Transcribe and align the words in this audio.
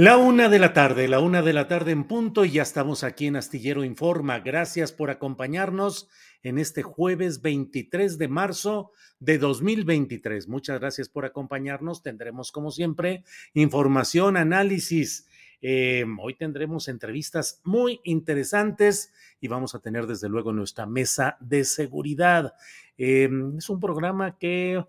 La 0.00 0.16
una 0.16 0.48
de 0.48 0.60
la 0.60 0.72
tarde, 0.72 1.08
la 1.08 1.18
una 1.18 1.42
de 1.42 1.52
la 1.52 1.66
tarde 1.66 1.90
en 1.90 2.04
punto 2.04 2.44
y 2.44 2.52
ya 2.52 2.62
estamos 2.62 3.02
aquí 3.02 3.26
en 3.26 3.34
Astillero 3.34 3.82
Informa. 3.82 4.38
Gracias 4.38 4.92
por 4.92 5.10
acompañarnos 5.10 6.08
en 6.44 6.58
este 6.58 6.84
jueves 6.84 7.42
23 7.42 8.16
de 8.16 8.28
marzo 8.28 8.92
de 9.18 9.38
2023. 9.38 10.46
Muchas 10.46 10.78
gracias 10.78 11.08
por 11.08 11.24
acompañarnos. 11.24 12.04
Tendremos, 12.04 12.52
como 12.52 12.70
siempre, 12.70 13.24
información, 13.54 14.36
análisis. 14.36 15.26
Eh, 15.62 16.04
hoy 16.22 16.36
tendremos 16.36 16.86
entrevistas 16.86 17.60
muy 17.64 18.00
interesantes 18.04 19.12
y 19.40 19.48
vamos 19.48 19.74
a 19.74 19.80
tener 19.80 20.06
desde 20.06 20.28
luego 20.28 20.52
nuestra 20.52 20.86
mesa 20.86 21.36
de 21.40 21.64
seguridad. 21.64 22.54
Eh, 22.98 23.28
es 23.58 23.68
un 23.68 23.80
programa 23.80 24.38
que 24.38 24.80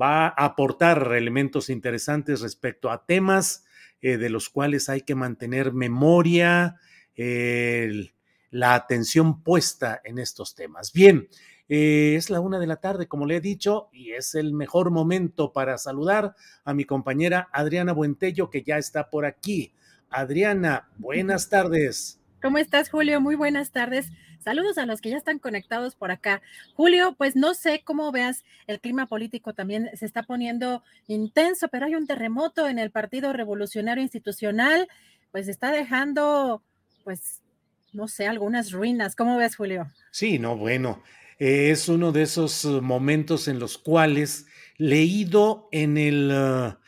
va 0.00 0.28
a 0.28 0.46
aportar 0.46 1.12
elementos 1.12 1.68
interesantes 1.68 2.40
respecto 2.40 2.90
a 2.90 3.04
temas 3.04 3.66
eh, 4.04 4.18
de 4.18 4.28
los 4.28 4.50
cuales 4.50 4.88
hay 4.88 5.00
que 5.00 5.14
mantener 5.14 5.72
memoria, 5.72 6.76
la 7.16 8.74
atención 8.74 9.42
puesta 9.42 10.00
en 10.04 10.18
estos 10.18 10.54
temas. 10.54 10.92
Bien, 10.92 11.28
eh, 11.68 12.14
es 12.16 12.28
la 12.28 12.40
una 12.40 12.58
de 12.58 12.66
la 12.66 12.76
tarde, 12.76 13.08
como 13.08 13.26
le 13.26 13.36
he 13.36 13.40
dicho, 13.40 13.88
y 13.92 14.12
es 14.12 14.34
el 14.34 14.52
mejor 14.52 14.90
momento 14.90 15.52
para 15.52 15.78
saludar 15.78 16.34
a 16.64 16.74
mi 16.74 16.84
compañera 16.84 17.48
Adriana 17.52 17.92
Buentello, 17.92 18.50
que 18.50 18.62
ya 18.62 18.76
está 18.76 19.08
por 19.08 19.24
aquí. 19.24 19.72
Adriana, 20.10 20.90
buenas 20.98 21.48
tardes. 21.48 22.20
¿Cómo 22.44 22.58
estás, 22.58 22.90
Julio? 22.90 23.22
Muy 23.22 23.36
buenas 23.36 23.70
tardes. 23.70 24.12
Saludos 24.38 24.76
a 24.76 24.84
los 24.84 25.00
que 25.00 25.08
ya 25.08 25.16
están 25.16 25.38
conectados 25.38 25.94
por 25.96 26.10
acá. 26.10 26.42
Julio, 26.74 27.14
pues 27.16 27.36
no 27.36 27.54
sé 27.54 27.80
cómo 27.82 28.12
veas, 28.12 28.44
el 28.66 28.80
clima 28.80 29.06
político 29.06 29.54
también 29.54 29.88
se 29.94 30.04
está 30.04 30.24
poniendo 30.24 30.82
intenso, 31.06 31.68
pero 31.68 31.86
hay 31.86 31.94
un 31.94 32.06
terremoto 32.06 32.68
en 32.68 32.78
el 32.78 32.90
Partido 32.90 33.32
Revolucionario 33.32 34.02
Institucional, 34.02 34.88
pues 35.32 35.48
está 35.48 35.72
dejando, 35.72 36.62
pues, 37.02 37.40
no 37.94 38.08
sé, 38.08 38.26
algunas 38.26 38.72
ruinas. 38.72 39.16
¿Cómo 39.16 39.38
ves, 39.38 39.56
Julio? 39.56 39.90
Sí, 40.10 40.38
no, 40.38 40.54
bueno, 40.54 41.02
es 41.38 41.88
uno 41.88 42.12
de 42.12 42.24
esos 42.24 42.66
uh, 42.66 42.82
momentos 42.82 43.48
en 43.48 43.58
los 43.58 43.78
cuales 43.78 44.44
leído 44.76 45.70
en 45.72 45.96
el, 45.96 46.30
uh, 46.30 46.83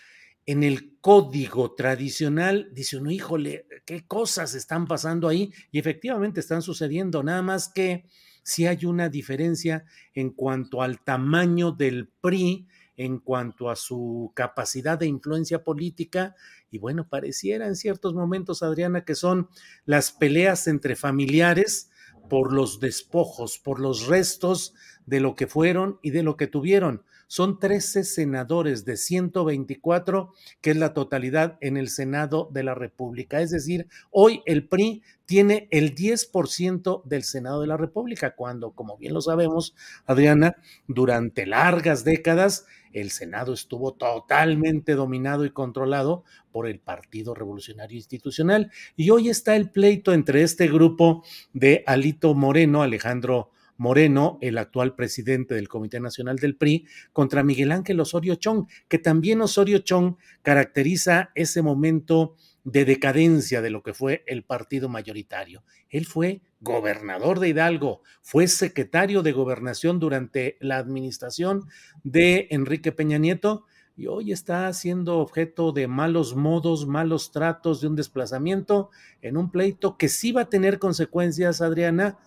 en 0.46 0.62
el 0.62 0.96
código 1.00 1.74
tradicional, 1.74 2.70
dice 2.72 2.96
uno, 2.96 3.10
híjole, 3.10 3.66
qué 3.84 4.06
cosas 4.06 4.54
están 4.54 4.86
pasando 4.86 5.28
ahí 5.28 5.52
y 5.72 5.80
efectivamente 5.80 6.40
están 6.40 6.62
sucediendo, 6.62 7.22
nada 7.24 7.42
más 7.42 7.68
que 7.68 8.06
si 8.44 8.66
hay 8.66 8.84
una 8.84 9.08
diferencia 9.08 9.84
en 10.14 10.30
cuanto 10.30 10.82
al 10.82 11.02
tamaño 11.02 11.72
del 11.72 12.08
PRI, 12.20 12.68
en 12.96 13.18
cuanto 13.18 13.68
a 13.68 13.76
su 13.76 14.32
capacidad 14.34 14.96
de 14.96 15.06
influencia 15.06 15.64
política 15.64 16.36
y 16.70 16.78
bueno, 16.78 17.08
pareciera 17.08 17.66
en 17.66 17.74
ciertos 17.74 18.14
momentos, 18.14 18.62
Adriana, 18.62 19.04
que 19.04 19.16
son 19.16 19.48
las 19.84 20.12
peleas 20.12 20.68
entre 20.68 20.94
familiares 20.94 21.90
por 22.30 22.52
los 22.52 22.78
despojos, 22.78 23.58
por 23.58 23.80
los 23.80 24.06
restos 24.06 24.74
de 25.06 25.20
lo 25.20 25.34
que 25.34 25.48
fueron 25.48 25.98
y 26.02 26.10
de 26.10 26.22
lo 26.22 26.36
que 26.36 26.46
tuvieron 26.46 27.02
son 27.26 27.58
13 27.58 28.04
senadores 28.04 28.84
de 28.84 28.96
124, 28.96 30.32
que 30.60 30.70
es 30.70 30.76
la 30.76 30.94
totalidad 30.94 31.58
en 31.60 31.76
el 31.76 31.88
Senado 31.88 32.48
de 32.52 32.62
la 32.62 32.74
República. 32.74 33.40
Es 33.40 33.50
decir, 33.50 33.88
hoy 34.10 34.42
el 34.46 34.68
PRI 34.68 35.02
tiene 35.24 35.68
el 35.70 35.94
10% 35.94 37.02
del 37.04 37.24
Senado 37.24 37.60
de 37.60 37.66
la 37.66 37.76
República, 37.76 38.36
cuando, 38.36 38.70
como 38.70 38.96
bien 38.96 39.14
lo 39.14 39.20
sabemos, 39.20 39.74
Adriana, 40.06 40.56
durante 40.86 41.46
largas 41.46 42.04
décadas 42.04 42.66
el 42.96 43.10
Senado 43.10 43.52
estuvo 43.52 43.92
totalmente 43.92 44.94
dominado 44.94 45.44
y 45.44 45.50
controlado 45.50 46.24
por 46.50 46.66
el 46.66 46.80
Partido 46.80 47.34
Revolucionario 47.34 47.98
Institucional. 47.98 48.70
Y 48.96 49.10
hoy 49.10 49.28
está 49.28 49.54
el 49.54 49.70
pleito 49.70 50.14
entre 50.14 50.42
este 50.42 50.66
grupo 50.66 51.22
de 51.52 51.84
Alito 51.86 52.34
Moreno, 52.34 52.82
Alejandro 52.82 53.50
Moreno, 53.76 54.38
el 54.40 54.58
actual 54.58 54.94
presidente 54.94 55.54
del 55.54 55.68
Comité 55.68 56.00
Nacional 56.00 56.36
del 56.36 56.56
PRI, 56.56 56.86
contra 57.12 57.42
Miguel 57.42 57.72
Ángel 57.72 58.00
Osorio 58.00 58.36
Chong, 58.36 58.66
que 58.88 58.98
también 58.98 59.40
Osorio 59.40 59.78
Chong 59.78 60.16
caracteriza 60.42 61.30
ese 61.34 61.62
momento 61.62 62.36
de 62.64 62.84
decadencia 62.84 63.62
de 63.62 63.70
lo 63.70 63.82
que 63.82 63.94
fue 63.94 64.24
el 64.26 64.42
partido 64.42 64.88
mayoritario. 64.88 65.62
Él 65.88 66.04
fue 66.04 66.42
gobernador 66.60 67.38
de 67.38 67.50
Hidalgo, 67.50 68.02
fue 68.22 68.48
secretario 68.48 69.22
de 69.22 69.30
gobernación 69.30 70.00
durante 70.00 70.56
la 70.60 70.78
administración 70.78 71.68
de 72.02 72.48
Enrique 72.50 72.90
Peña 72.90 73.18
Nieto 73.18 73.66
y 73.96 74.08
hoy 74.08 74.32
está 74.32 74.70
siendo 74.72 75.18
objeto 75.18 75.72
de 75.72 75.86
malos 75.86 76.34
modos, 76.34 76.86
malos 76.86 77.30
tratos, 77.30 77.80
de 77.80 77.86
un 77.86 77.96
desplazamiento 77.96 78.90
en 79.22 79.36
un 79.36 79.50
pleito 79.50 79.96
que 79.96 80.08
sí 80.08 80.32
va 80.32 80.42
a 80.42 80.50
tener 80.50 80.78
consecuencias, 80.78 81.62
Adriana, 81.62 82.18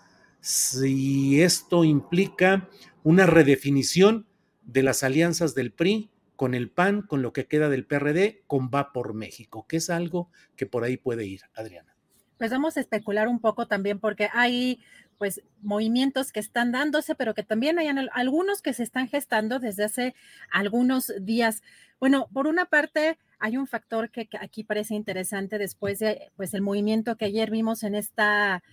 si 0.42 1.42
esto 1.42 1.84
implica 1.84 2.70
una 3.04 3.26
redefinición 3.26 4.28
de 4.64 4.84
las 4.84 5.04
alianzas 5.04 5.56
del 5.56 5.72
PRI 5.72 6.10
con 6.36 6.54
el 6.54 6.70
PAN, 6.70 7.02
con 7.02 7.22
lo 7.22 7.34
que 7.34 7.48
queda 7.48 7.70
del 7.70 7.86
PRD, 7.86 8.44
con 8.48 8.70
Va 8.74 8.94
por 8.94 9.14
México, 9.14 9.66
que 9.68 9.78
es 9.78 9.90
algo 9.90 10.30
que 10.56 10.66
por 10.66 10.84
ahí 10.84 10.96
puede 10.96 11.26
ir, 11.26 11.42
Adriana. 11.54 11.96
Pues 12.38 12.52
vamos 12.52 12.78
a 12.78 12.80
especular 12.80 13.28
un 13.28 13.40
poco 13.40 13.68
también 13.68 14.00
porque 14.00 14.30
hay 14.32 14.80
pues 15.18 15.42
movimientos 15.62 16.32
que 16.32 16.40
están 16.40 16.72
dándose, 16.72 17.14
pero 17.14 17.34
que 17.34 17.44
también 17.44 17.78
hay 17.78 17.90
algunos 18.14 18.62
que 18.62 18.74
se 18.74 18.84
están 18.84 19.10
gestando 19.10 19.60
desde 19.60 19.84
hace 19.84 20.16
algunos 20.50 21.12
días. 21.20 21.62
Bueno, 22.00 22.30
por 22.32 22.48
una 22.48 22.66
parte, 22.68 23.18
hay 23.38 23.58
un 23.58 23.68
factor 23.68 24.10
que, 24.10 24.30
aquí 24.40 24.64
parece 24.64 24.96
interesante 24.96 25.58
después 25.58 26.00
de 26.00 26.32
pues 26.38 26.54
el 26.54 26.62
movimiento 26.62 27.18
que 27.18 27.26
ayer 27.26 27.52
vimos 27.52 27.84
en 27.84 27.96
esta 27.96 28.64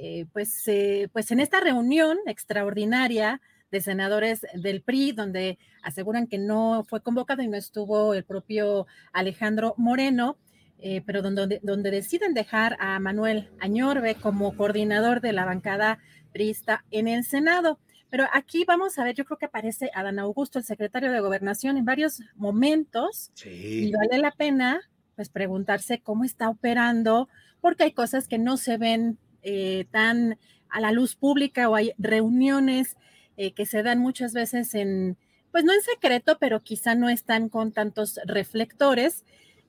eh, 0.00 0.26
pues, 0.32 0.66
eh, 0.68 1.08
pues 1.12 1.32
en 1.32 1.40
esta 1.40 1.58
reunión 1.58 2.18
extraordinaria 2.26 3.40
de 3.72 3.80
senadores 3.80 4.46
del 4.54 4.80
PRI, 4.80 5.10
donde 5.10 5.58
aseguran 5.82 6.28
que 6.28 6.38
no 6.38 6.84
fue 6.88 7.02
convocado 7.02 7.42
y 7.42 7.48
no 7.48 7.56
estuvo 7.56 8.14
el 8.14 8.22
propio 8.22 8.86
Alejandro 9.12 9.74
Moreno, 9.76 10.38
eh, 10.78 11.02
pero 11.04 11.20
donde, 11.20 11.58
donde 11.64 11.90
deciden 11.90 12.32
dejar 12.32 12.76
a 12.78 13.00
Manuel 13.00 13.48
Añorbe 13.58 14.14
como 14.14 14.56
coordinador 14.56 15.20
de 15.20 15.32
la 15.32 15.44
bancada 15.44 15.98
priista 16.32 16.84
en 16.92 17.08
el 17.08 17.24
Senado. 17.24 17.80
Pero 18.08 18.26
aquí 18.32 18.64
vamos 18.64 18.98
a 18.98 19.04
ver, 19.04 19.16
yo 19.16 19.24
creo 19.24 19.38
que 19.38 19.46
aparece 19.46 19.90
Adán 19.94 20.20
Augusto, 20.20 20.60
el 20.60 20.64
secretario 20.64 21.10
de 21.10 21.20
Gobernación, 21.20 21.76
en 21.76 21.84
varios 21.84 22.22
momentos. 22.36 23.32
Y 23.44 23.90
vale 23.90 24.18
la 24.18 24.30
pena, 24.30 24.80
pues, 25.16 25.28
preguntarse 25.28 26.00
cómo 26.00 26.22
está 26.22 26.48
operando, 26.48 27.28
porque 27.60 27.82
hay 27.82 27.92
cosas 27.92 28.28
que 28.28 28.38
no 28.38 28.56
se 28.56 28.78
ven 28.78 29.18
eh, 29.50 29.86
tan 29.90 30.38
a 30.68 30.78
la 30.78 30.92
luz 30.92 31.16
pública 31.16 31.70
o 31.70 31.74
hay 31.74 31.92
reuniones 31.96 32.98
eh, 33.38 33.52
que 33.52 33.64
se 33.64 33.82
dan 33.82 33.98
muchas 33.98 34.34
veces 34.34 34.74
en, 34.74 35.16
pues 35.52 35.64
no 35.64 35.72
en 35.72 35.80
secreto, 35.80 36.36
pero 36.38 36.60
quizá 36.60 36.94
no 36.94 37.08
están 37.08 37.48
con 37.48 37.72
tantos 37.72 38.20
reflectores. 38.26 39.24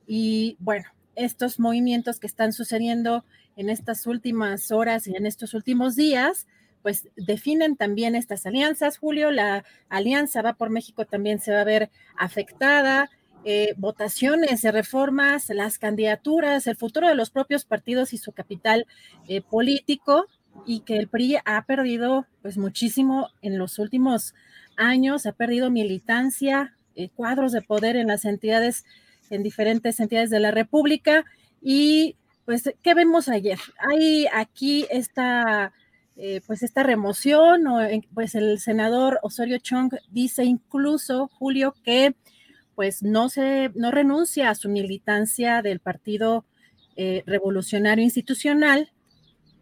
Y 0.06 0.58
bueno, 0.60 0.84
estos 1.16 1.60
movimientos 1.60 2.20
que 2.20 2.28
están 2.28 2.52
sucediendo 2.52 3.24
en 3.56 3.70
estas 3.70 4.06
últimas 4.06 4.70
horas 4.72 5.08
y 5.08 5.16
en 5.16 5.26
estos 5.26 5.54
últimos 5.54 5.96
días, 5.96 6.46
pues 6.82 7.08
definen 7.16 7.78
también 7.78 8.16
estas 8.16 8.46
alianzas. 8.46 8.98
Julio, 8.98 9.32
la 9.32 9.64
alianza 9.88 10.42
va 10.42 10.56
por 10.56 10.70
México 10.72 11.06
también 11.06 11.40
se 11.40 11.54
va 11.54 11.62
a 11.62 11.66
ver 11.66 11.90
afectada. 12.18 13.10
Eh, 13.46 13.74
votaciones 13.78 14.64
reformas, 14.64 15.50
las 15.50 15.80
candidaturas, 15.80 16.68
el 16.68 16.76
futuro 16.76 17.08
de 17.08 17.16
los 17.16 17.30
propios 17.30 17.64
partidos 17.66 18.14
y 18.14 18.18
su 18.18 18.32
capital 18.34 18.86
eh, 19.28 19.42
político, 19.42 20.26
y 20.66 20.82
que 20.82 20.98
el 20.98 21.08
PRI 21.08 21.38
ha 21.46 21.64
perdido 21.66 22.26
pues 22.42 22.58
muchísimo 22.58 23.30
en 23.42 23.58
los 23.58 23.80
últimos 23.80 24.34
años, 24.76 25.26
ha 25.26 25.32
perdido 25.32 25.70
militancia, 25.70 26.76
eh, 26.96 27.10
cuadros 27.16 27.52
de 27.52 27.62
poder 27.62 27.96
en 27.96 28.08
las 28.08 28.26
entidades, 28.26 28.86
en 29.30 29.44
diferentes 29.44 30.00
entidades 30.00 30.30
de 30.30 30.40
la 30.40 30.52
República. 30.52 31.26
Y 31.62 32.16
pues, 32.46 32.74
¿qué 32.82 32.94
vemos 32.94 33.30
ayer? 33.30 33.60
Hay 33.78 34.28
aquí 34.34 34.86
esta 34.90 35.72
eh, 36.22 36.42
pues 36.46 36.64
esta 36.64 36.84
remoción, 36.84 37.66
o, 37.68 37.80
pues 38.14 38.36
el 38.36 38.60
senador 38.60 39.20
Osorio 39.24 39.58
Chong 39.60 39.94
dice 40.12 40.44
incluso, 40.44 41.30
Julio, 41.30 41.74
que 41.82 42.14
pues 42.80 43.04
no 43.04 43.28
se, 43.28 43.72
no 43.76 43.92
renuncia 43.92 44.50
a 44.50 44.56
su 44.56 44.70
militancia 44.70 45.62
del 45.62 45.82
Partido 45.82 46.46
eh, 46.96 47.24
Revolucionario 47.26 48.06
Institucional, 48.06 48.94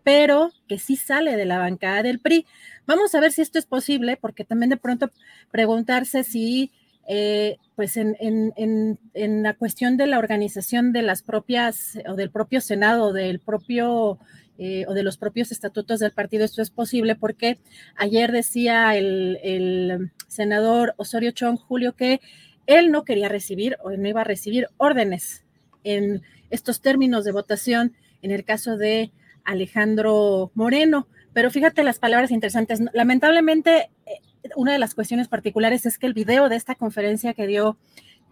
pero 0.03 0.51
que 0.67 0.77
sí 0.77 0.97
sale 0.97 1.35
de 1.35 1.45
la 1.45 1.57
bancada 1.57 2.03
del 2.03 2.19
PRI. 2.19 2.45
Vamos 2.85 3.15
a 3.15 3.19
ver 3.19 3.31
si 3.31 3.41
esto 3.41 3.57
es 3.57 3.65
posible, 3.65 4.19
porque 4.21 4.45
también 4.45 4.69
de 4.69 4.77
pronto 4.77 5.09
preguntarse 5.49 6.23
si, 6.23 6.71
eh, 7.07 7.57
pues 7.75 7.97
en, 7.97 8.15
en, 8.19 8.99
en, 9.15 9.41
la 9.41 9.55
cuestión 9.55 9.97
de 9.97 10.05
la 10.05 10.19
organización 10.19 10.93
de 10.93 11.01
las 11.01 11.23
propias, 11.23 11.97
o 12.07 12.13
del 12.13 12.29
propio 12.29 12.61
Senado, 12.61 13.13
del 13.13 13.39
propio 13.39 14.19
eh, 14.59 14.85
o 14.87 14.95
de 14.95 15.03
los 15.03 15.17
propios 15.17 15.51
estatutos 15.51 15.99
del 15.99 16.13
partido 16.13 16.43
esto 16.43 16.63
es 16.63 16.71
posible 16.71 17.15
porque 17.15 17.59
ayer 17.95 18.31
decía 18.31 18.95
el, 18.95 20.11
senador 20.27 20.95
Osorio 20.97 21.29
Chong 21.29 21.57
Julio 21.59 21.95
que 21.95 22.21
él 22.67 22.91
no 22.91 23.03
quería 23.03 23.29
recibir 23.29 23.77
o 23.81 23.91
no 23.91 24.07
iba 24.07 24.21
a 24.21 24.25
recibir 24.25 24.67
órdenes 24.77 25.43
en 25.83 26.21
estos 26.49 26.81
términos 26.81 27.25
de 27.25 27.31
votación 27.31 27.95
en 28.21 28.31
el 28.31 28.43
caso 28.43 28.77
de 28.77 29.11
Alejandro 29.43 30.51
Moreno. 30.53 31.07
Pero 31.33 31.49
fíjate 31.49 31.83
las 31.83 31.99
palabras 31.99 32.31
interesantes. 32.31 32.81
Lamentablemente, 32.93 33.89
eh, 34.05 34.19
una 34.55 34.73
de 34.73 34.79
las 34.79 34.95
cuestiones 34.95 35.27
particulares 35.27 35.85
es 35.85 35.97
que 35.97 36.07
el 36.07 36.13
video 36.13 36.49
de 36.49 36.55
esta 36.55 36.75
conferencia 36.75 37.33
que 37.33 37.47
dio 37.47 37.77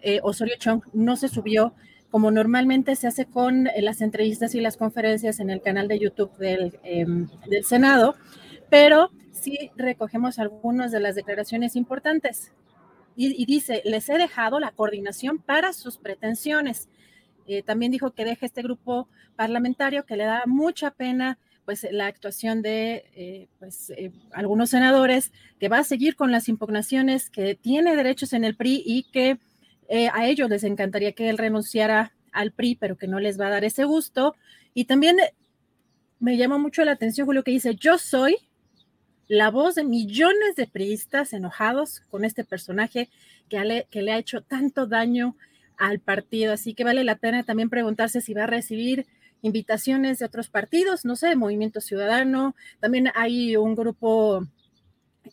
eh, 0.02 0.20
Osorio 0.22 0.56
Chong 0.60 0.84
no 0.94 1.16
se 1.16 1.30
subió 1.30 1.74
como 2.12 2.32
normalmente 2.32 2.96
se 2.96 3.08
hace 3.08 3.26
con 3.26 3.68
eh, 3.68 3.82
las 3.82 4.02
entrevistas 4.02 4.56
y 4.56 4.62
las 4.62 4.78
conferencias 4.78 5.40
en 5.40 5.50
el 5.50 5.62
canal 5.62 5.88
de 5.88 6.00
YouTube 6.00 6.36
del, 6.38 6.80
em, 6.84 7.28
del 7.50 7.66
Senado, 7.66 8.16
pero 8.70 9.12
sí 9.32 9.72
recogemos 9.76 10.40
algunas 10.40 10.92
de 10.92 11.00
las 11.00 11.16
declaraciones 11.16 11.76
importantes. 11.76 12.54
Y, 13.16 13.46
dice, 13.46 13.82
les 13.86 14.10
he 14.10 14.18
dejado 14.18 14.60
la 14.60 14.72
coordinación 14.72 15.40
para 15.40 15.72
sus 15.74 15.98
pretensiones. 15.98 16.90
Eh, 17.48 17.64
también 17.64 17.92
dijo 17.92 18.12
que 18.12 18.26
deja 18.26 18.46
este 18.46 18.62
grupo 18.62 19.08
parlamentario 19.36 20.06
que 20.06 20.18
le 20.18 20.26
da 20.26 20.44
mucha 20.46 20.92
pena 20.92 21.38
pues 21.64 21.88
la 21.90 22.08
actuación 22.08 22.62
de 22.62 23.06
eh, 23.16 23.48
pues, 23.58 23.92
algunos 24.34 24.70
senadores, 24.70 25.32
que 25.60 25.70
va 25.70 25.80
a 25.80 25.84
seguir 25.84 26.16
con 26.16 26.32
las 26.32 26.48
impugnaciones, 26.48 27.30
que 27.30 27.56
tiene 27.56 27.96
derechos 27.96 28.34
en 28.34 28.44
el 28.44 28.56
PRI 28.56 28.84
y 28.86 29.04
que 29.12 29.40
eh, 29.88 30.10
a 30.14 30.28
ellos 30.28 30.50
les 30.50 30.64
encantaría 30.64 31.14
que 31.14 31.30
él 31.30 31.38
renunciara 31.38 32.14
al 32.32 32.52
PRI, 32.52 32.76
pero 32.76 32.98
que 32.98 33.08
no 33.08 33.20
les 33.20 33.40
va 33.40 33.48
a 33.48 33.52
dar 33.52 33.64
ese 33.64 33.86
gusto. 33.86 34.36
Y 34.74 34.86
también 34.86 35.20
eh, 35.20 35.34
me 36.20 36.38
llama 36.38 36.58
mucho 36.58 36.84
la 36.84 36.92
atención 36.92 37.26
Julio 37.26 37.44
que 37.44 37.52
dice, 37.52 37.76
yo 37.76 37.98
soy 37.98 38.38
la 39.28 39.50
voz 39.50 39.76
de 39.76 39.84
millones 39.84 40.56
de 40.56 40.68
priistas 40.68 41.34
enojados 41.34 42.02
con 42.10 42.26
este 42.26 42.44
personaje 42.44 43.10
que, 43.50 43.60
le, 43.64 43.88
que 43.90 44.02
le 44.02 44.12
ha 44.12 44.18
hecho 44.18 44.42
tanto 44.42 44.88
daño 44.88 45.36
al 45.78 46.00
partido. 46.00 46.54
Así 46.54 46.74
que 46.74 46.84
vale 46.84 47.04
la 47.04 47.16
pena 47.16 47.44
también 47.44 47.70
preguntarse 47.70 48.22
si 48.22 48.34
va 48.34 48.44
a 48.44 48.48
recibir 48.48 49.06
invitaciones 49.42 50.20
de 50.20 50.26
otros 50.26 50.50
partidos, 50.50 51.06
no 51.06 51.16
sé, 51.16 51.36
Movimiento 51.36 51.82
Ciudadano. 51.82 52.56
También 52.80 53.12
hay 53.16 53.56
un 53.58 53.76
grupo 53.76 54.46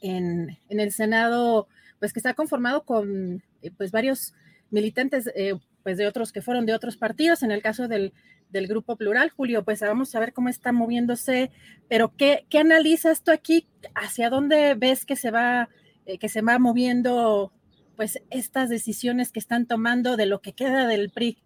en, 0.01 0.59
en 0.69 0.81
el 0.81 0.93
Senado, 0.93 1.69
pues 1.99 2.13
que 2.13 2.19
está 2.19 2.35
conformado 2.35 2.85
con 2.85 3.43
eh, 3.63 3.71
pues 3.77 3.91
varios 3.91 4.35
militantes 4.71 5.31
eh, 5.35 5.55
pues 5.83 5.97
de 5.97 6.07
otros 6.07 6.33
que 6.33 6.43
fueron 6.43 6.67
de 6.67 6.75
otros 6.75 6.97
partidos, 6.97 7.43
en 7.43 7.51
el 7.51 7.63
caso 7.63 7.89
del, 7.89 8.13
del, 8.53 8.67
grupo 8.67 8.97
plural, 8.97 9.31
Julio, 9.31 9.65
pues 9.65 9.81
vamos 9.81 10.15
a 10.15 10.21
ver 10.21 10.33
cómo 10.33 10.49
está 10.49 10.73
moviéndose, 10.73 11.51
pero 11.89 12.15
¿qué, 12.17 12.47
qué 12.49 12.59
analizas 12.59 13.23
tú 13.23 13.31
aquí? 13.31 13.67
¿Hacia 13.95 14.31
dónde 14.31 14.75
ves 14.75 15.05
que 15.05 15.17
se 15.17 15.31
va, 15.31 15.69
eh, 16.07 16.19
que 16.19 16.29
se 16.29 16.43
va 16.43 16.59
moviendo 16.59 17.53
pues 17.97 18.21
estas 18.31 18.69
decisiones 18.69 19.33
que 19.33 19.39
están 19.39 19.67
tomando 19.67 20.17
de 20.17 20.27
lo 20.27 20.41
que 20.41 20.53
queda 20.53 20.87
del 20.87 21.11
PRI? 21.11 21.39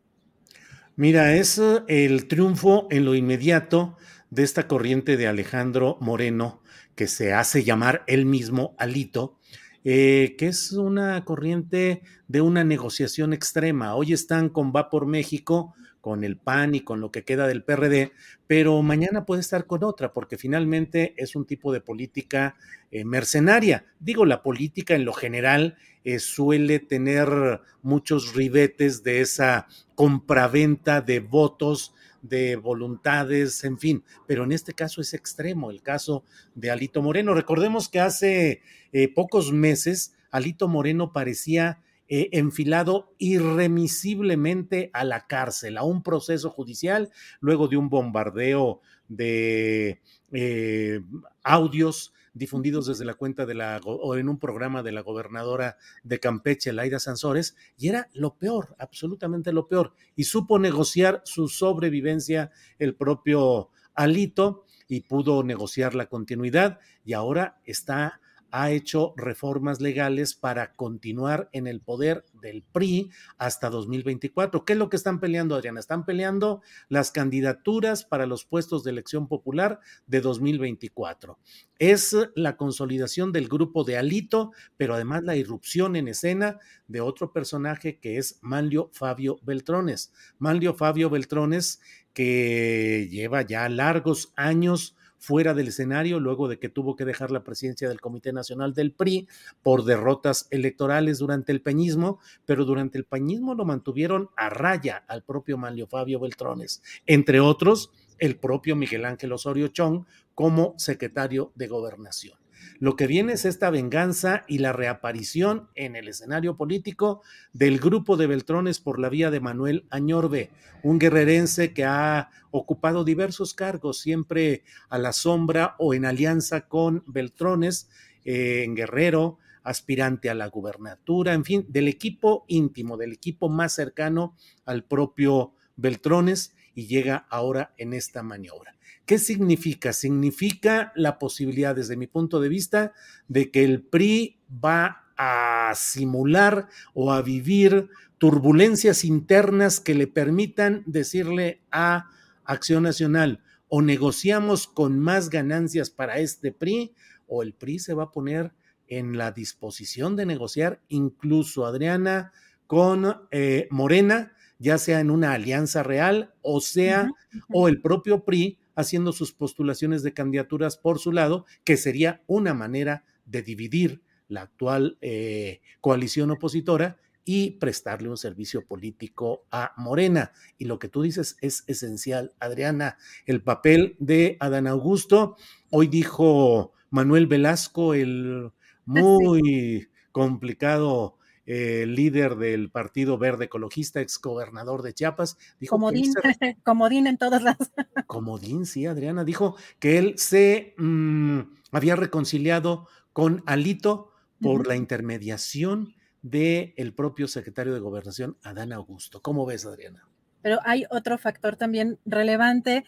Mira, 0.96 1.34
es 1.34 1.60
el 1.88 2.26
triunfo 2.26 2.86
en 2.90 3.04
lo 3.04 3.14
inmediato 3.14 3.96
de 4.30 4.42
esta 4.42 4.66
corriente 4.66 5.16
de 5.16 5.26
Alejandro 5.26 5.98
Moreno, 6.00 6.62
que 6.94 7.06
se 7.06 7.32
hace 7.32 7.64
llamar 7.64 8.02
él 8.06 8.26
mismo 8.26 8.74
Alito, 8.78 9.38
eh, 9.84 10.34
que 10.38 10.48
es 10.48 10.72
una 10.72 11.24
corriente 11.24 12.02
de 12.28 12.40
una 12.40 12.64
negociación 12.64 13.32
extrema. 13.32 13.94
Hoy 13.94 14.12
están 14.12 14.48
con 14.48 14.72
Va 14.74 14.90
por 14.90 15.06
México, 15.06 15.74
con 16.06 16.22
el 16.22 16.36
PAN 16.36 16.76
y 16.76 16.82
con 16.82 17.00
lo 17.00 17.10
que 17.10 17.24
queda 17.24 17.48
del 17.48 17.64
PRD, 17.64 18.12
pero 18.46 18.80
mañana 18.80 19.26
puede 19.26 19.40
estar 19.40 19.66
con 19.66 19.82
otra, 19.82 20.12
porque 20.12 20.38
finalmente 20.38 21.14
es 21.16 21.34
un 21.34 21.46
tipo 21.46 21.72
de 21.72 21.80
política 21.80 22.54
eh, 22.92 23.04
mercenaria. 23.04 23.86
Digo, 23.98 24.24
la 24.24 24.40
política 24.40 24.94
en 24.94 25.04
lo 25.04 25.12
general 25.12 25.76
eh, 26.04 26.20
suele 26.20 26.78
tener 26.78 27.60
muchos 27.82 28.36
ribetes 28.36 29.02
de 29.02 29.20
esa 29.20 29.66
compraventa 29.96 31.00
de 31.00 31.18
votos 31.18 31.92
de 32.22 32.54
voluntades, 32.54 33.64
en 33.64 33.76
fin, 33.76 34.04
pero 34.28 34.44
en 34.44 34.52
este 34.52 34.74
caso 34.74 35.00
es 35.00 35.12
extremo, 35.12 35.72
el 35.72 35.82
caso 35.82 36.22
de 36.54 36.70
Alito 36.70 37.02
Moreno. 37.02 37.34
Recordemos 37.34 37.88
que 37.88 37.98
hace 37.98 38.62
eh, 38.92 39.12
pocos 39.12 39.50
meses 39.50 40.14
Alito 40.30 40.68
Moreno 40.68 41.12
parecía 41.12 41.80
eh, 42.08 42.28
enfilado 42.32 43.14
irremisiblemente 43.18 44.90
a 44.92 45.04
la 45.04 45.26
cárcel, 45.26 45.76
a 45.76 45.82
un 45.82 46.02
proceso 46.02 46.50
judicial, 46.50 47.10
luego 47.40 47.68
de 47.68 47.76
un 47.76 47.88
bombardeo 47.88 48.80
de 49.08 50.00
eh, 50.32 51.00
audios 51.42 52.12
difundidos 52.32 52.86
desde 52.86 53.06
la 53.06 53.14
cuenta 53.14 53.46
de 53.46 53.54
la 53.54 53.80
o 53.82 54.14
en 54.14 54.28
un 54.28 54.38
programa 54.38 54.82
de 54.82 54.92
la 54.92 55.00
gobernadora 55.00 55.78
de 56.04 56.20
Campeche, 56.20 56.72
Laida 56.72 56.98
Sansores, 56.98 57.56
y 57.78 57.88
era 57.88 58.08
lo 58.12 58.36
peor, 58.36 58.76
absolutamente 58.78 59.52
lo 59.52 59.66
peor. 59.68 59.94
Y 60.14 60.24
supo 60.24 60.58
negociar 60.58 61.22
su 61.24 61.48
sobrevivencia 61.48 62.50
el 62.78 62.94
propio 62.94 63.70
Alito 63.94 64.66
y 64.86 65.00
pudo 65.00 65.42
negociar 65.42 65.94
la 65.94 66.06
continuidad 66.06 66.78
y 67.04 67.14
ahora 67.14 67.60
está 67.64 68.20
ha 68.50 68.70
hecho 68.70 69.14
reformas 69.16 69.80
legales 69.80 70.34
para 70.34 70.74
continuar 70.74 71.48
en 71.52 71.66
el 71.66 71.80
poder 71.80 72.24
del 72.40 72.62
PRI 72.62 73.10
hasta 73.38 73.70
2024. 73.70 74.64
¿Qué 74.64 74.72
es 74.74 74.78
lo 74.78 74.88
que 74.88 74.96
están 74.96 75.20
peleando, 75.20 75.54
Adriana? 75.54 75.80
Están 75.80 76.04
peleando 76.04 76.62
las 76.88 77.10
candidaturas 77.10 78.04
para 78.04 78.26
los 78.26 78.44
puestos 78.44 78.84
de 78.84 78.90
elección 78.90 79.28
popular 79.28 79.80
de 80.06 80.20
2024. 80.20 81.38
Es 81.78 82.16
la 82.34 82.56
consolidación 82.56 83.32
del 83.32 83.48
grupo 83.48 83.84
de 83.84 83.98
Alito, 83.98 84.52
pero 84.76 84.94
además 84.94 85.24
la 85.24 85.36
irrupción 85.36 85.96
en 85.96 86.08
escena 86.08 86.58
de 86.88 87.00
otro 87.00 87.32
personaje 87.32 87.98
que 87.98 88.18
es 88.18 88.38
Manlio 88.42 88.90
Fabio 88.92 89.38
Beltrones. 89.42 90.12
Manlio 90.38 90.74
Fabio 90.74 91.10
Beltrones, 91.10 91.80
que 92.12 93.08
lleva 93.10 93.42
ya 93.42 93.68
largos 93.68 94.32
años 94.36 94.96
fuera 95.18 95.54
del 95.54 95.68
escenario 95.68 96.20
luego 96.20 96.48
de 96.48 96.58
que 96.58 96.68
tuvo 96.68 96.96
que 96.96 97.04
dejar 97.04 97.30
la 97.30 97.44
presidencia 97.44 97.88
del 97.88 98.00
Comité 98.00 98.32
Nacional 98.32 98.74
del 98.74 98.92
PRI 98.92 99.28
por 99.62 99.84
derrotas 99.84 100.48
electorales 100.50 101.18
durante 101.18 101.52
el 101.52 101.62
peñismo, 101.62 102.18
pero 102.44 102.64
durante 102.64 102.98
el 102.98 103.04
peñismo 103.04 103.54
lo 103.54 103.64
mantuvieron 103.64 104.30
a 104.36 104.48
raya 104.50 105.04
al 105.08 105.22
propio 105.22 105.58
Manlio 105.58 105.86
Fabio 105.86 106.20
Beltrones, 106.20 106.82
entre 107.06 107.40
otros 107.40 107.90
el 108.18 108.36
propio 108.38 108.76
Miguel 108.76 109.04
Ángel 109.04 109.32
Osorio 109.32 109.68
Chong 109.68 110.04
como 110.34 110.74
secretario 110.78 111.52
de 111.54 111.68
gobernación. 111.68 112.45
Lo 112.78 112.94
que 112.94 113.06
viene 113.06 113.32
es 113.32 113.44
esta 113.44 113.70
venganza 113.70 114.44
y 114.46 114.58
la 114.58 114.72
reaparición 114.72 115.68
en 115.74 115.96
el 115.96 116.08
escenario 116.08 116.56
político 116.56 117.22
del 117.52 117.78
grupo 117.78 118.16
de 118.16 118.26
Beltrones 118.26 118.80
por 118.80 118.98
la 118.98 119.08
vía 119.08 119.30
de 119.30 119.40
Manuel 119.40 119.86
Añorbe, 119.90 120.50
un 120.82 120.98
guerrerense 120.98 121.72
que 121.72 121.84
ha 121.84 122.30
ocupado 122.50 123.04
diversos 123.04 123.54
cargos, 123.54 124.00
siempre 124.00 124.62
a 124.90 124.98
la 124.98 125.12
sombra 125.12 125.74
o 125.78 125.94
en 125.94 126.04
alianza 126.04 126.68
con 126.68 127.02
Beltrones, 127.06 127.88
eh, 128.24 128.64
en 128.64 128.74
Guerrero, 128.74 129.38
aspirante 129.62 130.30
a 130.30 130.34
la 130.34 130.46
gubernatura, 130.46 131.32
en 131.32 131.44
fin, 131.44 131.66
del 131.68 131.88
equipo 131.88 132.44
íntimo, 132.46 132.96
del 132.96 133.12
equipo 133.12 133.48
más 133.48 133.72
cercano 133.72 134.36
al 134.64 134.84
propio 134.84 135.54
Beltrones 135.76 136.54
y 136.74 136.86
llega 136.86 137.26
ahora 137.30 137.74
en 137.78 137.94
esta 137.94 138.22
maniobra. 138.22 138.75
¿Qué 139.06 139.18
significa? 139.20 139.92
Significa 139.92 140.92
la 140.96 141.18
posibilidad, 141.20 141.76
desde 141.76 141.96
mi 141.96 142.08
punto 142.08 142.40
de 142.40 142.48
vista, 142.48 142.92
de 143.28 143.52
que 143.52 143.62
el 143.62 143.82
PRI 143.82 144.40
va 144.52 145.04
a 145.16 145.72
simular 145.76 146.68
o 146.92 147.12
a 147.12 147.22
vivir 147.22 147.88
turbulencias 148.18 149.04
internas 149.04 149.78
que 149.78 149.94
le 149.94 150.08
permitan 150.08 150.82
decirle 150.86 151.62
a 151.70 152.10
Acción 152.44 152.82
Nacional 152.82 153.42
o 153.68 153.80
negociamos 153.80 154.66
con 154.66 154.98
más 154.98 155.30
ganancias 155.30 155.88
para 155.90 156.18
este 156.18 156.50
PRI 156.50 156.92
o 157.28 157.44
el 157.44 157.54
PRI 157.54 157.78
se 157.78 157.94
va 157.94 158.04
a 158.04 158.10
poner 158.10 158.52
en 158.88 159.16
la 159.16 159.30
disposición 159.30 160.16
de 160.16 160.26
negociar 160.26 160.80
incluso, 160.88 161.64
Adriana, 161.64 162.32
con 162.66 163.16
eh, 163.30 163.68
Morena, 163.70 164.32
ya 164.58 164.78
sea 164.78 164.98
en 164.98 165.10
una 165.10 165.32
alianza 165.32 165.82
real 165.84 166.34
o 166.42 166.60
sea, 166.60 167.10
o 167.52 167.68
el 167.68 167.80
propio 167.80 168.24
PRI 168.24 168.58
haciendo 168.76 169.12
sus 169.12 169.32
postulaciones 169.32 170.02
de 170.02 170.14
candidaturas 170.14 170.76
por 170.76 170.98
su 170.98 171.10
lado, 171.10 171.46
que 171.64 171.76
sería 171.76 172.22
una 172.26 172.54
manera 172.54 173.04
de 173.24 173.42
dividir 173.42 174.02
la 174.28 174.42
actual 174.42 174.98
eh, 175.00 175.60
coalición 175.80 176.30
opositora 176.30 176.98
y 177.24 177.52
prestarle 177.52 178.08
un 178.08 178.16
servicio 178.16 178.64
político 178.64 179.46
a 179.50 179.72
Morena. 179.76 180.32
Y 180.58 180.66
lo 180.66 180.78
que 180.78 180.88
tú 180.88 181.02
dices 181.02 181.36
es 181.40 181.64
esencial, 181.66 182.34
Adriana. 182.38 182.98
El 183.26 183.42
papel 183.42 183.96
de 183.98 184.36
Adán 184.38 184.68
Augusto, 184.68 185.36
hoy 185.70 185.88
dijo 185.88 186.72
Manuel 186.90 187.26
Velasco, 187.26 187.94
el 187.94 188.52
muy 188.84 189.88
complicado 190.12 191.18
el 191.46 191.94
líder 191.94 192.36
del 192.36 192.70
Partido 192.70 193.18
Verde 193.18 193.46
Ecologista, 193.46 194.00
exgobernador 194.00 194.82
de 194.82 194.92
Chiapas, 194.92 195.38
dijo 195.60 195.76
comodín, 195.76 196.12
comodín 196.64 197.06
en 197.06 197.16
todas 197.16 197.42
las. 197.42 197.56
comodín, 198.06 198.66
sí, 198.66 198.86
Adriana, 198.86 199.24
dijo 199.24 199.56
que 199.78 199.98
él 199.98 200.18
se 200.18 200.74
mm, 200.76 201.40
había 201.72 201.96
reconciliado 201.96 202.88
con 203.12 203.42
Alito 203.46 204.10
por 204.40 204.66
la 204.66 204.76
intermediación 204.76 205.94
del 206.20 206.74
el 206.76 206.92
propio 206.92 207.28
secretario 207.28 207.72
de 207.72 207.80
Gobernación, 207.80 208.36
Adán 208.42 208.72
Augusto. 208.72 209.22
¿Cómo 209.22 209.46
ves, 209.46 209.64
Adriana? 209.64 210.08
Pero 210.42 210.58
hay 210.64 210.84
otro 210.90 211.16
factor 211.18 211.56
también 211.56 211.98
relevante 212.04 212.84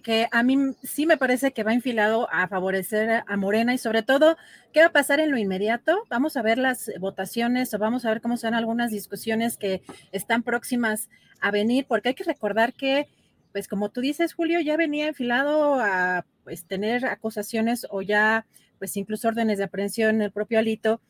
que 0.00 0.28
a 0.30 0.42
mí 0.42 0.56
sí 0.82 1.06
me 1.06 1.16
parece 1.16 1.52
que 1.52 1.62
va 1.62 1.72
enfilado 1.72 2.28
a 2.32 2.48
favorecer 2.48 3.22
a 3.26 3.36
Morena 3.36 3.74
y 3.74 3.78
sobre 3.78 4.02
todo, 4.02 4.36
¿qué 4.72 4.80
va 4.80 4.86
a 4.86 4.92
pasar 4.92 5.20
en 5.20 5.30
lo 5.30 5.38
inmediato? 5.38 6.04
Vamos 6.08 6.36
a 6.36 6.42
ver 6.42 6.58
las 6.58 6.90
votaciones 7.00 7.72
o 7.74 7.78
vamos 7.78 8.04
a 8.04 8.10
ver 8.10 8.20
cómo 8.20 8.36
son 8.36 8.54
algunas 8.54 8.90
discusiones 8.90 9.56
que 9.56 9.82
están 10.12 10.42
próximas 10.42 11.08
a 11.40 11.50
venir, 11.50 11.86
porque 11.88 12.10
hay 12.10 12.14
que 12.14 12.24
recordar 12.24 12.74
que, 12.74 13.08
pues 13.52 13.68
como 13.68 13.90
tú 13.90 14.00
dices, 14.00 14.34
Julio, 14.34 14.60
ya 14.60 14.76
venía 14.76 15.08
enfilado 15.08 15.80
a 15.80 16.26
pues, 16.44 16.66
tener 16.66 17.06
acusaciones 17.06 17.86
o 17.90 18.02
ya, 18.02 18.46
pues 18.78 18.96
incluso 18.96 19.28
órdenes 19.28 19.58
de 19.58 19.64
aprehensión 19.64 20.16
en 20.16 20.22
el 20.22 20.32
propio 20.32 20.58
Alito 20.58 21.00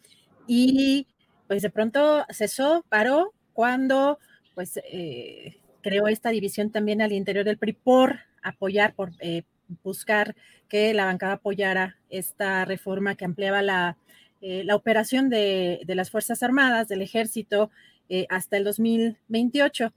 y 0.46 1.06
pues 1.46 1.62
de 1.62 1.70
pronto 1.70 2.24
cesó, 2.30 2.84
paró 2.88 3.32
cuando 3.52 4.18
pues 4.54 4.80
eh, 4.90 5.58
creó 5.82 6.08
esta 6.08 6.30
división 6.30 6.70
también 6.70 7.02
al 7.02 7.12
interior 7.12 7.44
del 7.44 7.58
PRI 7.58 7.72
por 7.74 8.20
apoyar, 8.48 8.94
por 8.94 9.12
eh, 9.20 9.42
buscar 9.82 10.34
que 10.68 10.94
la 10.94 11.06
bancada 11.06 11.34
apoyara 11.34 11.96
esta 12.08 12.64
reforma 12.64 13.14
que 13.14 13.24
ampliaba 13.24 13.62
la, 13.62 13.96
eh, 14.40 14.62
la 14.64 14.76
operación 14.76 15.28
de, 15.28 15.80
de, 15.84 15.94
las 15.94 16.10
Fuerzas 16.10 16.42
Armadas, 16.42 16.88
del 16.88 17.02
Ejército, 17.02 17.70
eh, 18.08 18.26
hasta 18.28 18.56
el 18.56 18.64
2028. 18.64 19.92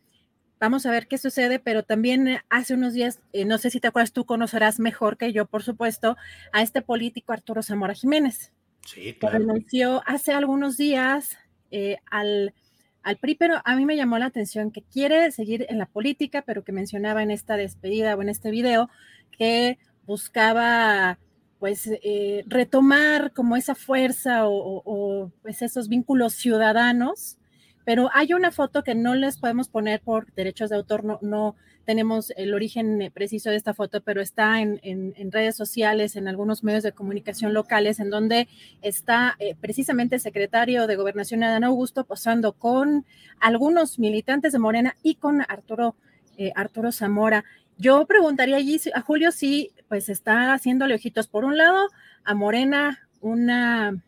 Vamos 0.59 0.85
a 0.85 0.91
ver 0.91 1.07
qué 1.07 1.17
sucede, 1.17 1.59
pero 1.59 1.83
también 1.83 2.39
hace 2.49 2.73
unos 2.73 2.93
días, 2.93 3.21
no 3.45 3.57
sé 3.57 3.69
si 3.69 3.79
te 3.79 3.87
acuerdas, 3.87 4.11
tú 4.11 4.25
conocerás 4.25 4.79
mejor 4.79 5.15
que 5.15 5.31
yo, 5.31 5.45
por 5.45 5.63
supuesto, 5.63 6.17
a 6.51 6.61
este 6.61 6.81
político 6.81 7.31
Arturo 7.31 7.63
Zamora 7.63 7.93
Jiménez. 7.93 8.51
Sí, 8.85 9.13
claro. 9.13 9.37
Que 9.37 9.39
renunció 9.39 10.03
hace 10.05 10.33
algunos 10.33 10.75
días 10.75 11.37
al 12.11 12.53
al 13.03 13.17
PRI, 13.17 13.35
pero 13.35 13.61
a 13.63 13.75
mí 13.75 13.85
me 13.85 13.95
llamó 13.95 14.17
la 14.17 14.25
atención 14.25 14.71
que 14.71 14.83
quiere 14.83 15.31
seguir 15.31 15.65
en 15.69 15.77
la 15.77 15.85
política, 15.85 16.43
pero 16.45 16.63
que 16.63 16.71
mencionaba 16.71 17.23
en 17.23 17.31
esta 17.31 17.57
despedida 17.57 18.15
o 18.15 18.21
en 18.21 18.29
este 18.29 18.51
video 18.51 18.89
que 19.31 19.77
buscaba 20.05 21.19
pues 21.59 21.89
eh, 22.03 22.43
retomar 22.47 23.33
como 23.33 23.57
esa 23.57 23.75
fuerza 23.75 24.47
o, 24.47 25.31
pues 25.41 25.61
esos 25.61 25.89
vínculos 25.89 26.33
ciudadanos, 26.33 27.37
pero 27.85 28.09
hay 28.13 28.33
una 28.33 28.51
foto 28.51 28.83
que 28.83 28.95
no 28.95 29.15
les 29.15 29.37
podemos 29.37 29.67
poner 29.67 30.01
por 30.01 30.31
derechos 30.33 30.69
de 30.69 30.77
autor, 30.77 31.21
no 31.21 31.55
tenemos 31.89 32.31
el 32.37 32.53
origen 32.53 33.01
eh, 33.01 33.09
preciso 33.09 33.49
de 33.49 33.55
esta 33.55 33.73
foto, 33.73 34.01
pero 34.01 34.21
está 34.21 34.61
en, 34.61 34.79
redes 35.31 35.55
sociales, 35.55 36.15
en 36.15 36.27
algunos 36.27 36.63
medios 36.63 36.83
de 36.83 36.91
comunicación 36.91 37.51
locales, 37.51 37.99
en 37.99 38.11
donde 38.11 38.47
está 38.83 39.35
eh, 39.39 39.55
precisamente 39.59 40.13
el 40.13 40.21
secretario 40.21 40.85
de 40.85 40.95
Gobernación, 40.95 41.43
Adán 41.43 41.63
Augusto, 41.63 42.03
posando 42.03 42.53
con 42.53 43.07
algunos 43.39 43.97
militantes 43.97 44.53
de 44.53 44.59
Morena 44.59 44.97
y 45.01 45.15
con 45.15 45.41
Arturo, 45.49 45.95
eh, 46.37 46.51
Arturo 46.55 46.91
Zamora. 46.91 47.43
Yo 47.79 48.05
preguntaría 48.05 48.57
allí 48.57 48.79
a 48.93 49.01
Julio 49.01 49.31
si 49.31 49.71
pues 49.87 50.09
está 50.09 50.53
haciéndole 50.53 50.93
ojitos 50.93 51.25
por 51.27 51.43
un 51.43 51.57
lado 51.57 51.87
a 52.23 52.35
Morena 52.35 52.99
una 53.19 53.99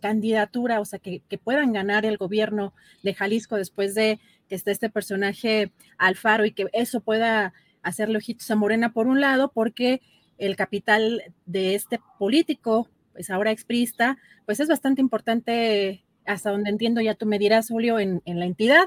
candidatura, 0.00 0.80
o 0.80 0.84
sea, 0.84 0.98
que, 0.98 1.22
puedan 1.42 1.72
ganar 1.72 2.04
el 2.04 2.16
gobierno 2.16 2.72
de 3.02 3.14
Jalisco 3.14 3.56
después 3.56 3.94
de 3.94 4.20
que 4.48 4.54
esté 4.54 4.70
este 4.70 4.90
personaje 4.90 5.72
Alfaro 5.98 6.44
y 6.44 6.52
que 6.52 6.66
eso 6.72 7.00
pueda 7.00 7.52
hacerle 7.82 8.18
ojitos 8.18 8.50
a 8.50 8.56
Morena 8.56 8.92
por 8.92 9.06
un 9.06 9.20
lado, 9.20 9.50
porque 9.52 10.00
el 10.38 10.56
capital 10.56 11.22
de 11.46 11.74
este 11.74 12.00
político, 12.18 12.88
pues 13.12 13.30
ahora 13.30 13.50
exprista, 13.50 14.18
pues 14.46 14.60
es 14.60 14.68
bastante 14.68 15.00
importante, 15.00 16.04
hasta 16.24 16.50
donde 16.50 16.70
entiendo, 16.70 17.00
ya 17.00 17.14
tú 17.14 17.26
me 17.26 17.38
dirás, 17.38 17.68
Julio, 17.68 17.98
en, 17.98 18.22
la 18.24 18.44
entidad, 18.44 18.84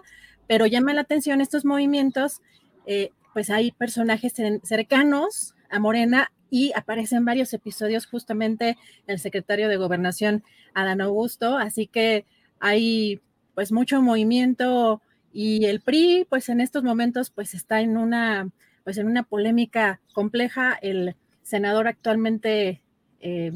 pero 0.47 0.65
llama 0.65 0.93
la 0.93 1.01
atención 1.01 1.41
estos 1.41 1.65
movimientos, 1.65 2.41
eh, 2.85 3.11
pues 3.33 3.49
hay 3.49 3.71
personajes 3.71 4.33
cercanos 4.63 5.55
a 5.69 5.79
Morena 5.79 6.31
y 6.51 6.71
aparecen 6.75 7.25
varios 7.25 7.51
episodios 7.55 8.05
justamente 8.05 8.77
el 9.07 9.17
secretario 9.17 9.69
de 9.69 9.77
Gobernación, 9.77 10.43
Adán 10.75 11.01
Augusto, 11.01 11.57
así 11.57 11.87
que 11.87 12.25
hay 12.59 13.19
pues 13.55 13.71
mucho 13.71 14.01
movimiento 14.03 15.01
y 15.33 15.65
el 15.65 15.81
PRI, 15.81 16.27
pues 16.29 16.49
en 16.49 16.61
estos 16.61 16.83
momentos, 16.83 17.29
pues 17.29 17.53
está 17.53 17.81
en 17.81 17.97
una, 17.97 18.49
pues 18.83 18.97
en 18.97 19.07
una 19.07 19.23
polémica 19.23 20.01
compleja. 20.13 20.77
El 20.81 21.15
senador 21.41 21.87
actualmente 21.87 22.81
eh, 23.21 23.51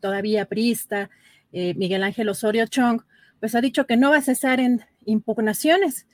todavía 0.00 0.46
priista, 0.46 1.10
eh, 1.52 1.74
Miguel 1.74 2.02
Ángel 2.02 2.28
Osorio 2.28 2.66
Chong, 2.66 3.02
pues 3.40 3.54
ha 3.54 3.60
dicho 3.60 3.86
que 3.86 3.96
no 3.96 4.10
va 4.10 4.18
a 4.18 4.22
cesar 4.22 4.60
en 4.60 4.84
impugnaciones, 5.04 6.06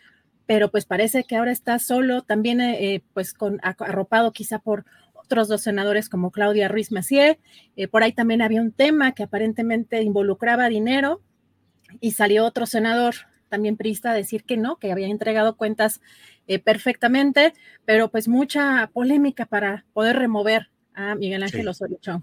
pero 0.47 0.71
pues 0.71 0.85
parece 0.85 1.25
que 1.25 1.37
ahora 1.37 1.53
está 1.53 1.79
solo, 1.79 2.23
también 2.23 2.61
eh, 2.61 3.03
pues 3.13 3.35
con, 3.35 3.61
arropado 3.63 4.33
quizá 4.33 4.59
por 4.59 4.85
otros 5.29 5.49
dos 5.49 5.61
senadores 5.61 6.09
como 6.09 6.31
Claudia 6.31 6.69
Ruiz 6.69 6.91
Macié. 6.91 7.39
por 7.91 8.03
ahí 8.03 8.13
también 8.13 8.41
había 8.41 8.63
un 8.63 8.73
tema 8.73 9.13
que 9.13 9.25
aparentemente 9.25 10.03
involucraba 10.03 10.71
dinero 10.71 11.21
y 12.01 12.13
salió 12.13 12.47
otro 12.47 12.65
senador, 12.65 13.15
también 13.51 13.77
prista 13.77 14.15
decir 14.15 14.45
que 14.45 14.57
no, 14.57 14.77
que 14.77 14.91
había 14.91 15.07
entregado 15.07 15.57
cuentas 15.57 16.01
eh, 16.47 16.59
perfectamente, 16.59 17.53
pero 17.85 18.11
pues 18.11 18.27
mucha 18.27 18.91
polémica 18.95 19.45
para 19.45 19.85
poder 19.93 20.17
remover 20.17 20.71
a 20.95 21.15
Miguel 21.15 21.43
Ángel 21.43 21.63
sí. 21.63 21.69
Osorio 21.69 21.99
Chong. 22.01 22.23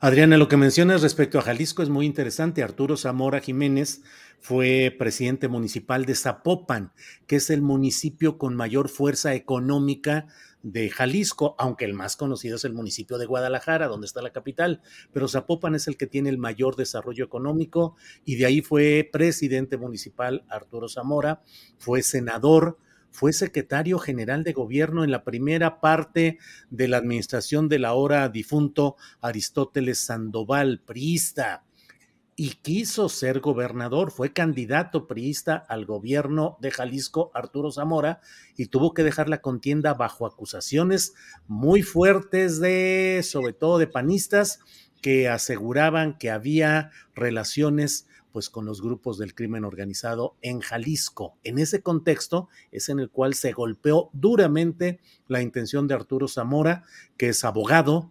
Adriana, 0.00 0.36
lo 0.36 0.48
que 0.48 0.56
mencionas 0.56 1.02
respecto 1.02 1.38
a 1.38 1.42
Jalisco 1.42 1.82
es 1.82 1.88
muy 1.88 2.06
interesante. 2.06 2.64
Arturo 2.64 2.96
Zamora 2.96 3.40
Jiménez 3.40 4.02
fue 4.40 4.94
presidente 4.98 5.46
municipal 5.46 6.06
de 6.06 6.16
Zapopan, 6.16 6.92
que 7.28 7.36
es 7.36 7.50
el 7.50 7.62
municipio 7.62 8.36
con 8.36 8.56
mayor 8.56 8.88
fuerza 8.88 9.34
económica 9.34 10.26
de 10.62 10.90
Jalisco, 10.90 11.54
aunque 11.58 11.84
el 11.84 11.94
más 11.94 12.16
conocido 12.16 12.56
es 12.56 12.64
el 12.64 12.72
municipio 12.72 13.18
de 13.18 13.26
Guadalajara, 13.26 13.88
donde 13.88 14.06
está 14.06 14.22
la 14.22 14.32
capital, 14.32 14.80
pero 15.12 15.28
Zapopan 15.28 15.74
es 15.74 15.88
el 15.88 15.96
que 15.96 16.06
tiene 16.06 16.30
el 16.30 16.38
mayor 16.38 16.76
desarrollo 16.76 17.24
económico 17.24 17.96
y 18.24 18.36
de 18.36 18.46
ahí 18.46 18.62
fue 18.62 19.08
presidente 19.12 19.76
municipal 19.76 20.44
Arturo 20.48 20.88
Zamora, 20.88 21.42
fue 21.78 22.02
senador, 22.02 22.78
fue 23.10 23.32
secretario 23.32 23.98
general 23.98 24.42
de 24.42 24.52
gobierno 24.52 25.04
en 25.04 25.10
la 25.10 25.24
primera 25.24 25.80
parte 25.80 26.38
de 26.70 26.88
la 26.88 26.96
administración 26.96 27.68
del 27.68 27.84
ahora 27.84 28.28
difunto 28.28 28.96
Aristóteles 29.20 29.98
Sandoval, 29.98 30.80
priista 30.80 31.64
y 32.42 32.54
quiso 32.54 33.08
ser 33.08 33.38
gobernador. 33.38 34.10
Fue 34.10 34.32
candidato 34.32 35.06
priista 35.06 35.54
al 35.68 35.86
gobierno 35.86 36.58
de 36.60 36.72
Jalisco, 36.72 37.30
Arturo 37.34 37.70
Zamora, 37.70 38.20
y 38.56 38.66
tuvo 38.66 38.94
que 38.94 39.04
dejar 39.04 39.28
la 39.28 39.40
contienda 39.40 39.94
bajo 39.94 40.26
acusaciones 40.26 41.14
muy 41.46 41.84
fuertes 41.84 42.58
de, 42.58 43.20
sobre 43.22 43.52
todo 43.52 43.78
de 43.78 43.86
panistas, 43.86 44.58
que 45.00 45.28
aseguraban 45.28 46.18
que 46.18 46.32
había 46.32 46.90
relaciones 47.14 48.08
pues 48.32 48.50
con 48.50 48.64
los 48.64 48.82
grupos 48.82 49.18
del 49.18 49.36
crimen 49.36 49.64
organizado 49.64 50.36
en 50.42 50.58
Jalisco. 50.58 51.38
En 51.44 51.58
ese 51.58 51.80
contexto 51.80 52.48
es 52.72 52.88
en 52.88 52.98
el 52.98 53.08
cual 53.08 53.34
se 53.34 53.52
golpeó 53.52 54.10
duramente 54.14 54.98
la 55.28 55.42
intención 55.42 55.86
de 55.86 55.94
Arturo 55.94 56.26
Zamora, 56.26 56.82
que 57.16 57.28
es 57.28 57.44
abogado, 57.44 58.10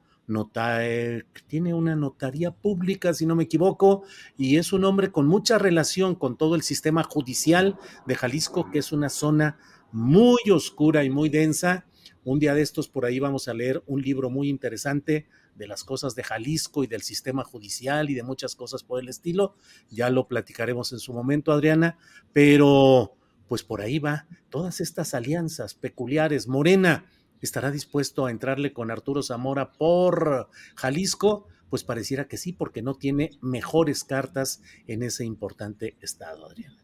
eh, 0.81 1.23
tiene 1.47 1.73
una 1.73 1.95
notaría 1.95 2.51
pública, 2.51 3.13
si 3.13 3.25
no 3.25 3.35
me 3.35 3.43
equivoco, 3.43 4.03
y 4.37 4.57
es 4.57 4.73
un 4.73 4.85
hombre 4.85 5.11
con 5.11 5.27
mucha 5.27 5.57
relación 5.57 6.15
con 6.15 6.37
todo 6.37 6.55
el 6.55 6.61
sistema 6.61 7.03
judicial 7.03 7.77
de 8.05 8.15
Jalisco, 8.15 8.69
que 8.71 8.79
es 8.79 8.91
una 8.91 9.09
zona 9.09 9.57
muy 9.91 10.39
oscura 10.51 11.03
y 11.03 11.09
muy 11.09 11.29
densa. 11.29 11.85
Un 12.23 12.39
día 12.39 12.53
de 12.53 12.61
estos 12.61 12.87
por 12.87 13.05
ahí 13.05 13.19
vamos 13.19 13.47
a 13.47 13.53
leer 13.53 13.83
un 13.87 14.01
libro 14.01 14.29
muy 14.29 14.49
interesante 14.49 15.27
de 15.55 15.67
las 15.67 15.83
cosas 15.83 16.15
de 16.15 16.23
Jalisco 16.23 16.83
y 16.83 16.87
del 16.87 17.01
sistema 17.01 17.43
judicial 17.43 18.09
y 18.09 18.13
de 18.13 18.23
muchas 18.23 18.55
cosas 18.55 18.83
por 18.83 18.99
el 18.99 19.09
estilo. 19.09 19.55
Ya 19.89 20.09
lo 20.09 20.27
platicaremos 20.27 20.91
en 20.91 20.99
su 20.99 21.13
momento, 21.13 21.51
Adriana, 21.51 21.97
pero 22.31 23.15
pues 23.47 23.63
por 23.63 23.81
ahí 23.81 23.99
va 23.99 24.27
todas 24.49 24.79
estas 24.79 25.13
alianzas 25.13 25.73
peculiares. 25.73 26.47
Morena, 26.47 27.05
¿Estará 27.41 27.71
dispuesto 27.71 28.25
a 28.25 28.31
entrarle 28.31 28.71
con 28.71 28.91
Arturo 28.91 29.23
Zamora 29.23 29.71
por 29.73 30.49
Jalisco? 30.75 31.47
Pues 31.69 31.83
pareciera 31.83 32.27
que 32.27 32.37
sí, 32.37 32.53
porque 32.53 32.81
no 32.81 32.95
tiene 32.95 33.31
mejores 33.41 34.03
cartas 34.03 34.61
en 34.87 35.03
ese 35.03 35.25
importante 35.25 35.95
estado, 36.01 36.45
Adriana. 36.45 36.77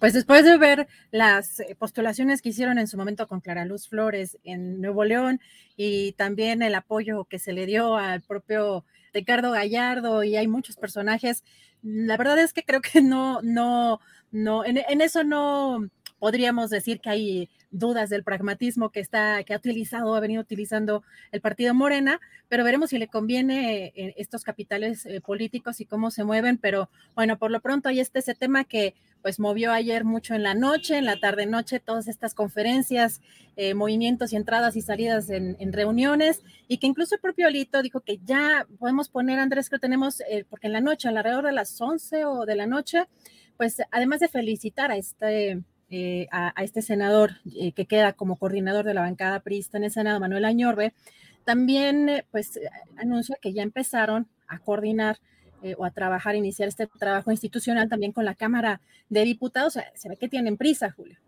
Pues 0.00 0.14
después 0.14 0.46
de 0.46 0.56
ver 0.56 0.88
las 1.10 1.60
eh, 1.60 1.76
postulaciones 1.78 2.40
que 2.40 2.48
hicieron 2.48 2.78
en 2.78 2.86
su 2.86 2.96
momento 2.96 3.28
con 3.28 3.40
Clara 3.40 3.66
Luz 3.66 3.86
Flores 3.86 4.38
en 4.44 4.80
Nuevo 4.80 5.04
León 5.04 5.40
y 5.76 6.12
también 6.12 6.62
el 6.62 6.74
apoyo 6.74 7.26
que 7.26 7.38
se 7.38 7.52
le 7.52 7.66
dio 7.66 7.96
al 7.96 8.22
propio 8.22 8.86
Ricardo 9.12 9.50
Gallardo 9.50 10.24
y 10.24 10.36
hay 10.36 10.48
muchos 10.48 10.76
personajes, 10.76 11.44
la 11.82 12.16
verdad 12.16 12.38
es 12.38 12.54
que 12.54 12.62
creo 12.62 12.80
que 12.80 13.02
no, 13.02 13.42
no, 13.42 14.00
no, 14.30 14.64
en, 14.64 14.78
en 14.78 15.00
eso 15.02 15.22
no 15.22 15.90
podríamos 16.18 16.70
decir 16.70 17.00
que 17.00 17.10
hay 17.10 17.50
dudas 17.70 18.10
del 18.10 18.24
pragmatismo 18.24 18.90
que 18.90 19.00
está, 19.00 19.42
que 19.44 19.54
ha 19.54 19.56
utilizado, 19.56 20.14
ha 20.14 20.20
venido 20.20 20.42
utilizando 20.42 21.02
el 21.32 21.40
partido 21.40 21.74
Morena, 21.74 22.20
pero 22.48 22.64
veremos 22.64 22.90
si 22.90 22.98
le 22.98 23.08
conviene 23.08 23.92
eh, 23.94 24.14
estos 24.16 24.42
capitales 24.42 25.06
eh, 25.06 25.20
políticos 25.20 25.80
y 25.80 25.84
cómo 25.84 26.10
se 26.10 26.24
mueven, 26.24 26.58
pero 26.58 26.90
bueno, 27.14 27.38
por 27.38 27.50
lo 27.50 27.60
pronto 27.60 27.88
ahí 27.88 28.00
está 28.00 28.18
ese 28.18 28.34
tema 28.34 28.64
que 28.64 28.94
pues 29.22 29.38
movió 29.38 29.72
ayer 29.72 30.04
mucho 30.04 30.34
en 30.34 30.42
la 30.42 30.54
noche, 30.54 30.96
en 30.96 31.04
la 31.04 31.20
tarde 31.20 31.46
noche, 31.46 31.78
todas 31.78 32.08
estas 32.08 32.34
conferencias, 32.34 33.20
eh, 33.56 33.74
movimientos 33.74 34.32
y 34.32 34.36
entradas 34.36 34.76
y 34.76 34.80
salidas 34.80 35.28
en, 35.28 35.72
reuniones, 35.72 36.42
y 36.68 36.78
que 36.78 36.86
incluso 36.86 37.16
el 37.16 37.20
propio 37.20 37.46
Alito 37.46 37.82
dijo 37.82 38.00
que 38.00 38.18
ya 38.24 38.66
podemos 38.78 39.10
poner, 39.10 39.38
Andrés, 39.38 39.68
que 39.68 39.78
tenemos, 39.78 40.22
porque 40.48 40.68
en 40.68 40.72
la 40.72 40.80
noche, 40.80 41.08
alrededor 41.08 41.44
de 41.44 41.52
las 41.52 41.78
11 41.78 42.24
o 42.24 42.46
de 42.46 42.56
la 42.56 42.66
noche, 42.66 43.08
pues 43.58 43.82
además 43.90 44.20
de 44.20 44.28
felicitar 44.28 44.90
a 44.90 44.96
este 44.96 45.62
eh, 45.90 46.28
a, 46.30 46.52
este 46.62 46.82
senador 46.82 47.32
eh, 47.52 47.72
que 47.72 47.86
queda 47.86 48.12
como 48.12 48.36
coordinador 48.36 48.84
de 48.84 48.94
la 48.94 49.00
bancada 49.00 49.40
priista 49.40 49.76
en 49.76 49.84
el 49.84 49.90
Senado, 49.90 50.20
Manuel 50.20 50.44
Añorbe, 50.44 50.92
también 51.44 52.08
eh, 52.08 52.24
pues 52.30 52.60
anuncia 52.96 53.36
que 53.42 53.52
ya 53.52 53.62
empezaron 53.62 54.28
a 54.46 54.58
coordinar 54.58 55.18
o 55.76 55.84
a 55.84 55.90
trabajar, 55.90 56.36
iniciar 56.36 56.68
este 56.68 56.86
trabajo 56.86 57.30
institucional 57.30 57.90
también 57.90 58.12
con 58.12 58.24
la 58.24 58.34
Cámara 58.34 58.80
de 59.10 59.24
Diputados. 59.24 59.74
se 59.94 60.08
ve 60.08 60.16
que 60.16 60.26
tienen 60.26 60.56
prisa, 60.56 60.90
Julio. 60.90 61.18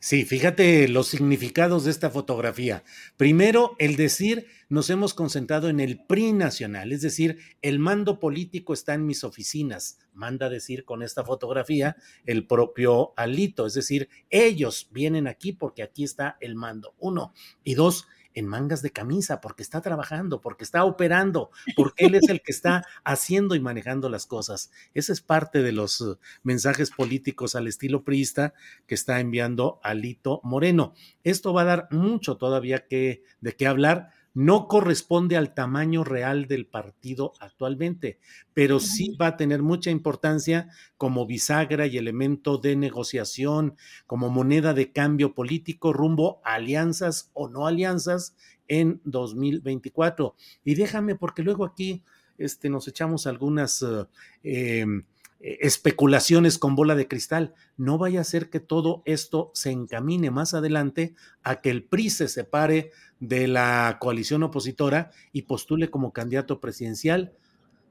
Sí, 0.00 0.24
fíjate 0.24 0.88
los 0.88 1.08
significados 1.08 1.84
de 1.84 1.90
esta 1.90 2.10
fotografía. 2.10 2.84
Primero, 3.16 3.76
el 3.78 3.96
decir, 3.96 4.46
nos 4.68 4.90
hemos 4.90 5.14
concentrado 5.14 5.68
en 5.68 5.80
el 5.80 6.04
PRI 6.04 6.32
nacional, 6.32 6.92
es 6.92 7.02
decir, 7.02 7.38
el 7.62 7.78
mando 7.78 8.20
político 8.20 8.72
está 8.72 8.94
en 8.94 9.06
mis 9.06 9.24
oficinas, 9.24 9.98
manda 10.14 10.48
decir 10.48 10.84
con 10.84 11.02
esta 11.02 11.24
fotografía 11.24 11.96
el 12.24 12.46
propio 12.46 13.12
Alito, 13.16 13.66
es 13.66 13.74
decir, 13.74 14.08
ellos 14.30 14.88
vienen 14.92 15.26
aquí 15.26 15.52
porque 15.52 15.82
aquí 15.82 16.04
está 16.04 16.36
el 16.40 16.54
mando. 16.54 16.94
Uno. 16.98 17.32
Y 17.64 17.74
dos, 17.74 18.06
en 18.40 18.46
mangas 18.46 18.82
de 18.82 18.90
camisa, 18.90 19.40
porque 19.40 19.62
está 19.62 19.80
trabajando, 19.80 20.40
porque 20.40 20.64
está 20.64 20.84
operando, 20.84 21.50
porque 21.76 22.06
él 22.06 22.16
es 22.16 22.28
el 22.28 22.42
que 22.42 22.50
está 22.50 22.84
haciendo 23.04 23.54
y 23.54 23.60
manejando 23.60 24.08
las 24.08 24.26
cosas. 24.26 24.70
Ese 24.94 25.12
es 25.12 25.20
parte 25.20 25.62
de 25.62 25.72
los 25.72 26.00
uh, 26.00 26.18
mensajes 26.42 26.90
políticos 26.90 27.54
al 27.54 27.68
estilo 27.68 28.02
priista 28.02 28.54
que 28.86 28.94
está 28.94 29.20
enviando 29.20 29.78
Alito 29.82 30.40
Moreno. 30.42 30.94
Esto 31.22 31.52
va 31.52 31.62
a 31.62 31.66
dar 31.66 31.88
mucho 31.90 32.36
todavía 32.36 32.86
que, 32.86 33.22
de 33.40 33.54
qué 33.54 33.66
hablar 33.66 34.10
no 34.40 34.68
corresponde 34.68 35.36
al 35.36 35.52
tamaño 35.52 36.02
real 36.02 36.46
del 36.46 36.64
partido 36.64 37.34
actualmente, 37.40 38.18
pero 38.54 38.80
sí 38.80 39.14
va 39.20 39.26
a 39.26 39.36
tener 39.36 39.60
mucha 39.60 39.90
importancia 39.90 40.70
como 40.96 41.26
bisagra 41.26 41.86
y 41.86 41.98
elemento 41.98 42.56
de 42.56 42.74
negociación, 42.74 43.76
como 44.06 44.30
moneda 44.30 44.72
de 44.72 44.92
cambio 44.92 45.34
político 45.34 45.92
rumbo 45.92 46.40
a 46.42 46.54
alianzas 46.54 47.30
o 47.34 47.50
no 47.50 47.66
alianzas 47.66 48.34
en 48.66 49.02
2024. 49.04 50.34
Y 50.64 50.74
déjame, 50.74 51.16
porque 51.16 51.42
luego 51.42 51.66
aquí 51.66 52.02
este, 52.38 52.70
nos 52.70 52.88
echamos 52.88 53.26
algunas... 53.26 53.82
Uh, 53.82 54.06
em, 54.42 55.00
eh, 55.00 55.04
especulaciones 55.40 56.58
con 56.58 56.76
bola 56.76 56.94
de 56.94 57.08
cristal. 57.08 57.54
No 57.76 57.98
vaya 57.98 58.20
a 58.20 58.24
ser 58.24 58.50
que 58.50 58.60
todo 58.60 59.02
esto 59.06 59.50
se 59.54 59.70
encamine 59.70 60.30
más 60.30 60.54
adelante 60.54 61.14
a 61.42 61.60
que 61.60 61.70
el 61.70 61.82
PRI 61.82 62.10
se 62.10 62.28
separe 62.28 62.92
de 63.20 63.48
la 63.48 63.96
coalición 64.00 64.42
opositora 64.42 65.10
y 65.32 65.42
postule 65.42 65.90
como 65.90 66.12
candidato 66.12 66.60
presidencial 66.60 67.32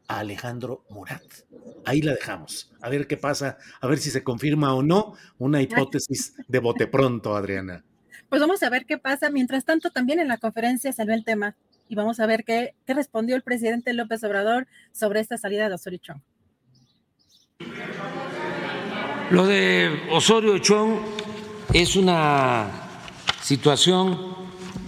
a 0.08 0.20
Alejandro 0.20 0.86
Murat. 0.90 1.24
Ahí 1.86 2.02
la 2.02 2.14
dejamos. 2.14 2.72
A 2.82 2.90
ver 2.90 3.08
qué 3.08 3.18
pasa, 3.18 3.58
a 3.82 3.88
ver 3.88 4.00
si 4.00 4.12
se 4.12 4.24
confirma 4.24 4.74
o 4.74 4.84
no 4.84 5.14
una 5.38 5.62
hipótesis 5.62 6.36
de 6.48 6.60
bote 6.60 6.88
pronto, 6.88 7.36
Adriana. 7.36 7.84
Pues 8.28 8.42
vamos 8.42 8.62
a 8.62 8.70
ver 8.70 8.86
qué 8.86 9.00
pasa. 9.00 9.32
Mientras 9.32 9.66
tanto, 9.66 9.90
también 9.90 10.20
en 10.20 10.28
la 10.28 10.38
conferencia 10.38 10.94
salió 10.94 11.16
el 11.16 11.24
tema 11.24 11.56
y 11.88 11.96
vamos 11.96 12.20
a 12.20 12.28
ver 12.28 12.44
qué, 12.44 12.76
qué 12.86 12.94
respondió 12.94 13.36
el 13.36 13.42
presidente 13.42 13.94
López 13.94 14.24
Obrador 14.24 14.68
sobre 14.92 15.20
esta 15.20 15.38
salida 15.38 15.68
de 15.68 15.76
Osorio 15.76 16.00
Chong. 16.00 16.22
Lo 19.32 19.46
de 19.46 20.08
Osorio 20.10 20.58
Chong 20.58 21.02
es 21.72 21.96
una 21.96 22.66
situación 23.42 24.36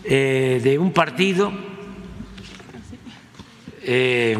eh, 0.04 0.60
de 0.64 0.80
un 0.80 0.92
partido, 0.94 1.52
eh, 3.84 4.36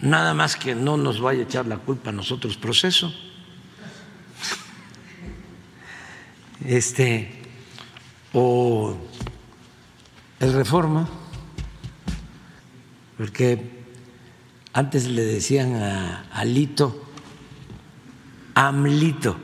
nada 0.00 0.34
más 0.34 0.56
que 0.56 0.74
no 0.74 0.96
nos 0.96 1.20
vaya 1.20 1.40
a 1.40 1.44
echar 1.44 1.66
la 1.66 1.76
culpa 1.76 2.10
a 2.10 2.12
nosotros 2.12 2.56
proceso. 2.56 3.14
Este, 6.64 7.30
o 8.32 8.96
el 10.40 10.52
reforma, 10.52 11.08
porque 13.18 13.81
antes 14.72 15.06
le 15.06 15.22
decían 15.22 15.76
a 15.76 16.22
Alito, 16.32 17.10
Amlito. 18.54 19.36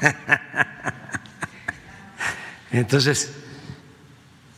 Entonces, 2.70 3.32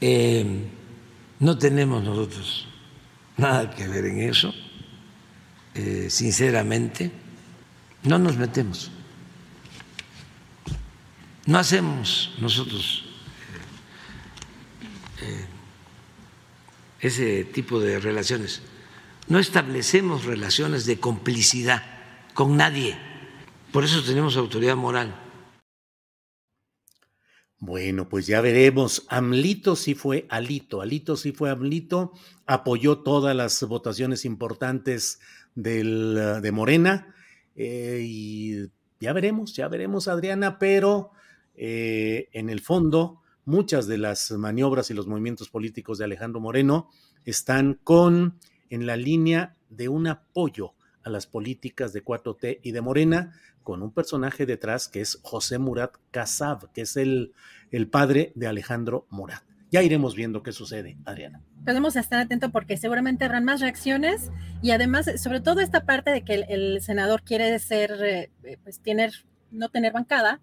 eh, 0.01 0.69
no 1.41 1.59
tenemos 1.59 2.03
nosotros 2.03 2.69
nada 3.37 3.71
que 3.71 3.89
ver 3.89 4.07
en 4.07 4.21
eso, 4.21 4.55
eh, 5.75 6.07
sinceramente, 6.09 7.11
no 8.05 8.19
nos 8.19 8.37
metemos, 8.37 8.91
no 11.47 11.59
hacemos 11.59 12.33
nosotros 12.39 13.05
eh, 15.21 15.47
ese 17.01 17.45
tipo 17.45 17.81
de 17.81 17.99
relaciones 17.99 18.63
no 19.29 19.39
establecemos 19.39 20.25
relaciones 20.25 20.87
de 20.87 20.99
complicidad 20.99 21.83
con 22.35 22.57
nadie. 22.57 22.99
Por 23.73 23.85
eso 23.85 24.03
tenemos 24.03 24.37
autoridad 24.37 24.77
moral. 24.77 25.21
Bueno, 27.59 28.09
pues 28.09 28.27
ya 28.27 28.41
veremos. 28.41 29.07
Amlito 29.09 29.75
sí 29.75 29.95
fue 29.95 30.27
Alito, 30.29 30.83
Alito 30.83 31.17
sí 31.17 31.33
fue 31.33 31.51
Amlito, 31.51 32.13
apoyó 32.45 32.99
todas 32.99 33.35
las 33.35 33.63
votaciones 33.63 34.27
importantes 34.27 35.21
del, 35.55 36.41
de 36.43 36.53
Morena 36.53 37.15
eh, 37.57 38.05
y 38.07 38.71
ya 39.01 39.13
veremos, 39.13 39.55
ya 39.55 39.69
veremos, 39.69 40.09
Adriana, 40.09 40.59
pero 40.59 41.13
eh, 41.55 42.29
en 42.33 42.51
el 42.51 42.61
fondo 42.61 43.23
muchas 43.45 43.87
de 43.87 43.99
las 43.99 44.31
maniobras 44.33 44.91
y 44.91 44.95
los 44.95 45.07
movimientos 45.07 45.49
políticos 45.49 45.99
de 45.99 46.05
Alejandro 46.05 46.41
Moreno 46.41 46.91
están 47.25 47.81
con 47.83 48.39
en 48.71 48.87
la 48.87 48.97
línea 48.97 49.55
de 49.71 49.89
un 49.89 50.07
apoyo 50.07 50.75
a 51.03 51.11
las 51.11 51.27
políticas 51.27 51.93
de 51.93 52.05
4T 52.05 52.61
y 52.63 52.73
de 52.73 52.81
Morena, 52.81 53.35
con 53.63 53.83
un 53.83 53.93
personaje 53.93 54.47
detrás 54.47 54.89
que 54.89 55.01
es 55.01 55.19
José 55.23 55.59
Murat 55.59 55.97
Casab, 56.11 56.73
que 56.73 56.83
es 56.83 56.97
el, 56.97 57.33
el 57.71 57.89
padre 57.89 58.33
de 58.35 58.47
Alejandro 58.47 59.07
Murat. 59.11 59.43
Ya 59.71 59.83
iremos 59.83 60.15
viendo 60.15 60.43
qué 60.43 60.53
sucede, 60.53 60.97
Adriana. 61.05 61.43
Podemos 61.65 61.97
estar 61.97 62.21
atentos 62.21 62.53
porque 62.53 62.77
seguramente 62.77 63.25
habrán 63.25 63.45
más 63.45 63.61
reacciones 63.61 64.31
y 64.63 64.71
además, 64.71 65.11
sobre 65.21 65.41
todo 65.41 65.61
esta 65.61 65.85
parte 65.85 66.11
de 66.11 66.23
que 66.23 66.35
el, 66.49 66.81
senador 66.81 67.23
quiere 67.23 67.59
ser, 67.59 67.91
eh, 68.45 68.59
pues 68.63 68.79
tener, 68.81 69.13
no 69.51 69.71
tener 69.71 69.93
bancada, 69.93 70.41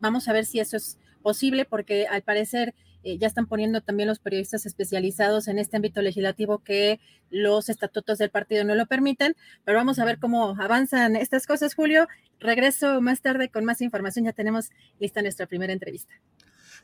vamos 0.00 0.26
a 0.26 0.32
ver 0.32 0.44
si 0.44 0.58
eso 0.58 0.76
es 0.76 0.98
posible 1.22 1.64
porque 1.64 2.06
al 2.06 2.22
parecer 2.22 2.74
eh, 3.04 3.18
ya 3.18 3.26
están 3.26 3.46
poniendo 3.46 3.82
también 3.82 4.08
los 4.08 4.18
periodistas 4.18 4.64
especializados 4.64 5.46
en 5.48 5.58
este 5.58 5.76
ámbito 5.76 6.00
legislativo 6.00 6.58
que 6.64 7.00
los 7.30 7.68
estatutos 7.68 8.16
del 8.16 8.30
partido 8.30 8.64
no 8.64 8.74
lo 8.74 8.86
permiten, 8.86 9.36
pero 9.64 9.76
vamos 9.76 9.98
a 9.98 10.06
ver 10.06 10.18
cómo 10.18 10.56
avanzan 10.58 11.14
estas 11.14 11.46
cosas, 11.46 11.74
Julio. 11.74 12.08
Regreso 12.40 13.02
más 13.02 13.20
tarde 13.20 13.50
con 13.50 13.64
más 13.64 13.82
información, 13.82 14.24
ya 14.24 14.32
tenemos 14.32 14.70
lista 14.98 15.20
nuestra 15.20 15.46
primera 15.46 15.72
entrevista. 15.72 16.14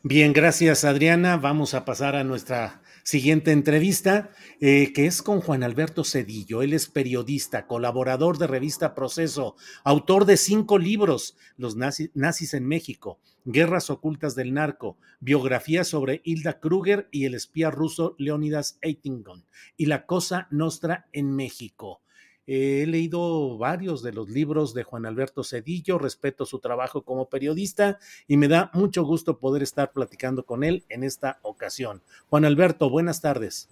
Bien, 0.02 0.32
gracias 0.32 0.84
Adriana. 0.84 1.36
Vamos 1.36 1.74
a 1.74 1.84
pasar 1.84 2.16
a 2.16 2.24
nuestra 2.24 2.80
siguiente 3.02 3.52
entrevista, 3.52 4.30
eh, 4.58 4.94
que 4.94 5.04
es 5.04 5.20
con 5.20 5.42
Juan 5.42 5.62
Alberto 5.62 6.04
Cedillo. 6.04 6.62
Él 6.62 6.72
es 6.72 6.88
periodista, 6.88 7.66
colaborador 7.66 8.38
de 8.38 8.46
revista 8.46 8.94
Proceso, 8.94 9.56
autor 9.84 10.24
de 10.24 10.38
cinco 10.38 10.78
libros, 10.78 11.36
Los 11.58 11.76
nazis, 11.76 12.54
en 12.54 12.66
México, 12.66 13.20
Guerras 13.44 13.90
ocultas 13.90 14.34
del 14.34 14.54
narco, 14.54 14.96
biografía 15.20 15.84
sobre 15.84 16.22
Hilda 16.24 16.60
Kruger 16.60 17.06
y 17.10 17.26
el 17.26 17.34
espía 17.34 17.70
ruso 17.70 18.14
Leonidas 18.16 18.78
Eitingon, 18.80 19.44
y 19.76 19.84
La 19.84 20.06
Cosa 20.06 20.48
Nostra 20.50 21.08
en 21.12 21.36
México. 21.36 21.99
He 22.52 22.84
leído 22.84 23.58
varios 23.58 24.02
de 24.02 24.12
los 24.12 24.28
libros 24.28 24.74
de 24.74 24.82
Juan 24.82 25.06
Alberto 25.06 25.44
Cedillo, 25.44 25.98
respeto 25.98 26.44
su 26.44 26.58
trabajo 26.58 27.02
como 27.02 27.28
periodista 27.28 28.00
y 28.26 28.36
me 28.36 28.48
da 28.48 28.72
mucho 28.74 29.04
gusto 29.04 29.38
poder 29.38 29.62
estar 29.62 29.92
platicando 29.92 30.44
con 30.44 30.64
él 30.64 30.84
en 30.88 31.04
esta 31.04 31.38
ocasión. 31.42 32.02
Juan 32.28 32.44
Alberto, 32.44 32.90
buenas 32.90 33.20
tardes. 33.20 33.68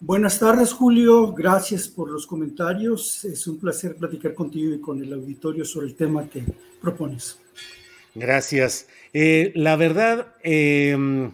Buenas 0.00 0.38
tardes, 0.38 0.74
Julio. 0.74 1.32
Gracias 1.32 1.88
por 1.88 2.10
los 2.10 2.26
comentarios. 2.26 3.24
Es 3.24 3.46
un 3.46 3.58
placer 3.58 3.96
platicar 3.96 4.34
contigo 4.34 4.74
y 4.74 4.80
con 4.82 5.02
el 5.02 5.10
auditorio 5.10 5.64
sobre 5.64 5.86
el 5.86 5.94
tema 5.94 6.28
que 6.28 6.44
propones. 6.82 7.38
Gracias. 8.14 8.86
Eh, 9.14 9.50
la 9.54 9.76
verdad 9.76 10.34
em, 10.42 11.32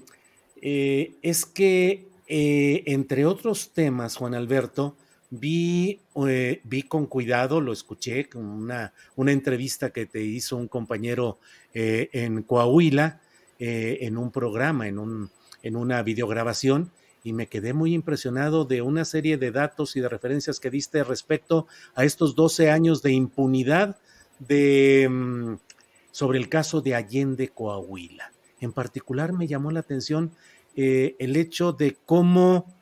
eh, 0.62 1.16
es 1.22 1.46
que, 1.46 2.06
eh, 2.28 2.84
entre 2.86 3.26
otros 3.26 3.72
temas, 3.72 4.14
Juan 4.14 4.36
Alberto, 4.36 4.94
Vi, 5.32 6.00
eh, 6.26 6.60
vi 6.64 6.82
con 6.82 7.06
cuidado, 7.06 7.60
lo 7.60 7.72
escuché, 7.72 8.28
una, 8.34 8.92
una 9.14 9.30
entrevista 9.30 9.90
que 9.90 10.06
te 10.06 10.20
hizo 10.24 10.56
un 10.56 10.66
compañero 10.66 11.38
eh, 11.72 12.10
en 12.12 12.42
Coahuila, 12.42 13.20
eh, 13.60 13.98
en 14.00 14.18
un 14.18 14.32
programa, 14.32 14.88
en, 14.88 14.98
un, 14.98 15.30
en 15.62 15.76
una 15.76 16.02
videograbación, 16.02 16.90
y 17.22 17.32
me 17.32 17.46
quedé 17.46 17.74
muy 17.74 17.94
impresionado 17.94 18.64
de 18.64 18.82
una 18.82 19.04
serie 19.04 19.36
de 19.36 19.52
datos 19.52 19.94
y 19.94 20.00
de 20.00 20.08
referencias 20.08 20.58
que 20.58 20.68
diste 20.68 21.04
respecto 21.04 21.68
a 21.94 22.04
estos 22.04 22.34
12 22.34 22.68
años 22.68 23.00
de 23.00 23.12
impunidad 23.12 23.98
de, 24.40 25.06
mm, 25.08 25.58
sobre 26.10 26.40
el 26.40 26.48
caso 26.48 26.80
de 26.80 26.96
Allende 26.96 27.50
Coahuila. 27.50 28.32
En 28.60 28.72
particular 28.72 29.32
me 29.32 29.46
llamó 29.46 29.70
la 29.70 29.80
atención 29.80 30.32
el 30.74 31.36
hecho 31.36 31.72
de 31.72 31.96
cómo 32.06 32.74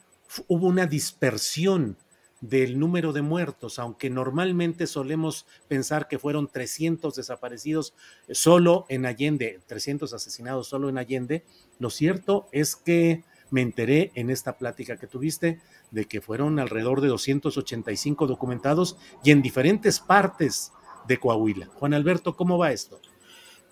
hubo 0.46 0.66
una 0.68 0.86
dispersión 0.86 1.96
del 2.40 2.78
número 2.78 3.12
de 3.12 3.22
muertos, 3.22 3.78
aunque 3.78 4.10
normalmente 4.10 4.86
solemos 4.86 5.46
pensar 5.66 6.08
que 6.08 6.18
fueron 6.18 6.48
300 6.48 7.14
desaparecidos 7.14 7.94
solo 8.30 8.86
en 8.88 9.06
Allende, 9.06 9.60
300 9.66 10.12
asesinados 10.12 10.68
solo 10.68 10.88
en 10.88 10.98
Allende, 10.98 11.44
lo 11.78 11.90
cierto 11.90 12.48
es 12.52 12.76
que 12.76 13.24
me 13.50 13.62
enteré 13.62 14.12
en 14.14 14.30
esta 14.30 14.58
plática 14.58 14.98
que 14.98 15.06
tuviste 15.06 15.60
de 15.90 16.04
que 16.04 16.20
fueron 16.20 16.58
alrededor 16.58 17.00
de 17.00 17.08
285 17.08 18.26
documentados 18.26 18.96
y 19.24 19.30
en 19.30 19.42
diferentes 19.42 20.00
partes 20.00 20.72
de 21.06 21.18
Coahuila. 21.18 21.66
Juan 21.66 21.94
Alberto, 21.94 22.36
¿cómo 22.36 22.58
va 22.58 22.72
esto? 22.72 23.00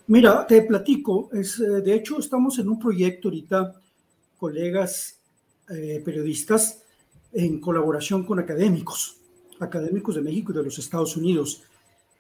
Mira, 0.09 0.47
te 0.47 0.63
platico, 0.63 1.29
es, 1.33 1.61
eh, 1.61 1.83
de 1.83 1.95
hecho 1.95 2.19
estamos 2.19 2.59
en 2.59 2.69
un 2.69 2.79
proyecto 2.79 3.29
ahorita, 3.29 3.81
colegas 4.39 5.21
eh, 5.69 6.01
periodistas, 6.05 6.85
en 7.37 7.61
colaboración 7.61 8.25
con 8.25 8.39
académicos, 8.39 9.19
académicos 9.61 10.15
de 10.15 10.23
México 10.23 10.53
y 10.53 10.57
de 10.57 10.65
los 10.65 10.79
Estados 10.79 11.17
Unidos. 11.19 11.63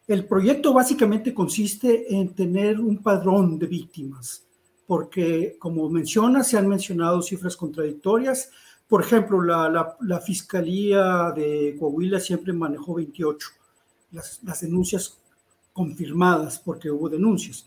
El 0.06 0.26
proyecto 0.26 0.74
básicamente 0.74 1.32
consiste 1.32 2.14
en 2.14 2.34
tener 2.34 2.78
un 2.78 2.98
padrón 2.98 3.58
de 3.58 3.66
víctimas, 3.66 4.44
porque 4.86 5.56
como 5.58 5.88
menciona, 5.88 6.44
se 6.44 6.58
han 6.58 6.68
mencionado 6.68 7.22
cifras 7.22 7.56
contradictorias. 7.56 8.50
Por 8.86 9.02
ejemplo, 9.02 9.40
la, 9.40 10.20
Fiscalía 10.20 11.32
de 11.34 11.76
Coahuila 11.80 12.20
siempre 12.20 12.52
manejó 12.52 12.94
28, 12.94 13.48
las, 14.12 14.40
las 14.44 14.60
denuncias 14.60 15.18
confirmadas, 15.72 16.58
porque 16.58 16.90
hubo 16.90 17.08
denuncias. 17.08 17.66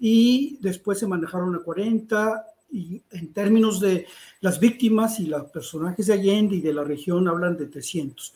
Y 0.00 0.58
después 0.60 0.98
se 0.98 1.06
manejaron 1.06 1.54
a 1.54 1.58
40 1.58 2.46
y 2.70 3.02
en 3.10 3.32
términos 3.32 3.80
de 3.80 4.06
las 4.40 4.60
víctimas 4.60 5.20
y 5.20 5.26
los 5.26 5.44
personajes 5.50 6.06
de 6.06 6.12
Allende 6.12 6.56
y 6.56 6.60
de 6.60 6.72
la 6.72 6.84
región 6.84 7.28
hablan 7.28 7.56
de 7.56 7.66
300. 7.66 8.34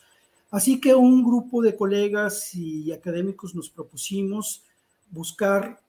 Así 0.51 0.81
que 0.81 0.95
un 0.95 1.25
grupo 1.25 1.63
de 1.63 1.77
colegas 1.77 2.55
y 2.55 2.93
académicos 2.93 3.55
nos 3.55 3.71
propusimos 3.71 4.63
buscar 5.11 5.81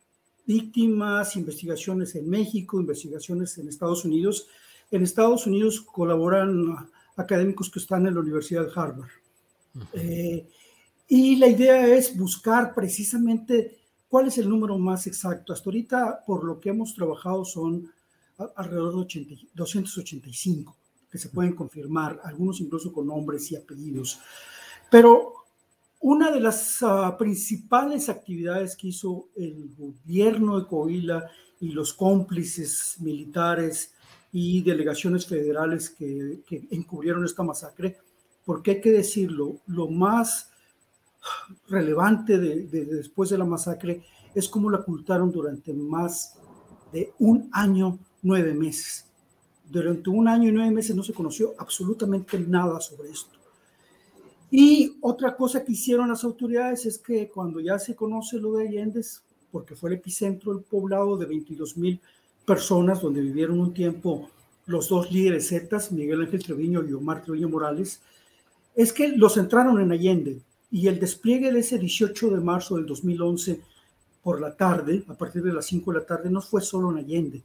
víctimas, 0.45 1.35
investigaciones 1.35 2.15
en 2.15 2.29
México, 2.29 2.79
investigaciones 2.79 3.57
en 3.57 3.67
Estados 3.67 4.05
Unidos. 4.05 4.47
En 4.91 5.03
Estados 5.03 5.47
Unidos 5.47 5.81
colaboran 5.81 6.89
académicos 7.15 7.69
que 7.69 7.79
están 7.79 8.05
en 8.07 8.15
la 8.15 8.21
Universidad 8.21 8.65
de 8.65 8.71
Harvard. 8.75 9.09
Eh, 9.93 10.47
y 11.07 11.35
la 11.37 11.47
idea 11.47 11.87
es 11.87 12.15
buscar 12.17 12.73
precisamente 12.73 13.77
cuál 14.07 14.27
es 14.27 14.37
el 14.37 14.49
número 14.49 14.77
más 14.77 15.07
exacto. 15.07 15.53
Hasta 15.53 15.69
ahorita, 15.69 16.23
por 16.25 16.43
lo 16.43 16.59
que 16.59 16.69
hemos 16.69 16.93
trabajado, 16.93 17.43
son 17.45 17.91
alrededor 18.55 18.93
de 18.93 19.01
80, 19.01 19.35
285 19.53 20.77
que 21.13 21.19
se 21.19 21.29
pueden 21.29 21.53
confirmar, 21.53 22.19
algunos 22.23 22.59
incluso 22.59 22.91
con 22.91 23.05
nombres 23.05 23.51
y 23.51 23.55
apellidos. 23.55 24.19
Pero 24.89 25.33
una 25.99 26.31
de 26.31 26.39
las 26.39 26.81
ah, 26.81 27.15
principales 27.19 28.09
actividades 28.09 28.75
que 28.75 28.87
hizo 28.87 29.29
el 29.35 29.75
gobierno 29.77 30.59
de 30.59 30.65
Coahuila 30.65 31.29
y 31.59 31.69
los 31.69 31.93
cómplices 31.93 32.95
militares 32.99 33.93
y 34.31 34.63
delegaciones 34.63 35.27
federales 35.27 35.91
que, 35.91 36.41
que 36.47 36.67
encubrieron 36.71 37.23
esta 37.23 37.43
masacre, 37.43 37.99
porque 38.43 38.71
hay 38.71 38.81
que 38.81 38.91
decirlo, 38.91 39.61
lo 39.67 39.87
más 39.89 40.49
relevante 41.67 42.37
de, 42.37 42.65
después 42.85 43.29
de 43.29 43.37
la 43.37 43.45
masacre 43.45 44.03
es 44.33 44.49
cómo 44.49 44.69
la 44.69 44.79
ocultaron 44.79 45.31
durante 45.31 45.73
más 45.73 46.39
de 46.91 47.13
un 47.19 47.49
año 47.53 47.99
nueve 48.23 48.53
meses. 48.53 49.05
Durante 49.69 50.09
un 50.09 50.27
año 50.27 50.49
y 50.49 50.51
nueve 50.51 50.71
meses 50.71 50.95
no 50.95 51.03
se 51.03 51.13
conoció 51.13 51.53
absolutamente 51.57 52.39
nada 52.39 52.79
sobre 52.81 53.11
esto. 53.11 53.37
Y 54.49 54.97
otra 55.01 55.35
cosa 55.35 55.63
que 55.63 55.71
hicieron 55.71 56.09
las 56.09 56.23
autoridades 56.23 56.85
es 56.85 56.97
que 56.99 57.29
cuando 57.29 57.59
ya 57.59 57.79
se 57.79 57.95
conoce 57.95 58.37
lo 58.37 58.53
de 58.53 58.67
Allende, 58.67 59.01
porque 59.51 59.75
fue 59.75 59.89
el 59.89 59.97
epicentro 59.97 60.53
del 60.53 60.63
poblado 60.63 61.17
de 61.17 61.25
22 61.25 61.77
mil 61.77 61.99
personas, 62.45 63.01
donde 63.01 63.21
vivieron 63.21 63.59
un 63.59 63.73
tiempo 63.73 64.29
los 64.65 64.89
dos 64.89 65.11
líderes 65.11 65.49
zetas, 65.49 65.91
Miguel 65.91 66.21
Ángel 66.21 66.43
Treviño 66.43 66.83
y 66.83 66.93
Omar 66.93 67.23
Treviño 67.23 67.49
Morales, 67.49 68.01
es 68.75 68.93
que 68.93 69.09
los 69.09 69.37
entraron 69.37 69.79
en 69.81 69.91
Allende 69.91 70.39
y 70.71 70.87
el 70.87 70.99
despliegue 70.99 71.51
de 71.51 71.59
ese 71.59 71.77
18 71.77 72.29
de 72.31 72.41
marzo 72.41 72.75
del 72.75 72.85
2011 72.85 73.61
por 74.23 74.39
la 74.39 74.55
tarde, 74.55 75.03
a 75.07 75.13
partir 75.13 75.43
de 75.43 75.53
las 75.53 75.65
5 75.65 75.91
de 75.91 75.99
la 75.99 76.05
tarde, 76.05 76.29
no 76.29 76.41
fue 76.41 76.61
solo 76.61 76.91
en 76.91 76.97
Allende, 76.97 77.41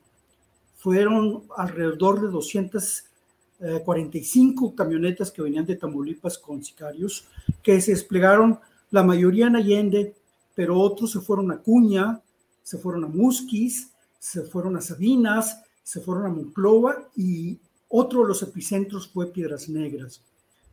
fueron 0.78 1.44
alrededor 1.56 2.20
de 2.22 2.28
245 2.28 4.74
camionetas 4.74 5.30
que 5.30 5.42
venían 5.42 5.66
de 5.66 5.76
Tamaulipas 5.76 6.38
con 6.38 6.64
sicarios, 6.64 7.28
que 7.62 7.78
se 7.80 7.92
desplegaron 7.92 8.58
la 8.90 9.02
mayoría 9.02 9.48
en 9.48 9.56
Allende, 9.56 10.14
pero 10.54 10.78
otros 10.78 11.12
se 11.12 11.20
fueron 11.20 11.52
a 11.52 11.58
Cuña, 11.58 12.22
se 12.62 12.78
fueron 12.78 13.04
a 13.04 13.08
Musquis 13.08 13.90
se 14.18 14.42
fueron 14.42 14.76
a 14.76 14.80
Sabinas, 14.80 15.62
se 15.82 16.00
fueron 16.00 16.26
a 16.26 16.30
Monclova 16.30 17.08
y 17.16 17.58
otro 17.88 18.22
de 18.22 18.28
los 18.28 18.42
epicentros 18.42 19.08
fue 19.08 19.32
Piedras 19.32 19.68
Negras, 19.68 20.20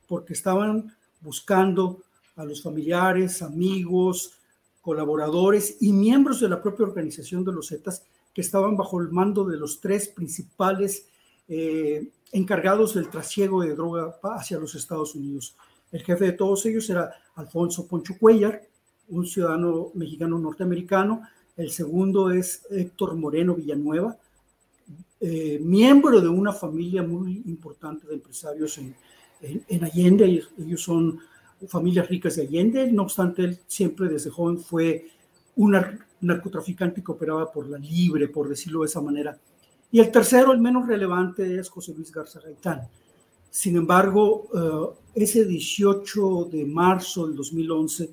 porque 0.07 0.33
estaban 0.33 0.93
buscando 1.21 2.01
a 2.35 2.43
los 2.43 2.61
familiares, 2.61 3.41
amigos, 3.41 4.33
colaboradores 4.81 5.77
y 5.79 5.93
miembros 5.93 6.41
de 6.41 6.49
la 6.49 6.61
propia 6.61 6.85
organización 6.85 7.45
de 7.45 7.53
los 7.53 7.69
Zetas 7.69 8.03
que 8.35 8.41
estaban 8.41 8.75
bajo 8.75 8.99
el 8.99 9.09
mando 9.09 9.45
de 9.45 9.57
los 9.57 9.79
tres 9.79 10.09
principales 10.09 11.07
eh, 11.47 12.09
encargados 12.33 12.93
del 12.93 13.09
trasiego 13.09 13.61
de 13.61 13.73
droga 13.73 14.19
hacia 14.23 14.59
los 14.59 14.75
Estados 14.75 15.15
Unidos. 15.15 15.55
El 15.89 16.03
jefe 16.03 16.25
de 16.25 16.31
todos 16.33 16.65
ellos 16.65 16.89
era 16.89 17.13
Alfonso 17.35 17.87
Poncho 17.87 18.15
Cuellar, 18.19 18.61
un 19.07 19.25
ciudadano 19.25 19.91
mexicano 19.93 20.37
norteamericano. 20.37 21.21
El 21.55 21.71
segundo 21.71 22.29
es 22.29 22.63
Héctor 22.69 23.15
Moreno 23.15 23.55
Villanueva, 23.55 24.17
eh, 25.21 25.57
miembro 25.63 26.19
de 26.19 26.27
una 26.27 26.51
familia 26.51 27.03
muy 27.03 27.41
importante 27.45 28.05
de 28.05 28.15
empresarios 28.15 28.77
en, 28.77 28.93
en, 29.41 29.83
Allende. 29.85 30.25
Ellos, 30.57 30.81
son 30.81 31.19
familias 31.69 32.09
ricas 32.09 32.35
de 32.35 32.41
Allende. 32.41 32.91
No 32.91 33.03
obstante, 33.03 33.45
él 33.45 33.59
siempre 33.65 34.09
desde 34.09 34.29
joven 34.29 34.59
fue 34.59 35.07
un 35.55 35.73
narcotraficante 36.21 37.03
que 37.03 37.11
operaba 37.11 37.51
por 37.51 37.67
la 37.67 37.77
libre, 37.77 38.27
por 38.27 38.49
decirlo 38.49 38.81
de 38.81 38.87
esa 38.87 39.01
manera. 39.01 39.37
Y 39.91 39.99
el 39.99 40.11
tercero, 40.11 40.51
el 40.51 40.59
menos 40.59 40.87
relevante, 40.87 41.59
es 41.59 41.69
José 41.69 41.93
Luis 41.93 42.11
Garza 42.11 42.39
Gaitán. 42.39 42.87
Sin 43.49 43.77
embargo, 43.77 44.49
eh, 45.15 45.23
ese 45.23 45.45
18 45.45 46.49
de 46.51 46.65
marzo 46.65 47.27
del 47.27 47.35
2011, 47.37 48.09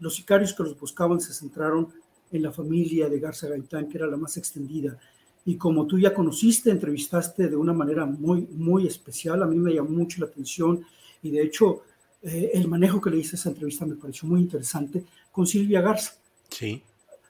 los 0.00 0.14
sicarios 0.14 0.54
que 0.54 0.62
los 0.62 0.78
buscaban 0.78 1.20
se 1.20 1.34
centraron 1.34 1.88
en 2.30 2.42
la 2.42 2.52
familia 2.52 3.08
de 3.08 3.20
Garza 3.20 3.48
Gaitán, 3.48 3.88
que 3.88 3.98
era 3.98 4.06
la 4.06 4.16
más 4.16 4.36
extendida. 4.36 4.98
Y 5.44 5.56
como 5.56 5.86
tú 5.86 5.98
ya 5.98 6.14
conociste, 6.14 6.70
entrevistaste 6.70 7.48
de 7.48 7.56
una 7.56 7.72
manera 7.72 8.06
muy, 8.06 8.46
muy 8.52 8.86
especial, 8.86 9.42
a 9.42 9.46
mí 9.46 9.56
me 9.56 9.74
llamó 9.74 9.90
mucho 9.90 10.20
la 10.20 10.26
atención 10.26 10.84
y 11.22 11.30
de 11.30 11.42
hecho 11.42 11.82
eh, 12.22 12.50
el 12.54 12.68
manejo 12.68 13.00
que 13.00 13.10
le 13.10 13.18
hice 13.18 13.36
a 13.36 13.38
esa 13.38 13.48
entrevista 13.50 13.86
me 13.86 13.94
pareció 13.94 14.28
muy 14.28 14.40
interesante 14.40 15.04
con 15.32 15.46
Silvia 15.46 15.80
Garza. 15.80 16.14
Sí. 16.48 16.82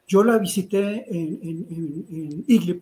Yo 0.09 0.25
la 0.25 0.39
visité 0.39 1.05
en, 1.07 2.45
en, 2.49 2.81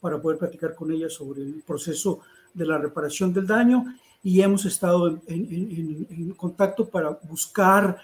para 0.00 0.22
poder 0.22 0.38
platicar 0.38 0.76
con 0.76 0.92
ella 0.92 1.10
sobre 1.10 1.42
el 1.42 1.60
proceso 1.66 2.20
de 2.54 2.64
la 2.64 2.78
reparación 2.78 3.32
del 3.32 3.48
daño 3.48 3.84
y 4.22 4.40
hemos 4.40 4.64
estado 4.64 5.20
en, 5.26 6.32
contacto 6.36 6.88
para 6.88 7.18
buscar 7.28 7.98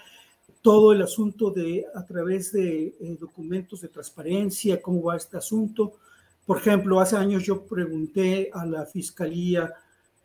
todo 0.61 0.91
el 0.91 1.01
asunto 1.01 1.51
de 1.51 1.85
a 1.95 2.05
través 2.05 2.51
de 2.51 2.97
eh, 2.99 3.17
documentos 3.17 3.79
de 3.79 3.87
transparencia, 3.87 4.81
cómo 4.81 5.03
va 5.03 5.15
este 5.15 5.37
asunto. 5.37 5.93
Por 6.45 6.57
ejemplo, 6.57 6.99
hace 6.99 7.15
años 7.15 7.45
yo 7.45 7.65
pregunté 7.65 8.49
a 8.53 8.65
la 8.65 8.85
fiscalía 8.85 9.73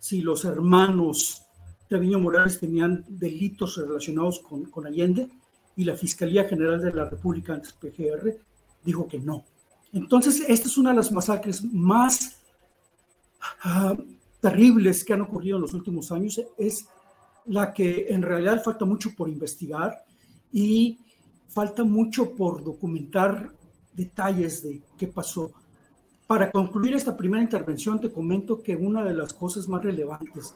si 0.01 0.23
los 0.23 0.45
hermanos 0.45 1.43
Treviño 1.89 2.19
Morales 2.19 2.59
tenían 2.59 3.05
delitos 3.09 3.77
relacionados 3.77 4.41
con 4.41 4.87
Allende 4.87 5.29
y 5.77 5.85
la 5.85 5.97
Fiscalía 5.97 6.45
General 6.45 6.81
de 6.81 6.93
la 6.93 7.09
República, 7.09 7.55
antes 7.55 7.73
PGR, 7.73 8.37
dijo 8.85 9.09
que 9.09 9.19
no. 9.19 9.45
Entonces, 9.93 10.43
esta 10.49 10.69
es 10.69 10.77
una 10.77 10.91
de 10.91 10.97
las 10.97 11.13
masacres 11.13 11.65
más 11.65 12.41
uh, 13.65 13.97
terribles 14.41 15.05
que 15.05 15.13
han 15.13 15.23
ocurrido 15.23 15.57
en 15.57 15.63
los 15.63 15.75
últimos 15.75 16.11
años. 16.13 16.41
Es 16.59 16.87
la 17.47 17.73
que 17.73 18.07
en 18.09 18.23
realidad 18.23 18.63
falta 18.63 18.85
mucho 18.85 19.15
por 19.15 19.29
investigar 19.29 20.05
y 20.53 20.99
falta 21.49 21.85
mucho 21.85 22.35
por 22.35 22.65
documentar 22.65 23.51
detalles 23.93 24.63
de 24.63 24.83
qué 24.99 25.07
pasó. 25.07 25.53
Para 26.27 26.51
concluir 26.51 26.95
esta 26.95 27.17
primera 27.17 27.43
intervención, 27.43 28.01
te 28.01 28.11
comento 28.11 28.63
que 28.63 28.75
una 28.75 29.05
de 29.05 29.15
las 29.15 29.33
cosas 29.33 29.69
más 29.69 29.85
relevantes 29.85 30.55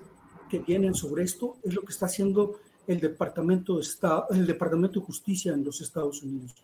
que 0.48 0.58
vienen 0.60 0.94
sobre 0.94 1.24
esto 1.24 1.56
es 1.62 1.74
lo 1.74 1.82
que 1.82 1.92
está 1.92 2.06
haciendo 2.06 2.56
el 2.88 3.00
Departamento 3.00 3.76
de, 3.76 3.82
Estado, 3.82 4.26
el 4.30 4.46
Departamento 4.46 4.98
de 4.98 5.06
Justicia 5.06 5.52
en 5.52 5.62
los 5.62 5.80
Estados 5.80 6.22
Unidos. 6.22 6.54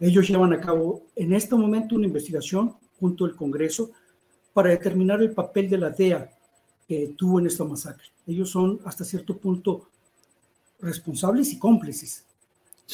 Ellos 0.00 0.28
llevan 0.28 0.52
a 0.52 0.60
cabo 0.60 1.04
en 1.14 1.32
este 1.32 1.54
momento 1.54 1.94
una 1.94 2.06
investigación 2.06 2.74
junto 2.98 3.24
al 3.24 3.36
Congreso 3.36 3.92
para 4.52 4.70
determinar 4.70 5.22
el 5.22 5.32
papel 5.32 5.70
de 5.70 5.78
la 5.78 5.90
DEA 5.90 6.30
que 6.88 7.14
tuvo 7.16 7.38
en 7.38 7.46
esta 7.46 7.64
masacre. 7.64 8.08
Ellos 8.26 8.50
son 8.50 8.80
hasta 8.84 9.04
cierto 9.04 9.38
punto 9.38 9.88
responsables 10.80 11.52
y 11.52 11.58
cómplices. 11.58 12.24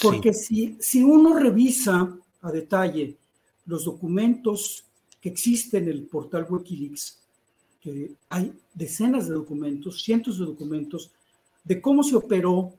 Porque 0.02 0.34
si, 0.34 0.76
si 0.78 1.02
uno 1.02 1.38
revisa 1.38 2.14
a 2.42 2.52
detalle 2.52 3.16
los 3.64 3.84
documentos 3.86 4.84
que 5.20 5.30
existen 5.30 5.84
en 5.84 5.90
el 5.90 6.02
portal 6.02 6.46
Wikileaks, 6.48 7.18
que 7.80 8.12
hay 8.28 8.52
decenas 8.74 9.26
de 9.26 9.34
documentos, 9.34 10.02
cientos 10.02 10.38
de 10.38 10.44
documentos 10.44 11.10
de 11.64 11.80
cómo 11.80 12.02
se 12.02 12.16
operó 12.16 12.74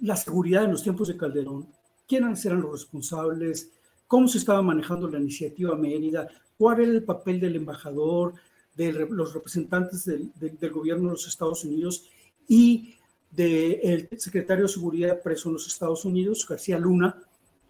la 0.00 0.16
seguridad 0.16 0.64
en 0.64 0.72
los 0.72 0.82
tiempos 0.82 1.08
de 1.08 1.16
Calderón, 1.16 1.68
quiénes 2.06 2.44
eran 2.44 2.62
los 2.62 2.72
responsables, 2.72 3.70
cómo 4.06 4.26
se 4.28 4.38
estaba 4.38 4.62
manejando 4.62 5.08
la 5.08 5.18
iniciativa 5.18 5.76
Mérida, 5.76 6.28
cuál 6.56 6.80
era 6.80 6.90
el 6.90 7.04
papel 7.04 7.40
del 7.40 7.56
embajador, 7.56 8.34
de 8.74 8.92
los 8.92 9.34
representantes 9.34 10.04
del, 10.04 10.70
gobierno 10.70 11.08
de 11.08 11.14
los 11.14 11.28
Estados 11.28 11.64
Unidos 11.64 12.08
y 12.48 12.94
del 13.30 14.08
secretario 14.16 14.64
de 14.64 14.72
Seguridad 14.72 15.22
preso 15.22 15.48
en 15.48 15.54
los 15.54 15.66
Estados 15.66 16.04
Unidos, 16.04 16.46
García 16.48 16.78
Luna, 16.78 17.16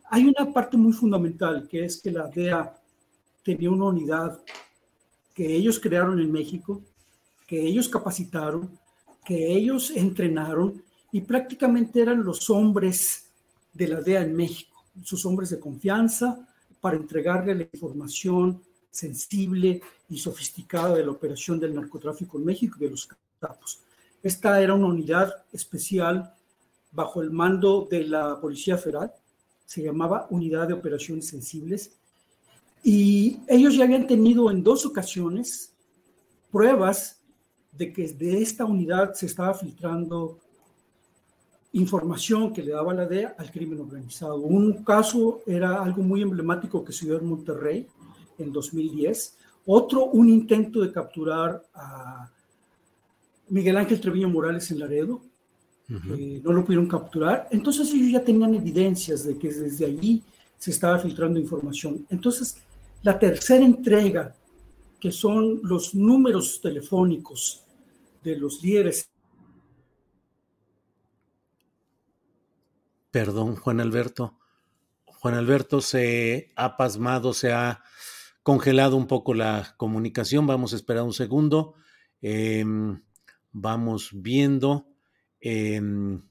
hay 0.05 0.25
una 0.25 0.53
parte 0.53 0.77
muy 0.77 0.93
fundamental 0.93 1.69
que 1.69 1.85
es 1.85 2.01
que 2.01 2.11
la 2.11 2.27
DEA 2.29 2.75
tenía 3.45 3.71
una 3.71 3.87
unidad 3.87 4.41
que 5.35 5.55
ellos 5.55 5.79
crearon 5.79 6.21
en 6.21 6.33
México, 6.33 6.83
que 7.47 7.61
ellos 7.61 7.89
capacitaron, 7.89 8.71
que 9.25 9.53
ellos 9.53 9.91
entrenaron 9.91 10.83
y 11.13 11.21
prácticamente 11.21 12.01
eran 12.01 12.25
los 12.25 12.49
hombres 12.51 13.27
de 13.73 13.89
la 13.89 14.01
DEA 14.01 14.23
en 14.23 14.35
México, 14.35 14.85
sus 15.03 15.25
hombres 15.27 15.51
de 15.51 15.61
confianza 15.61 16.47
para 16.81 16.97
entregarle 16.97 17.55
la 17.55 17.69
información 17.73 18.63
sensible 18.91 19.81
y 20.09 20.19
sofisticada 20.19 20.95
de 20.95 21.05
la 21.05 21.13
operación 21.13 21.61
del 21.61 21.75
narcotráfico 21.75 22.39
en 22.39 22.45
México 22.45 22.77
y 22.79 22.85
de 22.85 22.91
los 22.91 23.09
capos. 23.39 23.81
Esta 24.23 24.61
era 24.61 24.75
una 24.75 24.87
unidad 24.87 25.33
especial 25.53 26.35
bajo 26.91 27.23
el 27.23 27.31
mando 27.31 27.87
de 27.91 28.05
la 28.05 28.41
Policía 28.41 28.77
Federal, 28.77 29.13
se 29.65 29.83
llamaba 29.83 30.27
Unidad 30.31 30.67
de 30.67 30.75
Operaciones 30.75 31.29
Sensibles, 31.29 31.93
y 32.83 33.39
ellos 33.47 33.77
ya 33.77 33.85
habían 33.85 34.07
tenido 34.07 34.51
en 34.51 34.65
dos 34.65 34.85
ocasiones 34.85 35.73
pruebas 36.51 37.20
de 37.73 37.93
que 37.93 38.09
de 38.09 38.43
esta 38.43 38.65
unidad 38.65 39.15
se 39.15 39.27
estaba 39.27 39.55
filtrando 39.55 40.39
información 41.73 42.53
que 42.53 42.63
le 42.63 42.73
daba 42.73 42.93
la 42.93 43.07
DEA 43.07 43.35
al 43.39 43.51
crimen 43.51 43.81
organizado. 43.81 44.37
Un 44.37 44.85
caso 44.85 45.43
era 45.47 45.83
algo 45.83 46.03
muy 46.03 46.23
emblemático 46.23 46.85
que 46.85 46.93
se 46.93 47.07
dio 47.07 47.19
en 47.19 47.27
Monterrey 47.27 47.87
en 48.39 48.53
2010. 48.53 49.37
Otro, 49.67 50.07
un 50.07 50.29
intento 50.29 50.81
de 50.81 50.91
capturar 50.91 51.63
a 51.75 52.29
Miguel 53.49 53.77
Ángel 53.77 54.01
Treviño 54.01 54.29
Morales 54.29 54.71
en 54.71 54.81
Laredo. 54.81 55.21
no 55.89 56.53
lo 56.53 56.65
pudieron 56.65 56.87
capturar. 56.87 57.49
Entonces 57.51 57.93
ellos 57.93 58.13
ya 58.13 58.25
tenían 58.25 58.55
evidencias 58.55 59.25
de 59.25 59.37
que 59.39 59.53
desde 59.53 59.85
allí 59.85 60.23
se 60.59 60.73
estaba 60.73 60.99
filtrando 60.99 61.39
información. 61.39 62.07
Entonces, 62.11 62.57
la 63.03 63.19
tercera 63.19 63.65
entrega 63.65 64.35
que 65.01 65.13
son 65.13 65.61
los 65.63 65.95
números 65.95 66.61
telefónicos 66.61 67.65
de 68.23 68.37
los 68.37 68.63
líderes. 68.63 69.11
Perdón, 73.11 73.57
Juan 73.57 73.81
Alberto. 73.81 74.39
Juan 75.05 75.35
Alberto 75.35 75.81
se 75.81 76.53
ha 76.57 76.77
pasmado, 76.77 77.35
se 77.35 77.53
ha 77.53 77.83
congelado 78.43 78.97
un 78.97 79.07
poco 79.07 79.35
la 79.35 79.75
comunicación. 79.77 80.47
Vamos 80.47 80.73
a 80.73 80.77
esperar 80.77 81.03
un 81.03 81.13
segundo. 81.13 81.75
Em, 82.23 83.03
vamos 83.53 84.11
viendo. 84.13 84.87
Em, 85.41 86.23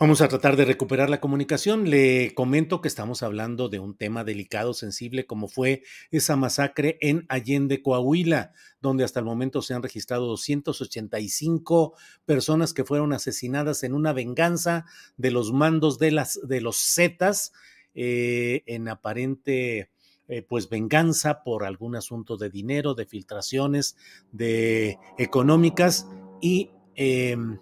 Vamos 0.00 0.20
a 0.20 0.28
tratar 0.28 0.54
de 0.54 0.64
recuperar 0.64 1.10
la 1.10 1.18
comunicación. 1.18 1.90
Le 1.90 2.32
comento 2.32 2.80
que 2.80 2.86
estamos 2.86 3.24
hablando 3.24 3.68
de 3.68 3.80
un 3.80 3.96
tema 3.96 4.22
delicado, 4.22 4.72
sensible, 4.72 5.26
como 5.26 5.48
fue 5.48 5.82
esa 6.12 6.36
masacre 6.36 6.98
en 7.00 7.26
Allende, 7.28 7.82
Coahuila, 7.82 8.52
donde 8.80 9.02
hasta 9.02 9.18
el 9.18 9.26
momento 9.26 9.60
se 9.60 9.74
han 9.74 9.82
registrado 9.82 10.26
285 10.26 11.96
personas 12.24 12.74
que 12.74 12.84
fueron 12.84 13.12
asesinadas 13.12 13.82
en 13.82 13.92
una 13.92 14.12
venganza 14.12 14.84
de 15.16 15.32
los 15.32 15.52
mandos 15.52 15.98
de, 15.98 16.12
las, 16.12 16.38
de 16.46 16.60
los 16.60 16.76
Zetas 16.76 17.52
eh, 17.92 18.62
en 18.66 18.86
aparente 18.86 19.90
eh, 20.28 20.42
pues 20.42 20.68
venganza 20.68 21.42
por 21.42 21.64
algún 21.64 21.96
asunto 21.96 22.36
de 22.36 22.50
dinero, 22.50 22.94
de 22.94 23.06
filtraciones, 23.06 23.96
de 24.30 24.96
económicas 25.18 26.06
y 26.40 26.70
em, 26.94 27.58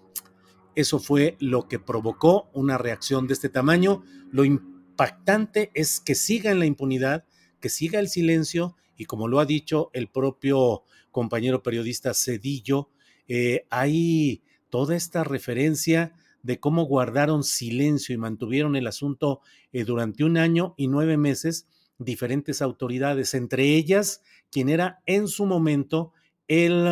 eso 0.77 0.99
fue 0.99 1.37
lo 1.39 1.67
que 1.67 1.79
provocó 1.79 2.51
una 2.53 2.77
reacción 2.77 3.25
de 3.25 3.33
este 3.33 3.49
tamaño. 3.49 4.03
Lo 4.31 4.45
impactante 4.45 5.71
es 5.73 5.99
que 5.99 6.13
siga 6.13 6.51
en 6.51 6.59
la 6.59 6.67
impunidad, 6.67 7.25
que 7.59 7.69
siga 7.69 7.99
el 7.99 8.09
silencio 8.09 8.75
y 8.95 9.05
como 9.05 9.27
lo 9.27 9.39
ha 9.39 9.47
dicho 9.47 9.89
el 9.93 10.07
propio 10.07 10.83
compañero 11.09 11.63
periodista 11.63 12.13
Cedillo, 12.13 12.91
eh, 13.27 13.65
hay 13.71 14.43
toda 14.69 14.95
esta 14.95 15.23
referencia 15.23 16.13
de 16.43 16.59
cómo 16.59 16.83
guardaron 16.83 17.43
silencio 17.43 18.13
y 18.13 18.19
mantuvieron 18.19 18.75
el 18.75 18.85
asunto 18.85 19.41
eh, 19.73 19.83
durante 19.83 20.25
un 20.25 20.37
año 20.37 20.75
y 20.77 20.89
nueve 20.89 21.17
meses 21.17 21.65
diferentes 21.97 22.61
autoridades, 22.61 23.33
entre 23.33 23.63
ellas 23.73 24.21
quien 24.51 24.69
era 24.69 25.01
en 25.07 25.27
su 25.27 25.47
momento 25.47 26.13
el 26.47 26.85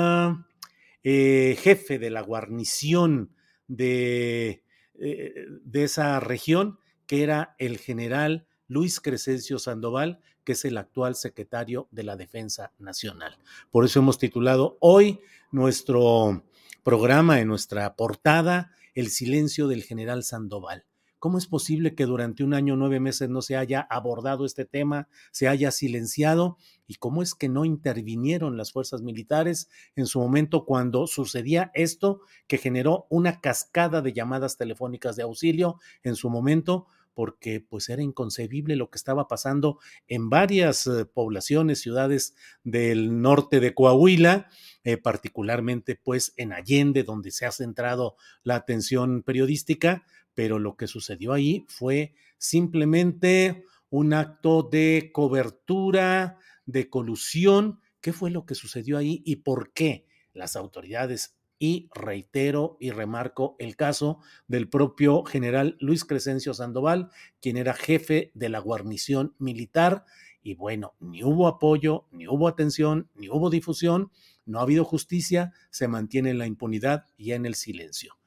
eh, 1.03 1.55
jefe 1.61 1.99
de 1.99 2.09
la 2.09 2.21
guarnición 2.21 3.34
de, 3.67 4.63
de 4.93 5.83
esa 5.83 6.19
región, 6.19 6.79
que 7.07 7.23
era 7.23 7.55
el 7.59 7.77
general 7.77 8.47
Luis 8.67 8.99
Crescencio 8.99 9.59
Sandoval, 9.59 10.19
que 10.43 10.53
es 10.53 10.65
el 10.65 10.77
actual 10.77 11.15
secretario 11.15 11.87
de 11.91 12.03
la 12.03 12.15
Defensa 12.15 12.71
Nacional. 12.79 13.37
Por 13.71 13.85
eso 13.85 13.99
hemos 13.99 14.17
titulado 14.17 14.77
hoy 14.79 15.19
nuestro 15.51 16.43
programa 16.83 17.39
en 17.39 17.47
nuestra 17.47 17.95
portada 17.95 18.71
El 18.93 19.09
silencio 19.09 19.67
del 19.67 19.83
general 19.83 20.23
Sandoval. 20.23 20.85
¿Cómo 21.25 21.39
es 21.39 21.47
posible 21.47 21.95
que 21.95 22.05
durante 22.05 22.43
un 22.43 22.53
año, 22.53 22.75
nueve 22.75 22.99
meses 22.99 23.29
no 23.29 23.41
se 23.41 23.55
haya 23.57 23.81
abordado 23.89 24.45
este 24.45 24.63
tema, 24.63 25.07
se 25.31 25.47
haya 25.47 25.71
silenciado? 25.71 26.59
¿Y 26.85 26.97
cómo 26.97 27.23
es 27.23 27.33
que 27.33 27.49
no 27.49 27.65
intervinieron 27.65 28.57
las 28.57 28.71
fuerzas 28.71 29.01
militares 29.01 29.67
en 29.95 30.05
su 30.05 30.19
momento 30.19 30.65
cuando 30.65 31.07
sucedía 31.07 31.71
esto 31.73 32.21
que 32.45 32.59
generó 32.59 33.07
una 33.09 33.41
cascada 33.41 34.03
de 34.03 34.13
llamadas 34.13 34.55
telefónicas 34.55 35.15
de 35.15 35.23
auxilio 35.23 35.79
en 36.03 36.15
su 36.15 36.29
momento? 36.29 36.85
porque 37.15 37.61
pues 37.61 37.87
era 37.87 38.03
inconcebible 38.03 38.75
lo 38.75 38.89
que 38.89 38.97
estaba 38.97 39.29
pasando 39.29 39.79
en 40.09 40.29
varias 40.29 40.85
eh, 40.85 41.05
poblaciones, 41.05 41.79
ciudades 41.79 42.35
del 42.65 43.21
norte 43.21 43.61
de 43.61 43.73
Coahuila, 43.73 44.49
eh, 44.83 44.97
particularmente 44.97 45.95
pues 45.95 46.33
en 46.35 46.51
Allende, 46.51 47.03
donde 47.03 47.31
se 47.31 47.45
ha 47.45 47.53
centrado 47.53 48.17
la 48.43 48.55
atención 48.55 49.23
periodística, 49.23 50.03
pero 50.35 50.59
lo 50.59 50.75
que 50.75 50.87
sucedió 50.87 51.33
ahí 51.33 51.65
fue 51.67 52.13
simplemente 52.37 53.65
un 53.89 54.13
acto 54.13 54.61
de 54.63 55.09
cobertura, 55.13 56.37
de 56.65 56.89
colusión. 56.89 57.79
¿Qué 58.01 58.13
fue 58.13 58.29
lo 58.29 58.45
que 58.45 58.53
sucedió 58.53 58.97
ahí 58.97 59.23
y 59.25 59.37
por 59.37 59.71
qué 59.73 60.05
las 60.33 60.55
autoridades 60.55 61.37
y 61.57 61.89
reitero 61.95 62.77
y 62.79 62.91
remarco 62.91 63.55
el 63.59 63.75
caso 63.75 64.19
del 64.47 64.69
propio 64.69 65.23
general 65.23 65.77
Luis 65.79 66.03
Crescencio 66.03 66.53
Sandoval, 66.53 67.09
quien 67.41 67.57
era 67.57 67.73
jefe 67.73 68.31
de 68.33 68.49
la 68.49 68.59
guarnición 68.59 69.33
militar. 69.39 70.05
Y 70.43 70.55
bueno, 70.55 70.93
ni 70.99 71.23
hubo 71.23 71.47
apoyo, 71.47 72.07
ni 72.11 72.27
hubo 72.27 72.47
atención, 72.47 73.09
ni 73.15 73.29
hubo 73.29 73.49
difusión, 73.49 74.11
no 74.45 74.59
ha 74.59 74.63
habido 74.63 74.83
justicia, 74.83 75.53
se 75.71 75.87
mantiene 75.87 76.29
en 76.31 76.37
la 76.37 76.45
impunidad 76.45 77.05
y 77.17 77.31
en 77.31 77.45
el 77.45 77.55
silencio. 77.55 78.17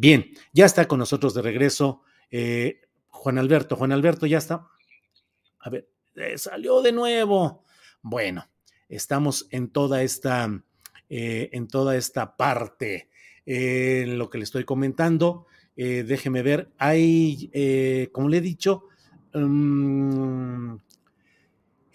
Bien, 0.00 0.30
ya 0.52 0.64
está 0.64 0.86
con 0.86 1.00
nosotros 1.00 1.34
de 1.34 1.42
regreso 1.42 2.02
eh, 2.30 2.82
Juan 3.08 3.36
Alberto. 3.36 3.74
Juan 3.74 3.90
Alberto 3.90 4.26
ya 4.26 4.38
está. 4.38 4.68
A 5.58 5.70
ver, 5.70 5.88
eh, 6.14 6.38
salió 6.38 6.82
de 6.82 6.92
nuevo. 6.92 7.64
Bueno, 8.00 8.48
estamos 8.88 9.48
en 9.50 9.70
toda 9.70 10.04
esta 10.04 10.62
eh, 11.08 11.50
en 11.52 11.66
toda 11.66 11.96
esta 11.96 12.36
parte. 12.36 13.10
En 13.44 14.18
lo 14.18 14.30
que 14.30 14.38
le 14.38 14.44
estoy 14.44 14.62
comentando, 14.62 15.46
déjeme 15.74 16.42
ver, 16.42 16.70
hay, 16.78 18.08
como 18.12 18.28
le 18.28 18.36
he 18.36 18.40
dicho, 18.42 18.84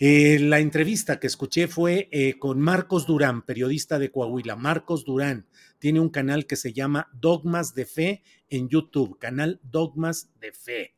mm, 0.05 0.49
la 0.49 0.59
entrevista 0.59 1.19
que 1.19 1.27
escuché 1.27 1.67
fue 1.67 2.09
con 2.39 2.59
Marcos 2.59 3.05
Durán, 3.05 3.41
periodista 3.41 3.99
de 3.99 4.11
Coahuila. 4.11 4.55
Marcos 4.55 5.05
Durán 5.05 5.47
tiene 5.79 5.99
un 5.99 6.09
canal 6.09 6.45
que 6.45 6.55
se 6.55 6.73
llama 6.73 7.09
Dogmas 7.13 7.73
de 7.73 7.85
Fe 7.85 8.23
en 8.49 8.69
YouTube, 8.69 9.17
canal 9.19 9.59
Dogmas 9.63 10.31
de 10.39 10.51
Fe. 10.51 10.95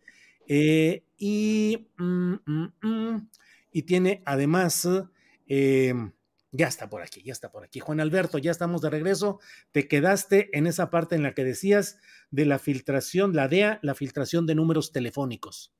y, 1.17 1.87
mm, 1.97 2.33
mm, 2.81 3.29
y 3.71 3.81
tiene 3.83 4.21
además 4.25 4.87
ya 6.55 6.67
está 6.67 6.89
por 6.89 7.01
aquí, 7.01 7.21
ya 7.23 7.33
está 7.33 7.51
por 7.51 7.63
aquí. 7.63 7.79
Juan 7.79 7.99
Alberto, 7.99 8.37
ya 8.37 8.51
estamos 8.51 8.81
de 8.81 8.89
regreso. 8.89 9.39
Te 9.71 9.87
quedaste 9.87 10.57
en 10.57 10.67
esa 10.67 10.89
parte 10.89 11.15
en 11.15 11.23
la 11.23 11.33
que 11.33 11.43
decías 11.43 11.97
de 12.31 12.45
la 12.45 12.59
filtración, 12.59 13.35
la 13.35 13.47
DEA, 13.47 13.79
la 13.81 13.95
filtración 13.95 14.45
de 14.45 14.55
números 14.55 14.91
telefónicos. 14.91 15.74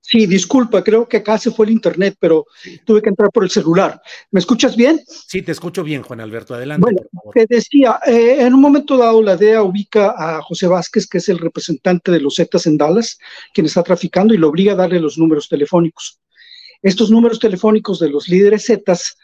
Sí, 0.00 0.26
disculpa, 0.26 0.84
creo 0.84 1.08
que 1.08 1.18
acá 1.18 1.38
se 1.38 1.50
fue 1.50 1.66
el 1.66 1.72
internet, 1.72 2.16
pero 2.20 2.46
tuve 2.84 3.00
que 3.00 3.08
entrar 3.08 3.30
por 3.30 3.44
el 3.44 3.50
celular. 3.50 4.00
¿Me 4.30 4.40
escuchas 4.40 4.76
bien? 4.76 5.00
Sí, 5.06 5.42
te 5.42 5.52
escucho 5.52 5.82
bien, 5.82 6.02
Juan 6.02 6.20
Alberto. 6.20 6.54
Adelante. 6.54 6.82
Bueno, 6.82 7.00
te 7.32 7.46
decía, 7.48 7.98
eh, 8.06 8.36
en 8.40 8.54
un 8.54 8.60
momento 8.60 8.96
dado 8.96 9.22
la 9.22 9.36
DEA 9.36 9.62
ubica 9.62 10.14
a 10.16 10.42
José 10.42 10.66
Vázquez, 10.66 11.06
que 11.06 11.18
es 11.18 11.28
el 11.28 11.38
representante 11.38 12.12
de 12.12 12.20
los 12.20 12.36
Zetas 12.36 12.66
en 12.66 12.76
Dallas, 12.76 13.18
quien 13.52 13.66
está 13.66 13.82
traficando, 13.82 14.34
y 14.34 14.36
lo 14.36 14.48
obliga 14.48 14.72
a 14.72 14.76
darle 14.76 15.00
los 15.00 15.18
números 15.18 15.48
telefónicos. 15.48 16.20
Estos 16.82 17.10
números 17.10 17.38
telefónicos 17.38 17.98
de 17.98 18.10
los 18.10 18.28
líderes 18.28 18.66
Zetas 18.66 19.16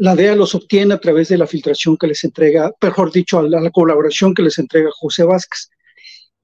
la 0.00 0.14
DEA 0.14 0.34
los 0.36 0.54
obtiene 0.54 0.94
a 0.94 1.00
través 1.00 1.28
de 1.28 1.38
la 1.38 1.46
filtración 1.46 1.96
que 1.96 2.06
les 2.06 2.22
entrega, 2.24 2.72
mejor 2.80 3.12
dicho, 3.12 3.38
a 3.38 3.42
la, 3.42 3.70
colaboración 3.70 4.34
que 4.34 4.42
les 4.42 4.58
entrega 4.58 4.90
José 4.92 5.24
Vázquez. 5.24 5.70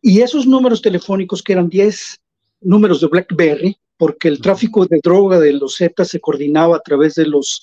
Y 0.01 0.21
esos 0.21 0.47
números 0.47 0.83
telefónicos, 0.83 1.43
que 1.43 1.53
eran 1.53 1.69
10 1.69 2.21
números 2.65 3.01
de 3.01 3.07
BlackBerry, 3.07 3.77
porque 3.97 4.29
el 4.29 4.41
tráfico 4.41 4.87
de 4.87 5.01
droga 5.03 5.39
de 5.39 5.53
los 5.53 5.77
Zetas 5.77 6.09
se 6.09 6.21
coordinaba 6.21 6.77
a 6.77 6.81
través 6.81 7.15
de 7.15 7.27
los 7.27 7.63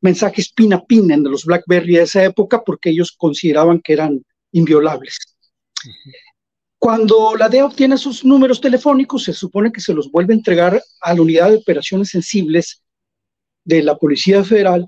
mensajes 0.00 0.52
pin 0.52 0.74
a 0.74 0.84
pin 0.84 1.10
en 1.10 1.24
los 1.24 1.44
BlackBerry 1.44 1.94
de 1.96 2.02
esa 2.02 2.24
época, 2.24 2.62
porque 2.62 2.90
ellos 2.90 3.12
consideraban 3.16 3.80
que 3.80 3.94
eran 3.94 4.22
inviolables. 4.52 5.18
Cuando 6.78 7.34
la 7.36 7.48
DEA 7.48 7.64
obtiene 7.64 7.94
esos 7.94 8.24
números 8.24 8.60
telefónicos, 8.60 9.24
se 9.24 9.32
supone 9.32 9.72
que 9.72 9.80
se 9.80 9.94
los 9.94 10.10
vuelve 10.10 10.34
a 10.34 10.36
entregar 10.36 10.82
a 11.00 11.14
la 11.14 11.22
unidad 11.22 11.48
de 11.48 11.56
operaciones 11.56 12.10
sensibles 12.10 12.82
de 13.64 13.82
la 13.82 13.96
Policía 13.96 14.44
Federal 14.44 14.84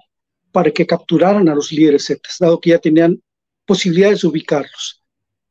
para 0.53 0.71
que 0.71 0.87
capturaran 0.87 1.49
a 1.49 1.55
los 1.55 1.73
líderes 1.73 2.07
Zetas, 2.07 2.37
dado 2.39 2.61
que 2.61 2.71
ya 2.71 2.79
tenían 2.79 3.19
posibilidades 3.65 4.21
de 4.21 4.29
ubicarlos. 4.29 5.03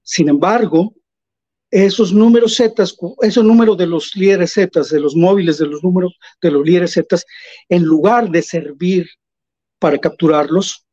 Sin 0.04 0.30
embargo, 0.30 0.94
esos 1.84 2.14
números 2.14 2.56
Zetas, 2.56 2.96
esos 3.22 3.44
números 3.44 3.78
de 3.78 3.86
los 3.86 4.16
líderes 4.16 4.54
Zetas, 4.54 4.90
de 4.90 5.00
los 5.02 5.14
móviles 5.14 5.58
de 5.58 5.68
los 5.68 5.84
números 5.84 6.18
de 6.42 6.50
los 6.50 6.66
líderes 6.66 6.94
Zetas, 6.94 7.26
en 7.68 7.84
lugar 7.84 8.30
de 8.30 8.42
servir 8.42 9.10
para 9.78 9.98
capturarlos, 9.98 10.86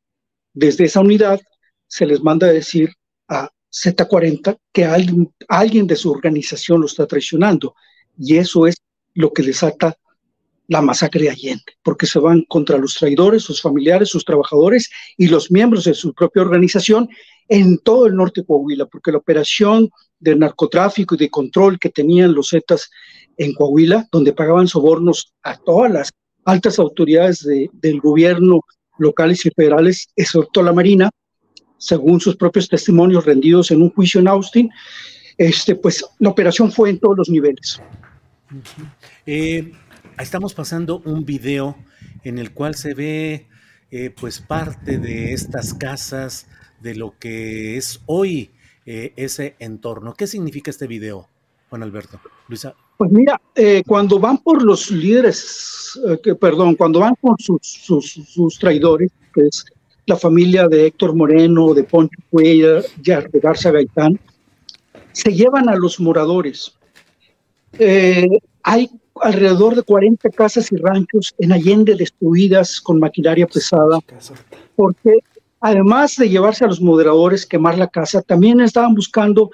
desde 0.52 0.86
esa 0.86 0.98
unidad 0.98 1.40
se 1.86 2.04
les 2.04 2.20
manda 2.20 2.48
a 2.48 2.52
decir 2.52 2.92
a 3.28 3.48
Z40 3.72 4.58
que 4.72 4.84
alguien, 4.84 5.32
alguien 5.46 5.86
de 5.86 5.94
su 5.94 6.10
organización 6.10 6.80
lo 6.80 6.86
está 6.86 7.06
traicionando. 7.06 7.76
Y 8.18 8.36
eso 8.38 8.66
es 8.66 8.74
lo 9.14 9.32
que 9.32 9.44
desata 9.44 9.96
la 10.66 10.82
masacre 10.82 11.22
de 11.22 11.30
Allende, 11.30 11.72
porque 11.84 12.06
se 12.06 12.18
van 12.18 12.42
contra 12.48 12.76
los 12.76 12.94
traidores, 12.94 13.44
sus 13.44 13.62
familiares, 13.62 14.08
sus 14.08 14.24
trabajadores 14.24 14.90
y 15.16 15.28
los 15.28 15.48
miembros 15.48 15.84
de 15.84 15.94
su 15.94 16.12
propia 16.12 16.42
organización 16.42 17.08
en 17.48 17.78
todo 17.78 18.06
el 18.06 18.16
norte 18.16 18.40
de 18.40 18.46
Coahuila, 18.46 18.86
porque 18.86 19.12
la 19.12 19.18
operación 19.18 19.90
de 20.18 20.36
narcotráfico 20.36 21.14
y 21.14 21.18
de 21.18 21.30
control 21.30 21.78
que 21.78 21.90
tenían 21.90 22.34
los 22.34 22.50
Zetas 22.50 22.90
en 23.36 23.54
Coahuila, 23.54 24.06
donde 24.12 24.32
pagaban 24.32 24.68
sobornos 24.68 25.34
a 25.42 25.56
todas 25.56 25.92
las 25.92 26.10
altas 26.44 26.78
autoridades 26.78 27.46
del 27.72 28.00
gobierno 28.00 28.60
locales 28.98 29.44
y 29.46 29.50
federales, 29.50 30.08
excepto 30.16 30.62
la 30.62 30.72
Marina, 30.72 31.10
según 31.78 32.20
sus 32.20 32.36
propios 32.36 32.68
testimonios 32.68 33.24
rendidos 33.24 33.70
en 33.70 33.82
un 33.82 33.90
juicio 33.90 34.20
en 34.20 34.28
Austin, 34.28 34.70
este, 35.36 35.74
pues 35.74 36.04
la 36.18 36.28
operación 36.28 36.70
fue 36.70 36.90
en 36.90 36.98
todos 36.98 37.18
los 37.18 37.28
niveles. 37.28 37.80
Eh, 39.26 39.72
estamos 40.18 40.54
pasando 40.54 41.02
un 41.04 41.24
video 41.24 41.76
en 42.22 42.38
el 42.38 42.52
cual 42.52 42.74
se 42.74 42.94
ve 42.94 43.48
eh, 43.90 44.10
pues 44.10 44.40
parte 44.40 44.98
de 44.98 45.32
estas 45.32 45.74
casas, 45.74 46.46
de 46.82 46.94
lo 46.94 47.14
que 47.18 47.76
es 47.76 48.00
hoy 48.06 48.50
eh, 48.84 49.12
ese 49.16 49.54
entorno. 49.58 50.14
¿Qué 50.14 50.26
significa 50.26 50.70
este 50.70 50.86
video, 50.86 51.28
Juan 51.70 51.82
Alberto? 51.82 52.20
Luisa. 52.48 52.74
Pues 52.98 53.10
mira, 53.10 53.40
eh, 53.54 53.82
cuando 53.86 54.18
van 54.18 54.38
por 54.38 54.62
los 54.62 54.90
líderes, 54.90 55.98
que, 56.22 56.34
perdón, 56.34 56.74
cuando 56.74 57.00
van 57.00 57.14
con 57.20 57.36
sus, 57.38 57.60
sus, 57.62 58.58
traidores, 58.58 59.10
que 59.34 59.46
es 59.46 59.64
la 60.06 60.16
familia 60.16 60.68
de 60.68 60.86
Héctor 60.86 61.14
Moreno, 61.14 61.74
de 61.74 61.84
Poncho 61.84 62.18
Cuellar, 62.30 62.84
de 63.02 63.40
Garza 63.40 63.70
Gaitán, 63.70 64.18
se 65.12 65.32
llevan 65.32 65.68
a 65.68 65.76
los 65.76 65.98
moradores. 66.00 66.76
hay 68.62 68.90
alrededor 69.20 69.74
de 69.76 69.82
40 69.82 70.30
casas 70.30 70.70
y 70.72 70.76
ranchos 70.76 71.34
en 71.38 71.52
Allende 71.52 71.94
destruidas 71.94 72.80
con 72.80 72.98
maquinaria 72.98 73.46
pesada, 73.46 73.98
porque 74.76 75.18
además 75.62 76.16
de 76.16 76.28
llevarse 76.28 76.64
a 76.64 76.68
los 76.68 76.80
moderadores, 76.80 77.46
quemar 77.46 77.78
la 77.78 77.86
casa, 77.86 78.20
también 78.20 78.60
estaban 78.60 78.94
buscando 78.94 79.50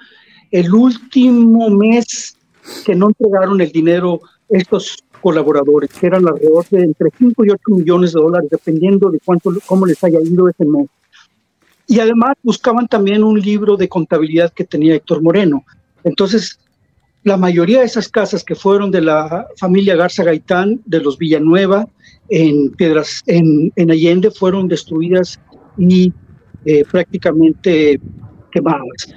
el 0.51 0.73
último 0.73 1.69
mes 1.69 2.35
que 2.83 2.95
no 2.95 3.09
entregaron 3.09 3.61
el 3.61 3.71
dinero 3.71 4.19
estos 4.49 4.97
colaboradores, 5.21 5.91
que 5.91 6.07
eran 6.07 6.27
alrededor 6.27 6.67
de 6.69 6.83
entre 6.83 7.09
5 7.15 7.45
y 7.45 7.49
8 7.51 7.61
millones 7.67 8.13
de 8.13 8.21
dólares, 8.21 8.49
dependiendo 8.49 9.11
de 9.11 9.19
cuánto, 9.23 9.51
cómo 9.67 9.85
les 9.85 10.03
haya 10.03 10.19
ido 10.19 10.49
ese 10.49 10.65
mes. 10.65 10.87
Y 11.85 11.99
además 11.99 12.35
buscaban 12.41 12.87
también 12.87 13.23
un 13.23 13.39
libro 13.39 13.77
de 13.77 13.87
contabilidad 13.87 14.51
que 14.51 14.63
tenía 14.63 14.95
Héctor 14.95 15.21
Moreno. 15.21 15.63
Entonces, 16.03 16.59
la 17.23 17.37
mayoría 17.37 17.79
de 17.79 17.85
esas 17.85 18.09
casas 18.09 18.43
que 18.43 18.55
fueron 18.55 18.89
de 18.89 19.01
la 19.01 19.47
familia 19.57 19.95
Garza 19.95 20.23
Gaitán, 20.23 20.81
de 20.85 21.01
los 21.01 21.17
Villanueva, 21.19 21.87
en 22.29 22.71
Piedras, 22.71 23.21
en, 23.27 23.71
en 23.75 23.91
Allende, 23.91 24.31
fueron 24.31 24.67
destruidas 24.67 25.39
y 25.79 26.13
eh, 26.65 26.85
prácticamente 26.85 27.99
quemadas. 28.51 29.15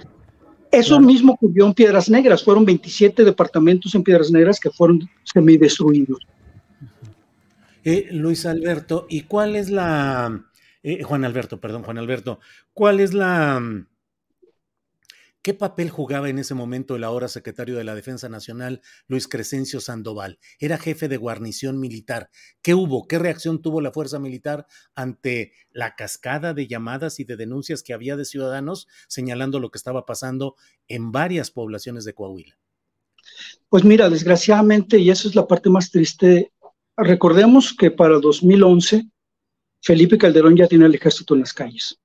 Eso 0.71 0.99
mismo 1.01 1.35
ocurrió 1.35 1.67
en 1.67 1.75
Piedras 1.75 2.09
Negras, 2.09 2.43
fueron 2.43 2.65
27 2.65 3.25
departamentos 3.25 3.95
en 3.95 4.03
Piedras 4.03 4.31
Negras 4.31 4.59
que 4.59 4.71
fueron 4.71 5.01
semidestruidos. 5.25 6.27
Eh, 7.85 8.09
Luis 8.13 8.47
Alberto, 8.47 9.07
¿y 9.11 9.23
cuál 9.23 9.57
es 9.57 9.69
la, 9.69 10.45
eh, 10.83 11.03
Juan 11.03 11.25
Alberto, 11.25 11.61
perdón, 11.61 11.83
Juan 11.83 11.99
Alberto, 11.99 12.39
cuál 12.73 13.01
es 13.01 13.13
la, 13.13 13.61
¿Qué 15.43 15.55
papel 15.55 15.91
jugaba 15.91 16.29
en 16.29 16.39
ese 16.39 16.55
momento 16.55 16.95
el 16.95 17.03
ahora 17.03 17.27
secretario 17.27 17.77
de 17.77 17.83
la 17.83 17.97
Defensa 17.97 18.29
Nacional, 18.29 18.81
Luis 19.09 19.27
Crescencio 19.27 19.81
Sandoval? 19.81 20.39
Era 20.61 20.79
jefe 20.79 21.09
de 21.09 21.17
guarnición 21.17 21.81
militar. 21.81 22.31
¿Qué 22.63 22.75
hubo? 22.75 23.09
¿Qué 23.09 23.19
reacción 23.19 23.61
tuvo 23.61 23.81
la 23.81 23.91
fuerza 23.91 24.21
militar 24.21 24.69
ante 24.95 25.53
la 25.73 25.97
cascada 25.97 26.55
de 26.55 26.69
llamadas 26.69 27.19
y 27.19 27.25
de 27.25 27.37
denuncias 27.37 27.83
que 27.83 27.93
había 27.93 28.15
de 28.15 28.25
ciudadanos 28.25 28.87
señalando 29.09 29.59
lo 29.59 29.73
que 29.73 29.79
estaba 29.79 30.07
pasando 30.07 30.55
en 30.87 31.11
varias 31.11 31.51
poblaciones 31.51 32.05
de 32.05 32.15
Coahuila? 32.15 32.57
Pues 33.69 33.83
mira, 33.83 34.09
desgraciadamente, 34.09 34.99
y 34.99 35.11
eso 35.11 35.29
es 35.29 35.35
la 35.35 35.49
parte 35.49 35.69
más 35.69 35.91
triste, 35.91 36.53
recordemos 36.97 37.75
que 37.77 37.91
para 37.91 38.21
2011 38.21 39.09
Felipe 39.81 40.19
Calderón 40.19 40.57
ya 40.57 40.69
tiene 40.69 40.87
el 40.87 40.95
ejército 40.95 41.35
en 41.35 41.41
las 41.41 41.53
calles. 41.53 41.99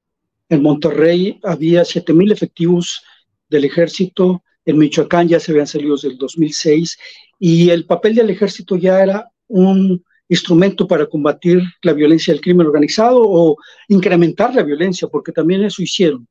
En 0.50 0.64
Monterrey 0.64 1.40
había 1.44 1.86
7 1.86 2.14
mil 2.14 2.32
efectivos 2.32 3.04
del 3.50 3.66
ejército. 3.66 4.44
En 4.66 4.78
Michoacán 4.78 5.28
ya 5.28 5.40
se 5.40 5.52
habían 5.52 5.68
salido 5.68 5.96
desde 5.96 6.10
el 6.10 6.18
2006 6.18 6.98
y 7.40 7.70
el 7.70 7.86
papel 7.86 8.16
del 8.16 8.30
ejército 8.30 8.76
ya 8.76 9.02
era 9.02 9.30
un 9.48 10.04
instrumento 10.30 10.88
para 10.88 11.06
combatir 11.06 11.62
la 11.82 11.94
violencia 11.94 12.34
del 12.34 12.42
crimen 12.42 12.68
organizado 12.68 13.20
o 13.22 13.56
incrementar 13.88 14.54
la 14.54 14.64
violencia, 14.64 15.08
porque 15.08 15.32
también 15.32 15.64
eso 15.64 15.82
hicieron. 15.82 16.28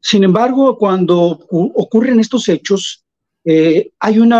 Sin 0.00 0.22
embargo, 0.22 0.78
cuando 0.78 1.46
ocurren 1.50 2.20
estos 2.20 2.48
hechos, 2.48 3.04
eh, 3.44 3.90
hay 3.98 4.18
un 4.18 4.32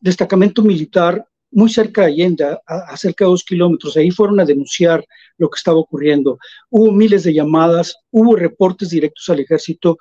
destacamento 0.00 0.62
militar 0.62 1.24
muy 1.52 1.68
cerca 1.68 2.02
de 2.02 2.08
Allende, 2.08 2.58
a, 2.66 2.96
cerca 2.96 3.24
de 3.24 3.30
dos 3.30 3.44
kilómetros. 3.44 3.96
Ahí 3.96 4.10
fueron 4.10 4.38
a 4.38 4.44
denunciar 4.44 5.04
lo 5.36 5.48
que 5.50 5.56
estaba 5.56 5.78
ocurriendo. 5.78 6.38
Hubo 6.68 6.92
miles 6.92 7.24
de 7.24 7.34
llamadas, 7.34 7.96
hubo 8.10 8.36
reportes 8.36 8.90
directos 8.90 9.28
al 9.28 9.40
ejército 9.40 9.98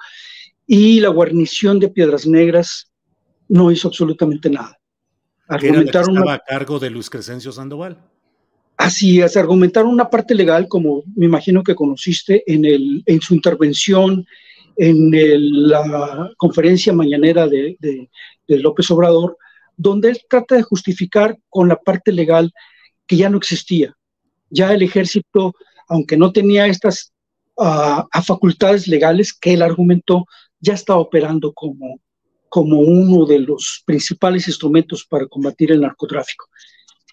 y 0.71 0.99
la 0.99 1.09
guarnición 1.09 1.79
de 1.79 1.89
Piedras 1.89 2.27
Negras 2.27 2.91
no 3.47 3.71
hizo 3.71 3.87
absolutamente 3.87 4.51
nada. 4.51 4.79
Argumentaron 5.47 6.15
estaba 6.15 6.35
a 6.35 6.43
cargo 6.47 6.77
de 6.77 6.91
Luis 6.91 7.09
Crescencio 7.09 7.51
Sandoval. 7.51 7.97
Así 8.77 9.19
es, 9.19 9.35
argumentaron 9.35 9.89
una 9.89 10.11
parte 10.11 10.35
legal, 10.35 10.67
como 10.67 11.01
me 11.15 11.25
imagino 11.25 11.63
que 11.63 11.73
conociste 11.73 12.43
en, 12.45 12.65
el, 12.65 13.01
en 13.07 13.19
su 13.19 13.33
intervención 13.33 14.27
en 14.77 15.09
la 15.67 16.31
conferencia 16.37 16.93
mañanera 16.93 17.47
de, 17.47 17.75
de, 17.79 18.59
López 18.59 18.91
Obrador, 18.91 19.37
donde 19.75 20.11
él 20.11 20.21
trata 20.29 20.55
de 20.55 20.61
justificar 20.61 21.35
con 21.49 21.67
la 21.67 21.77
parte 21.77 22.11
legal 22.11 22.53
que 23.07 23.17
ya 23.17 23.27
no 23.27 23.39
existía. 23.39 23.95
Ya 24.51 24.71
el 24.71 24.83
ejército, 24.83 25.55
aunque 25.87 26.15
no 26.15 26.31
tenía 26.31 26.67
estas 26.67 27.11
uh, 27.57 28.03
facultades 28.23 28.87
legales 28.87 29.33
que 29.33 29.53
él 29.53 29.63
argumentó, 29.63 30.25
ya 30.59 30.73
está 30.73 30.97
operando 30.97 31.53
como, 31.53 31.99
como 32.49 32.79
uno 32.79 33.25
de 33.25 33.39
los 33.39 33.83
principales 33.85 34.47
instrumentos 34.47 35.05
para 35.05 35.27
combatir 35.27 35.71
el 35.71 35.81
narcotráfico. 35.81 36.47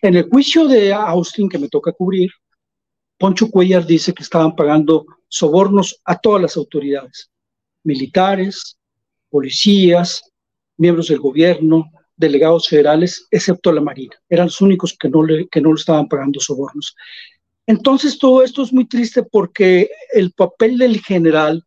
En 0.03 0.16
el 0.16 0.28
juicio 0.28 0.66
de 0.66 0.92
Austin 0.92 1.49
que 1.49 1.59
me 1.59 1.68
toca 1.68 1.92
cubrir, 1.92 2.30
Poncho 3.18 3.51
Cuellar 3.51 3.86
dice 3.86 4.12
que 4.12 4.22
estaban 4.22 4.55
pagando 4.55 5.07
sobornos 5.28 6.01
a 6.05 6.18
todas 6.18 6.42
las 6.42 6.57
autoridades, 6.57 7.30
militares, 7.82 8.78
policías, 9.30 10.22
miembros 10.76 11.09
del 11.09 11.18
gobierno, 11.18 11.90
delegados 12.16 12.68
federales, 12.68 13.26
excepto 13.30 13.72
la 13.72 13.80
Marina. 13.80 14.14
Eran 14.28 14.47
los 14.47 14.61
únicos 14.61 14.97
que 14.99 15.09
no 15.09 15.22
le, 15.22 15.49
que 15.49 15.61
no 15.61 15.72
le 15.72 15.78
estaban 15.78 16.09
pagando 16.09 16.40
sobornos. 16.40 16.94
Entonces 17.66 18.18
todo 18.18 18.42
esto 18.42 18.62
es 18.62 18.72
muy 18.72 18.86
triste 18.86 19.22
porque 19.22 19.90
el 20.12 20.32
papel 20.32 20.78
del 20.78 21.01
general 21.01 21.64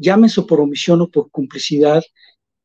llámese 0.00 0.42
por 0.42 0.60
omisión 0.60 1.00
o 1.02 1.08
por 1.08 1.30
complicidad, 1.30 2.02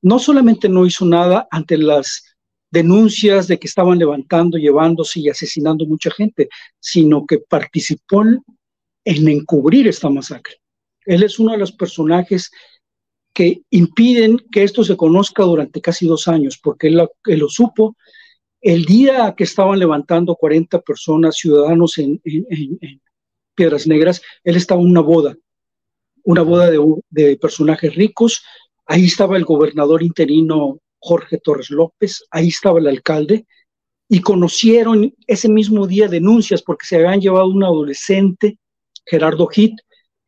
no 0.02 0.20
solamente 0.20 0.70
no 0.70 0.86
hizo 0.86 1.06
nada 1.06 1.48
ante 1.52 1.78
las 1.78 2.36
denuncias 2.72 3.48
de 3.48 3.60
que 3.60 3.68
estaban 3.68 4.00
levantando, 4.00 4.58
llevándose 4.58 5.20
y 5.20 5.30
asesinando 5.30 5.86
mucha 5.86 6.12
gente, 6.12 6.50
sino 6.80 7.26
que 7.26 7.40
participó 7.40 8.24
en 8.24 9.28
encubrir 9.28 9.88
esta 9.88 10.10
masacre. 10.10 10.56
Él 11.06 11.24
es 11.24 11.38
uno 11.40 11.52
de 11.52 11.60
los 11.60 11.72
personajes 11.72 12.52
que 13.34 13.62
impiden 13.70 14.40
que 14.52 14.64
esto 14.64 14.84
se 14.84 14.98
conozca 14.98 15.44
durante 15.44 15.82
casi 15.82 16.08
dos 16.08 16.28
años, 16.28 16.58
porque 16.62 16.88
él, 16.88 17.08
lo 17.26 17.50
supo. 17.50 17.96
El 18.62 18.86
día 18.86 19.34
que 19.38 19.44
estaban 19.44 19.78
levantando 19.78 20.36
40 20.36 20.82
personas, 20.82 21.36
ciudadanos 21.36 21.98
en, 21.98 22.20
en 22.24 23.02
Piedras 23.54 23.88
Negras, 23.88 24.22
él 24.44 24.56
estaba 24.56 24.82
en 24.82 24.88
una 24.88 25.02
boda 25.02 25.36
una 26.26 26.42
boda 26.42 26.70
de, 27.10 27.38
personajes 27.38 27.96
ricos. 27.96 28.44
Ahí 28.86 29.06
estaba 29.06 29.38
el 29.38 29.46
gobernador 29.46 30.04
interino 30.04 30.80
Jorge 31.00 31.38
Torres 31.38 31.70
López, 31.70 32.24
ahí 32.32 32.50
estaba 32.50 32.80
el 32.80 32.88
alcalde, 32.88 33.46
y 34.10 34.22
conocieron 34.22 35.14
ese 35.28 35.50
mismo 35.50 35.88
día 35.88 36.08
denuncias 36.08 36.62
porque 36.62 36.86
se 36.86 36.98
habían 36.98 37.22
llevado 37.22 37.48
un 37.48 37.64
adolescente, 37.64 38.60
Gerardo 39.06 39.48
Hit, 39.48 39.74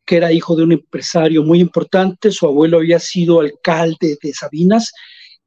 que 0.05 0.17
era 0.17 0.31
hijo 0.31 0.55
de 0.55 0.63
un 0.63 0.71
empresario 0.71 1.43
muy 1.43 1.59
importante, 1.59 2.31
su 2.31 2.45
abuelo 2.45 2.77
había 2.77 2.99
sido 2.99 3.39
alcalde 3.39 4.17
de 4.21 4.33
Sabinas, 4.33 4.91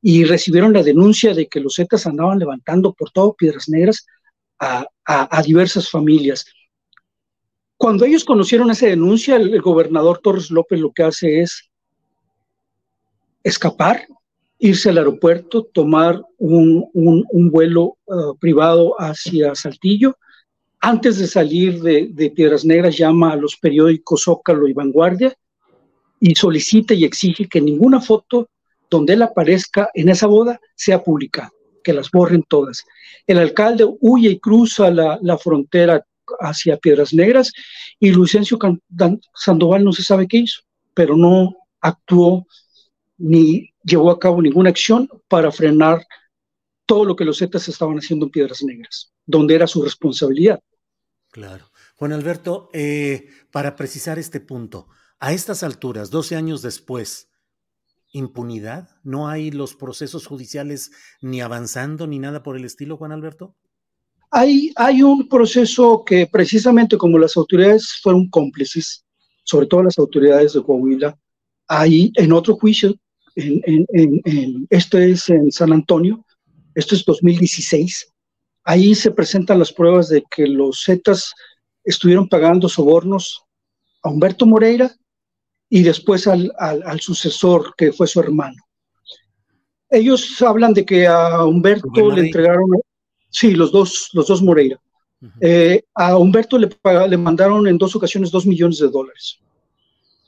y 0.02 0.24
recibieron 0.24 0.72
la 0.72 0.82
denuncia 0.82 1.34
de 1.34 1.46
que 1.46 1.60
los 1.60 1.74
Zetas 1.76 2.06
andaban 2.06 2.38
levantando 2.38 2.92
por 2.92 3.10
todo 3.10 3.34
Piedras 3.34 3.68
Negras 3.68 4.06
a 4.58 5.42
diversas 5.42 5.88
familias. 5.88 6.44
Cuando 7.80 8.04
ellos 8.04 8.26
conocieron 8.26 8.70
esa 8.70 8.88
denuncia, 8.88 9.36
el, 9.36 9.58
gobernador 9.62 10.18
Torres 10.18 10.50
López 10.50 10.78
lo 10.78 10.92
que 10.92 11.02
hace 11.02 11.40
es 11.40 11.70
escapar, 13.42 14.06
irse 14.58 14.90
al 14.90 14.98
aeropuerto, 14.98 15.64
tomar 15.64 16.22
un, 16.36 16.90
vuelo 17.50 17.96
uh, 18.04 18.36
privado 18.38 18.94
hacia 18.98 19.54
Saltillo. 19.54 20.18
Antes 20.78 21.18
de 21.20 21.26
salir 21.26 21.80
de, 21.80 22.30
Piedras 22.36 22.66
Negras, 22.66 22.98
llama 22.98 23.32
a 23.32 23.36
los 23.36 23.56
periódicos 23.56 24.24
Zócalo 24.24 24.68
y 24.68 24.74
Vanguardia 24.74 25.34
y 26.20 26.34
solicita 26.34 26.92
y 26.92 27.04
exige 27.04 27.48
que 27.48 27.62
ninguna 27.62 27.98
foto 28.02 28.50
donde 28.90 29.14
él 29.14 29.22
aparezca 29.22 29.88
en 29.94 30.10
esa 30.10 30.26
boda 30.26 30.60
sea 30.74 31.02
publicada, 31.02 31.50
que 31.82 31.94
las 31.94 32.10
borren 32.10 32.42
todas. 32.46 32.84
El 33.26 33.38
alcalde 33.38 33.86
huye 34.00 34.28
y 34.28 34.38
cruza 34.38 34.90
la 34.90 35.38
frontera 35.38 36.04
hacia 36.38 36.76
Piedras 36.76 37.12
Negras 37.12 37.52
y 37.98 38.10
Lucencio 38.10 38.58
Sandoval 39.34 39.84
no 39.84 39.92
se 39.92 40.02
sabe 40.02 40.28
qué 40.28 40.38
hizo, 40.38 40.62
pero 40.94 41.16
no 41.16 41.56
actuó 41.80 42.46
ni 43.18 43.72
llevó 43.82 44.10
a 44.10 44.18
cabo 44.18 44.40
ninguna 44.40 44.70
acción 44.70 45.08
para 45.28 45.50
frenar 45.50 46.06
todo 46.86 47.04
lo 47.04 47.16
que 47.16 47.24
los 47.24 47.38
Zetas 47.38 47.68
estaban 47.68 47.98
haciendo 47.98 48.26
en 48.26 48.32
Piedras 48.32 48.62
Negras, 48.62 49.12
donde 49.26 49.54
era 49.54 49.66
su 49.66 49.82
responsabilidad. 49.82 50.60
Claro. 51.30 51.70
Juan 51.96 52.12
Alberto, 52.12 52.70
eh, 52.72 53.28
para 53.52 53.76
precisar 53.76 54.18
este 54.18 54.40
punto, 54.40 54.88
a 55.18 55.32
estas 55.32 55.62
alturas, 55.62 56.10
12 56.10 56.34
años 56.34 56.62
después, 56.62 57.28
impunidad? 58.12 58.88
¿No 59.02 59.28
hay 59.28 59.50
los 59.50 59.74
procesos 59.74 60.26
judiciales 60.26 60.90
ni 61.20 61.40
avanzando 61.40 62.06
ni 62.06 62.18
nada 62.18 62.42
por 62.42 62.56
el 62.56 62.64
estilo, 62.64 62.96
Juan 62.96 63.12
Alberto? 63.12 63.54
Hay, 64.30 64.72
hay 64.76 65.02
un 65.02 65.28
proceso 65.28 66.04
que 66.04 66.26
precisamente 66.26 66.96
como 66.96 67.18
las 67.18 67.36
autoridades 67.36 67.98
fueron 68.00 68.28
cómplices, 68.30 69.04
sobre 69.42 69.66
todo 69.66 69.82
las 69.82 69.98
autoridades 69.98 70.52
de 70.52 70.62
Coahuila, 70.62 71.18
hay 71.66 72.12
en 72.14 72.32
otro 72.32 72.54
juicio, 72.56 72.94
en, 73.34 73.60
en, 73.64 74.20
en, 74.24 74.66
este 74.70 75.10
es 75.10 75.28
en 75.28 75.50
San 75.50 75.72
Antonio, 75.72 76.24
esto 76.74 76.94
es 76.94 77.04
2016, 77.04 78.12
ahí 78.64 78.94
se 78.94 79.10
presentan 79.10 79.58
las 79.58 79.72
pruebas 79.72 80.08
de 80.08 80.22
que 80.30 80.46
los 80.46 80.84
Zetas 80.84 81.32
estuvieron 81.82 82.28
pagando 82.28 82.68
sobornos 82.68 83.42
a 84.02 84.10
Humberto 84.10 84.46
Moreira 84.46 84.94
y 85.68 85.82
después 85.82 86.28
al, 86.28 86.52
al, 86.58 86.82
al, 86.84 87.00
sucesor 87.00 87.74
que 87.76 87.92
fue 87.92 88.06
su 88.06 88.20
hermano. 88.20 88.56
Ellos 89.88 90.40
hablan 90.42 90.72
de 90.72 90.84
que 90.84 91.06
a 91.06 91.44
Humberto 91.44 92.10
le 92.10 92.26
entregaron 92.26 92.68
Sí, 93.30 93.52
los 93.52 93.72
dos, 93.72 94.10
los 94.12 94.26
dos 94.26 94.42
Moreira. 94.42 94.80
Eh, 95.40 95.82
a 95.94 96.16
Humberto 96.16 96.58
le, 96.58 96.68
le 97.08 97.16
mandaron 97.16 97.66
en 97.66 97.76
dos 97.76 97.94
ocasiones 97.94 98.30
dos 98.30 98.46
millones 98.46 98.78
de 98.78 98.88
dólares. 98.88 99.38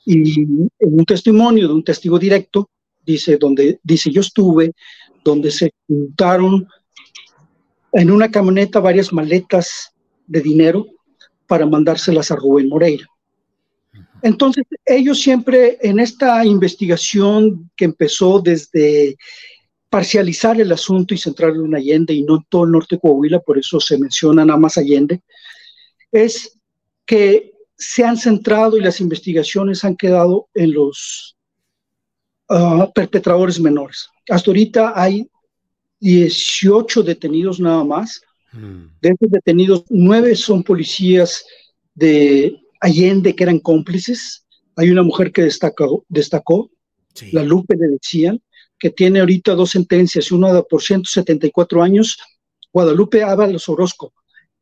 Y 0.05 0.43
en 0.43 0.69
un 0.79 1.05
testimonio 1.05 1.67
de 1.67 1.73
un 1.73 1.83
testigo 1.83 2.19
directo, 2.19 2.69
dice, 3.05 3.37
donde 3.37 3.79
dice, 3.83 4.11
yo 4.11 4.21
estuve, 4.21 4.73
donde 5.23 5.51
se 5.51 5.73
juntaron 5.87 6.67
en 7.93 8.11
una 8.11 8.29
camioneta 8.29 8.79
varias 8.79 9.13
maletas 9.13 9.93
de 10.27 10.41
dinero 10.41 10.85
para 11.47 11.65
mandárselas 11.65 12.31
a 12.31 12.35
Rubén 12.35 12.69
Moreira. 12.69 13.05
Entonces, 14.21 14.63
ellos 14.85 15.19
siempre 15.19 15.77
en 15.81 15.99
esta 15.99 16.45
investigación 16.45 17.69
que 17.75 17.85
empezó 17.85 18.39
desde 18.39 19.17
parcializar 19.93 20.59
el 20.59 20.71
asunto 20.71 21.13
y 21.13 21.19
centrarlo 21.19 21.65
en 21.65 21.75
Allende 21.75 22.15
y 22.15 22.23
no 22.23 22.37
en 22.37 22.45
todo 22.49 22.63
el 22.63 22.71
norte 22.71 22.95
de 22.95 22.99
Coahuila, 22.99 23.39
por 23.41 23.59
eso 23.59 23.79
se 23.79 23.95
menciona 23.99 24.43
nada 24.43 24.57
más 24.57 24.75
Allende, 24.75 25.21
es 26.11 26.57
que 27.05 27.51
se 27.77 28.03
han 28.03 28.17
centrado 28.17 28.75
y 28.75 28.81
las 28.81 28.99
investigaciones 28.99 29.83
han 29.83 29.95
quedado 29.95 30.49
en 30.55 30.73
los 30.73 31.37
ah, 32.49 32.89
perpetradores 32.95 33.59
menores. 33.59 34.07
Hasta 34.27 34.49
ahorita 34.49 34.93
hay 34.95 35.29
18 35.99 37.03
detenidos 37.03 37.59
nada 37.59 37.83
más. 37.83 38.19
Mm. 38.51 38.85
De 38.99 39.09
esos 39.09 39.29
detenidos, 39.29 39.83
nueve 39.89 40.35
son 40.35 40.63
policías 40.63 41.45
de 41.93 42.59
Allende 42.81 43.35
que 43.35 43.43
eran 43.43 43.59
cómplices. 43.59 44.43
Hay 44.75 44.89
una 44.89 45.03
mujer 45.03 45.31
que 45.31 45.43
destacó, 45.43 46.03
destacó 46.09 46.71
la 47.31 47.43
Lupe 47.43 47.75
le 47.75 47.89
decían, 47.89 48.41
que 48.83 48.89
tiene 48.89 49.21
ahorita 49.21 49.55
dos 49.55 49.69
sentencias, 49.69 50.29
una 50.29 50.61
por 50.61 50.83
174 50.83 51.81
años, 51.81 52.17
Guadalupe 52.73 53.23
Ábalos 53.23 53.69
Orozco, 53.69 54.11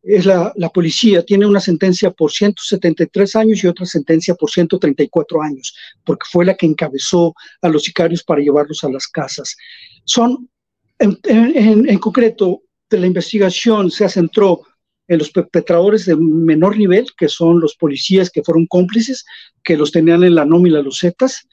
es 0.04 0.28
la, 0.28 0.54
la, 0.58 0.70
policía, 0.70 1.26
tiene 1.26 1.48
una 1.48 1.60
sentencia 1.60 2.12
por 2.12 2.32
173 2.32 3.36
años 3.36 3.64
y 3.64 3.68
otra 3.68 3.88
sentencia 3.88 4.36
por 4.36 4.52
134 4.52 5.42
años, 5.42 5.76
porque 6.06 6.28
fue 6.32 6.46
la 6.46 6.54
que 6.54 6.68
encabezó 6.68 7.34
a 7.64 7.70
los 7.70 7.82
sicarios 7.82 8.24
para 8.24 8.42
llevarlos 8.42 8.84
a 8.84 8.92
las 8.92 9.08
casas. 9.08 9.58
Son, 10.06 10.48
en, 11.00 11.18
en, 11.24 11.90
en 11.90 11.98
concreto, 11.98 12.62
de 12.92 13.00
la 13.00 13.08
investigación 13.08 13.90
se 13.90 14.08
centró 14.08 14.62
en 15.08 15.18
los 15.18 15.32
perpetradores 15.32 16.06
de 16.06 16.16
menor 16.16 16.78
nivel, 16.78 17.08
que 17.18 17.28
son 17.28 17.60
los 17.60 17.76
policías 17.76 18.30
que 18.30 18.44
fueron 18.44 18.68
cómplices, 18.68 19.26
que 19.64 19.76
los 19.76 19.92
tenían 19.92 20.24
en 20.24 20.36
la 20.36 20.46
nómina 20.46 20.84
los 20.84 21.00
Zetas. 21.00 21.48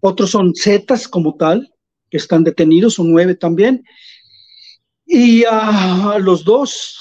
Otros 0.00 0.32
son 0.32 0.52
Zetas 0.54 1.08
como 1.08 1.36
tal, 1.36 1.72
que 2.10 2.18
están 2.18 2.44
detenidos, 2.44 2.94
son 2.94 3.12
nueve 3.12 3.34
también. 3.34 3.84
Y 5.06 5.44
a 5.44 6.18
los 6.20 6.44
dos 6.44 6.96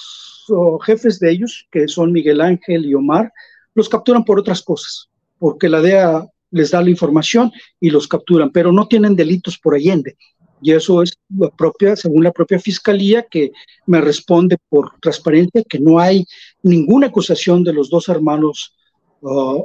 jefes 0.85 1.19
de 1.19 1.31
ellos, 1.31 1.67
que 1.71 1.87
son 1.87 2.11
Miguel 2.11 2.41
Ángel 2.41 2.85
y 2.85 2.93
Omar, 2.93 3.31
los 3.75 3.89
capturan 3.89 4.25
por 4.25 4.39
otras 4.39 4.61
cosas, 4.61 5.09
porque 5.37 5.69
la 5.69 5.81
DEA 5.81 6.27
les 6.51 6.71
da 6.71 6.81
la 6.81 6.89
información 6.89 7.51
y 7.79 7.89
los 7.89 8.07
capturan, 8.07 8.51
pero 8.51 8.71
no 8.71 8.87
tienen 8.87 9.15
delitos 9.15 9.57
por 9.57 9.75
Allende. 9.75 10.17
Y 10.61 10.71
eso 10.73 11.01
es 11.01 11.13
la 11.37 11.49
propia, 11.49 11.95
según 11.95 12.23
la 12.23 12.31
propia 12.31 12.59
fiscalía, 12.59 13.25
que 13.29 13.51
me 13.85 14.01
responde 14.01 14.57
por 14.67 14.91
transparencia 14.99 15.63
que 15.63 15.79
no 15.79 15.99
hay 15.99 16.25
ninguna 16.63 17.07
acusación 17.07 17.63
de 17.63 17.73
los 17.73 17.89
dos 17.89 18.09
hermanos 18.09 18.75
uh, 19.21 19.63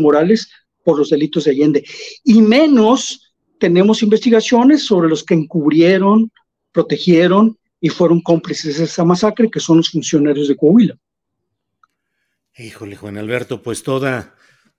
Morales 0.00 0.50
por 0.82 0.98
los 0.98 1.10
delitos 1.10 1.44
de 1.44 1.50
Allende. 1.50 1.84
Y 2.24 2.40
menos 2.40 3.29
tenemos 3.60 4.02
investigaciones 4.02 4.84
sobre 4.84 5.08
los 5.08 5.22
que 5.22 5.34
encubrieron, 5.34 6.32
protegieron 6.72 7.56
y 7.80 7.90
fueron 7.90 8.20
cómplices 8.20 8.78
de 8.78 8.84
esa 8.84 9.04
masacre, 9.04 9.50
que 9.50 9.60
son 9.60 9.76
los 9.76 9.90
funcionarios 9.90 10.48
de 10.48 10.56
Coahuila. 10.56 10.96
Híjole, 12.56 12.96
Juan 12.96 13.16
Alberto, 13.16 13.62
pues 13.62 13.82
toda 13.82 14.34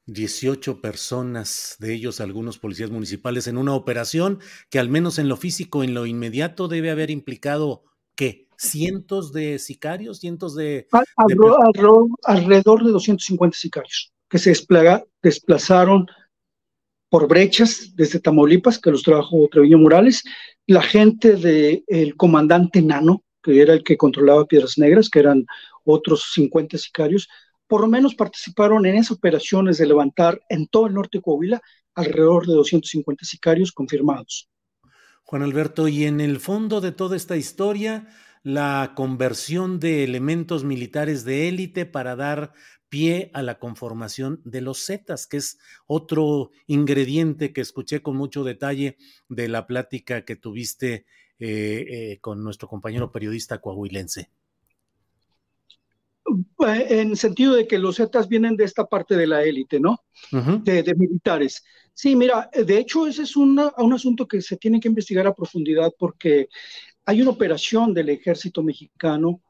18 0.08 0.82
personas, 0.82 1.78
de 1.80 1.94
ellos 1.94 2.20
algunos 2.20 2.58
policías 2.58 2.90
municipales, 2.90 3.48
en 3.48 3.58
una 3.58 3.74
operación 3.74 4.40
que 4.70 4.80
al 4.80 4.90
menos 4.90 5.18
en 5.20 5.30
lo 5.30 5.38
físico, 5.38 5.84
en 5.84 5.94
lo 5.94 6.06
inmediato, 6.06 6.68
debe 6.68 6.92
haber 6.92 7.10
implicado, 7.10 7.84
¿qué? 8.16 8.48
¿Cientos 8.58 9.32
de 9.32 9.58
sicarios? 9.58 10.20
¿Cientos 10.20 10.56
de...? 10.56 10.88
alrededor 12.26 12.84
de 12.84 12.92
250 12.92 13.58
sicarios 13.58 14.12
que 14.32 14.40
se 14.40 14.54
desplazaron 15.22 16.08
por 17.12 17.28
brechas 17.28 17.92
desde 17.94 18.22
Tamaulipas, 18.22 18.80
que 18.80 18.90
los 18.90 19.04
trabajó 19.04 19.50
Treviño 19.52 19.78
Morales, 19.78 20.24
la 20.66 20.82
gente 20.82 21.36
del 21.36 22.16
comandante 22.16 22.82
Nano, 22.82 23.26
que 23.44 23.62
era 23.62 23.74
el 23.74 23.84
que 23.84 23.98
controlaba 23.98 24.46
Piedras 24.46 24.78
Negras, 24.78 25.10
que 25.10 25.20
eran 25.20 25.46
otros 25.84 26.32
50 26.34 26.78
sicarios, 26.78 27.28
por 27.68 27.82
lo 27.82 27.88
menos 27.88 28.16
participaron 28.16 28.86
en 28.86 28.96
esas 28.96 29.18
operaciones 29.18 29.78
de 29.78 29.88
levantar 29.88 30.40
en 30.48 30.68
todo 30.68 30.88
el 30.88 30.94
norte 30.94 31.18
de 31.18 31.22
Coahuila 31.22 31.62
alrededor 31.96 32.48
de 32.48 32.54
250 32.54 33.26
sicarios 33.26 33.74
confirmados. 33.74 34.48
Juan 35.24 35.42
Alberto, 35.42 35.90
y 35.90 36.06
en 36.06 36.22
el 36.22 36.40
fondo 36.40 36.80
de 36.80 36.94
toda 36.94 37.18
esta 37.18 37.36
historia, 37.36 38.08
la 38.42 38.94
conversión 38.96 39.82
de 39.82 40.06
elementos 40.06 40.64
militares 40.64 41.26
de 41.26 41.50
élite 41.50 41.86
para 41.86 42.16
dar 42.16 42.54
pie 42.92 43.32
a 43.34 43.42
la 43.42 43.58
conformación 43.58 44.42
de 44.44 44.60
los 44.60 44.86
Zetas, 44.86 45.26
que 45.26 45.38
es 45.38 45.58
otro 45.88 46.52
ingrediente 46.68 47.54
que 47.54 47.62
escuché 47.62 48.02
con 48.02 48.18
mucho 48.18 48.44
detalle 48.44 48.98
de 49.30 49.48
la 49.48 49.66
plática 49.66 50.26
que 50.26 50.36
tuviste 50.36 51.06
eh, 51.40 51.86
eh, 51.90 52.18
con 52.20 52.44
nuestro 52.44 52.68
compañero 52.68 53.10
periodista 53.10 53.62
coahuilense. 53.62 54.30
Eh, 56.68 56.88
en 56.90 57.16
sentido 57.16 57.56
de 57.56 57.66
que 57.66 57.80
los 57.80 57.96
Zetas 57.96 58.28
vienen 58.28 58.58
de 58.58 58.66
esta 58.66 58.86
parte 58.86 59.16
de 59.16 59.26
la 59.26 59.42
élite, 59.42 59.80
¿no? 59.80 60.04
de, 60.30 60.94
militares. 60.98 61.64
Sí, 61.94 62.18
mira, 62.18 62.50
de 62.54 62.78
hecho 62.78 63.08
ese 63.08 63.24
es 63.24 63.38
un 63.38 63.58
asunto 63.58 64.28
que 64.28 64.42
se 64.42 64.58
tiene 64.58 64.82
que 64.82 64.90
investigar 64.90 65.26
a 65.28 65.34
profundidad 65.34 65.94
porque 65.98 66.50
hay 67.06 67.22
una 67.22 67.32
operación 67.32 67.94
del 67.94 68.10
ejército 68.10 68.62
mexicano 68.62 69.42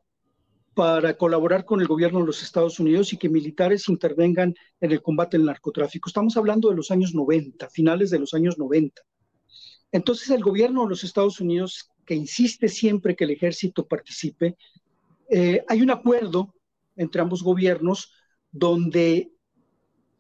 para 0.74 1.18
colaborar 1.18 1.66
con 1.66 1.82
el 1.82 1.88
gobierno 1.88 2.20
de 2.20 2.28
los 2.28 2.44
Estados 2.44 2.80
Unidos 2.80 3.12
y 3.12 3.18
que 3.18 3.30
militares 3.30 3.90
intervengan 3.90 4.56
en 4.80 4.92
el 4.92 5.02
combate 5.02 5.38
al 5.38 5.46
narcotráfico. 5.46 6.10
Estamos 6.10 6.38
hablando 6.38 6.70
de 6.70 6.76
los 6.76 6.92
años 6.92 7.14
90, 7.14 7.70
finales 7.70 8.10
de 8.10 8.20
los 8.20 8.34
años 8.34 8.58
90. 8.58 9.02
Entonces 9.92 10.30
el 10.30 10.42
gobierno 10.42 10.84
de 10.84 10.90
los 10.90 11.04
Estados 11.04 11.42
Unidos, 11.42 11.90
que 12.06 12.16
insiste 12.16 12.70
siempre 12.70 13.16
que 13.16 13.26
el 13.26 13.32
ejército 13.32 13.86
participe, 13.86 14.56
eh, 15.30 15.64
hay 15.68 15.82
un 15.82 15.92
acuerdo 15.92 16.54
entre 16.96 17.22
ambos 17.22 17.44
gobiernos 17.44 18.14
donde 18.52 19.32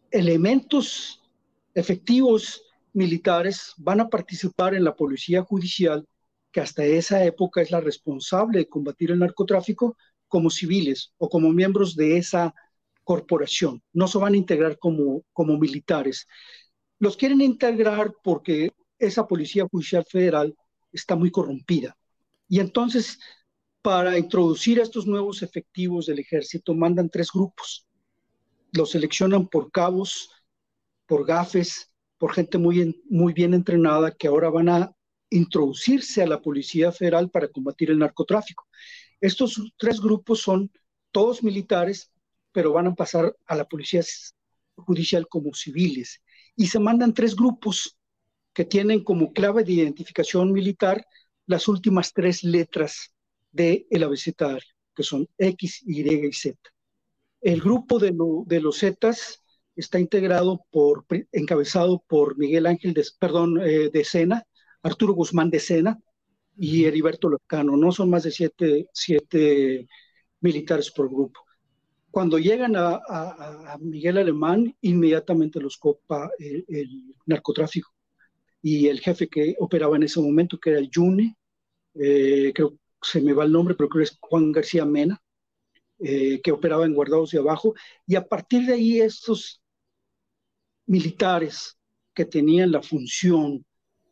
elementos 0.09 1.21
efectivos 1.73 2.63
militares 2.93 3.73
van 3.77 4.01
a 4.01 4.09
participar 4.09 4.75
en 4.75 4.83
la 4.83 4.95
policía 4.95 5.41
judicial, 5.43 6.05
que 6.51 6.59
hasta 6.59 6.83
esa 6.83 7.23
época 7.23 7.61
es 7.61 7.71
la 7.71 7.79
responsable 7.79 8.59
de 8.59 8.67
combatir 8.67 9.11
el 9.11 9.19
narcotráfico, 9.19 9.95
como 10.32 10.49
civiles 10.49 11.11
o 11.17 11.27
como 11.27 11.51
miembros 11.51 11.95
de 11.95 12.17
esa 12.17 12.55
corporación. 13.03 13.84
No 13.91 14.07
se 14.07 14.17
van 14.17 14.34
a 14.34 14.38
integrar 14.38 14.79
como, 14.79 15.23
como 15.34 15.57
militares. 15.57 16.25
Los 16.99 17.17
quieren 17.17 17.41
integrar 17.41 18.13
porque 18.23 18.71
esa 18.97 19.27
Policía 19.27 19.67
Judicial 19.69 20.05
Federal 20.09 20.55
está 20.93 21.17
muy 21.17 21.32
corrompida. 21.32 21.97
Y 22.47 22.59
entonces 22.61 23.19
para 23.82 24.17
introducir 24.17 24.79
a 24.79 24.84
estos 24.84 25.07
nuevos 25.07 25.41
efectivos 25.41 26.05
del 26.05 26.19
ejército, 26.19 26.73
mandan 26.73 27.09
tres 27.09 27.29
grupos. 27.34 27.88
Los 28.71 28.91
seleccionan 28.91 29.47
por 29.47 29.71
cabos, 29.71 30.29
por 31.07 31.25
gafes, 31.25 31.91
por 32.17 32.34
gente 32.34 32.57
muy, 32.57 33.01
muy 33.09 33.34
bien 33.34 33.53
entrenada 33.53 34.11
que 34.11 34.27
ahora 34.27 34.49
van 34.49 34.69
a 34.69 34.95
introducirse 35.32 36.21
a 36.21 36.27
la 36.27 36.41
Policía 36.41 36.91
Federal 36.91 37.29
para 37.32 37.47
combatir 37.47 37.89
el 37.89 37.99
narcotráfico. 37.99 38.67
Estos 39.22 39.61
tres 39.78 40.01
grupos 40.01 40.41
son 40.41 40.72
todos 41.11 41.43
militares, 41.43 42.11
pero 42.51 42.74
van 42.74 42.88
a 42.88 42.95
pasar 42.95 43.36
a 43.45 43.55
la 43.55 43.65
Policía 43.65 44.01
Judicial 44.76 45.28
como 45.28 45.53
civiles. 45.53 46.22
Y 46.55 46.67
se 46.67 46.80
mandan 46.80 47.13
tres 47.13 47.36
grupos 47.36 47.97
que 48.53 48.65
tienen 48.65 49.03
como 49.03 49.32
clave 49.32 49.63
de 49.63 49.74
identificación 49.74 50.51
militar 50.51 51.05
las 51.45 51.67
últimas 51.67 52.13
tres 52.13 52.43
letras 52.43 53.13
del 53.51 53.86
el 53.91 54.03
abecedario, 54.03 54.67
que 54.95 55.03
son 55.03 55.28
X, 55.38 55.84
Y 55.86 56.01
y 56.01 56.34
Z. 56.34 56.57
El 57.41 57.61
grupo 57.61 57.99
de, 57.99 58.59
los 58.59 58.80
Zetas 58.80 59.43
está 59.76 59.99
integrado 59.99 60.65
por, 60.72 61.05
encabezado 61.32 62.03
por 62.07 62.38
Miguel 62.38 62.65
Ángel, 62.65 62.93
de, 62.93 63.05
perdón, 63.19 63.61
eh, 63.61 63.89
de 63.91 64.03
Sena, 64.03 64.43
Arturo 64.82 65.13
Guzmán 65.13 65.49
de 65.49 65.59
Sena 65.59 65.99
y 66.62 66.86
Heriberto 66.86 67.28
Locano. 67.28 67.76
No 67.76 67.91
son 67.91 68.12
más 68.12 68.22
de 68.24 68.32
siete, 68.32 69.88
militares 70.41 70.91
por 70.91 71.09
grupo. 71.09 71.39
Cuando 72.12 72.38
llegan 72.38 72.76
a, 72.76 73.78
Miguel 73.80 74.20
Alemán, 74.20 74.76
inmediatamente 74.82 75.59
los 75.59 75.78
copa 75.78 76.30
el, 76.38 76.64
el, 76.68 77.16
narcotráfico. 77.26 77.89
Y 78.62 78.88
el 78.88 78.99
jefe 78.99 79.28
que 79.28 79.55
operaba 79.59 79.95
en 79.95 80.03
ese 80.03 80.22
momento, 80.22 80.59
que 80.59 80.70
era 80.70 80.80
el 80.80 80.89
Yune, 80.91 81.36
eh, 81.95 82.51
creo 82.53 82.78
se 83.01 83.22
me 83.22 83.34
va 83.34 83.45
el 83.45 83.51
nombre, 83.51 83.74
pero 83.74 83.89
creo 83.89 84.05
que 84.05 84.12
es 84.12 84.18
Juan 84.22 84.51
García 84.51 84.86
Mena, 84.86 85.20
eh, 85.97 86.39
que 86.43 86.51
operaba 86.51 86.86
en 86.86 86.93
Guardados 86.93 87.32
de 87.32 87.39
Abajo, 87.39 87.74
y 88.05 88.16
a 88.16 88.28
partir 88.28 88.68
de 88.68 88.74
ahí 88.74 89.01
estos 89.01 89.59
militares 90.86 91.76
que 92.14 92.26
tenían 92.26 92.72
la 92.72 92.84
función 92.84 93.66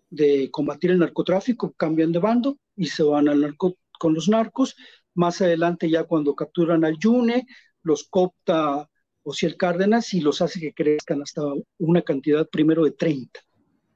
de 0.10 0.49
combatir 0.51 0.91
el 0.91 0.99
narcotráfico 0.99 1.74
cambian 1.74 2.12
de 2.12 2.20
bando 2.20 2.57
y 2.76 2.88
se 2.88 3.03
van 3.03 3.30
al 3.30 3.41
narco, 3.41 3.78
con 3.99 4.14
los 4.14 4.28
narcos. 4.28 4.76
Más 5.14 5.41
adelante 5.41 5.89
ya 5.89 6.03
cuando 6.03 6.36
capturan 6.36 6.86
al 6.86 6.97
Yune, 6.97 7.45
los 7.84 8.07
copta 8.10 8.89
Ociel 9.24 9.57
Cárdenas 9.57 10.14
y 10.14 10.22
los 10.22 10.41
hace 10.41 10.60
que 10.60 10.74
crezcan 10.74 11.22
hasta 11.22 11.41
una 11.78 12.01
cantidad 12.01 12.47
primero 12.47 12.84
de 12.84 12.91
30, 12.91 13.39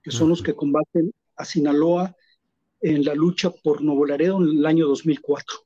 que 0.02 0.12
son 0.12 0.30
los 0.30 0.44
que 0.44 0.54
combaten 0.54 1.12
a 1.36 1.46
Sinaloa 1.46 2.16
en 2.82 3.04
la 3.06 3.16
lucha 3.16 3.50
por 3.50 3.82
Nuevo 3.82 4.06
Laredo 4.06 4.38
en 4.38 4.60
el 4.60 4.66
año 4.66 4.88
2004. 4.88 5.58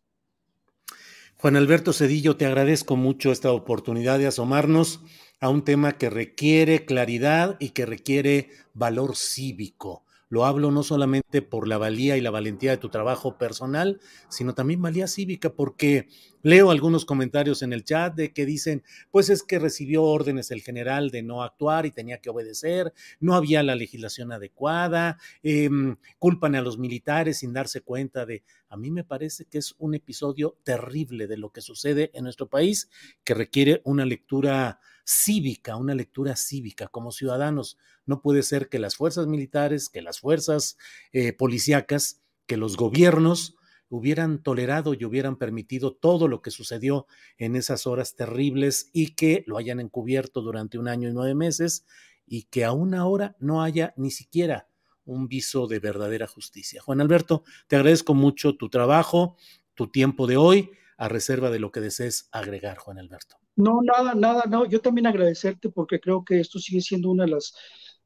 Juan 1.40 1.56
Alberto 1.56 1.94
Cedillo, 1.94 2.36
te 2.36 2.46
agradezco 2.46 2.96
mucho 2.96 3.32
esta 3.32 3.52
oportunidad 3.52 4.18
de 4.18 4.28
asomarnos 4.28 5.02
a 5.40 5.50
un 5.50 5.64
tema 5.64 5.98
que 5.98 6.10
requiere 6.10 6.86
claridad 6.86 7.58
y 7.60 7.70
que 7.70 7.86
requiere 7.86 8.50
valor 8.74 9.16
cívico. 9.16 10.07
Lo 10.30 10.46
hablo 10.46 10.72
no 10.72 10.84
solamente 10.84 11.42
por 11.42 11.68
la 11.68 11.78
valía 11.78 12.18
y 12.18 12.22
la 12.22 12.32
valentía 12.32 12.72
de 12.72 12.78
tu 12.78 12.90
trabajo 12.90 13.38
personal, 13.38 14.02
sino 14.30 14.54
también 14.54 14.82
valía 14.82 15.08
cívica, 15.08 15.54
porque 15.54 16.08
leo 16.44 16.70
algunos 16.70 17.06
comentarios 17.06 17.62
en 17.62 17.72
el 17.72 17.86
chat 17.86 18.14
de 18.14 18.34
que 18.34 18.46
dicen, 18.46 18.84
pues 19.10 19.30
es 19.30 19.44
que 19.44 19.58
recibió 19.58 20.04
órdenes 20.04 20.52
el 20.52 20.62
general 20.62 21.12
de 21.12 21.24
no 21.24 21.44
actuar 21.44 21.86
y 21.86 21.92
tenía 21.92 22.20
que 22.20 22.30
obedecer, 22.30 22.94
no 23.20 23.36
había 23.36 23.64
la 23.64 23.76
legislación 23.76 24.34
adecuada, 24.34 25.18
em, 25.44 25.96
culpan 26.20 26.56
a 26.56 26.62
los 26.62 26.78
militares 26.78 27.40
sin 27.40 27.54
darse 27.54 27.82
cuenta 27.82 28.26
de... 28.26 28.44
A 28.70 28.76
mí 28.76 28.92
me 28.92 29.06
parece 29.06 29.46
que 29.46 29.60
es 29.60 29.76
un 29.78 29.96
episodio 29.96 30.58
terrible 30.64 31.28
de 31.28 31.38
lo 31.38 31.52
que 31.52 31.62
sucede 31.62 32.12
en 32.14 32.26
nuestro 32.26 32.50
país 32.50 32.90
que 33.24 33.34
requiere 33.34 33.82
una 33.86 34.06
lectura 34.06 34.82
cívica, 35.08 35.78
una 35.78 35.96
lectura 35.96 36.36
cívica 36.36 36.88
como 36.90 37.12
ciudadanos. 37.12 37.78
No 38.06 38.22
puede 38.22 38.44
ser 38.44 38.68
que 38.68 38.78
las 38.78 38.98
fuerzas 38.98 39.26
militares, 39.26 39.88
que 39.88 40.02
las 40.02 40.20
fuerzas 40.20 40.78
eh, 41.14 41.32
policíacas, 41.32 42.22
que 42.46 42.58
los 42.58 42.76
gobiernos 42.76 43.56
hubieran 43.90 44.44
tolerado 44.44 44.94
y 44.94 45.06
hubieran 45.06 45.38
permitido 45.38 45.96
todo 45.96 46.28
lo 46.28 46.42
que 46.42 46.52
sucedió 46.52 47.08
en 47.38 47.56
esas 47.56 47.88
horas 47.88 48.16
terribles 48.16 48.90
y 48.92 49.16
que 49.16 49.46
lo 49.48 49.58
hayan 49.58 49.80
encubierto 49.80 50.42
durante 50.42 50.78
un 50.78 50.90
año 50.90 51.08
y 51.08 51.14
nueve 51.14 51.36
meses 51.36 51.86
y 52.26 52.44
que 52.44 52.66
aún 52.66 52.94
ahora 52.94 53.38
no 53.40 53.64
haya 53.64 53.94
ni 53.96 54.12
siquiera 54.12 54.68
un 55.06 55.30
viso 55.30 55.68
de 55.68 55.80
verdadera 55.80 56.28
justicia. 56.28 56.82
Juan 56.82 57.00
Alberto, 57.00 57.46
te 57.68 57.78
agradezco 57.78 58.14
mucho 58.14 58.58
tu 58.58 58.68
trabajo, 58.68 59.38
tu 59.74 59.88
tiempo 59.88 60.28
de 60.28 60.36
hoy, 60.36 60.72
a 60.98 61.08
reserva 61.08 61.50
de 61.50 61.60
lo 61.60 61.72
que 61.72 61.80
desees 61.80 62.28
agregar, 62.32 62.78
Juan 62.78 63.00
Alberto. 63.00 63.38
No, 63.56 63.82
nada, 63.82 64.14
nada, 64.16 64.44
no. 64.48 64.66
Yo 64.66 64.82
también 64.82 65.08
agradecerte 65.08 65.70
porque 65.70 66.00
creo 66.00 66.24
que 66.24 66.40
esto 66.40 66.60
sigue 66.60 66.82
siendo 66.82 67.10
una 67.10 67.26
de 67.26 67.32
las 67.32 67.54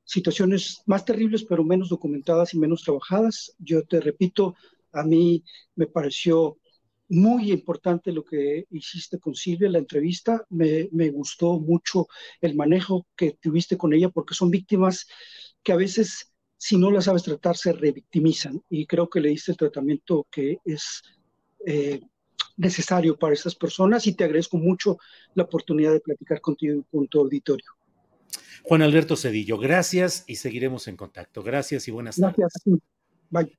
situaciones 0.04 0.82
más 0.86 1.06
terribles, 1.06 1.46
pero 1.46 1.64
menos 1.64 1.89
documentadas 1.89 2.54
y 2.54 2.60
menos 2.60 2.84
trabajadas. 2.84 3.56
Yo 3.60 3.84
te 3.84 4.02
repito, 4.02 4.56
a 4.92 5.04
mí 5.04 5.44
me 5.76 5.88
pareció 5.88 6.58
muy 7.12 7.52
importante 7.52 8.12
lo 8.14 8.24
que 8.24 8.66
hiciste 8.70 9.20
con 9.20 9.36
Silvia, 9.36 9.70
la 9.70 9.80
entrevista. 9.80 10.46
Me, 10.50 10.88
gustó 11.12 11.60
mucho 11.60 12.08
el 12.39 12.56
manejo 12.56 13.06
que 13.16 13.34
tuviste 13.34 13.78
con 13.78 13.94
ella, 13.94 14.10
porque 14.10 14.34
son 14.34 14.50
víctimas 14.50 15.08
que 15.62 15.74
a 15.74 15.76
veces, 15.76 16.34
si 16.58 16.78
no 16.78 16.89
las 16.89 17.06
sabes 17.06 17.24
tratar, 17.24 17.58
se 17.58 17.74
revictimizan. 17.74 18.62
Y 18.70 18.86
creo 18.86 19.10
que 19.10 19.20
le 19.20 19.30
diste 19.30 19.52
el 19.52 19.58
tratamiento 19.58 20.26
que 20.32 20.60
es 20.64 21.02
eh, 21.66 22.00
necesario 22.58 23.18
para 23.18 23.34
estas 23.34 23.56
personas 23.56 24.08
y 24.08 24.14
te 24.14 24.24
agradezco 24.24 24.58
mucho 24.58 24.98
la 25.34 25.44
oportunidad 25.44 25.94
de 25.94 26.00
platicar 26.00 26.42
contigo 26.42 26.84
con 26.92 27.08
tu 27.08 27.20
auditorio. 27.20 27.72
Juan 28.64 28.82
Alberto 28.82 29.16
Cedillo, 29.16 29.58
gracias 29.58 30.24
y 30.28 30.36
seguiremos 30.36 30.88
en 30.88 30.96
contacto. 30.96 31.42
Gracias 31.44 31.88
y 31.88 31.92
buenas 31.92 32.18
tardes. 32.18 32.38
Gracias. 32.38 32.80
Bye. 33.30 33.58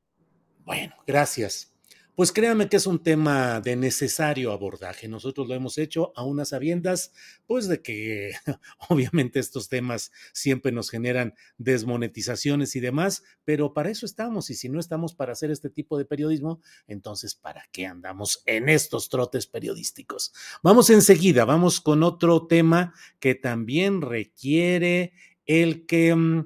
Bueno, 0.65 0.95
gracias. 1.07 1.72
Pues 2.15 2.31
créanme 2.31 2.69
que 2.69 2.77
es 2.77 2.87
un 2.87 3.03
tema 3.03 3.63
de 3.63 3.75
necesario 3.75 4.53
abordaje. 4.53 5.09
Nosotros 5.09 5.49
lo 5.49 5.55
hemos 5.55 5.79
hecho 5.79 6.13
a 6.15 6.25
unas 6.25 6.51
sabiendas, 6.51 7.13
pues 7.47 7.69
de 7.69 7.81
que 7.81 8.33
obviamente 8.91 9.41
estos 9.41 9.71
temas 9.71 10.13
siempre 10.35 10.73
nos 10.73 10.91
generan 10.91 11.35
desmonetizaciones 11.57 12.77
y 12.77 12.81
demás, 12.81 13.23
pero 13.45 13.73
para 13.73 13.89
eso 13.89 14.05
estamos. 14.05 14.51
Y 14.51 14.55
si 14.55 14.69
no 14.69 14.79
estamos 14.79 15.15
para 15.15 15.33
hacer 15.33 15.51
este 15.51 15.71
tipo 15.71 15.97
de 15.97 16.05
periodismo, 16.05 16.61
entonces 16.87 17.35
¿para 17.35 17.65
qué 17.73 17.87
andamos 17.87 18.43
en 18.45 18.69
estos 18.69 19.09
trotes 19.09 19.47
periodísticos? 19.47 20.35
Vamos 20.63 20.91
enseguida, 20.91 21.47
vamos 21.47 21.81
con 21.81 22.03
otro 22.03 22.47
tema 22.47 22.93
que 23.21 23.35
también 23.35 24.03
requiere 24.03 25.15
el 25.47 25.87
que... 25.87 26.45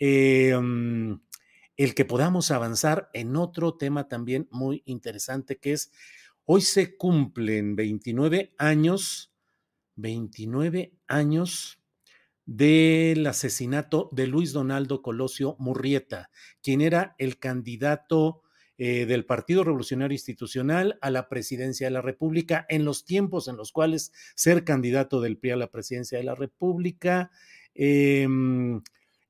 Eh, 0.00 0.58
el 1.76 1.94
que 1.94 2.04
podamos 2.04 2.50
avanzar 2.50 3.10
en 3.12 3.36
otro 3.36 3.74
tema 3.76 4.08
también 4.08 4.48
muy 4.50 4.82
interesante 4.86 5.58
que 5.58 5.72
es, 5.72 5.90
hoy 6.44 6.60
se 6.60 6.96
cumplen 6.96 7.76
29 7.76 8.54
años, 8.58 9.32
29 9.96 10.92
años 11.06 11.80
del 12.46 13.26
asesinato 13.26 14.10
de 14.12 14.26
Luis 14.26 14.52
Donaldo 14.52 15.02
Colosio 15.02 15.56
Murrieta, 15.58 16.30
quien 16.62 16.80
era 16.80 17.14
el 17.18 17.38
candidato 17.38 18.42
eh, 18.76 19.06
del 19.06 19.24
Partido 19.24 19.64
Revolucionario 19.64 20.14
Institucional 20.14 20.98
a 21.00 21.10
la 21.10 21.28
presidencia 21.28 21.86
de 21.86 21.92
la 21.92 22.02
República 22.02 22.66
en 22.68 22.84
los 22.84 23.04
tiempos 23.04 23.48
en 23.48 23.56
los 23.56 23.72
cuales 23.72 24.12
ser 24.34 24.64
candidato 24.64 25.20
del 25.20 25.38
PRI 25.38 25.52
a 25.52 25.56
la 25.56 25.70
presidencia 25.70 26.18
de 26.18 26.24
la 26.24 26.34
República 26.34 27.30
eh, 27.74 28.26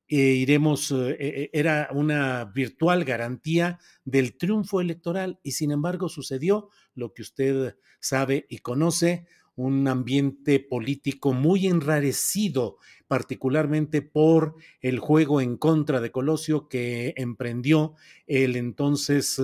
eh, 0.07 0.17
iremos, 0.17 0.91
eh, 0.91 1.17
eh, 1.19 1.49
era 1.53 1.89
una 1.91 2.45
virtual 2.45 3.03
garantía 3.05 3.79
del 4.03 4.37
triunfo 4.37 4.79
electoral 4.79 5.39
y 5.41 5.53
sin 5.53 5.71
embargo 5.71 6.09
sucedió 6.09 6.69
lo 6.93 7.13
que 7.13 7.23
usted 7.23 7.75
sabe 7.99 8.45
y 8.49 8.59
conoce, 8.59 9.25
un 9.55 9.87
ambiente 9.87 10.59
político 10.59 11.33
muy 11.33 11.67
enrarecido, 11.67 12.77
particularmente 13.07 14.01
por 14.01 14.55
el 14.81 14.99
juego 14.99 15.41
en 15.41 15.57
contra 15.57 16.01
de 16.01 16.11
Colosio 16.11 16.67
que 16.67 17.13
emprendió 17.17 17.95
el 18.27 18.55
entonces 18.55 19.41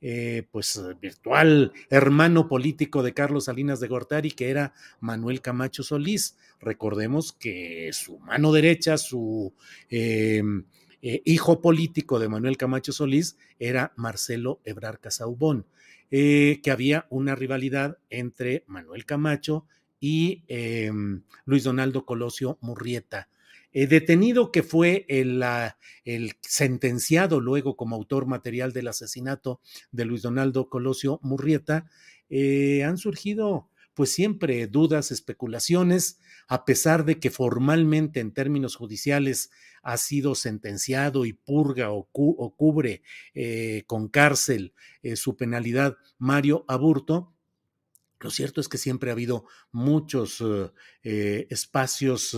eh, 0.00 0.46
pues 0.50 0.80
virtual 1.00 1.72
hermano 1.90 2.48
político 2.48 3.02
de 3.02 3.14
Carlos 3.14 3.46
Salinas 3.46 3.80
de 3.80 3.88
Gortari, 3.88 4.30
que 4.30 4.50
era 4.50 4.72
Manuel 5.00 5.40
Camacho 5.40 5.82
Solís. 5.82 6.36
Recordemos 6.60 7.32
que 7.32 7.90
su 7.92 8.18
mano 8.20 8.52
derecha, 8.52 8.96
su 8.96 9.52
eh, 9.90 10.42
hijo 11.02 11.60
político 11.60 12.18
de 12.18 12.28
Manuel 12.28 12.56
Camacho 12.56 12.92
Solís 12.92 13.36
era 13.58 13.92
Marcelo 13.96 14.60
Ebrar 14.64 15.00
Casaubón. 15.00 15.66
Eh, 16.16 16.60
que 16.62 16.70
había 16.70 17.08
una 17.10 17.34
rivalidad 17.34 17.98
entre 18.08 18.62
Manuel 18.68 19.04
Camacho 19.04 19.66
y 19.98 20.44
em, 20.46 21.24
Luis 21.44 21.64
Donaldo 21.64 22.06
Colosio 22.06 22.56
Murrieta. 22.60 23.28
Eh, 23.72 23.88
detenido 23.88 24.52
que 24.52 24.62
fue 24.62 25.06
el, 25.08 25.42
el, 26.04 26.34
sentenciado 26.40 27.40
luego 27.40 27.76
como 27.76 27.96
autor 27.96 28.26
material 28.26 28.72
del 28.72 28.86
asesinato 28.86 29.60
de 29.90 30.04
Luis 30.04 30.22
Donaldo 30.22 30.68
Colosio 30.68 31.18
Murrieta, 31.24 31.90
eh, 32.30 32.84
han 32.84 32.96
surgido 32.96 33.68
pues 33.94 34.12
siempre 34.12 34.66
dudas, 34.66 35.10
especulaciones, 35.10 36.18
a 36.48 36.64
pesar 36.64 37.04
de 37.04 37.18
que 37.18 37.30
formalmente 37.30 38.20
en 38.20 38.32
términos 38.32 38.76
judiciales 38.76 39.50
ha 39.82 39.96
sido 39.96 40.34
sentenciado 40.34 41.26
y 41.26 41.32
purga 41.32 41.90
o, 41.90 42.08
cubre 42.56 43.02
eh, 43.34 43.84
con 43.86 44.08
cárcel 44.08 44.74
eh, 45.02 45.16
su 45.16 45.36
penalidad 45.36 45.96
Mario 46.18 46.64
Aburto, 46.68 47.33
lo 48.24 48.30
cierto 48.30 48.62
es 48.62 48.68
que 48.68 48.78
siempre 48.78 49.10
ha 49.10 49.12
habido 49.12 49.44
muchos 49.70 50.42
eh, 51.02 51.46
espacios 51.50 52.34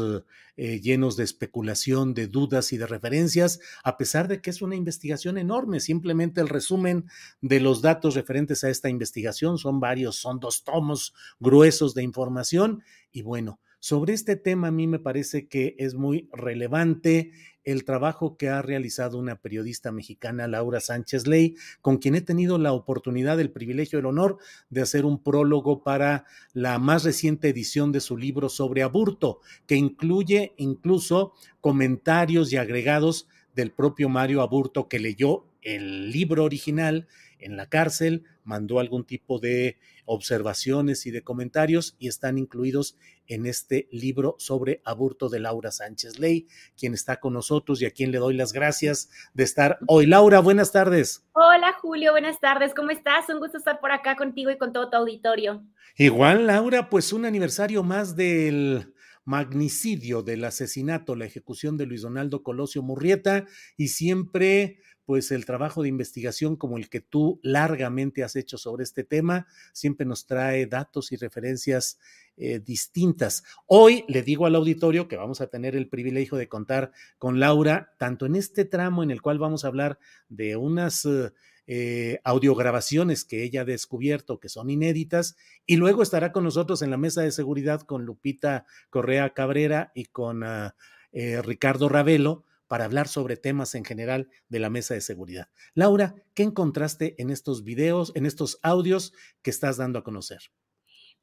llenos 0.57 1.17
de 1.17 1.23
especulación, 1.23 2.13
de 2.13 2.27
dudas 2.27 2.73
y 2.73 2.77
de 2.77 2.87
referencias, 2.87 3.61
a 3.85 3.97
pesar 3.97 4.27
de 4.27 4.41
que 4.41 4.51
es 4.51 4.63
una 4.63 4.75
investigación 4.75 5.39
enorme. 5.39 5.79
Simplemente 5.79 6.41
el 6.41 6.49
resumen 6.49 7.05
de 7.41 7.61
los 7.61 7.83
datos 7.83 8.17
referentes 8.17 8.65
a 8.65 8.71
esta 8.71 8.89
investigación 8.89 9.59
son 9.59 9.79
varios, 9.79 10.17
son 10.17 10.41
dos 10.41 10.65
tomos 10.65 11.15
gruesos 11.39 11.95
de 11.95 12.03
información 12.03 12.83
y 13.13 13.23
bueno, 13.23 13.61
sobre 13.79 14.15
este 14.15 14.35
tema 14.35 14.69
a 14.69 14.73
mí 14.73 14.89
me 14.89 14.99
parece 14.99 15.47
que 15.47 15.77
es 15.79 15.95
muy 15.95 16.29
relevante 16.33 17.31
el 17.67 17.85
trabajo 17.85 18.37
que 18.37 18.49
ha 18.49 18.63
realizado 18.63 19.19
una 19.19 19.37
periodista 19.37 19.91
mexicana, 19.91 20.47
Laura 20.47 20.81
Sánchez 20.81 21.27
Ley, 21.27 21.57
con 21.83 21.99
quien 21.99 22.15
he 22.15 22.21
tenido 22.21 22.59
la 22.59 22.73
oportunidad, 22.73 23.41
el 23.41 23.51
privilegio, 23.51 23.99
el 23.99 24.07
honor 24.07 24.39
de 24.71 24.83
hacer 24.83 25.05
un 25.05 25.23
prólogo 25.23 25.83
para 25.83 26.25
la 26.55 26.79
más 26.79 27.03
reciente 27.03 27.49
edición 27.49 27.91
de 27.91 28.01
su 28.01 28.17
libro 28.17 28.49
sobre 28.49 28.85
aburto, 28.85 29.41
que 29.67 29.75
incluye 29.75 30.55
incluso 30.57 31.35
comentarios 31.61 32.53
y 32.53 32.57
agregados 32.57 33.27
del 33.55 33.73
propio 33.73 34.09
Mario 34.09 34.43
Aburto 34.43 34.89
que 34.89 35.01
leyó 35.01 35.45
el 35.61 36.13
libro 36.13 36.45
original 36.45 37.09
en 37.41 37.57
la 37.57 37.69
cárcel, 37.69 38.23
mandó 38.45 38.79
algún 38.79 39.05
tipo 39.05 39.41
de 39.41 39.77
observaciones 40.07 41.05
y 41.07 41.11
de 41.11 41.23
comentarios 41.23 41.97
y 41.99 42.09
están 42.09 42.39
incluidos 42.39 42.97
en 43.27 43.45
este 43.47 43.89
libro 43.91 44.37
sobre 44.39 44.81
aburto 44.85 45.29
de 45.29 45.41
Laura 45.41 45.71
Sánchez 45.71 46.19
Ley, 46.19 46.47
quien 46.79 46.95
está 46.95 47.21
con 47.21 47.35
nosotros 47.35 47.83
y 47.83 47.87
a 47.87 47.91
quien 47.91 48.13
le 48.13 48.19
doy 48.19 48.35
las 48.35 48.53
gracias 48.53 49.11
de 49.35 49.45
estar 49.45 49.79
hoy. 49.87 50.07
Laura, 50.07 50.41
buenas 50.41 50.73
tardes. 50.73 51.27
Hola 51.33 51.75
Julio, 51.81 52.13
buenas 52.13 52.41
tardes, 52.41 52.73
¿cómo 52.75 52.91
estás? 52.91 53.29
Un 53.29 53.41
gusto 53.41 53.59
estar 53.59 53.81
por 53.81 53.91
acá 53.91 54.17
contigo 54.17 54.51
y 54.51 54.59
con 54.59 54.73
todo 54.73 54.89
tu 54.89 54.97
auditorio. 54.97 55.63
Igual, 55.97 56.47
Laura, 56.47 56.89
pues 56.89 57.13
un 57.13 57.25
aniversario 57.25 57.83
más 57.83 58.17
del 58.17 58.95
magnicidio 59.27 60.23
del 60.23 60.45
asesinato, 60.45 61.17
la 61.17 61.27
ejecución 61.27 61.77
de 61.77 61.85
Luis 61.85 62.03
Donaldo 62.03 62.43
Colosio 62.43 62.83
Murrieta 62.83 63.45
y 63.77 63.89
siempre 63.89 64.79
pues 65.07 65.31
el 65.31 65.47
trabajo 65.47 65.83
de 65.83 65.89
investigación 65.89 66.57
como 66.57 66.77
el 66.77 66.91
que 66.91 67.01
tú 67.01 67.41
largamente 67.43 68.25
has 68.25 68.35
hecho 68.35 68.59
sobre 68.59 68.83
este 68.83 69.05
tema 69.05 69.47
siempre 69.73 70.05
nos 70.05 70.27
trae 70.27 70.67
datos 70.67 71.13
y 71.13 71.17
referencias 71.17 71.99
eh, 72.37 72.59
distintas. 72.59 73.45
Hoy 73.67 74.05
le 74.09 74.23
digo 74.23 74.47
al 74.47 74.57
auditorio 74.57 75.07
que 75.07 75.17
vamos 75.17 75.41
a 75.41 75.47
tener 75.47 75.77
el 75.77 75.89
privilegio 75.89 76.37
de 76.37 76.49
contar 76.49 76.91
con 77.19 77.39
Laura, 77.39 77.95
tanto 77.99 78.27
en 78.27 78.35
este 78.35 78.65
tramo 78.65 79.05
en 79.05 79.13
el 79.13 79.23
cual 79.23 79.39
vamos 79.39 79.65
a 79.65 79.69
hablar 79.69 79.99
de 80.29 80.57
unas... 80.57 81.07
Eh, 81.07 81.33
eh, 81.69 82.21
audiograbaciones 82.23 83.25
que 83.25 83.43
ella 83.43 83.63
ha 83.63 83.65
descubierto 83.65 84.39
que 84.39 84.49
son 84.49 84.71
inéditas 84.71 85.37
y 85.67 85.75
luego 85.75 86.05
estará 86.05 86.31
con 86.31 86.45
nosotros 86.45 86.81
en 86.81 86.93
la 86.93 86.97
mesa 86.97 87.23
de 87.23 87.33
seguridad 87.33 87.81
con 87.81 88.07
Lupita 88.07 88.67
Correa 88.89 89.31
Cabrera 89.31 89.91
y 89.93 90.05
con 90.05 90.45
ah, 90.45 90.77
Ricardo 91.13 91.89
Ravelo 91.89 92.45
para 92.69 92.85
hablar 92.85 93.09
sobre 93.09 93.37
temas 93.37 93.75
en 93.75 93.85
general 93.85 94.29
de 94.49 94.59
la 94.59 94.71
mesa 94.71 94.95
de 94.95 95.01
seguridad. 95.01 95.49
Laura, 95.75 96.15
¿qué 96.35 96.43
encontraste 96.43 97.21
en 97.21 97.31
estos 97.31 97.65
videos, 97.65 98.13
en 98.15 98.27
estos 98.27 98.59
audios 98.63 99.13
que 99.43 99.51
estás 99.51 99.77
dando 99.77 99.99
a 99.99 100.05
conocer? 100.05 100.41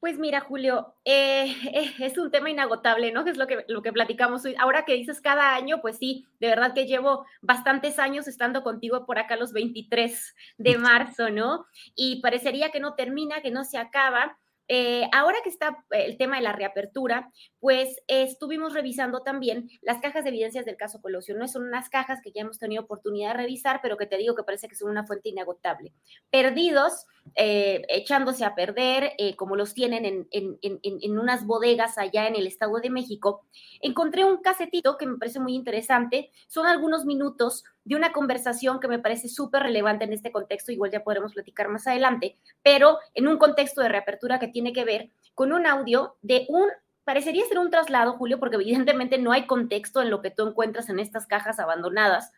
Pues 0.04 0.18
mira, 0.18 0.40
Julio, 0.40 0.94
eh, 1.06 1.46
eh, 1.72 1.94
es 1.98 2.18
un 2.18 2.30
tema 2.30 2.50
inagotable, 2.50 3.10
¿no? 3.10 3.24
Que 3.24 3.30
es 3.30 3.38
lo 3.38 3.46
que, 3.46 3.64
lo 3.68 3.80
que 3.80 3.90
platicamos 3.90 4.44
hoy. 4.44 4.54
Ahora 4.58 4.84
que 4.84 4.92
dices 4.92 5.22
cada 5.22 5.54
año, 5.54 5.80
pues 5.80 5.96
sí, 5.96 6.26
de 6.40 6.48
verdad 6.48 6.74
que 6.74 6.86
llevo 6.86 7.24
bastantes 7.40 7.98
años 7.98 8.28
estando 8.28 8.62
contigo 8.62 9.06
por 9.06 9.18
acá 9.18 9.36
los 9.36 9.54
23 9.54 10.34
de 10.58 10.76
marzo, 10.76 11.30
¿no? 11.30 11.64
Y 11.94 12.20
parecería 12.20 12.70
que 12.70 12.80
no 12.80 12.94
termina, 12.96 13.40
que 13.40 13.50
no 13.50 13.64
se 13.64 13.78
acaba. 13.78 14.38
Eh, 14.68 15.08
ahora 15.12 15.38
que 15.42 15.50
está 15.50 15.84
el 15.90 16.16
tema 16.16 16.36
de 16.36 16.42
la 16.42 16.52
reapertura, 16.52 17.30
pues 17.60 17.96
estuvimos 18.06 18.72
revisando 18.72 19.20
también 19.22 19.68
las 19.82 20.00
cajas 20.00 20.24
de 20.24 20.30
evidencias 20.30 20.64
del 20.64 20.76
caso 20.76 21.00
Colosio. 21.02 21.36
No 21.36 21.48
son 21.48 21.64
unas 21.64 21.88
cajas 21.88 22.20
que 22.22 22.32
ya 22.32 22.42
hemos 22.42 22.58
tenido 22.58 22.82
oportunidad 22.82 23.32
de 23.32 23.42
revisar, 23.42 23.80
pero 23.82 23.96
que 23.96 24.06
te 24.06 24.16
digo 24.16 24.34
que 24.34 24.42
parece 24.42 24.68
que 24.68 24.76
son 24.76 24.90
una 24.90 25.06
fuente 25.06 25.28
inagotable. 25.28 25.92
Perdidos, 26.30 27.06
eh, 27.34 27.82
echándose 27.88 28.44
a 28.44 28.54
perder, 28.54 29.12
eh, 29.18 29.36
como 29.36 29.56
los 29.56 29.74
tienen 29.74 30.04
en, 30.04 30.28
en, 30.30 30.58
en, 30.62 30.78
en, 30.82 31.18
unas 31.18 31.46
bodegas 31.46 31.98
allá 31.98 32.26
en 32.26 32.36
el 32.36 32.46
Estado 32.46 32.78
de 32.80 32.90
México, 32.90 33.46
encontré 33.80 34.24
un 34.24 34.38
casetito 34.38 34.96
que 34.96 35.06
me 35.06 35.18
parece 35.18 35.40
muy 35.40 35.54
interesante. 35.54 36.30
Son 36.48 36.66
algunos 36.66 37.04
minutos 37.04 37.64
de 37.84 37.96
una 37.96 38.12
conversación 38.12 38.80
que 38.80 38.88
me 38.88 38.98
parece 38.98 39.28
súper 39.28 39.62
relevante 39.62 40.04
en 40.04 40.12
este 40.12 40.32
contexto, 40.32 40.72
igual 40.72 40.90
ya 40.90 41.04
podremos 41.04 41.34
platicar 41.34 41.68
más 41.68 41.86
adelante, 41.86 42.36
pero 42.62 42.98
en 43.14 43.28
un 43.28 43.38
contexto 43.38 43.82
de 43.82 43.90
reapertura 43.90 44.38
que 44.38 44.48
tiene 44.48 44.72
que 44.72 44.84
ver 44.84 45.10
con 45.34 45.52
un 45.52 45.66
audio 45.66 46.16
de 46.22 46.46
un, 46.48 46.68
parecería 47.04 47.44
ser 47.46 47.58
un 47.58 47.70
traslado, 47.70 48.14
Julio, 48.14 48.38
porque 48.40 48.56
evidentemente 48.56 49.18
no 49.18 49.32
hay 49.32 49.46
contexto 49.46 50.00
en 50.00 50.10
lo 50.10 50.22
que 50.22 50.30
tú 50.30 50.46
encuentras 50.48 50.88
en 50.88 50.98
estas 50.98 51.26
cajas 51.26 51.58
abandonadas, 51.58 52.32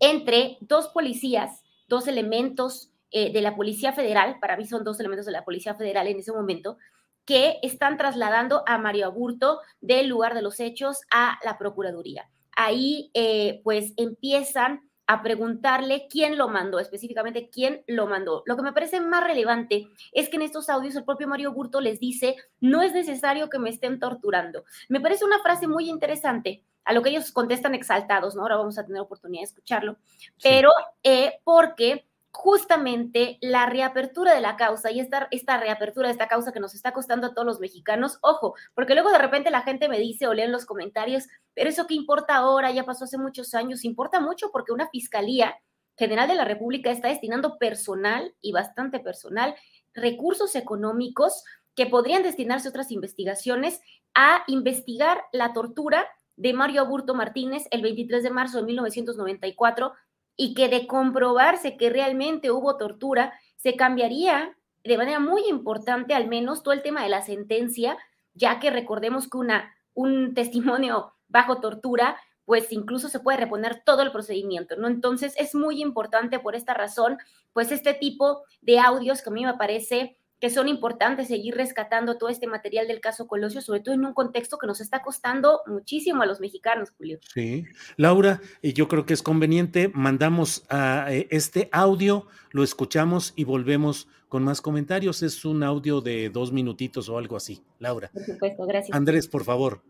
entre 0.00 0.58
dos 0.60 0.88
policías, 0.88 1.62
dos 1.86 2.08
elementos 2.08 2.90
eh, 3.12 3.32
de 3.32 3.40
la 3.40 3.54
Policía 3.54 3.92
Federal, 3.92 4.38
para 4.40 4.56
mí 4.56 4.66
son 4.66 4.82
dos 4.82 4.98
elementos 4.98 5.26
de 5.26 5.32
la 5.32 5.44
Policía 5.44 5.74
Federal 5.74 6.08
en 6.08 6.18
ese 6.18 6.32
momento, 6.32 6.78
que 7.24 7.58
están 7.62 7.96
trasladando 7.96 8.64
a 8.66 8.78
Mario 8.78 9.06
Aburto 9.06 9.60
del 9.80 10.08
lugar 10.08 10.34
de 10.34 10.42
los 10.42 10.58
hechos 10.58 11.02
a 11.12 11.38
la 11.44 11.56
Procuraduría 11.56 12.28
ahí 12.56 13.10
eh, 13.14 13.60
pues 13.64 13.92
empiezan 13.96 14.80
a 15.06 15.22
preguntarle 15.22 16.06
quién 16.08 16.38
lo 16.38 16.48
mandó, 16.48 16.78
específicamente 16.78 17.50
quién 17.50 17.82
lo 17.86 18.06
mandó. 18.06 18.42
Lo 18.46 18.56
que 18.56 18.62
me 18.62 18.72
parece 18.72 19.00
más 19.00 19.24
relevante 19.24 19.88
es 20.12 20.28
que 20.28 20.36
en 20.36 20.42
estos 20.42 20.68
audios 20.68 20.94
el 20.96 21.04
propio 21.04 21.28
Mario 21.28 21.52
Burto 21.52 21.80
les 21.80 22.00
dice, 22.00 22.36
no 22.60 22.82
es 22.82 22.92
necesario 22.94 23.50
que 23.50 23.58
me 23.58 23.70
estén 23.70 23.98
torturando. 23.98 24.64
Me 24.88 25.00
parece 25.00 25.24
una 25.24 25.40
frase 25.40 25.66
muy 25.66 25.90
interesante 25.90 26.64
a 26.84 26.92
lo 26.92 27.02
que 27.02 27.10
ellos 27.10 27.30
contestan 27.32 27.74
exaltados, 27.74 28.34
¿no? 28.34 28.42
Ahora 28.42 28.56
vamos 28.56 28.78
a 28.78 28.86
tener 28.86 29.02
oportunidad 29.02 29.42
de 29.42 29.46
escucharlo, 29.46 29.96
pero 30.42 30.70
eh, 31.02 31.40
porque 31.44 32.06
justamente 32.32 33.38
la 33.42 33.66
reapertura 33.66 34.34
de 34.34 34.40
la 34.40 34.56
causa 34.56 34.90
y 34.90 35.00
esta, 35.00 35.28
esta 35.30 35.58
reapertura 35.58 36.08
de 36.08 36.12
esta 36.12 36.28
causa 36.28 36.50
que 36.50 36.60
nos 36.60 36.74
está 36.74 36.92
costando 36.92 37.26
a 37.26 37.34
todos 37.34 37.46
los 37.46 37.60
mexicanos, 37.60 38.18
ojo, 38.22 38.54
porque 38.74 38.94
luego 38.94 39.10
de 39.10 39.18
repente 39.18 39.50
la 39.50 39.60
gente 39.60 39.88
me 39.88 39.98
dice 39.98 40.26
o 40.26 40.34
lee 40.34 40.42
en 40.42 40.52
los 40.52 40.64
comentarios, 40.64 41.28
pero 41.54 41.68
eso 41.68 41.86
que 41.86 41.94
importa 41.94 42.36
ahora, 42.36 42.70
ya 42.70 42.84
pasó 42.84 43.04
hace 43.04 43.18
muchos 43.18 43.54
años, 43.54 43.84
importa 43.84 44.18
mucho 44.18 44.50
porque 44.50 44.72
una 44.72 44.88
fiscalía 44.88 45.54
general 45.98 46.26
de 46.26 46.34
la 46.34 46.46
República 46.46 46.90
está 46.90 47.08
destinando 47.08 47.58
personal 47.58 48.34
y 48.40 48.52
bastante 48.52 48.98
personal, 48.98 49.54
recursos 49.92 50.54
económicos 50.56 51.44
que 51.74 51.86
podrían 51.86 52.22
destinarse 52.22 52.68
a 52.68 52.70
otras 52.70 52.90
investigaciones 52.90 53.80
a 54.14 54.42
investigar 54.46 55.22
la 55.32 55.52
tortura 55.52 56.08
de 56.36 56.54
Mario 56.54 56.80
Aburto 56.80 57.14
Martínez 57.14 57.64
el 57.70 57.82
23 57.82 58.22
de 58.22 58.30
marzo 58.30 58.56
de 58.58 58.64
1994 58.64 59.92
y 60.36 60.54
que 60.54 60.68
de 60.68 60.86
comprobarse 60.86 61.76
que 61.76 61.90
realmente 61.90 62.50
hubo 62.50 62.76
tortura, 62.76 63.32
se 63.56 63.76
cambiaría 63.76 64.56
de 64.84 64.96
manera 64.96 65.20
muy 65.20 65.42
importante 65.48 66.14
al 66.14 66.28
menos 66.28 66.62
todo 66.62 66.74
el 66.74 66.82
tema 66.82 67.02
de 67.02 67.08
la 67.08 67.22
sentencia, 67.22 67.96
ya 68.34 68.58
que 68.58 68.70
recordemos 68.70 69.28
que 69.28 69.38
una, 69.38 69.74
un 69.94 70.34
testimonio 70.34 71.14
bajo 71.28 71.60
tortura, 71.60 72.16
pues 72.44 72.72
incluso 72.72 73.08
se 73.08 73.20
puede 73.20 73.38
reponer 73.38 73.82
todo 73.84 74.02
el 74.02 74.10
procedimiento, 74.10 74.76
¿no? 74.76 74.88
Entonces 74.88 75.34
es 75.38 75.54
muy 75.54 75.80
importante 75.80 76.40
por 76.40 76.56
esta 76.56 76.74
razón, 76.74 77.18
pues 77.52 77.70
este 77.70 77.94
tipo 77.94 78.42
de 78.60 78.80
audios 78.80 79.22
que 79.22 79.30
a 79.30 79.32
mí 79.32 79.44
me 79.44 79.54
parece 79.54 80.18
que 80.42 80.50
son 80.50 80.66
importantes 80.66 81.28
seguir 81.28 81.54
rescatando 81.54 82.18
todo 82.18 82.28
este 82.28 82.48
material 82.48 82.88
del 82.88 83.00
caso 83.00 83.28
Colosio, 83.28 83.60
sobre 83.60 83.78
todo 83.78 83.94
en 83.94 84.04
un 84.04 84.12
contexto 84.12 84.58
que 84.58 84.66
nos 84.66 84.80
está 84.80 85.00
costando 85.00 85.60
muchísimo 85.66 86.20
a 86.20 86.26
los 86.26 86.40
mexicanos, 86.40 86.90
Julio. 86.98 87.20
Sí, 87.32 87.64
Laura, 87.96 88.40
yo 88.60 88.88
creo 88.88 89.06
que 89.06 89.14
es 89.14 89.22
conveniente, 89.22 89.92
mandamos 89.94 90.64
a 90.68 91.06
eh, 91.12 91.28
este 91.30 91.68
audio, 91.70 92.26
lo 92.50 92.64
escuchamos 92.64 93.34
y 93.36 93.44
volvemos 93.44 94.08
con 94.28 94.42
más 94.42 94.60
comentarios. 94.60 95.22
Es 95.22 95.44
un 95.44 95.62
audio 95.62 96.00
de 96.00 96.28
dos 96.28 96.50
minutitos 96.50 97.08
o 97.08 97.18
algo 97.18 97.36
así, 97.36 97.62
Laura. 97.78 98.10
Por 98.12 98.24
supuesto, 98.24 98.66
gracias. 98.66 98.96
Andrés, 98.96 99.28
por 99.28 99.44
favor. 99.44 99.80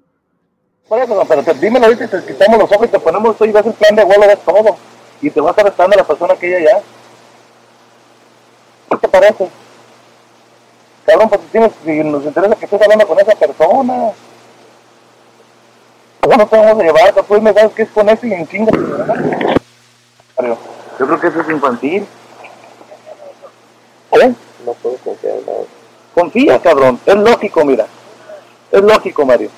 Por 0.87 0.99
eso, 0.99 1.25
pero 1.27 1.43
te, 1.43 1.55
dímelo 1.55 1.87
ahorita, 1.87 2.09
te 2.09 2.31
quitamos 2.31 2.59
los 2.59 2.73
ojos 2.73 2.89
y 2.89 2.91
te 2.91 3.01
ponemos 3.01 3.33
esto 3.33 3.47
y 3.47 3.53
vas 3.53 3.65
el 3.65 3.73
plan 3.73 3.97
de 3.97 4.05
vuelo, 4.05 4.27
ves 4.27 4.45
todo. 4.45 4.77
Y 5.23 5.31
te 5.31 5.41
vas 5.41 5.57
arrestando 5.57 5.95
a 5.95 6.01
la 6.01 6.07
persona 6.07 6.35
que 6.35 6.47
ella 6.47 6.73
ya. 6.73 6.83
¿Qué 8.91 8.97
te 8.99 9.09
parece? 9.09 9.62
Cabrón, 11.05 11.29
pues 11.29 11.41
tienes, 11.51 11.73
si 11.85 12.05
nos 12.05 12.25
interesa 12.25 12.55
que 12.57 12.65
estés 12.65 12.83
hablando 12.83 13.07
con 13.07 13.19
esa 13.19 13.35
persona. 13.35 14.13
¿Cómo 16.21 16.37
no 16.37 16.47
te 16.47 16.57
vamos 16.57 16.81
a 16.81 16.85
llevar? 16.85 17.15
Pues 17.15 17.43
me 17.43 17.53
sabes 17.53 17.73
que 17.73 17.83
es 17.83 17.91
con 17.91 18.09
ese 18.09 18.29
y 18.29 18.33
en 18.33 18.47
chinga. 18.47 18.73
Yo 20.99 21.07
creo 21.07 21.21
que 21.21 21.27
eso 21.27 21.41
es 21.41 21.49
infantil. 21.49 22.07
¿Eh? 24.13 24.35
No 24.65 24.73
puedo 24.75 24.97
confiar 24.99 25.39
en 25.39 25.47
nada. 25.47 25.59
Confía, 26.15 26.59
cabrón. 26.61 27.01
Es 27.05 27.17
lógico, 27.17 27.65
mira. 27.65 27.87
Es 28.71 28.83
lógico, 28.83 29.25
Mario. 29.27 29.51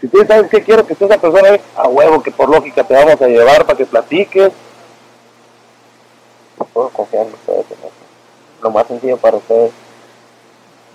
Si 0.00 0.08
tú 0.08 0.24
sabes 0.26 0.50
que 0.50 0.62
quiero 0.62 0.86
que 0.86 0.94
estés 0.94 1.10
esa 1.10 1.20
persona, 1.20 1.58
a 1.76 1.88
huevo 1.88 2.22
que 2.22 2.30
por 2.30 2.48
lógica 2.48 2.84
te 2.84 2.94
vamos 2.94 3.20
a 3.20 3.26
llevar 3.26 3.64
para 3.66 3.76
que 3.76 3.86
platiques. 3.86 4.52
No 6.58 6.64
puedo 6.66 6.88
confiar 6.90 7.26
en 7.26 7.34
ustedes, 7.34 7.66
lo 8.64 8.70
más 8.70 8.86
sencillo 8.88 9.18
para 9.18 9.36
ustedes 9.36 9.70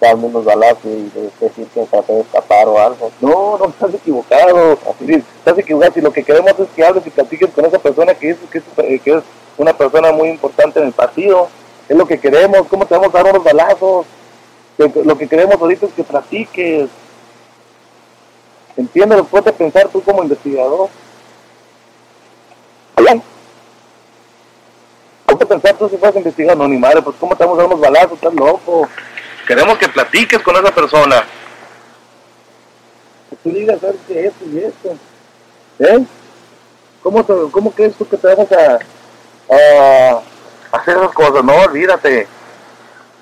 darme 0.02 0.26
unos 0.26 0.46
balazos 0.46 0.86
y 0.86 1.12
decir 1.40 1.68
que 1.68 1.86
traté 1.86 2.14
de 2.14 2.22
escapar 2.22 2.68
o 2.68 2.80
algo. 2.80 3.12
No, 3.22 3.58
no 3.58 3.66
estás 3.66 3.94
equivocado. 3.94 4.78
estás 5.00 5.58
equivocado. 5.58 5.94
Si 5.94 6.02
lo 6.02 6.12
que 6.12 6.24
queremos 6.24 6.58
es 6.58 6.68
que 6.76 6.84
hables 6.84 7.06
y 7.06 7.10
platiques 7.10 7.50
con 7.52 7.66
esa 7.66 7.80
persona 7.80 8.14
que 8.14 8.32
es, 8.32 8.38
que 8.52 8.58
es, 8.58 8.64
es 9.06 9.24
una 9.58 9.74
persona 9.74 10.12
muy 10.12 10.30
importante 10.30 10.80
en 10.80 10.88
el 10.88 10.94
partido. 10.94 11.50
Es 11.88 11.96
lo 11.96 12.06
que 12.08 12.20
queremos. 12.20 12.68
¿Cómo 12.68 12.86
te 12.86 12.96
vamos 12.96 13.14
a 13.14 13.18
dar 13.18 13.34
unos 13.34 13.44
balazos? 13.44 14.06
Lo 14.78 15.18
que 15.18 15.28
queremos 15.28 15.62
ahorita 15.62 15.86
es 15.86 15.94
que 15.94 16.04
platiques. 16.04 16.90
Entiéndelo, 18.78 19.26
puedes 19.26 19.54
pensar 19.54 19.90
tú 19.90 20.02
como 20.02 20.24
investigador. 20.24 20.90
¿Cómo 25.30 25.48
pensar 25.48 25.78
tú 25.78 25.88
si 25.88 25.98
fueras 25.98 26.16
investigador? 26.16 26.58
No, 26.58 26.68
ni 26.68 26.78
madre, 26.78 27.02
pues 27.02 27.16
¿cómo 27.20 27.36
te 27.36 27.44
vamos 27.44 27.60
a 27.60 27.62
dar 27.62 27.68
unos 27.68 27.82
balazos? 27.82 28.14
Estás 28.14 28.34
loco. 28.34 28.88
Queremos 29.48 29.78
que 29.78 29.88
platiques 29.90 30.40
con 30.40 30.56
esa 30.56 30.74
persona. 30.74 31.24
Que 33.30 33.36
tú 33.38 33.50
digas, 33.52 33.80
¿sabes 33.80 33.98
qué? 34.08 34.26
Esto 34.26 34.46
y 34.46 34.58
esto. 34.58 34.96
¿Eh? 35.80 36.06
¿Cómo, 37.04 37.24
te, 37.24 37.34
¿Cómo 37.52 37.72
crees 37.72 37.96
tú 37.96 38.08
que 38.08 38.18
te 38.18 38.28
vas 38.28 38.52
a, 38.52 38.80
a 39.54 40.22
hacer 40.78 40.98
esas 40.98 41.14
cosas? 41.14 41.44
No, 41.44 41.56
olvídate. 41.56 42.28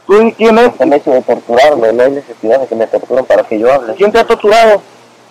¿Tú 0.08 0.34
quién 0.38 0.58
es? 0.58 0.72
El 0.80 0.94
hecho 0.94 1.12
de 1.12 1.22
torturarme, 1.22 1.92
no 1.92 2.04
hay 2.04 2.12
necesidad 2.12 2.62
de 2.62 2.68
que 2.68 2.76
me 2.76 2.88
torturen 2.88 3.26
para 3.26 3.44
que 3.44 3.60
yo 3.60 3.72
hable. 3.72 3.94
¿Quién 3.96 4.12
te 4.12 4.20
ha 4.20 4.26
torturado? 4.26 4.82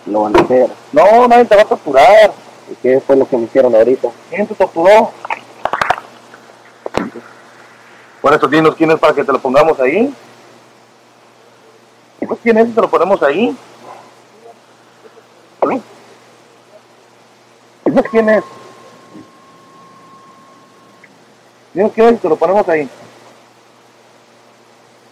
Lo 0.05 0.21
van 0.21 0.37
a 0.37 0.41
hacer. 0.41 0.69
No, 0.91 1.27
nadie 1.27 1.45
te 1.45 1.55
va 1.55 1.63
a 1.63 1.65
torturar. 1.65 2.31
¿Y 2.71 2.75
qué 2.75 3.01
fue 3.05 3.15
lo 3.15 3.27
que 3.27 3.37
me 3.37 3.45
hicieron 3.45 3.73
ahorita? 3.73 4.09
¿Quién 4.29 4.45
te 4.45 4.53
torturó? 4.53 5.11
Por 8.27 8.35
eso 8.35 8.47
dinos 8.49 8.75
quién 8.75 8.91
es 8.91 8.99
para 8.99 9.13
que 9.13 9.23
te 9.23 9.31
lo 9.31 9.39
pongamos 9.39 9.79
ahí. 9.79 10.13
Pues 12.27 12.39
quién 12.43 12.57
es 12.57 12.67
y 12.67 12.71
te 12.73 12.81
lo 12.81 12.89
ponemos 12.89 13.23
ahí. 13.23 13.55
Dinos 17.85 18.05
quién 18.11 18.27
es. 18.27 18.43
Dinos 21.73 21.91
quién 21.95 22.07
es 22.07 22.13
y 22.15 22.17
te 22.17 22.27
lo 22.27 22.35
ponemos 22.35 22.67
ahí. 22.67 22.89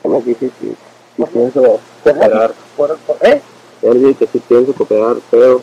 Como 0.02 0.20
dije 0.20 0.52
que 0.60 0.76
si 1.16 1.24
pienso 1.32 1.80
cooperar. 2.04 2.54
Por, 2.76 2.98
por, 2.98 3.16
¿Eh? 3.22 3.42
Yo 3.82 3.94
le 3.94 4.00
dije 4.00 4.16
que 4.16 4.28
si 4.28 4.40
pienso 4.40 4.74
cooperar, 4.74 5.16
pero 5.32 5.62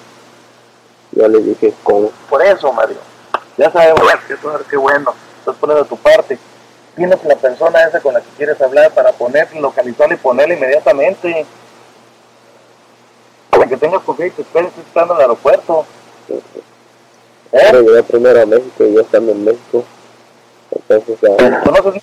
yo 1.10 1.28
le 1.28 1.38
dije 1.42 1.74
cómo. 1.82 2.12
Por 2.30 2.42
eso, 2.42 2.72
Mario. 2.72 2.96
Ya 3.58 3.70
sabemos 3.70 4.00
que 4.26 4.32
eso 4.32 4.60
qué 4.70 4.76
bueno. 4.78 5.12
Estás 5.40 5.56
poniendo 5.56 5.84
tu 5.84 5.98
parte. 5.98 6.38
Tienes 6.96 7.24
la 7.24 7.36
persona 7.36 7.84
esa 7.84 8.00
con 8.00 8.14
la 8.14 8.20
que 8.20 8.28
quieres 8.36 8.60
hablar 8.60 8.92
para 8.92 9.12
poner, 9.12 9.54
localizarla 9.56 10.14
y 10.14 10.18
ponerla 10.18 10.54
inmediatamente. 10.54 11.46
Para 13.50 13.66
que 13.66 13.76
tengas 13.76 14.02
confianza 14.02 14.34
y 14.34 14.36
te 14.36 14.42
esperes 14.42 14.72
estando 14.78 15.14
en 15.14 15.20
el 15.20 15.22
aeropuerto. 15.22 15.86
¿Eh? 16.28 16.38
Pero 17.50 17.80
llegué 17.80 18.02
primero 18.02 18.42
a 18.42 18.46
México 18.46 18.84
y 18.84 18.94
yo 18.94 19.00
estando 19.00 19.32
en 19.32 19.44
México. 19.44 19.84
Entonces 20.70 21.18
ya... 21.20 21.60
¿Conoces? 21.62 22.02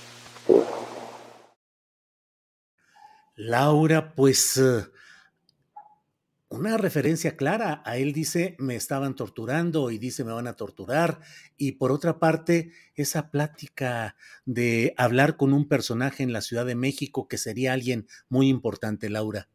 Laura, 3.36 4.12
pues 4.16 4.58
uh, 4.58 4.86
una 6.50 6.78
referencia 6.78 7.38
clara. 7.38 7.82
A 7.86 7.98
él 7.98 8.12
dice, 8.12 8.56
me 8.60 8.76
estaban 8.76 9.16
torturando 9.16 9.92
y 9.92 9.98
dice, 9.98 10.24
me 10.24 10.34
van 10.34 10.48
a 10.48 10.56
torturar. 10.56 11.20
Y 11.58 11.74
por 11.74 11.92
otra 11.92 12.20
parte, 12.20 12.72
esa 12.96 13.32
plática 13.32 14.16
de 14.46 14.94
hablar 14.98 15.38
con 15.38 15.54
un 15.54 15.68
personaje 15.68 16.24
en 16.24 16.34
la 16.34 16.42
Ciudad 16.42 16.66
de 16.66 16.76
México 16.76 17.28
que 17.28 17.38
sería 17.38 17.74
alguien 17.74 18.08
muy 18.30 18.50
importante, 18.50 19.10
Laura. 19.10 19.48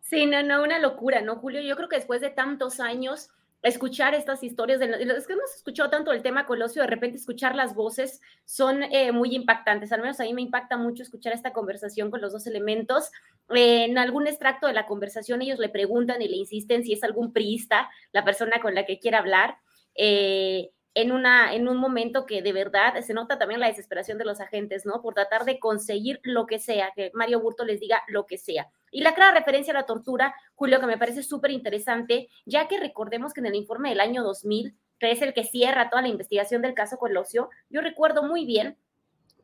Sí, 0.00 0.26
no, 0.26 0.42
no, 0.42 0.62
una 0.62 0.78
locura, 0.78 1.20
¿no, 1.20 1.36
Julio? 1.36 1.60
Yo 1.62 1.76
creo 1.76 1.88
que 1.88 1.96
después 1.96 2.20
de 2.20 2.30
tantos 2.30 2.78
años 2.80 3.30
escuchar 3.68 4.14
estas 4.14 4.42
historias, 4.42 4.80
de, 4.80 4.86
es 4.86 5.26
que 5.26 5.32
hemos 5.32 5.54
escuchado 5.54 5.90
tanto 5.90 6.12
el 6.12 6.22
tema 6.22 6.46
Colosio, 6.46 6.82
de 6.82 6.88
repente 6.88 7.16
escuchar 7.16 7.54
las 7.54 7.74
voces 7.74 8.20
son 8.44 8.82
eh, 8.82 9.12
muy 9.12 9.34
impactantes, 9.34 9.92
al 9.92 10.00
menos 10.00 10.20
a 10.20 10.24
mí 10.24 10.34
me 10.34 10.42
impacta 10.42 10.76
mucho 10.76 11.02
escuchar 11.02 11.32
esta 11.32 11.52
conversación 11.52 12.10
con 12.10 12.20
los 12.20 12.32
dos 12.32 12.46
elementos. 12.46 13.10
Eh, 13.50 13.84
en 13.84 13.98
algún 13.98 14.26
extracto 14.26 14.66
de 14.66 14.72
la 14.72 14.86
conversación 14.86 15.42
ellos 15.42 15.58
le 15.58 15.68
preguntan 15.68 16.22
y 16.22 16.28
le 16.28 16.36
insisten 16.36 16.84
si 16.84 16.92
es 16.92 17.02
algún 17.04 17.32
priista 17.32 17.88
la 18.12 18.24
persona 18.24 18.60
con 18.60 18.74
la 18.74 18.84
que 18.86 18.98
quiere 18.98 19.16
hablar. 19.16 19.56
Eh, 19.94 20.70
en, 20.94 21.12
una, 21.12 21.54
en 21.54 21.68
un 21.68 21.76
momento 21.76 22.24
que 22.24 22.40
de 22.40 22.52
verdad 22.52 22.98
se 23.02 23.12
nota 23.12 23.38
también 23.38 23.60
la 23.60 23.66
desesperación 23.66 24.16
de 24.16 24.24
los 24.24 24.40
agentes, 24.40 24.86
¿no? 24.86 25.02
Por 25.02 25.14
tratar 25.14 25.44
de 25.44 25.58
conseguir 25.58 26.20
lo 26.22 26.46
que 26.46 26.58
sea, 26.58 26.92
que 26.96 27.10
Mario 27.12 27.40
Burto 27.40 27.64
les 27.64 27.80
diga 27.80 28.02
lo 28.08 28.24
que 28.24 28.38
sea. 28.38 28.70
Y 28.90 29.02
la 29.02 29.14
clara 29.14 29.38
referencia 29.38 29.72
a 29.72 29.80
la 29.80 29.86
tortura, 29.86 30.34
Julio, 30.54 30.80
que 30.80 30.86
me 30.86 30.98
parece 30.98 31.22
súper 31.22 31.50
interesante, 31.50 32.28
ya 32.44 32.68
que 32.68 32.78
recordemos 32.78 33.32
que 33.32 33.40
en 33.40 33.46
el 33.46 33.54
informe 33.54 33.90
del 33.90 34.00
año 34.00 34.22
2000, 34.22 34.76
que 34.98 35.10
es 35.10 35.22
el 35.22 35.34
que 35.34 35.44
cierra 35.44 35.90
toda 35.90 36.02
la 36.02 36.08
investigación 36.08 36.62
del 36.62 36.74
caso 36.74 36.96
Colosio, 36.96 37.50
yo 37.68 37.80
recuerdo 37.80 38.22
muy 38.22 38.46
bien 38.46 38.78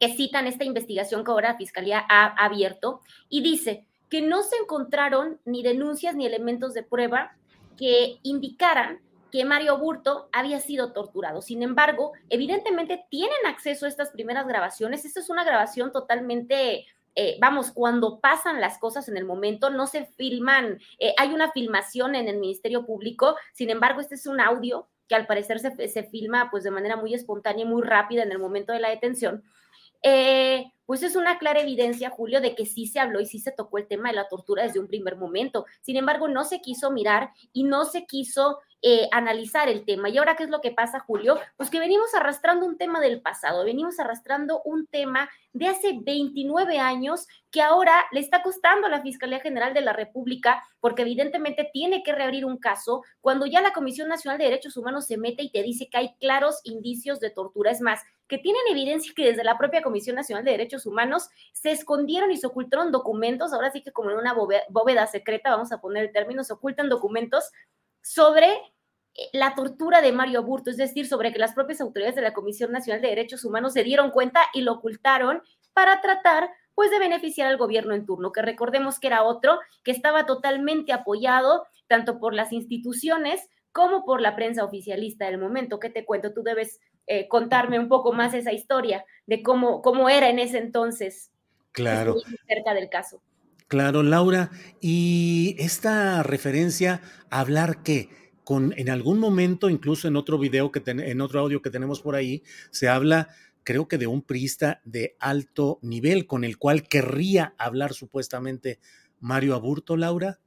que 0.01 0.15
citan 0.15 0.47
esta 0.47 0.65
investigación 0.65 1.25
que 1.25 1.31
ahora 1.31 1.53
la 1.53 1.59
Fiscalía 1.59 2.05
ha 2.09 2.27
abierto 2.45 3.01
y 3.29 3.43
dice 3.43 3.87
que 4.09 4.21
no 4.21 4.43
se 4.43 4.57
encontraron 4.57 5.41
ni 5.45 5.63
denuncias 5.63 6.15
ni 6.15 6.27
elementos 6.27 6.75
de 6.75 6.83
prueba 6.83 7.37
que 7.77 8.19
indicaran 8.23 9.01
que 9.31 9.47
Mario 9.47 9.79
Burto 9.79 10.29
había 10.33 10.61
sido 10.61 10.93
torturado. 10.93 11.41
Sin 11.41 11.63
embargo, 11.63 12.13
evidentemente 12.29 13.07
tienen 13.09 13.47
acceso 13.47 13.87
a 13.87 13.89
estas 13.89 14.11
primeras 14.11 14.47
grabaciones. 14.47 15.07
Esta 15.07 15.21
es 15.21 15.31
una 15.31 15.43
grabación 15.43 15.91
totalmente, 15.91 16.85
eh, 17.15 17.37
vamos, 17.41 17.73
cuando 17.73 18.21
pasan 18.21 18.61
las 18.61 18.79
cosas 18.79 19.09
en 19.09 19.17
el 19.17 19.25
momento, 19.25 19.71
no 19.71 19.87
se 19.87 20.07
filman, 20.07 20.79
eh, 20.99 21.15
hay 21.19 21.33
una 21.33 21.53
filmación 21.53 22.15
en 22.15 22.29
el 22.29 22.39
Ministerio 22.39 22.87
Público, 22.87 23.37
sin 23.53 23.71
embargo, 23.71 24.01
este 24.01 24.15
es 24.15 24.27
un 24.27 24.41
audio 24.41 24.89
que 25.09 25.15
al 25.15 25.27
parecer 25.27 25.59
se, 25.59 25.89
se 25.89 26.05
filma 26.05 26.49
pues 26.51 26.65
de 26.65 26.71
manera 26.71 26.97
muy 26.97 27.13
espontánea 27.13 27.65
y 27.65 27.69
muy 27.69 27.83
rápida 27.83 28.23
en 28.23 28.33
el 28.33 28.39
momento 28.39 28.73
de 28.73 28.81
la 28.81 28.89
detención. 28.89 29.43
Eh, 30.03 30.73
pues 30.87 31.03
es 31.03 31.17
una 31.17 31.39
clara 31.39 31.61
evidencia, 31.61 32.11
Julio, 32.11 32.41
de 32.41 32.55
que 32.55 32.67
sí 32.67 32.87
se 32.87 33.01
habló 33.01 33.21
y 33.21 33.27
sí 33.27 33.39
se 33.39 33.53
tocó 33.53 33.79
el 33.79 33.87
tema 33.87 34.11
de 34.11 34.17
la 34.17 34.29
tortura 34.29 34.63
desde 34.63 34.81
un 34.81 34.89
primer 34.89 35.17
momento. 35.17 35.67
Sin 35.81 35.97
embargo, 35.97 36.29
no 36.29 36.45
se 36.45 36.61
quiso 36.61 36.91
mirar 36.91 37.31
y 37.53 37.65
no 37.65 37.85
se 37.85 38.07
quiso 38.07 38.59
eh, 38.85 39.09
analizar 39.13 39.69
el 39.69 39.85
tema. 39.85 40.09
¿Y 40.09 40.19
ahora 40.19 40.35
qué 40.35 40.43
es 40.43 40.51
lo 40.51 40.61
que 40.61 40.73
pasa, 40.73 40.99
Julio? 40.99 41.39
Pues 41.57 41.71
que 41.71 41.79
venimos 41.79 42.13
arrastrando 42.17 42.67
un 42.67 42.79
tema 42.79 43.01
del 43.01 43.23
pasado, 43.23 43.65
venimos 43.65 44.01
arrastrando 44.01 44.61
un 44.65 44.89
tema 44.89 45.31
de 45.53 45.69
hace 45.69 46.01
29 46.03 46.81
años 46.81 47.29
que 47.53 47.63
ahora 47.63 48.05
le 48.11 48.19
está 48.19 48.43
costando 48.43 48.89
a 48.89 48.91
la 48.91 49.01
Fiscalía 49.01 49.39
General 49.39 49.73
de 49.73 49.83
la 49.83 49.93
República 49.93 50.65
porque 50.81 51.03
evidentemente 51.03 51.71
tiene 51.73 52.03
que 52.03 52.13
reabrir 52.13 52.45
un 52.45 52.57
caso 52.57 53.05
cuando 53.21 53.47
ya 53.47 53.61
la 53.61 53.73
Comisión 53.73 54.09
Nacional 54.09 54.39
de 54.39 54.47
Derechos 54.47 54.77
Humanos 54.77 55.07
se 55.07 55.17
mete 55.17 55.45
y 55.45 55.53
te 55.53 55.63
dice 55.63 55.89
que 55.89 55.99
hay 55.99 56.15
claros 56.19 56.61
indicios 56.65 57.21
de 57.21 57.31
tortura. 57.31 57.71
Es 57.71 57.81
más, 57.81 58.01
que 58.27 58.39
tienen 58.39 58.63
evidencia 58.71 59.13
que 59.15 59.27
desde 59.27 59.45
la 59.45 59.59
propia 59.59 59.83
Comisión 59.83 60.17
Nacional 60.17 60.45
de 60.45 60.53
Derechos 60.53 60.82
Humanos 60.87 61.29
se 61.53 61.71
escondieron 61.71 62.31
y 62.31 62.37
se 62.37 62.47
ocultaron 62.47 62.93
documentos, 62.93 63.53
ahora 63.53 63.71
sí 63.71 63.83
que 63.83 63.93
como 63.93 64.11
en 64.11 64.19
una 64.19 64.35
bóveda 64.35 65.07
secreta, 65.07 65.51
vamos 65.51 65.73
a 65.73 65.81
poner 65.81 66.05
el 66.05 66.13
término, 66.13 66.45
se 66.45 66.53
ocultan 66.53 66.89
documentos 66.89 67.51
sobre 68.03 68.51
eh, 69.15 69.29
la 69.33 69.55
tortura 69.55 70.01
de 70.01 70.13
Mario 70.13 70.41
Aburto, 70.41 70.71
es 70.71 70.77
decir, 70.77 71.07
sobre 71.07 71.33
que 71.33 71.39
las 71.39 71.55
propias 71.55 71.81
autoridades 71.81 72.17
de 72.17 72.23
la 72.23 72.33
Comisión 72.33 72.73
Nacional 72.73 73.03
de 73.03 73.09
Derechos 73.09 73.45
Humanos 73.45 73.73
se 73.73 73.85
dieron 73.85 74.11
cuenta 74.11 74.41
y 74.55 74.63
lo 74.63 74.73
ocultaron 74.73 75.43
para 75.73 76.01
tratar 76.01 76.51
pues 76.75 76.91
de 76.91 76.99
beneficiar 76.99 77.49
al 77.49 77.59
gobierno 77.59 77.95
en 77.95 78.07
turno, 78.07 78.33
que 78.33 78.43
recordemos 78.43 78.99
que 78.99 79.09
era 79.09 79.25
otro 79.25 79.59
que 79.85 79.91
estaba 79.91 80.25
totalmente 80.25 80.93
apoyado 80.93 81.67
tanto 81.87 82.19
por 82.19 82.33
las 82.33 82.53
instituciones 82.53 83.49
como 83.73 84.05
por 84.05 84.21
la 84.21 84.37
prensa 84.37 84.65
oficialista 84.65 85.27
del 85.27 85.39
momento. 85.39 85.79
¿Qué 85.79 85.91
te 85.91 86.05
cuento? 86.05 86.33
Tú 86.33 86.43
debes 86.43 86.81
eh, 87.07 87.29
contarme 87.29 87.79
un 87.79 87.89
poco 87.89 88.13
más 88.13 88.35
esa 88.35 88.53
historia 88.53 89.05
de 89.27 89.43
cómo, 89.43 89.83
cómo 89.83 90.09
era 90.09 90.29
en 90.29 90.39
ese 90.39 90.59
entonces. 90.59 91.31
Claro. 91.73 92.17
Cerca 92.47 92.75
del 92.75 92.89
caso. 92.89 93.23
Claro, 93.69 94.03
Laura. 94.03 94.51
Y 94.81 95.57
esta 95.59 96.23
referencia 96.23 97.01
a 97.31 97.41
hablar 97.41 97.83
que 97.83 98.11
con 98.45 98.75
en 98.77 98.91
algún 98.91 99.19
momento, 99.19 99.71
incluso 99.71 100.09
en 100.09 100.17
otro 100.17 100.39
video 100.39 100.71
que 100.71 100.83
en 100.85 101.21
otro 101.21 101.41
audio 101.41 101.63
que 101.63 101.71
tenemos 101.71 102.01
por 102.01 102.15
ahí, 102.15 102.43
se 102.71 102.89
habla, 102.89 103.29
creo 103.65 103.89
que 103.89 103.99
de 103.99 104.07
un 104.07 104.23
priista 104.23 104.81
de 104.85 105.17
alto 105.19 105.79
nivel 105.83 106.27
con 106.27 106.45
el 106.45 106.59
cual 106.59 106.87
querría 106.87 107.55
hablar 107.57 107.95
supuestamente 107.95 108.79
Mario 109.21 109.55
Aburto, 109.55 109.97
Laura. 109.97 110.41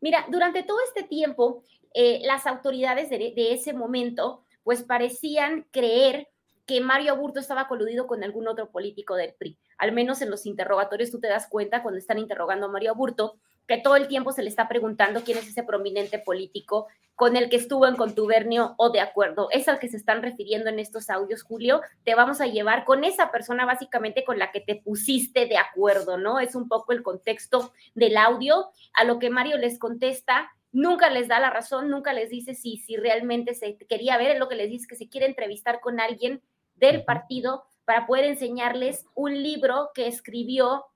Mira, 0.00 0.26
durante 0.30 0.62
todo 0.62 0.78
este 0.86 1.04
tiempo, 1.04 1.62
eh, 1.94 2.20
las 2.24 2.46
autoridades 2.46 3.08
de, 3.08 3.18
de 3.18 3.54
ese 3.54 3.72
momento, 3.72 4.42
pues 4.66 4.82
parecían 4.82 5.64
creer 5.70 6.26
que 6.66 6.80
Mario 6.80 7.12
Aburto 7.12 7.38
estaba 7.38 7.68
coludido 7.68 8.08
con 8.08 8.24
algún 8.24 8.48
otro 8.48 8.68
político 8.72 9.14
del 9.14 9.32
PRI. 9.32 9.56
Al 9.78 9.92
menos 9.92 10.22
en 10.22 10.30
los 10.30 10.44
interrogatorios 10.44 11.12
tú 11.12 11.20
te 11.20 11.28
das 11.28 11.46
cuenta 11.46 11.84
cuando 11.84 11.98
están 11.98 12.18
interrogando 12.18 12.66
a 12.66 12.68
Mario 12.68 12.90
Aburto 12.90 13.36
que 13.68 13.78
todo 13.78 13.94
el 13.94 14.08
tiempo 14.08 14.32
se 14.32 14.42
le 14.42 14.48
está 14.48 14.66
preguntando 14.66 15.22
quién 15.22 15.38
es 15.38 15.46
ese 15.46 15.62
prominente 15.62 16.18
político 16.18 16.88
con 17.14 17.36
el 17.36 17.48
que 17.48 17.54
estuvo 17.54 17.86
en 17.86 17.94
contubernio 17.94 18.74
o 18.76 18.90
de 18.90 18.98
acuerdo. 18.98 19.48
Es 19.52 19.68
al 19.68 19.78
que 19.78 19.88
se 19.88 19.98
están 19.98 20.20
refiriendo 20.20 20.68
en 20.68 20.80
estos 20.80 21.10
audios, 21.10 21.44
Julio. 21.44 21.80
Te 22.02 22.16
vamos 22.16 22.40
a 22.40 22.46
llevar 22.46 22.84
con 22.84 23.04
esa 23.04 23.30
persona 23.30 23.66
básicamente 23.66 24.24
con 24.24 24.40
la 24.40 24.50
que 24.50 24.60
te 24.60 24.74
pusiste 24.74 25.46
de 25.46 25.58
acuerdo, 25.58 26.18
¿no? 26.18 26.40
Es 26.40 26.56
un 26.56 26.68
poco 26.68 26.92
el 26.92 27.04
contexto 27.04 27.72
del 27.94 28.16
audio. 28.16 28.70
A 28.94 29.04
lo 29.04 29.20
que 29.20 29.30
Mario 29.30 29.58
les 29.58 29.78
contesta, 29.78 30.55
nunca 30.72 31.10
les 31.10 31.28
da 31.28 31.40
la 31.40 31.50
razón, 31.50 31.90
nunca 31.90 32.12
les 32.12 32.30
dice 32.30 32.54
si, 32.54 32.76
si 32.76 32.96
realmente 32.96 33.54
se 33.54 33.76
quería 33.76 34.18
ver, 34.18 34.32
es 34.32 34.38
lo 34.38 34.48
que 34.48 34.56
les 34.56 34.70
dice 34.70 34.86
que 34.86 34.96
se 34.96 35.08
quiere 35.08 35.26
entrevistar 35.26 35.80
con 35.80 36.00
alguien 36.00 36.42
del 36.74 37.04
partido 37.04 37.64
para 37.84 38.06
poder 38.06 38.24
enseñarles 38.24 39.06
un 39.14 39.42
libro 39.42 39.90
que 39.94 40.06
escribió 40.08 40.86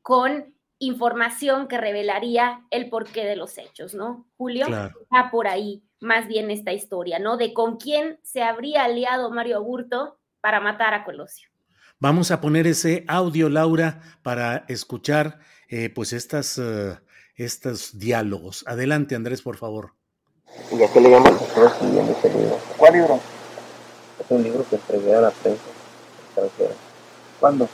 con 0.00 0.54
información 0.78 1.68
que 1.68 1.78
revelaría 1.78 2.66
el 2.70 2.88
porqué 2.88 3.24
de 3.24 3.36
los 3.36 3.56
hechos, 3.56 3.94
¿no? 3.94 4.26
Julio, 4.36 4.66
está 4.66 5.30
por 5.30 5.46
ahí 5.46 5.84
más 6.00 6.26
bien 6.26 6.50
esta 6.50 6.72
historia, 6.72 7.20
¿no? 7.20 7.36
De 7.36 7.54
con 7.54 7.76
quién 7.76 8.18
se 8.24 8.42
habría 8.42 8.84
aliado 8.84 9.30
Mario 9.30 9.58
Aburto 9.58 10.18
para 10.40 10.60
matar 10.60 10.92
a 10.94 11.04
Colosio. 11.04 11.48
Vamos 12.00 12.32
a 12.32 12.40
poner 12.40 12.66
ese 12.66 13.04
audio, 13.06 13.48
Laura, 13.48 14.00
para 14.22 14.64
escuchar 14.66 15.38
eh, 15.68 15.88
pues 15.88 16.12
estas, 16.12 16.58
uh, 16.58 16.96
estos 17.44 17.98
diálogos. 17.98 18.64
Adelante, 18.66 19.14
Andrés, 19.14 19.42
por 19.42 19.56
favor. 19.56 19.92
¿Y 20.70 20.82
a 20.82 20.92
qué 20.92 21.00
le 21.00 21.16
estoy 21.16 21.66
escribiendo 21.66 22.12
ese 22.12 22.28
libro? 22.28 22.58
¿Cuál 22.76 22.92
libro? 22.92 23.20
Es 24.20 24.30
un 24.30 24.42
libro 24.42 24.64
que 24.68 24.76
entregué 24.76 25.14
a 25.14 25.20
la 25.22 25.30
prensa 25.30 25.62
extranjera. 26.26 26.74
¿Cuándo? 27.40 27.68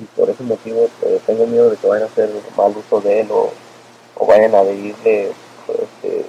Y 0.00 0.04
por 0.16 0.28
ese 0.30 0.42
motivo 0.42 0.88
pues, 1.00 1.22
tengo 1.22 1.46
miedo 1.46 1.70
de 1.70 1.76
que 1.76 1.86
vayan 1.86 2.08
a 2.08 2.10
hacer 2.10 2.30
mal 2.56 2.72
uso 2.76 3.00
de 3.00 3.20
él 3.20 3.28
o, 3.30 3.50
o 4.16 4.26
vayan 4.26 4.54
a 4.54 4.62
pedirle 4.62 5.32
pues, 5.66 5.78
este, 5.80 6.26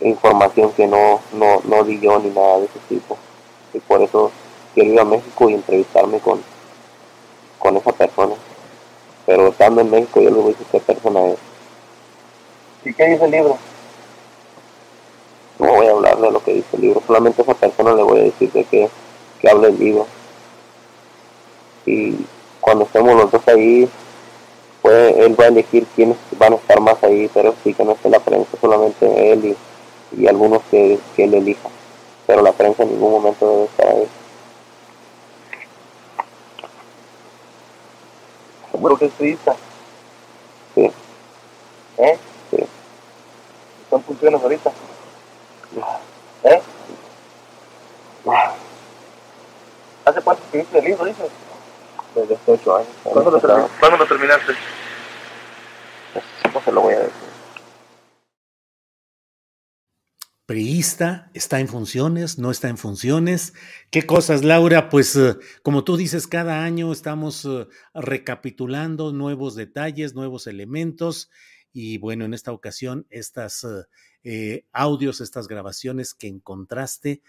información 0.00 0.72
que 0.72 0.86
no, 0.86 1.20
no, 1.32 1.60
no 1.64 1.84
di 1.84 2.00
yo 2.00 2.18
ni 2.18 2.30
nada 2.30 2.58
de 2.58 2.66
ese 2.66 2.78
tipo. 2.88 3.18
Y 3.74 3.80
por 3.80 4.00
eso 4.02 4.30
quiero 4.74 4.92
ir 4.92 5.00
a 5.00 5.04
México 5.04 5.50
y 5.50 5.54
entrevistarme 5.54 6.20
con, 6.20 6.40
con 7.58 7.76
esa 7.76 7.92
persona. 7.92 8.34
Pero 9.26 9.48
estando 9.48 9.80
en 9.80 9.90
México 9.90 10.20
yo 10.20 10.30
le 10.30 10.36
voy 10.36 10.44
a 10.44 10.48
decir 10.48 10.66
qué 10.70 10.80
persona 10.80 11.26
es. 11.26 11.38
¿Y 12.84 12.94
qué 12.94 13.08
dice 13.08 13.24
el 13.24 13.30
libro? 13.32 13.58
No 15.58 15.72
voy 15.72 15.86
a 15.86 15.90
hablar 15.90 16.18
de 16.18 16.30
lo 16.30 16.42
que 16.42 16.54
dice 16.54 16.76
el 16.76 16.82
libro, 16.82 17.02
solamente 17.06 17.42
a 17.42 17.44
esa 17.44 17.54
persona 17.54 17.94
le 17.94 18.02
voy 18.02 18.20
a 18.20 18.24
decir 18.24 18.52
de 18.52 18.64
que, 18.64 18.88
que 19.40 19.50
hable 19.50 19.68
el 19.68 19.78
libro. 19.78 20.06
Y 21.84 22.14
cuando 22.60 22.84
estemos 22.84 23.14
los 23.14 23.30
dos 23.30 23.48
ahí, 23.48 23.88
pues 24.82 25.16
él 25.16 25.38
va 25.38 25.44
a 25.44 25.48
elegir 25.48 25.86
quiénes 25.96 26.16
van 26.38 26.52
a 26.52 26.56
estar 26.56 26.80
más 26.80 27.02
ahí, 27.02 27.28
pero 27.32 27.54
sí 27.64 27.74
que 27.74 27.84
no 27.84 27.92
esté 27.92 28.08
la 28.08 28.20
prensa, 28.20 28.56
solamente 28.60 29.32
él 29.32 29.56
y, 30.12 30.22
y 30.22 30.26
algunos 30.28 30.62
que, 30.70 30.98
que 31.16 31.24
él 31.24 31.34
elija. 31.34 31.68
Pero 32.26 32.42
la 32.42 32.52
prensa 32.52 32.82
en 32.82 32.90
ningún 32.90 33.12
momento 33.12 33.48
debe 33.48 33.64
estar 33.64 33.88
ahí. 33.88 34.06
¿Seguro 38.86 38.98
que 39.00 39.06
es 39.06 39.12
turista? 39.14 39.52
Sí. 40.76 40.92
¿Eh? 41.98 42.18
Sí. 42.52 42.56
¿Están 43.82 44.02
funciones 44.04 44.40
ahorita? 44.40 44.70
¿Eh? 46.44 46.62
¿Hace 50.04 50.22
cuánto 50.22 50.44
escribiste 50.44 50.78
el 50.78 50.84
libro, 50.84 51.04
dices? 51.04 51.26
Desde 52.14 52.34
hace 52.36 52.52
ocho 52.52 52.76
años. 52.76 52.88
¿Cuándo 53.02 53.30
lo, 53.32 53.40
termi- 53.40 53.68
¿Cuándo 53.80 53.96
lo 53.98 54.06
terminaste? 54.06 54.52
No 56.54 56.60
se 56.60 56.70
lo 56.70 56.80
voy 56.82 56.94
a 56.94 56.98
decir. 56.98 57.25
Priista, 60.46 61.30
está 61.34 61.58
en 61.58 61.66
funciones, 61.66 62.38
no 62.38 62.52
está 62.52 62.68
en 62.68 62.78
funciones. 62.78 63.52
¿Qué 63.90 64.06
cosas, 64.06 64.44
Laura? 64.44 64.88
Pues 64.88 65.16
eh, 65.16 65.34
como 65.62 65.82
tú 65.82 65.96
dices, 65.96 66.28
cada 66.28 66.62
año 66.62 66.92
estamos 66.92 67.44
eh, 67.44 67.66
recapitulando 67.94 69.12
nuevos 69.12 69.56
detalles, 69.56 70.14
nuevos 70.14 70.46
elementos 70.46 71.30
y 71.72 71.98
bueno, 71.98 72.24
en 72.24 72.32
esta 72.32 72.52
ocasión, 72.52 73.06
estas 73.10 73.66
eh, 74.22 74.64
audios, 74.72 75.20
estas 75.20 75.48
grabaciones 75.48 76.14
que 76.14 76.28
encontraste, 76.28 77.22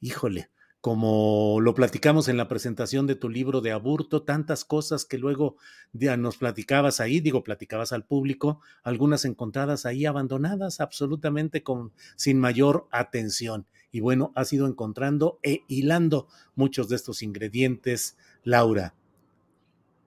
híjole, 0.00 0.50
como 0.84 1.62
lo 1.62 1.74
platicamos 1.74 2.28
en 2.28 2.36
la 2.36 2.46
presentación 2.46 3.06
de 3.06 3.14
tu 3.14 3.30
libro 3.30 3.62
de 3.62 3.72
Aburto, 3.72 4.22
tantas 4.22 4.66
cosas 4.66 5.06
que 5.06 5.16
luego 5.16 5.56
nos 5.94 6.36
platicabas 6.36 7.00
ahí, 7.00 7.20
digo, 7.20 7.42
platicabas 7.42 7.94
al 7.94 8.04
público, 8.04 8.60
algunas 8.82 9.24
encontradas 9.24 9.86
ahí 9.86 10.04
abandonadas 10.04 10.82
absolutamente 10.82 11.62
con, 11.62 11.94
sin 12.16 12.38
mayor 12.38 12.86
atención. 12.90 13.66
Y 13.92 14.00
bueno, 14.00 14.30
has 14.34 14.52
ido 14.52 14.66
encontrando 14.66 15.38
e 15.42 15.62
hilando 15.68 16.28
muchos 16.54 16.90
de 16.90 16.96
estos 16.96 17.22
ingredientes, 17.22 18.18
Laura. 18.42 18.92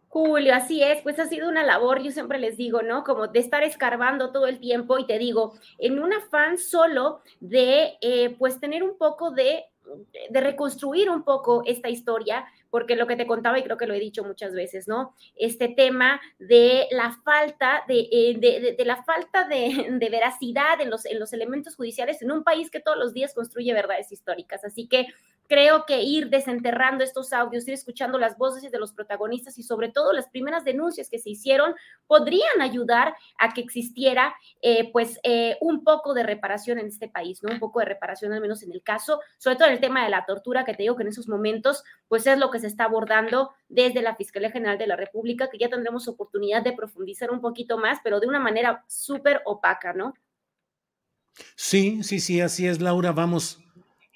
Julio, 0.10 0.56
así 0.56 0.82
es, 0.82 1.02
pues 1.02 1.20
ha 1.20 1.28
sido 1.28 1.50
una 1.50 1.64
labor, 1.64 2.02
yo 2.02 2.12
siempre 2.12 2.40
les 2.40 2.56
digo, 2.56 2.82
¿no? 2.82 3.04
Como 3.04 3.28
de 3.28 3.40
estar 3.40 3.62
escarbando 3.64 4.32
todo 4.32 4.48
el 4.48 4.60
tiempo 4.60 4.98
y 4.98 5.06
te 5.06 5.20
digo, 5.20 5.54
en 5.78 6.00
un 6.00 6.14
afán 6.14 6.58
solo 6.58 7.22
de, 7.40 7.98
eh, 8.02 8.36
pues, 8.40 8.60
tener 8.60 8.84
un 8.84 8.98
poco 8.98 9.32
de, 9.32 9.66
de 10.30 10.42
reconstruir 10.42 11.10
un 11.10 11.24
poco 11.24 11.64
esta 11.66 11.90
historia, 11.90 12.46
porque 12.70 12.96
lo 12.96 13.08
que 13.08 13.16
te 13.16 13.28
contaba 13.28 13.58
y 13.60 13.64
creo 13.64 13.78
que 13.78 13.88
lo 13.88 13.94
he 13.94 14.00
dicho 14.00 14.24
muchas 14.24 14.54
veces, 14.54 14.88
¿no? 14.88 15.14
Este 15.36 15.70
tema 15.70 16.20
de 16.40 16.88
la 16.92 17.18
falta 17.24 17.84
de, 17.88 18.08
eh, 18.12 18.38
de, 18.38 18.60
de, 18.60 18.74
de 18.74 18.86
la 18.86 19.04
falta 19.04 19.48
de, 19.48 19.88
veracidad 20.12 20.82
en 20.82 20.90
los, 20.90 21.06
en 21.06 21.20
los 21.20 21.34
elementos 21.34 21.76
judiciales 21.76 22.22
en 22.22 22.32
un 22.32 22.44
país 22.44 22.70
que 22.70 22.80
todos 22.80 22.98
los 22.98 23.14
días 23.14 23.34
construye 23.34 23.74
verdades 23.74 24.12
históricas. 24.12 24.64
Así 24.64 24.88
que 24.88 25.08
creo 25.48 25.86
que 25.86 26.04
ir 26.04 26.30
desenterrando 26.30 27.04
estos 27.04 27.34
audios, 27.34 27.68
ir 27.68 27.74
escuchando 27.74 28.18
las 28.18 28.38
voces 28.38 28.72
de 28.72 28.80
los 28.80 28.94
protagonistas 28.94 29.58
y 29.58 29.64
sobre 29.64 29.90
todo 29.90 30.14
las 30.14 30.28
primeras 30.30 30.64
denuncias 30.64 31.10
que 31.10 31.20
se 31.20 31.30
hicieron 31.30 31.74
podrían 32.06 32.62
ayudar 32.62 33.16
a 33.38 33.54
que 33.54 33.62
existiera 33.62 34.36
eh, 34.62 34.92
pues 34.92 35.20
eh, 35.24 35.58
un 35.62 35.84
poco 35.84 36.14
de 36.14 36.24
reparación 36.24 36.80
en 36.80 36.88
este 36.88 37.08
país, 37.08 37.42
¿no? 37.44 37.52
Un 37.52 37.60
poco 37.60 37.80
de 37.80 37.86
reparación 37.86 38.34
al 38.34 38.42
menos 38.42 38.62
en 38.64 38.72
el 38.72 38.84
caso, 38.84 39.22
sobre 39.38 39.56
todo 39.56 39.68
en 39.68 39.76
el 39.76 39.80
tema 39.80 40.04
de 40.04 40.10
la 40.10 40.26
tortura 40.26 40.66
que 40.66 40.74
te 40.74 40.84
digo 40.84 40.96
que 40.96 41.04
en 41.04 41.10
esos 41.10 41.28
momentos 41.28 41.84
pues 42.08 42.28
es 42.28 42.38
lo 42.38 42.52
que 42.52 42.60
se 42.60 42.68
está 42.68 42.86
abordando 42.86 43.52
desde 43.70 44.02
la 44.02 44.16
Fiscalía 44.16 44.52
General 44.52 44.78
de 44.78 44.88
la 44.88 44.96
República, 44.96 45.50
que 45.50 45.58
ya 45.58 45.70
tendremos 45.70 46.08
oportunidad 46.08 46.62
de 46.62 46.74
profundizar 46.74 47.32
un 47.32 47.42
poquito 47.42 47.78
más, 47.78 48.00
pero 48.04 48.20
de 48.20 48.28
una 48.28 48.40
manera 48.40 48.84
súper 48.88 49.42
opaca, 49.46 49.94
¿no? 49.94 50.14
Sí, 51.56 52.04
sí, 52.04 52.20
sí, 52.20 52.42
así 52.42 52.68
es, 52.68 52.82
Laura. 52.82 53.12
Vamos, 53.12 53.60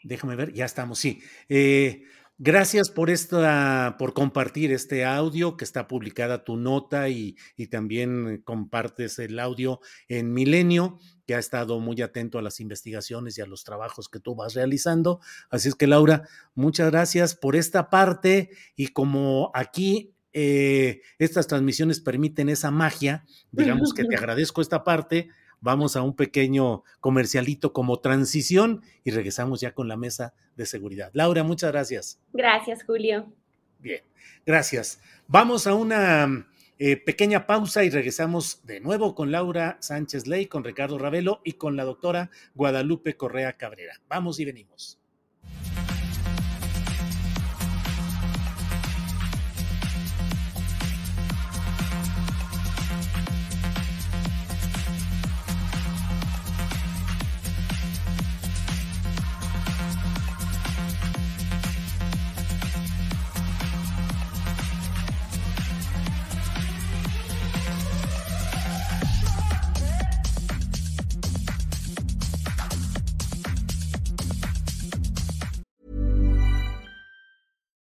déjame 0.04 0.36
ver, 0.36 0.54
ya 0.54 0.66
estamos, 0.66 1.00
sí. 1.00 1.22
Eh, 1.50 2.04
gracias 2.38 2.90
por 2.90 3.10
esta, 3.10 3.96
por 4.00 4.14
compartir 4.14 4.72
este 4.72 5.06
audio 5.06 5.58
que 5.58 5.64
está 5.64 5.88
publicada 5.88 6.44
tu 6.44 6.58
nota 6.58 7.10
y, 7.10 7.36
y, 7.56 7.68
también 7.68 8.42
compartes 8.44 9.20
el 9.20 9.40
audio 9.40 9.80
en 10.08 10.34
Milenio, 10.34 10.98
que 11.28 11.36
ha 11.36 11.40
estado 11.40 11.80
muy 11.80 12.02
atento 12.02 12.40
a 12.40 12.42
las 12.42 12.60
investigaciones 12.60 13.38
y 13.38 13.42
a 13.42 13.46
los 13.46 13.64
trabajos 13.64 14.10
que 14.10 14.20
tú 14.20 14.36
vas 14.36 14.54
realizando. 14.54 15.20
Así 15.50 15.70
es 15.70 15.76
que, 15.76 15.88
Laura, 15.88 16.28
muchas 16.56 16.90
gracias 16.92 17.36
por 17.36 17.56
esta 17.56 17.90
parte 17.90 18.50
y 18.76 18.88
como 18.88 19.52
aquí 19.54 20.16
eh, 20.34 21.02
estas 21.20 21.48
transmisiones 21.48 22.00
permiten 22.00 22.48
esa 22.50 22.72
magia, 22.72 23.26
digamos 23.52 23.94
que 23.94 24.06
te 24.06 24.16
agradezco 24.18 24.62
esta 24.62 24.84
parte 24.84 25.30
vamos 25.62 25.96
a 25.96 26.02
un 26.02 26.16
pequeño 26.16 26.84
comercialito 27.00 27.72
como 27.72 28.00
transición 28.00 28.82
y 29.04 29.12
regresamos 29.12 29.62
ya 29.62 29.74
con 29.74 29.88
la 29.88 29.96
mesa 29.96 30.34
de 30.58 30.66
seguridad. 30.66 31.12
Laura, 31.14 31.44
muchas 31.44 31.72
gracias. 31.72 32.20
Gracias, 32.34 32.84
Julio. 32.84 33.32
Bien, 33.80 34.02
gracias. 34.46 35.00
Vamos 35.28 35.66
a 35.66 35.74
una 35.74 36.48
eh, 36.78 36.98
pequeña 36.98 37.48
pausa 37.48 37.84
y 37.84 37.90
regresamos 37.90 38.66
de 38.66 38.80
nuevo 38.80 39.16
con 39.16 39.32
Laura 39.32 39.78
Sánchez 39.82 40.28
Ley, 40.28 40.48
con 40.48 40.64
Ricardo 40.64 40.98
Ravelo 40.98 41.42
y 41.44 41.54
con 41.54 41.76
la 41.76 41.84
doctora 41.84 42.32
Guadalupe 42.56 43.16
Correa 43.16 43.54
Cabrera. 43.58 44.02
Vamos 44.10 44.40
y 44.40 44.46
venimos. 44.46 45.01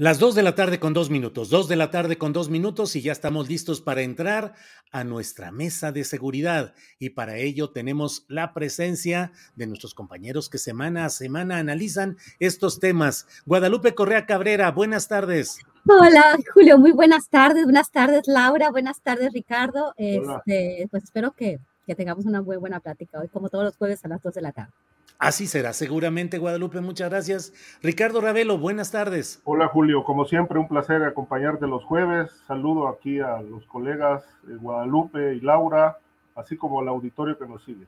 Las 0.00 0.20
dos 0.20 0.36
de 0.36 0.44
la 0.44 0.54
tarde 0.54 0.78
con 0.78 0.94
dos 0.94 1.10
minutos, 1.10 1.50
dos 1.50 1.66
de 1.66 1.74
la 1.74 1.90
tarde 1.90 2.18
con 2.18 2.32
dos 2.32 2.50
minutos 2.50 2.94
y 2.94 3.02
ya 3.02 3.10
estamos 3.10 3.48
listos 3.48 3.80
para 3.80 4.02
entrar 4.02 4.54
a 4.92 5.02
nuestra 5.02 5.50
mesa 5.50 5.90
de 5.90 6.04
seguridad. 6.04 6.72
Y 7.00 7.10
para 7.10 7.38
ello 7.38 7.70
tenemos 7.70 8.24
la 8.28 8.54
presencia 8.54 9.32
de 9.56 9.66
nuestros 9.66 9.94
compañeros 9.94 10.48
que 10.48 10.58
semana 10.58 11.04
a 11.04 11.10
semana 11.10 11.58
analizan 11.58 12.16
estos 12.38 12.78
temas. 12.78 13.26
Guadalupe 13.44 13.96
Correa 13.96 14.24
Cabrera, 14.24 14.70
buenas 14.70 15.08
tardes. 15.08 15.58
Hola, 15.88 16.38
Julio, 16.54 16.78
muy 16.78 16.92
buenas 16.92 17.28
tardes. 17.28 17.64
Buenas 17.64 17.90
tardes, 17.90 18.28
Laura. 18.28 18.70
Buenas 18.70 19.00
tardes, 19.00 19.32
Ricardo. 19.32 19.94
Este, 19.96 20.86
pues 20.92 21.02
espero 21.02 21.32
que, 21.32 21.58
que 21.88 21.96
tengamos 21.96 22.24
una 22.24 22.40
muy 22.40 22.56
buena 22.56 22.78
plática 22.78 23.18
hoy, 23.18 23.26
como 23.26 23.48
todos 23.48 23.64
los 23.64 23.76
jueves 23.76 24.04
a 24.04 24.08
las 24.08 24.22
dos 24.22 24.32
de 24.32 24.42
la 24.42 24.52
tarde. 24.52 24.70
Así 25.18 25.48
será, 25.48 25.72
seguramente, 25.72 26.38
Guadalupe. 26.38 26.80
Muchas 26.80 27.10
gracias. 27.10 27.52
Ricardo 27.82 28.20
Ravelo, 28.20 28.56
buenas 28.56 28.92
tardes. 28.92 29.42
Hola, 29.42 29.66
Julio. 29.66 30.04
Como 30.04 30.24
siempre, 30.24 30.60
un 30.60 30.68
placer 30.68 31.02
acompañarte 31.02 31.66
los 31.66 31.82
jueves. 31.84 32.30
Saludo 32.46 32.86
aquí 32.86 33.18
a 33.18 33.42
los 33.42 33.64
colegas 33.66 34.22
eh, 34.48 34.54
Guadalupe 34.60 35.34
y 35.34 35.40
Laura, 35.40 35.98
así 36.36 36.56
como 36.56 36.80
al 36.80 36.86
auditorio 36.86 37.36
que 37.36 37.46
nos 37.46 37.64
sigue. 37.64 37.84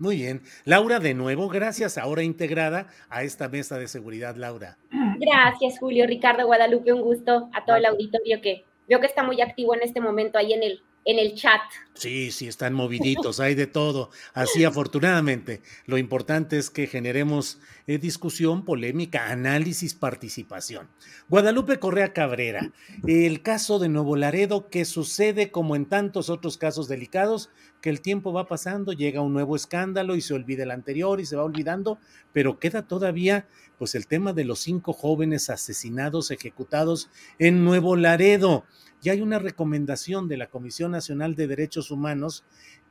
Muy 0.00 0.16
bien. 0.16 0.42
Laura, 0.64 0.98
de 0.98 1.14
nuevo, 1.14 1.48
gracias, 1.48 1.98
ahora 1.98 2.24
integrada 2.24 2.88
a 3.08 3.22
esta 3.22 3.48
mesa 3.48 3.78
de 3.78 3.86
seguridad, 3.86 4.34
Laura. 4.34 4.76
Gracias, 5.20 5.78
Julio. 5.78 6.08
Ricardo 6.08 6.46
Guadalupe, 6.46 6.92
un 6.92 7.02
gusto 7.02 7.48
a 7.52 7.64
todo 7.64 7.76
el 7.76 7.86
auditorio 7.86 8.40
que 8.42 8.64
veo 8.88 8.98
que 8.98 9.06
está 9.06 9.22
muy 9.22 9.40
activo 9.40 9.76
en 9.76 9.82
este 9.82 10.00
momento 10.00 10.36
ahí 10.36 10.52
en 10.52 10.64
el 10.64 10.82
en 11.04 11.18
el 11.18 11.34
chat. 11.34 11.60
Sí, 11.94 12.30
sí, 12.30 12.48
están 12.48 12.74
moviditos, 12.74 13.38
hay 13.38 13.54
de 13.54 13.66
todo. 13.66 14.10
Así, 14.34 14.64
afortunadamente, 14.64 15.62
lo 15.86 15.98
importante 15.98 16.58
es 16.58 16.70
que 16.70 16.86
generemos 16.86 17.58
eh, 17.86 17.98
discusión, 17.98 18.64
polémica, 18.64 19.30
análisis, 19.30 19.94
participación. 19.94 20.88
Guadalupe 21.28 21.78
Correa 21.78 22.12
Cabrera, 22.12 22.72
el 23.06 23.42
caso 23.42 23.78
de 23.78 23.88
Nuevo 23.88 24.16
Laredo, 24.16 24.68
que 24.68 24.84
sucede 24.84 25.50
como 25.50 25.76
en 25.76 25.86
tantos 25.86 26.30
otros 26.30 26.56
casos 26.56 26.88
delicados, 26.88 27.50
que 27.80 27.90
el 27.90 28.00
tiempo 28.00 28.32
va 28.32 28.46
pasando, 28.46 28.92
llega 28.92 29.20
un 29.20 29.32
nuevo 29.32 29.56
escándalo 29.56 30.14
y 30.16 30.20
se 30.20 30.34
olvida 30.34 30.62
el 30.62 30.70
anterior 30.70 31.20
y 31.20 31.26
se 31.26 31.36
va 31.36 31.42
olvidando, 31.42 31.98
pero 32.32 32.58
queda 32.58 32.86
todavía 32.86 33.48
pues 33.76 33.96
el 33.96 34.06
tema 34.06 34.32
de 34.32 34.44
los 34.44 34.60
cinco 34.60 34.92
jóvenes 34.92 35.50
asesinados, 35.50 36.30
ejecutados 36.30 37.10
en 37.40 37.64
Nuevo 37.64 37.96
Laredo 37.96 38.64
y 39.02 39.10
hay 39.10 39.20
una 39.20 39.38
recomendación 39.38 40.28
de 40.28 40.36
la 40.36 40.48
Comisión 40.48 40.92
Nacional 40.92 41.34
de 41.34 41.48
Derechos 41.48 41.90
Humanos 41.90 42.44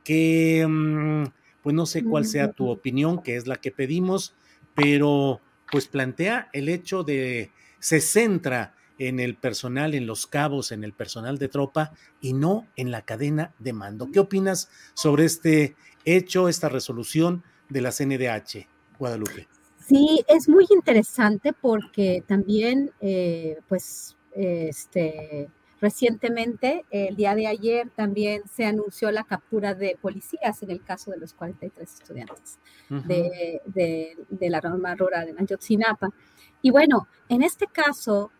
que, 0.04 0.66
mm, 0.68 1.24
pues 1.62 1.74
no 1.74 1.86
sé 1.86 2.04
cuál 2.04 2.26
sea 2.26 2.52
tu 2.52 2.68
opinión, 2.68 3.22
que 3.22 3.36
es 3.36 3.46
la 3.46 3.56
que 3.56 3.70
pedimos, 3.70 4.34
pero 4.74 5.40
pues 5.70 5.88
plantea 5.88 6.50
el 6.52 6.68
hecho 6.68 7.02
de, 7.02 7.50
se 7.78 8.00
centra 8.00 8.74
en 8.98 9.20
el 9.20 9.36
personal, 9.36 9.94
en 9.94 10.06
los 10.06 10.26
cabos, 10.26 10.70
en 10.70 10.84
el 10.84 10.92
personal 10.92 11.38
de 11.38 11.48
tropa 11.48 11.92
y 12.20 12.34
no 12.34 12.66
en 12.76 12.90
la 12.90 13.02
cadena 13.02 13.54
de 13.58 13.72
mando. 13.72 14.10
¿Qué 14.12 14.20
opinas 14.20 14.68
sobre 14.94 15.24
este 15.24 15.76
hecho, 16.04 16.48
esta 16.48 16.68
resolución 16.68 17.42
de 17.70 17.80
la 17.80 17.90
CNDH, 17.90 18.68
Guadalupe? 18.98 19.48
Sí, 19.78 20.24
es 20.28 20.48
muy 20.48 20.66
interesante 20.70 21.52
porque 21.52 22.22
también, 22.26 22.92
eh, 23.00 23.58
pues, 23.68 24.16
este, 24.34 25.48
Recientemente, 25.82 26.84
el 26.92 27.16
día 27.16 27.34
de 27.34 27.48
ayer, 27.48 27.90
también 27.90 28.42
se 28.48 28.64
anunció 28.64 29.10
la 29.10 29.24
captura 29.24 29.74
de 29.74 29.98
policías 30.00 30.62
en 30.62 30.70
el 30.70 30.80
caso 30.84 31.10
de 31.10 31.16
los 31.16 31.34
43 31.34 31.92
estudiantes 31.92 32.60
de, 32.88 33.60
de, 34.30 34.48
la 34.50 34.60
norma 34.60 34.94
rural 34.94 35.26
de 35.26 35.42
Ayotzinapa. 35.42 36.10
Y 36.62 36.70
bueno, 36.70 37.08
en 37.28 37.42
este 37.42 37.66
caso, 37.66 38.30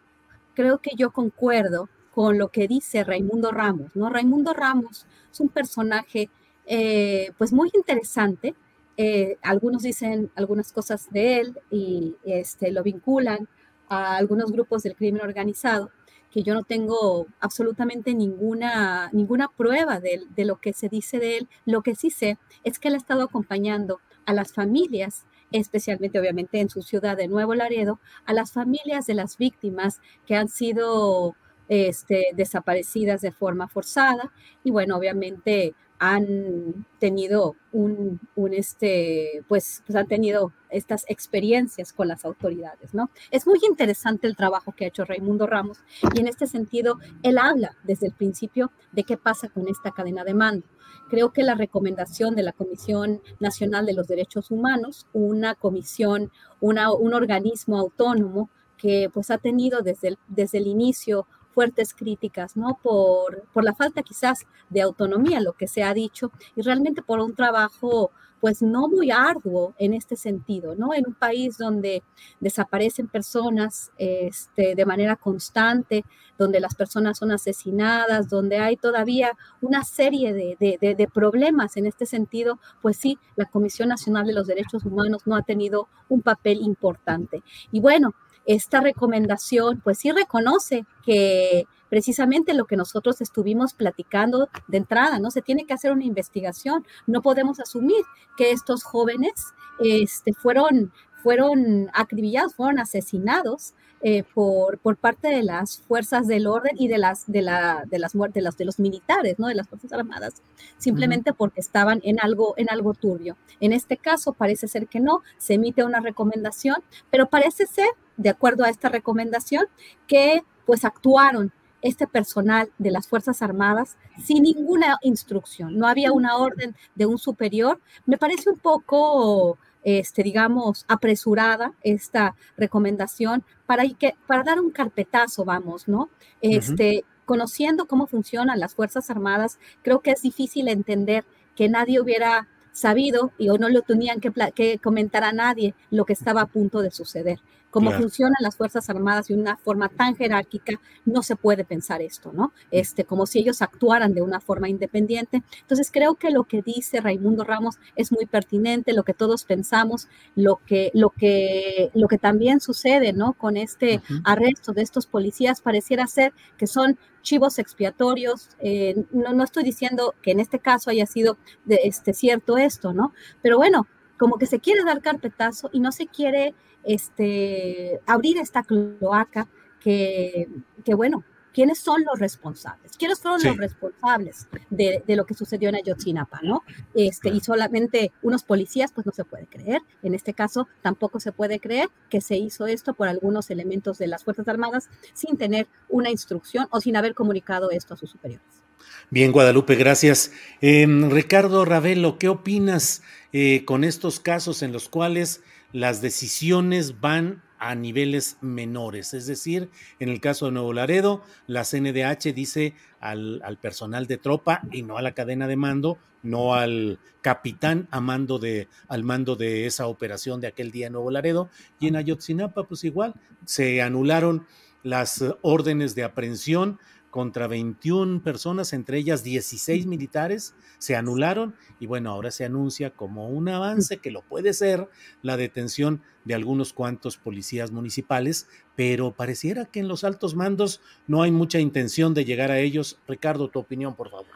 creo 0.55 0.79
que 0.79 0.93
yo 0.97 1.11
concuerdo 1.11 1.89
con 2.13 2.39
lo 2.39 2.47
que 2.47 2.69
dice 2.69 3.03
Raimundo 3.03 3.51
Ramos, 3.51 3.97
¿no? 3.97 4.09
Raimundo 4.09 4.53
Ramos 4.53 5.05
es 5.33 5.41
un 5.41 5.49
personaje, 5.49 6.31
eh, 6.67 7.33
pues 7.39 7.53
muy 7.53 7.73
interesante. 7.75 8.55
Eh, 8.97 9.37
algunos 9.43 9.83
dicen 9.83 10.31
algunas 10.37 10.73
cosas 10.73 11.11
de 11.11 11.41
él 11.41 11.59
y 11.73 12.15
este, 12.23 12.71
lo 12.71 12.85
vinculan 12.85 13.49
a 13.89 14.17
algunos 14.17 14.53
grupos 14.53 14.85
del 14.85 14.95
crimen 14.95 15.23
organizado 15.23 15.91
que 16.33 16.43
yo 16.43 16.55
no 16.55 16.65
tengo 16.65 17.27
absolutamente 17.41 18.15
ninguna, 18.15 19.11
ninguna 19.13 19.49
prueba 19.49 20.01
de, 20.01 20.23
de, 20.35 20.45
lo 20.45 20.57
que 20.57 20.73
se 20.73 20.89
dice 20.89 21.19
de 21.19 21.37
él. 21.37 21.49
Lo 21.67 21.83
que 21.83 21.95
sí 21.95 22.11
sé 22.11 22.39
es 22.65 22.79
que 22.79 22.89
él 22.89 22.95
ha 22.95 22.99
estado 22.99 23.23
acompañando 23.23 24.01
a 24.25 24.33
las 24.33 24.53
familias, 24.53 25.27
especialmente 25.51 26.19
obviamente 26.19 26.61
en 26.61 26.71
su 26.71 26.83
ciudad 26.83 27.17
de 27.17 27.29
Nuevo 27.29 27.55
Laredo, 27.55 28.01
a 28.25 28.33
las 28.33 28.53
familias 28.53 29.07
de 29.07 29.15
las 29.15 29.37
víctimas 29.37 30.01
que 30.27 30.35
han 30.35 30.49
sido 30.49 31.37
este, 31.69 32.29
desaparecidas 32.35 33.21
de 33.21 33.33
forma 33.33 33.69
forzada 33.69 34.33
y 34.65 34.71
bueno, 34.71 34.97
obviamente 34.97 35.75
han 36.05 36.85
tenido 36.99 37.55
un, 37.71 38.19
este, 38.51 39.45
pues, 39.47 39.85
pues, 39.87 39.95
han 39.95 40.09
tenido 40.09 40.53
estas 40.69 41.05
experiencias 41.07 41.93
con 41.93 42.09
las 42.09 42.25
autoridades, 42.25 42.93
¿no? 42.93 43.09
Es 43.31 43.47
muy 43.47 43.61
interesante 43.69 44.27
el 44.27 44.35
trabajo 44.35 44.73
que 44.73 44.85
ha 44.85 44.89
hecho 44.89 45.05
Raimundo 45.05 45.47
Ramos 45.47 45.79
y 46.13 46.19
en 46.19 46.27
este 46.27 46.49
sentido 46.49 46.99
él 47.23 47.39
habla 47.39 47.77
desde 47.85 48.09
el 48.09 48.15
principio 48.15 48.73
de 48.91 49.05
qué 49.05 49.17
pasa 49.17 49.49
con 49.49 49.69
esta 49.69 49.93
cadena 49.93 50.25
de 50.25 50.35
mando. 50.35 50.67
Creo 51.09 51.33
que 51.33 51.45
la 51.45 51.55
recomendación 51.55 52.35
de 52.35 52.43
la 52.43 52.53
Comisión 52.53 53.23
Nacional 53.39 53.87
de 53.87 53.95
los 53.95 54.09
Derechos 54.09 54.51
Humanos, 54.51 55.07
una 55.13 55.55
comisión, 55.55 56.33
una, 56.59 56.91
un 56.91 57.15
organismo 57.15 57.79
autónomo 57.79 58.51
que 58.77 59.09
pues 59.15 59.31
ha 59.31 59.39
tenido 59.39 59.83
desde 59.83 60.17
desde 60.27 60.59
el 60.59 60.67
inicio 60.67 61.29
fuertes 61.55 61.95
críticas, 61.95 62.57
¿no? 62.57 62.79
Por, 62.83 63.45
por 63.53 63.65
la 63.65 63.75
falta 63.75 64.03
quizás 64.03 64.47
de 64.71 64.83
autonomía, 64.83 65.41
lo 65.41 65.53
que 65.53 65.69
se 65.69 65.83
ha 65.83 65.95
dicho, 65.95 66.33
y 66.57 66.63
realmente 66.63 67.03
por 67.03 67.21
un 67.21 67.35
trabajo 67.35 68.11
pues 68.43 68.61
no 68.61 68.89
muy 68.89 69.13
arduo 69.13 69.73
en 69.79 69.95
este 69.95 70.17
sentido, 70.17 70.75
¿no? 70.75 70.93
En 70.95 71.05
un 71.07 71.15
país 71.15 71.57
donde 71.59 72.03
desaparecen 72.41 73.07
personas 73.07 73.93
este, 73.99 74.75
de 74.75 74.85
manera 74.85 75.15
constante, 75.15 76.05
donde 76.37 76.59
las 76.59 76.75
personas 76.75 77.19
son 77.19 77.31
asesinadas, 77.31 78.29
donde 78.29 78.59
hay 78.59 78.77
todavía 78.77 79.31
una 79.61 79.85
serie 79.85 80.33
de, 80.33 80.57
de, 80.59 80.95
de, 80.97 81.07
problemas 81.07 81.77
en 81.77 81.87
este 81.87 82.05
sentido, 82.05 82.59
pues 82.81 82.97
sí, 82.97 83.17
la 83.37 83.45
Comisión 83.45 83.89
Nacional 83.89 84.27
de 84.27 84.33
los 84.33 84.49
Derechos 84.49 84.85
Humanos 84.85 85.23
no 85.25 85.37
ha 85.37 85.43
tenido 85.43 85.87
un 86.09 86.21
papel 86.21 86.63
importante. 86.63 87.45
Y 87.71 87.79
bueno, 87.79 88.13
esta 88.47 88.81
recomendación 88.81 89.81
pues 89.83 89.99
sí 89.99 90.11
reconoce 90.11 90.85
que 91.05 91.67
precisamente 91.93 92.55
lo 92.55 92.65
que 92.65 92.77
nosotros 92.77 93.21
estuvimos 93.21 93.75
platicando 93.75 94.49
de 94.67 94.79
entrada, 94.79 95.19
¿no? 95.19 95.31
Se 95.31 95.43
tiene 95.43 95.67
que 95.67 95.75
hacer 95.75 95.93
una 95.93 96.05
investigación. 96.05 96.87
No 97.07 97.21
podemos 97.21 97.61
asumir 97.61 98.03
que 98.39 98.51
estos 98.51 98.83
jóvenes 98.83 99.33
este, 99.79 100.33
fueron, 100.33 100.91
fueron 101.23 101.91
acribillados, 101.93 102.55
fueron 102.55 102.79
asesinados 102.79 103.75
eh, 104.05 104.25
por, 104.35 104.79
por 104.79 104.97
parte 104.97 105.29
de 105.29 105.45
las 105.45 105.79
fuerzas 105.83 106.27
del 106.27 106.49
orden 106.49 106.73
y 106.77 106.89
de 106.89 106.99
las 106.99 107.31
de 107.31 107.41
la 107.41 107.85
de 107.87 108.01
las 108.01 108.17
muertes 108.17 108.43
de, 108.43 108.51
de 108.57 108.65
los 108.65 108.81
militares, 108.81 109.39
¿no? 109.39 109.47
De 109.47 109.55
las 109.55 109.69
fuerzas 109.69 109.93
armadas, 109.93 110.43
simplemente 110.77 111.33
porque 111.33 111.61
estaban 111.61 112.01
en 112.03 112.19
algo 112.21 112.55
en 112.57 112.69
algo 112.69 112.95
turbio. 112.95 113.37
En 113.61 113.73
este 113.73 113.97
caso 113.97 114.33
parece 114.33 114.67
ser 114.67 114.89
que 114.89 114.99
no, 114.99 115.21
se 115.39 115.55
emite 115.55 115.85
una 115.85 116.01
recomendación, 116.01 116.83
pero 117.13 117.29
parece 117.29 117.67
ser, 117.67 117.91
de 118.17 118.31
acuerdo 118.31 118.65
a 118.65 118.71
esta 118.71 118.89
recomendación, 118.89 119.67
que 120.07 120.43
pues 120.67 120.85
actuaron 120.85 121.53
este 121.83 122.07
personal 122.07 122.71
de 122.79 122.93
las 122.93 123.09
Fuerzas 123.09 123.43
Armadas 123.43 123.97
sin 124.23 124.45
ninguna 124.45 124.99
instrucción, 125.03 125.77
no 125.77 125.89
había 125.89 126.13
una 126.13 126.37
orden 126.37 126.77
de 126.95 127.07
un 127.07 127.19
superior. 127.19 127.81
Me 128.07 128.19
parece 128.19 128.51
un 128.51 128.59
poco 128.59 129.59
este, 129.83 130.23
digamos, 130.23 130.85
apresurada 130.89 131.73
esta 131.83 132.37
recomendación 132.57 133.45
para, 133.67 133.85
que, 133.89 134.15
para 134.27 134.45
dar 134.45 134.61
un 134.61 134.71
carpetazo, 134.71 135.45
vamos, 135.45 135.89
¿no? 135.89 136.09
Este, 136.41 137.05
Conociendo 137.25 137.87
cómo 137.87 138.09
funcionan 138.09 138.59
las 138.59 138.75
Fuerzas 138.75 139.09
Armadas, 139.09 139.59
creo 139.83 140.01
que 140.01 140.11
es 140.11 140.23
difícil 140.23 140.69
entender 140.69 141.25
que 141.55 141.69
nadie 141.69 142.01
hubiera 142.01 142.49
sabido 142.73 143.31
y 143.39 143.49
o 143.49 143.59
no 143.59 143.69
lo 143.69 143.83
tenían 143.83 144.21
que, 144.21 144.33
que 144.55 144.79
comentar 144.79 145.23
a 145.23 145.33
nadie 145.33 145.75
lo 145.91 146.05
que 146.05 146.15
estaba 146.15 146.43
a 146.43 146.47
punto 146.47 146.83
de 146.83 146.91
suceder. 146.91 147.39
Como 147.73 147.91
funcionan 147.91 148.37
las 148.41 148.55
Fuerzas 148.55 148.91
Armadas 148.91 149.29
de 149.29 149.35
una 149.35 149.57
forma 149.57 149.89
tan 149.89 150.15
jerárquica, 150.15 150.75
no 151.07 151.23
se 151.23 151.37
puede 151.37 151.65
pensar 151.65 152.03
esto, 152.03 152.31
¿no? 152.33 152.53
Este, 152.71 153.05
como 153.05 153.25
si 153.25 153.39
ellos 153.39 153.63
actuaran 153.63 154.13
de 154.13 154.21
una 154.21 154.41
forma 154.41 154.69
independiente. 154.69 155.43
Entonces, 155.63 155.91
creo 155.91 156.17
que 156.17 156.31
lo 156.31 156.45
que 156.45 156.61
dice 156.61 157.01
Raimundo 157.01 157.45
Ramos 157.45 157.79
es 157.97 158.13
muy 158.13 158.27
pertinente, 158.27 158.93
lo 158.93 159.05
que 159.05 159.15
todos 159.15 159.45
pensamos, 159.45 160.07
lo 160.37 160.61
que, 160.67 160.91
lo 160.93 161.11
que, 161.11 161.91
lo 161.95 162.09
que 162.09 162.19
también 162.19 162.61
sucede, 162.61 163.15
¿no? 163.15 163.33
Con 163.33 163.57
este 163.57 164.03
arresto 164.23 164.73
de 164.73 164.83
estos 164.83 165.07
policías, 165.07 165.63
pareciera 165.63 166.07
ser 166.07 166.35
que 166.59 166.67
son 166.67 166.99
chivos 167.23 167.59
expiatorios. 167.59 168.51
Eh, 168.59 169.03
no, 169.13 169.33
no 169.33 169.45
estoy 169.45 169.65
diciendo 169.65 170.15
que 170.21 170.33
en 170.33 170.41
este 170.41 170.59
caso 170.59 170.91
haya 170.91 171.07
sido 171.07 171.39
de, 171.65 171.81
este, 171.85 172.13
cierto 172.13 172.59
esto, 172.59 172.93
¿no? 172.93 173.15
Pero 173.41 173.57
bueno, 173.57 173.87
como 174.19 174.37
que 174.37 174.47
se 174.47 174.61
quiere 174.61 174.85
dar 174.85 175.01
carpetazo 175.01 175.71
y 175.73 175.81
no 175.81 175.91
se 175.91 176.07
quiere 176.07 176.55
este, 176.85 178.01
abrir 178.07 178.39
esta 178.39 178.63
cloaca 178.63 179.49
que, 179.81 180.49
que 180.85 180.95
bueno, 180.95 181.25
¿quiénes 181.53 181.79
son 181.79 182.03
los 182.05 182.19
responsables? 182.19 182.93
¿Quiénes 182.97 183.21
fueron 183.21 183.43
los 183.43 183.57
responsables 183.57 184.49
de, 184.71 185.03
de, 185.07 185.17
lo 185.17 185.27
que 185.27 185.35
sucedió 185.35 185.69
en 185.69 185.77
Ayotzinapa, 185.77 186.41
no? 186.43 186.63
Este, 186.95 187.29
Y 187.31 187.41
solamente 187.41 188.13
unos 188.23 188.43
policías, 188.43 188.93
pues 188.93 189.07
no 189.07 189.13
se 189.13 189.25
puede 189.25 189.47
creer. 189.47 189.81
En 190.03 190.15
este 190.15 190.35
caso, 190.35 190.69
tampoco 190.83 191.21
se 191.21 191.33
puede 191.33 191.61
creer 191.61 191.89
que 192.09 192.21
se 192.21 192.37
hizo 192.37 192.67
esto 192.67 192.95
por 192.95 193.09
algunos 193.09 193.51
elementos 193.51 193.99
de 193.99 194.07
las 194.07 194.25
Fuerzas 194.25 194.49
Armadas 194.49 194.89
sin 195.15 195.37
tener 195.37 195.69
una 195.89 196.11
instrucción 196.11 196.69
o 196.71 196.81
sin 196.81 196.97
haber 196.97 197.15
comunicado 197.15 197.71
esto 197.71 197.95
a 197.95 197.97
sus 197.97 198.11
superiores. 198.11 198.63
Bien, 199.11 199.31
Guadalupe, 199.31 199.75
gracias. 199.77 200.33
Eh, 200.61 200.87
Ricardo 201.11 201.65
Ravelo, 201.65 202.19
¿qué 202.19 202.29
opinas 202.29 203.03
eh, 203.33 203.65
con 203.65 203.85
estos 203.85 204.21
casos 204.21 204.63
en 204.63 204.73
los 204.73 204.89
cuales 204.89 205.43
las 205.73 206.01
decisiones 206.01 207.01
van 207.01 207.43
a 207.59 207.75
niveles 207.75 208.39
menores. 208.41 209.15
Es 209.15 209.27
decir, 209.27 209.71
en 210.01 210.09
el 210.09 210.21
caso 210.21 210.47
de 210.47 210.53
Nuevo 210.53 210.73
Laredo, 210.73 211.23
la 211.47 211.65
CNDH 211.65 212.35
dice 212.35 212.75
al, 213.01 213.41
al, 213.45 213.57
personal 213.59 214.07
de 214.07 214.19
tropa 214.19 214.63
y 214.73 214.83
no 214.83 214.99
a 214.99 215.03
la 215.03 215.13
cadena 215.13 215.47
de 215.47 215.57
mando, 215.57 215.99
no 216.23 216.55
al 216.55 216.99
capitán 217.21 217.89
a 217.91 218.01
mando 218.01 218.39
de, 218.39 218.69
al 218.89 219.05
mando 219.05 219.37
de 219.37 219.67
esa 219.67 219.87
operación 219.87 220.41
de 220.41 220.49
aquel 220.49 220.73
día 220.73 220.89
en 220.89 220.95
Nuevo 220.95 221.11
Laredo. 221.11 221.51
Y 221.79 221.89
en 221.89 221.97
Ayotzinapa, 221.97 222.65
pues 222.65 222.83
igual, 222.85 223.15
se 223.45 223.81
anularon 223.81 224.47
las 224.83 225.25
órdenes 225.43 225.95
de 225.95 226.05
aprehensión 226.05 226.79
contra 227.13 227.47
21 227.47 228.23
personas, 228.23 228.73
entre 228.73 228.97
ellas 228.97 229.23
16 229.23 229.87
militares, 229.87 230.57
se 230.79 230.97
anularon 230.97 231.55
y 231.79 231.87
bueno, 231.87 232.11
ahora 232.11 232.31
se 232.31 232.47
anuncia 232.47 232.89
como 232.89 233.29
un 233.29 233.51
avance 233.51 233.99
que 233.99 234.11
lo 234.11 234.23
puede 234.23 234.55
ser 234.55 234.89
la 235.21 235.37
detención 235.37 236.01
de 236.25 236.35
algunos 236.35 236.73
cuantos 236.73 237.19
policías 237.19 237.71
municipales, 237.71 238.49
pero 238.77 239.13
pareciera 239.13 239.67
que 239.67 239.81
en 239.81 239.89
los 239.89 240.05
altos 240.05 240.35
mandos 240.35 240.81
no 241.07 241.23
hay 241.23 241.31
mucha 241.31 241.61
intención 241.61 242.15
de 242.15 242.25
llegar 242.25 242.51
a 242.51 242.61
ellos. 242.61 242.99
Ricardo, 243.07 243.49
tu 243.49 243.59
opinión, 243.59 243.95
por 243.95 244.09
favor. 244.11 244.27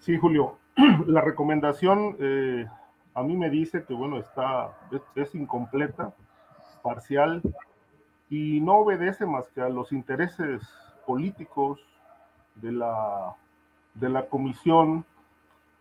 Sí, 0.00 0.18
Julio, 0.18 0.58
la 1.06 1.20
recomendación 1.20 2.16
eh, 2.18 2.66
a 3.14 3.22
mí 3.22 3.36
me 3.36 3.48
dice 3.48 3.84
que 3.84 3.94
bueno, 3.94 4.18
está, 4.18 4.76
es, 4.90 5.02
es 5.14 5.36
incompleta, 5.36 6.12
parcial 6.82 7.42
y 8.28 8.60
no 8.60 8.78
obedece 8.78 9.24
más 9.24 9.48
que 9.50 9.60
a 9.60 9.68
los 9.68 9.92
intereses 9.92 10.62
políticos 11.06 11.78
de 12.56 12.72
la, 12.72 13.34
de 13.94 14.08
la 14.08 14.26
comisión 14.26 15.04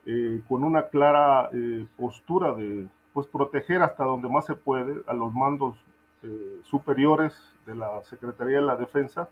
eh, 0.06 0.42
con 0.50 0.66
una 0.66 0.88
clara 0.90 1.50
eh, 1.54 1.86
postura 1.96 2.54
de 2.54 2.88
pues, 3.14 3.28
proteger 3.28 3.82
hasta 3.82 4.04
donde 4.04 4.28
más 4.28 4.46
se 4.46 4.56
puede 4.56 5.02
a 5.08 5.14
los 5.14 5.34
mandos 5.34 5.78
eh, 6.24 6.60
superiores 6.64 7.34
de 7.66 7.76
la 7.76 8.02
Secretaría 8.04 8.58
de 8.58 8.66
la 8.66 8.76
Defensa 8.76 9.30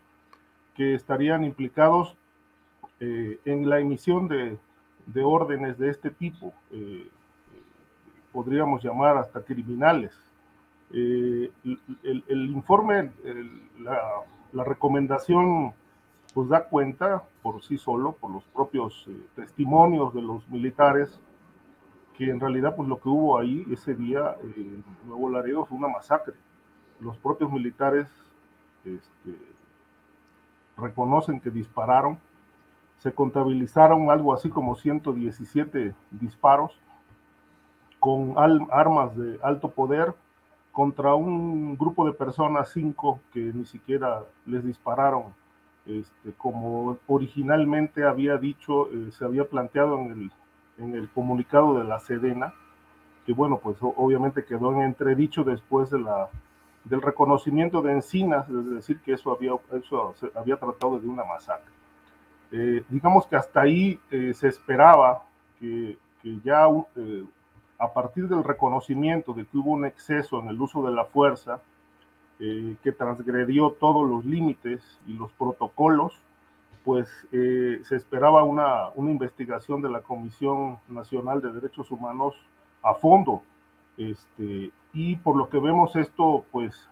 que 0.74 0.94
estarían 0.94 1.44
implicados 1.44 2.16
en 3.00 3.68
la 3.68 3.80
emisión 3.80 4.28
de, 4.28 4.56
de, 5.06 5.24
órdenes 5.24 5.76
de 5.76 5.90
este 5.90 6.08
tipo, 6.08 6.54
podríamos 8.30 8.80
llamar 8.80 9.16
hasta 9.16 9.42
criminales. 9.42 10.16
El, 10.92 11.50
el, 12.04 12.50
informe, 12.52 13.10
la, 13.80 14.00
la 14.52 14.62
recomendación 14.62 15.74
pues 16.34 16.48
da 16.48 16.64
cuenta 16.64 17.22
por 17.42 17.62
sí 17.62 17.76
solo, 17.78 18.12
por 18.12 18.30
los 18.30 18.44
propios 18.44 19.04
eh, 19.08 19.26
testimonios 19.36 20.14
de 20.14 20.22
los 20.22 20.48
militares, 20.48 21.20
que 22.16 22.30
en 22.30 22.40
realidad 22.40 22.74
pues 22.76 22.88
lo 22.88 22.98
que 22.98 23.08
hubo 23.08 23.38
ahí 23.38 23.64
ese 23.70 23.94
día 23.94 24.36
en 24.42 24.84
Nuevo 25.06 25.30
Laredo 25.30 25.64
fue 25.66 25.78
una 25.78 25.88
masacre. 25.88 26.34
Los 27.00 27.16
propios 27.18 27.50
militares 27.50 28.06
este, 28.84 29.36
reconocen 30.76 31.40
que 31.40 31.50
dispararon, 31.50 32.18
se 32.98 33.12
contabilizaron 33.12 34.10
algo 34.10 34.32
así 34.32 34.48
como 34.48 34.76
117 34.76 35.94
disparos 36.10 36.78
con 37.98 38.34
armas 38.70 39.16
de 39.16 39.38
alto 39.42 39.70
poder 39.70 40.14
contra 40.70 41.14
un 41.14 41.76
grupo 41.76 42.06
de 42.06 42.12
personas, 42.12 42.70
cinco, 42.70 43.20
que 43.32 43.40
ni 43.40 43.64
siquiera 43.64 44.24
les 44.46 44.64
dispararon 44.64 45.34
este, 45.86 46.32
como 46.36 46.98
originalmente 47.06 48.04
había 48.04 48.36
dicho, 48.36 48.90
eh, 48.92 49.10
se 49.12 49.24
había 49.24 49.44
planteado 49.44 49.98
en 49.98 50.12
el, 50.12 50.32
en 50.78 50.94
el 50.94 51.08
comunicado 51.10 51.78
de 51.78 51.84
la 51.84 51.98
Sedena, 52.00 52.54
que 53.26 53.32
bueno, 53.32 53.58
pues 53.58 53.76
obviamente 53.80 54.44
quedó 54.44 54.72
en 54.72 54.82
entredicho 54.82 55.44
después 55.44 55.90
de 55.90 56.00
la, 56.00 56.28
del 56.84 57.02
reconocimiento 57.02 57.82
de 57.82 57.92
Encinas, 57.92 58.48
es 58.48 58.70
decir, 58.70 59.00
que 59.00 59.12
eso 59.12 59.32
había, 59.32 59.52
eso 59.72 60.14
se 60.16 60.30
había 60.34 60.56
tratado 60.56 60.98
de 60.98 61.06
una 61.06 61.24
masacre. 61.24 61.72
Eh, 62.50 62.84
digamos 62.88 63.26
que 63.26 63.36
hasta 63.36 63.62
ahí 63.62 63.98
eh, 64.10 64.34
se 64.34 64.48
esperaba 64.48 65.22
que, 65.58 65.96
que 66.22 66.38
ya 66.44 66.66
eh, 66.96 67.24
a 67.78 67.92
partir 67.92 68.28
del 68.28 68.44
reconocimiento 68.44 69.32
de 69.32 69.46
que 69.46 69.56
hubo 69.56 69.72
un 69.72 69.86
exceso 69.86 70.40
en 70.40 70.48
el 70.48 70.60
uso 70.60 70.82
de 70.82 70.92
la 70.92 71.04
fuerza, 71.04 71.60
eh, 72.40 72.76
que 72.82 72.92
transgredió 72.92 73.72
todos 73.72 74.08
los 74.08 74.24
límites 74.24 74.82
y 75.06 75.12
los 75.12 75.30
protocolos, 75.32 76.20
pues 76.84 77.08
eh, 77.30 77.80
se 77.84 77.96
esperaba 77.96 78.42
una, 78.42 78.88
una, 78.94 79.10
investigación 79.10 79.82
de 79.82 79.90
la 79.90 80.00
Comisión 80.00 80.78
Nacional 80.88 81.40
de 81.40 81.52
Derechos 81.52 81.90
Humanos 81.90 82.34
a 82.82 82.94
fondo. 82.94 83.42
Este, 83.96 84.72
y 84.92 85.16
por 85.16 85.36
lo 85.36 85.48
que 85.48 85.60
vemos 85.60 85.94
esto, 85.94 86.44
pues 86.50 86.88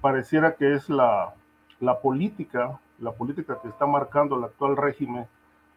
pareciera 0.00 0.56
que 0.56 0.74
es 0.74 0.90
la, 0.90 1.34
la 1.78 2.00
política, 2.00 2.78
la 2.98 3.12
política 3.12 3.58
que 3.62 3.68
está 3.68 3.86
marcando 3.86 4.36
el 4.36 4.44
actual 4.44 4.76
régimen 4.76 5.26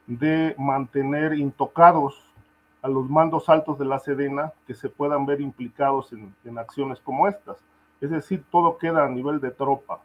de 0.08 0.56
mantener 0.58 1.34
intocados 1.34 2.22
a 2.82 2.90
los 2.90 3.10
mandos 3.10 3.48
altos 3.48 3.80
de 3.80 3.86
la 3.86 4.00
Sedena 4.00 4.52
que 4.68 4.74
se 4.74 4.90
puedan 4.90 5.26
ver 5.26 5.40
implicados 5.40 6.12
en, 6.12 6.36
en 6.44 6.58
acciones 6.58 7.00
como 7.00 7.30
estas 7.30 7.58
es 8.04 8.10
decir, 8.10 8.44
todo 8.52 8.78
queda 8.78 9.06
a 9.06 9.10
nivel 9.10 9.40
de 9.40 9.52
tropa. 9.52 10.02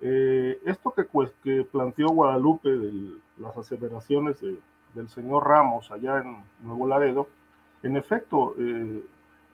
Eh, 0.00 0.58
esto 0.64 0.94
que, 0.94 1.64
planteó 1.70 2.08
Guadalupe 2.08 2.70
de 2.70 3.18
las 3.36 3.54
aseveraciones 3.58 4.40
de, 4.40 4.58
del 4.94 5.10
señor 5.10 5.46
Ramos 5.46 5.90
allá 5.90 6.22
en 6.22 6.42
Nuevo 6.62 6.86
Laredo, 6.86 7.28
en 7.82 7.98
efecto, 7.98 8.54
eh, 8.58 9.04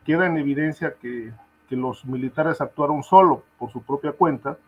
queda 0.04 0.26
en 0.26 0.38
evidencia 0.38 0.94
que, 1.00 1.32
los 1.70 2.04
militares 2.04 2.60
actuaron 2.60 3.04
solo 3.04 3.44
por 3.56 3.70
su 3.70 3.80
propia 3.82 4.10
cuenta 4.10 4.58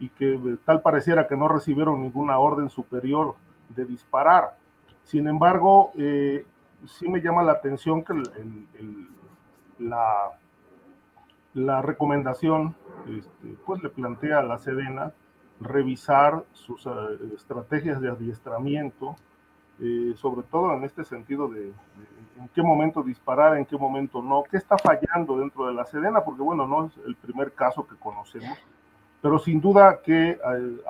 y 0.00 0.08
que 0.08 0.56
tal 0.64 0.80
pareciera 0.80 1.28
que 1.28 1.36
no 1.36 1.48
recibieron 1.48 2.00
ninguna 2.00 2.38
orden 2.38 2.70
superior 2.70 3.34
de 3.68 3.84
disparar. 3.84 4.56
Sin 5.04 5.28
embargo, 5.28 5.92
eh, 5.98 6.46
sí 6.86 7.10
me 7.10 7.20
llama 7.20 7.42
la 7.42 7.52
atención 7.52 8.02
que 8.02 8.14
la 9.78 10.32
la 11.56 11.80
recomendación 11.80 12.74
este, 13.08 13.56
pues 13.64 13.82
le 13.82 13.88
plantea 13.88 14.40
a 14.40 14.42
la 14.42 14.58
Sedena 14.58 15.12
revisar 15.58 16.44
sus 16.52 16.84
uh, 16.84 17.18
estrategias 17.34 17.98
de 18.02 18.10
adiestramiento, 18.10 19.16
eh, 19.80 20.12
sobre 20.16 20.42
todo 20.42 20.74
en 20.74 20.84
este 20.84 21.02
sentido 21.02 21.48
de, 21.48 21.60
de, 21.60 21.72
en 22.38 22.48
qué 22.54 22.62
momento 22.62 23.02
disparar, 23.02 23.56
en 23.56 23.64
qué 23.64 23.78
momento 23.78 24.20
no, 24.20 24.42
qué 24.50 24.58
está 24.58 24.76
fallando 24.76 25.38
dentro 25.38 25.66
de 25.66 25.72
la 25.72 25.86
Sedena, 25.86 26.22
porque 26.22 26.42
bueno, 26.42 26.66
no 26.66 26.86
es 26.86 26.92
el 27.06 27.16
primer 27.16 27.52
caso 27.52 27.86
que 27.86 27.96
conocemos, 27.96 28.58
pero 29.22 29.38
sin 29.38 29.58
duda 29.58 30.02
que 30.02 30.32
eh, 30.32 30.38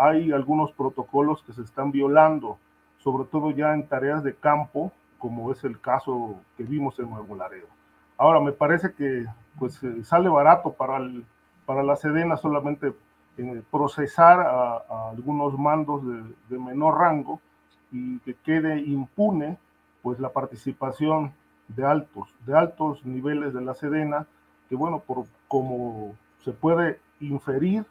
hay 0.00 0.32
algunos 0.32 0.72
protocolos 0.72 1.44
que 1.44 1.52
se 1.52 1.62
están 1.62 1.92
violando, 1.92 2.58
sobre 2.98 3.28
todo 3.28 3.52
ya 3.52 3.72
en 3.72 3.86
tareas 3.86 4.24
de 4.24 4.34
campo, 4.34 4.90
como 5.18 5.52
es 5.52 5.62
el 5.62 5.80
caso 5.80 6.40
que 6.56 6.64
vimos 6.64 6.98
en 6.98 7.08
Nuevo 7.10 7.36
Laredo. 7.36 7.75
Ahora, 8.18 8.40
me 8.40 8.52
parece 8.52 8.92
que 8.94 9.26
pues 9.58 9.82
eh, 9.82 10.04
sale 10.04 10.28
barato 10.28 10.72
para, 10.72 10.98
el, 10.98 11.24
para 11.64 11.82
la 11.82 11.96
Sedena 11.96 12.36
solamente 12.36 12.94
eh, 13.38 13.62
procesar 13.70 14.40
a, 14.40 15.10
algunos 15.10 15.58
mandos 15.58 16.06
de, 16.06 16.22
de, 16.48 16.58
menor 16.58 16.98
rango 16.98 17.40
y 17.90 18.18
que 18.20 18.34
quede 18.34 18.80
impune 18.80 19.58
pues 20.02 20.18
la 20.18 20.30
participación 20.30 21.32
de 21.68 21.84
altos, 21.84 22.34
de 22.46 22.56
altos 22.56 23.04
niveles 23.04 23.52
de 23.52 23.60
la 23.60 23.74
Sedena, 23.74 24.26
que 24.68 24.76
bueno, 24.76 25.00
por 25.00 25.26
como 25.48 26.14
se 26.44 26.52
puede 26.52 27.00
inferir, 27.20 27.84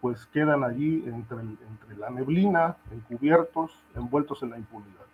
pues 0.00 0.26
quedan 0.26 0.64
allí 0.64 1.02
entre, 1.06 1.40
entre 1.40 1.96
la 1.96 2.10
neblina, 2.10 2.76
encubiertos, 2.90 3.72
envueltos 3.94 4.42
en 4.42 4.50
la 4.50 4.58
impunidad. 4.58 5.06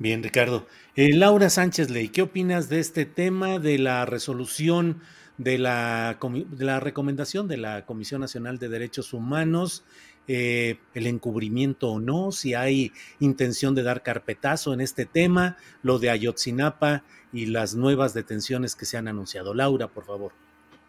Bien, 0.00 0.22
Ricardo. 0.22 0.64
Eh, 0.94 1.12
Laura 1.12 1.50
Sánchez 1.50 1.90
Ley, 1.90 2.08
¿qué 2.08 2.22
opinas 2.22 2.68
de 2.68 2.78
este 2.78 3.04
tema 3.04 3.58
de 3.58 3.78
la 3.78 4.06
resolución 4.06 5.00
de 5.38 5.58
la, 5.58 6.18
de 6.20 6.64
la 6.64 6.78
recomendación 6.78 7.48
de 7.48 7.56
la 7.56 7.84
Comisión 7.84 8.20
Nacional 8.20 8.60
de 8.60 8.68
Derechos 8.68 9.12
Humanos? 9.12 9.84
Eh, 10.28 10.78
el 10.94 11.08
encubrimiento 11.08 11.90
o 11.90 11.98
no, 12.00 12.30
si 12.30 12.54
hay 12.54 12.92
intención 13.18 13.74
de 13.74 13.82
dar 13.82 14.04
carpetazo 14.04 14.72
en 14.72 14.82
este 14.82 15.04
tema, 15.04 15.56
lo 15.82 15.98
de 15.98 16.10
Ayotzinapa 16.10 17.02
y 17.32 17.46
las 17.46 17.74
nuevas 17.74 18.14
detenciones 18.14 18.76
que 18.76 18.84
se 18.84 18.98
han 18.98 19.08
anunciado. 19.08 19.52
Laura, 19.52 19.88
por 19.88 20.04
favor. 20.04 20.47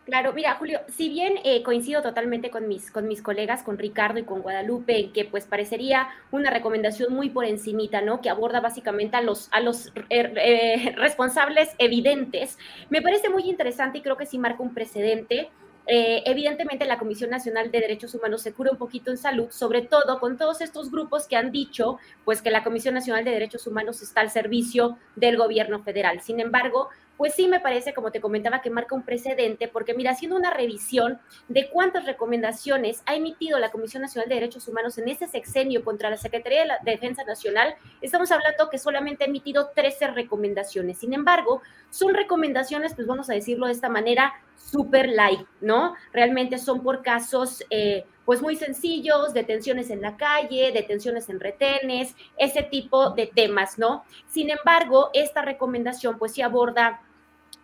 Claro, 0.09 0.33
mira, 0.33 0.55
Julio, 0.55 0.79
si 0.87 1.07
bien 1.07 1.35
eh, 1.43 1.61
coincido 1.61 2.01
totalmente 2.01 2.49
con 2.49 2.67
mis, 2.67 2.89
con 2.89 3.07
mis 3.07 3.21
colegas, 3.21 3.61
con 3.61 3.77
Ricardo 3.77 4.17
y 4.17 4.23
con 4.23 4.41
Guadalupe, 4.41 5.11
que 5.13 5.23
pues 5.23 5.45
parecería 5.45 6.07
una 6.31 6.49
recomendación 6.49 7.13
muy 7.13 7.29
por 7.29 7.45
encimita, 7.45 8.01
¿no? 8.01 8.19
Que 8.19 8.31
aborda 8.31 8.59
básicamente 8.59 9.17
a 9.17 9.21
los, 9.21 9.49
a 9.51 9.59
los 9.59 9.93
er, 10.09 10.33
eh, 10.37 10.95
responsables 10.97 11.69
evidentes, 11.77 12.57
me 12.89 13.03
parece 13.03 13.29
muy 13.29 13.43
interesante 13.43 13.99
y 13.99 14.01
creo 14.01 14.17
que 14.17 14.25
sí 14.25 14.39
marca 14.39 14.63
un 14.63 14.73
precedente. 14.73 15.51
Eh, 15.85 16.23
evidentemente 16.25 16.85
la 16.85 16.97
Comisión 16.97 17.29
Nacional 17.29 17.69
de 17.69 17.79
Derechos 17.79 18.15
Humanos 18.15 18.41
se 18.41 18.51
cura 18.53 18.71
un 18.71 18.77
poquito 18.77 19.11
en 19.11 19.17
salud, 19.17 19.51
sobre 19.51 19.83
todo 19.83 20.19
con 20.19 20.37
todos 20.37 20.61
estos 20.61 20.89
grupos 20.89 21.27
que 21.27 21.35
han 21.35 21.51
dicho 21.51 21.99
pues 22.25 22.41
que 22.41 22.49
la 22.49 22.63
Comisión 22.63 22.95
Nacional 22.95 23.25
de 23.25 23.31
Derechos 23.31 23.67
Humanos 23.67 24.01
está 24.01 24.21
al 24.21 24.31
servicio 24.31 24.97
del 25.15 25.37
gobierno 25.37 25.83
federal. 25.83 26.21
Sin 26.21 26.39
embargo, 26.39 26.89
pues 27.19 27.35
sí 27.35 27.49
me 27.49 27.59
parece, 27.59 27.93
como 27.93 28.11
te 28.11 28.21
comentaba, 28.21 28.61
que 28.61 28.69
marca 28.69 28.95
un 28.95 29.03
precedente, 29.03 29.67
porque 29.67 29.93
mira, 29.93 30.11
haciendo 30.11 30.37
una 30.37 30.51
revisión 30.51 31.19
de 31.49 31.69
cuántas 31.69 32.05
recomendaciones 32.05 33.03
ha 33.05 33.13
emitido 33.13 33.59
la 33.59 33.71
Comisión 33.71 34.03
Nacional 34.03 34.29
de 34.29 34.35
Derechos 34.35 34.69
Humanos 34.69 34.97
en 34.97 35.09
este 35.09 35.27
sexenio 35.27 35.83
contra 35.83 36.09
la 36.09 36.15
Secretaría 36.15 36.63
de 36.81 36.91
Defensa 36.91 37.25
Nacional, 37.25 37.75
estamos 37.99 38.31
hablando 38.31 38.69
que 38.69 38.77
solamente 38.77 39.25
ha 39.25 39.27
emitido 39.27 39.71
13 39.75 40.11
recomendaciones. 40.11 40.99
Sin 40.99 41.13
embargo, 41.13 41.61
son 41.89 42.13
recomendaciones, 42.13 42.95
pues 42.95 43.05
vamos 43.05 43.29
a 43.29 43.33
decirlo 43.33 43.65
de 43.65 43.73
esta 43.73 43.89
manera, 43.89 44.35
super 44.55 45.09
light, 45.09 45.45
¿no? 45.59 45.95
Realmente 46.13 46.57
son 46.57 46.81
por 46.81 47.03
casos... 47.03 47.65
Eh, 47.69 48.05
pues 48.29 48.43
muy 48.43 48.55
sencillos, 48.55 49.33
detenciones 49.33 49.89
en 49.89 50.03
la 50.03 50.15
calle, 50.15 50.71
detenciones 50.71 51.29
en 51.29 51.39
retenes, 51.39 52.15
ese 52.37 52.61
tipo 52.61 53.09
de 53.09 53.25
temas, 53.25 53.79
¿no? 53.79 54.03
Sin 54.27 54.51
embargo, 54.51 55.09
esta 55.15 55.41
recomendación 55.41 56.19
pues 56.19 56.33
sí 56.33 56.43
aborda 56.43 57.01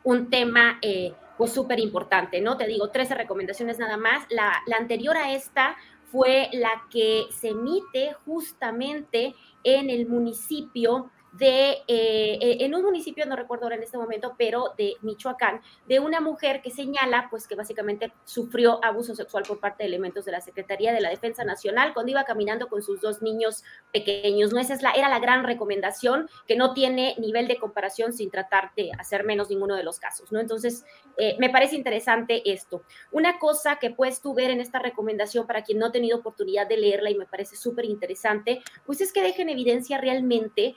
un 0.06 0.30
tema 0.30 0.80
eh, 0.82 1.14
pues 1.38 1.52
súper 1.52 1.80
importante, 1.80 2.40
¿no? 2.40 2.56
Te 2.56 2.66
digo, 2.68 2.90
13 2.90 3.16
recomendaciones 3.16 3.78
nada 3.78 3.98
más. 3.98 4.26
La, 4.30 4.62
la 4.68 4.78
anterior 4.78 5.18
a 5.18 5.34
esta 5.34 5.76
fue 6.12 6.48
la 6.54 6.84
que 6.90 7.24
se 7.32 7.50
emite 7.50 8.16
justamente 8.26 9.36
en 9.64 9.90
el 9.90 10.08
municipio 10.08 11.12
de, 11.38 11.72
eh, 11.88 12.38
eh, 12.40 12.58
en 12.62 12.74
un 12.76 12.84
municipio, 12.84 13.26
no 13.26 13.36
recuerdo 13.36 13.66
ahora 13.66 13.76
en 13.76 13.84
este 13.84 13.98
momento, 13.98 14.36
pero 14.38 14.74
de 14.78 14.94
Michoacán, 15.02 15.62
de 15.88 16.00
una 16.00 16.22
mujer 16.22 16.62
que 16.62 16.72
señala, 16.72 17.28
pues 17.30 17.48
que 17.48 17.56
básicamente 17.56 18.14
sufrió 18.24 18.84
abuso 18.84 19.16
sexual 19.16 19.44
por 19.46 19.60
parte 19.60 19.84
de 19.84 19.88
elementos 19.88 20.24
de 20.26 20.32
la 20.32 20.40
Secretaría 20.40 20.94
de 20.94 21.02
la 21.02 21.10
Defensa 21.10 21.44
Nacional 21.44 21.94
cuando 21.94 22.12
iba 22.12 22.24
caminando 22.24 22.68
con 22.68 22.82
sus 22.82 23.02
dos 23.02 23.22
niños 23.22 23.64
pequeños. 23.92 24.54
No, 24.54 24.60
esa 24.60 24.74
es 24.74 24.82
la, 24.82 24.92
era 24.92 25.10
la 25.10 25.20
gran 25.20 25.44
recomendación 25.44 26.30
que 26.48 26.56
no 26.56 26.74
tiene 26.74 27.16
nivel 27.18 27.48
de 27.48 27.58
comparación 27.58 28.14
sin 28.14 28.32
tratar 28.32 28.72
de 28.76 28.92
hacer 28.98 29.26
menos 29.26 29.50
ninguno 29.50 29.76
de 29.76 29.84
los 29.84 30.00
casos, 30.00 30.32
¿no? 30.32 30.40
Entonces, 30.40 30.86
eh, 31.18 31.36
me 31.40 31.50
parece 31.50 31.76
interesante 31.76 32.50
esto. 32.50 32.84
Una 33.12 33.40
cosa 33.40 33.78
que 33.78 33.90
puedes 33.90 34.22
tú 34.22 34.34
ver 34.34 34.52
en 34.52 34.62
esta 34.62 34.80
recomendación 34.80 35.48
para 35.48 35.64
quien 35.64 35.80
no 35.80 35.88
ha 35.88 35.92
tenido 35.92 36.18
oportunidad 36.18 36.68
de 36.68 36.78
leerla 36.78 37.10
y 37.10 37.16
me 37.16 37.26
parece 37.26 37.58
súper 37.58 37.86
interesante, 37.86 38.62
pues 38.86 39.02
es 39.02 39.12
que 39.12 39.22
dejen 39.22 39.50
evidencia 39.50 39.98
realmente 39.98 40.76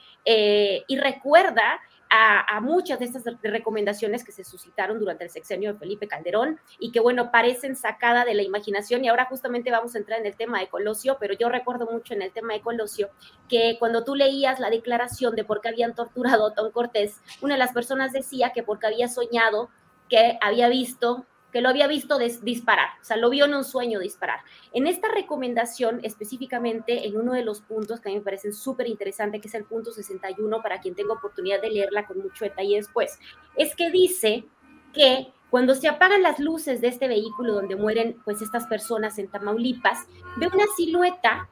y 0.86 0.98
recuerda 0.98 1.80
a, 2.10 2.60
muchas 2.60 2.98
de 2.98 3.06
estas 3.06 3.24
recomendaciones 3.42 4.24
que 4.24 4.32
se 4.32 4.44
suscitaron 4.44 4.98
durante 4.98 5.24
el 5.24 5.30
sexenio 5.30 5.72
de 5.72 5.78
Felipe 5.78 6.08
Calderón 6.08 6.58
y 6.78 6.90
que, 6.90 7.00
bueno, 7.00 7.30
parecen 7.30 7.76
sacada 7.76 8.24
de 8.24 8.34
la 8.34 8.42
imaginación. 8.42 9.04
Y 9.04 9.08
ahora 9.08 9.26
justamente 9.26 9.70
vamos 9.70 9.94
a 9.94 9.98
entrar 9.98 10.20
en 10.20 10.26
el 10.26 10.36
tema 10.36 10.60
de 10.60 10.68
Colosio, 10.68 11.16
pero 11.20 11.34
yo 11.34 11.48
recuerdo 11.48 11.86
mucho 11.90 12.14
en 12.14 12.22
el 12.22 12.32
tema 12.32 12.54
de 12.54 12.60
Colosio 12.60 13.10
que 13.48 13.76
cuando 13.78 14.04
tú 14.04 14.14
leías 14.14 14.58
la 14.60 14.70
declaración 14.70 15.34
de 15.34 15.44
por 15.44 15.60
qué 15.60 15.68
habían 15.68 15.94
torturado 15.94 16.46
a 16.46 16.54
Tom 16.54 16.70
Cortés, 16.70 17.20
una 17.40 17.54
de 17.54 17.58
las 17.58 17.72
personas 17.72 18.12
decía 18.12 18.52
que 18.52 18.62
porque 18.62 18.86
había 18.86 19.08
soñado 19.08 19.68
que 20.08 20.38
había 20.40 20.68
visto 20.68 21.26
que 21.52 21.60
lo 21.60 21.68
había 21.68 21.86
visto 21.86 22.18
disparar, 22.18 22.88
o 23.00 23.04
sea, 23.04 23.16
lo 23.16 23.30
vio 23.30 23.46
en 23.46 23.54
un 23.54 23.64
sueño 23.64 24.00
disparar. 24.00 24.40
En 24.72 24.86
esta 24.86 25.08
recomendación, 25.08 26.00
específicamente 26.02 27.06
en 27.06 27.16
uno 27.16 27.32
de 27.32 27.44
los 27.44 27.60
puntos 27.60 28.00
que 28.00 28.08
a 28.08 28.12
mí 28.12 28.18
me 28.18 28.24
parecen 28.24 28.52
súper 28.52 28.86
interesante, 28.88 29.40
que 29.40 29.48
es 29.48 29.54
el 29.54 29.64
punto 29.64 29.92
61, 29.92 30.62
para 30.62 30.80
quien 30.80 30.94
tenga 30.94 31.14
oportunidad 31.14 31.60
de 31.60 31.70
leerla 31.70 32.06
con 32.06 32.18
mucho 32.18 32.44
detalle 32.44 32.76
después, 32.76 33.18
es 33.56 33.74
que 33.74 33.90
dice 33.90 34.44
que 34.92 35.32
cuando 35.50 35.74
se 35.74 35.88
apagan 35.88 36.22
las 36.22 36.38
luces 36.38 36.80
de 36.80 36.88
este 36.88 37.08
vehículo 37.08 37.54
donde 37.54 37.76
mueren 37.76 38.20
pues 38.24 38.42
estas 38.42 38.66
personas 38.66 39.18
en 39.18 39.28
Tamaulipas, 39.28 40.06
ve 40.36 40.48
una 40.52 40.66
silueta, 40.76 41.48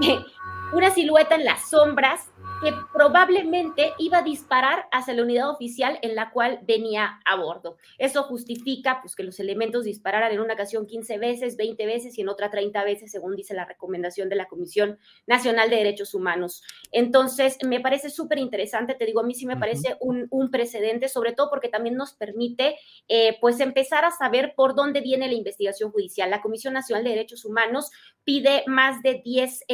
una 0.72 0.90
silueta 0.90 1.34
en 1.34 1.44
las 1.44 1.68
sombras 1.68 2.30
que 2.62 2.72
probablemente 2.92 3.92
iba 3.98 4.18
a 4.18 4.22
disparar 4.22 4.86
hacia 4.92 5.14
la 5.14 5.22
unidad 5.22 5.50
oficial 5.50 5.98
en 6.02 6.14
la 6.14 6.30
cual 6.30 6.60
venía 6.62 7.20
a 7.24 7.36
bordo. 7.36 7.76
Eso 7.98 8.22
justifica 8.24 9.00
pues, 9.02 9.14
que 9.14 9.22
los 9.22 9.38
elementos 9.40 9.84
dispararan 9.84 10.32
en 10.32 10.40
una 10.40 10.54
ocasión 10.54 10.86
15 10.86 11.18
veces, 11.18 11.56
20 11.56 11.86
veces 11.86 12.16
y 12.18 12.22
en 12.22 12.28
otra 12.28 12.50
30 12.50 12.84
veces, 12.84 13.10
según 13.10 13.36
dice 13.36 13.54
la 13.54 13.64
recomendación 13.64 14.28
de 14.28 14.36
la 14.36 14.46
Comisión 14.46 14.98
Nacional 15.26 15.70
de 15.70 15.76
Derechos 15.76 16.14
Humanos. 16.14 16.62
Entonces, 16.92 17.58
me 17.64 17.80
parece 17.80 18.10
súper 18.10 18.38
interesante, 18.38 18.94
te 18.94 19.06
digo, 19.06 19.20
a 19.20 19.24
mí 19.24 19.34
sí 19.34 19.46
me 19.46 19.56
parece 19.56 19.96
un, 20.00 20.28
precedente, 20.50 21.08
sobre 21.08 21.32
todo 21.32 21.50
porque 21.50 21.68
también 21.68 21.96
nos 21.96 22.12
permite 22.12 22.76
eh, 23.08 23.38
pues 23.40 23.60
empezar 23.60 24.04
a 24.04 24.10
saber 24.10 24.54
por 24.54 24.74
dónde 24.74 25.00
viene 25.00 25.26
la 25.26 25.34
investigación 25.34 25.90
judicial. 25.90 26.30
La 26.30 26.42
Comisión 26.42 26.74
Nacional 26.74 27.02
de 27.02 27.10
Derechos 27.10 27.44
Humanos 27.44 27.90
pide 28.24 28.62
más 28.66 29.02
de 29.02 29.20
10 29.24 29.64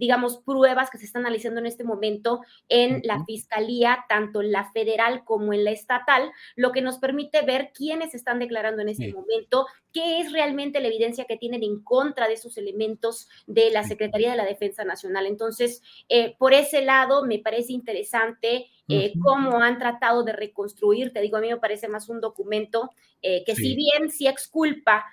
digamos, 0.00 0.38
pruebas 0.38 0.88
que 0.90 0.96
se 0.96 1.04
están 1.04 1.26
analizando 1.26 1.60
en 1.60 1.66
este 1.66 1.84
momento 1.84 2.40
en 2.70 3.02
la 3.04 3.22
fiscalía, 3.26 4.06
tanto 4.08 4.40
en 4.40 4.50
la 4.50 4.72
federal 4.72 5.24
como 5.24 5.52
en 5.52 5.62
la 5.62 5.72
estatal, 5.72 6.32
lo 6.56 6.72
que 6.72 6.80
nos 6.80 6.96
permite 6.96 7.42
ver 7.42 7.70
quiénes 7.74 8.14
están 8.14 8.38
declarando 8.38 8.80
en 8.80 8.88
este 8.88 9.12
momento, 9.12 9.66
qué 9.92 10.20
es 10.20 10.32
realmente 10.32 10.80
la 10.80 10.88
evidencia 10.88 11.26
que 11.26 11.36
tienen 11.36 11.62
en 11.62 11.84
contra 11.84 12.28
de 12.28 12.34
esos 12.34 12.56
elementos 12.56 13.28
de 13.46 13.70
la 13.70 13.84
Secretaría 13.84 14.30
de 14.30 14.38
la 14.38 14.46
Defensa 14.46 14.84
Nacional. 14.84 15.26
Entonces, 15.26 15.82
eh, 16.08 16.34
por 16.38 16.54
ese 16.54 16.80
lado, 16.80 17.26
me 17.26 17.38
parece 17.38 17.74
interesante. 17.74 18.66
Eh, 18.92 19.12
cómo 19.22 19.62
han 19.62 19.78
tratado 19.78 20.24
de 20.24 20.32
reconstruir, 20.32 21.12
te 21.12 21.20
digo, 21.20 21.36
a 21.36 21.40
mí 21.40 21.46
me 21.46 21.58
parece 21.58 21.86
más 21.86 22.08
un 22.08 22.20
documento 22.20 22.90
eh, 23.22 23.44
que 23.44 23.54
si 23.54 23.76
bien 23.76 24.10
sí 24.10 24.26
exculpa 24.26 25.04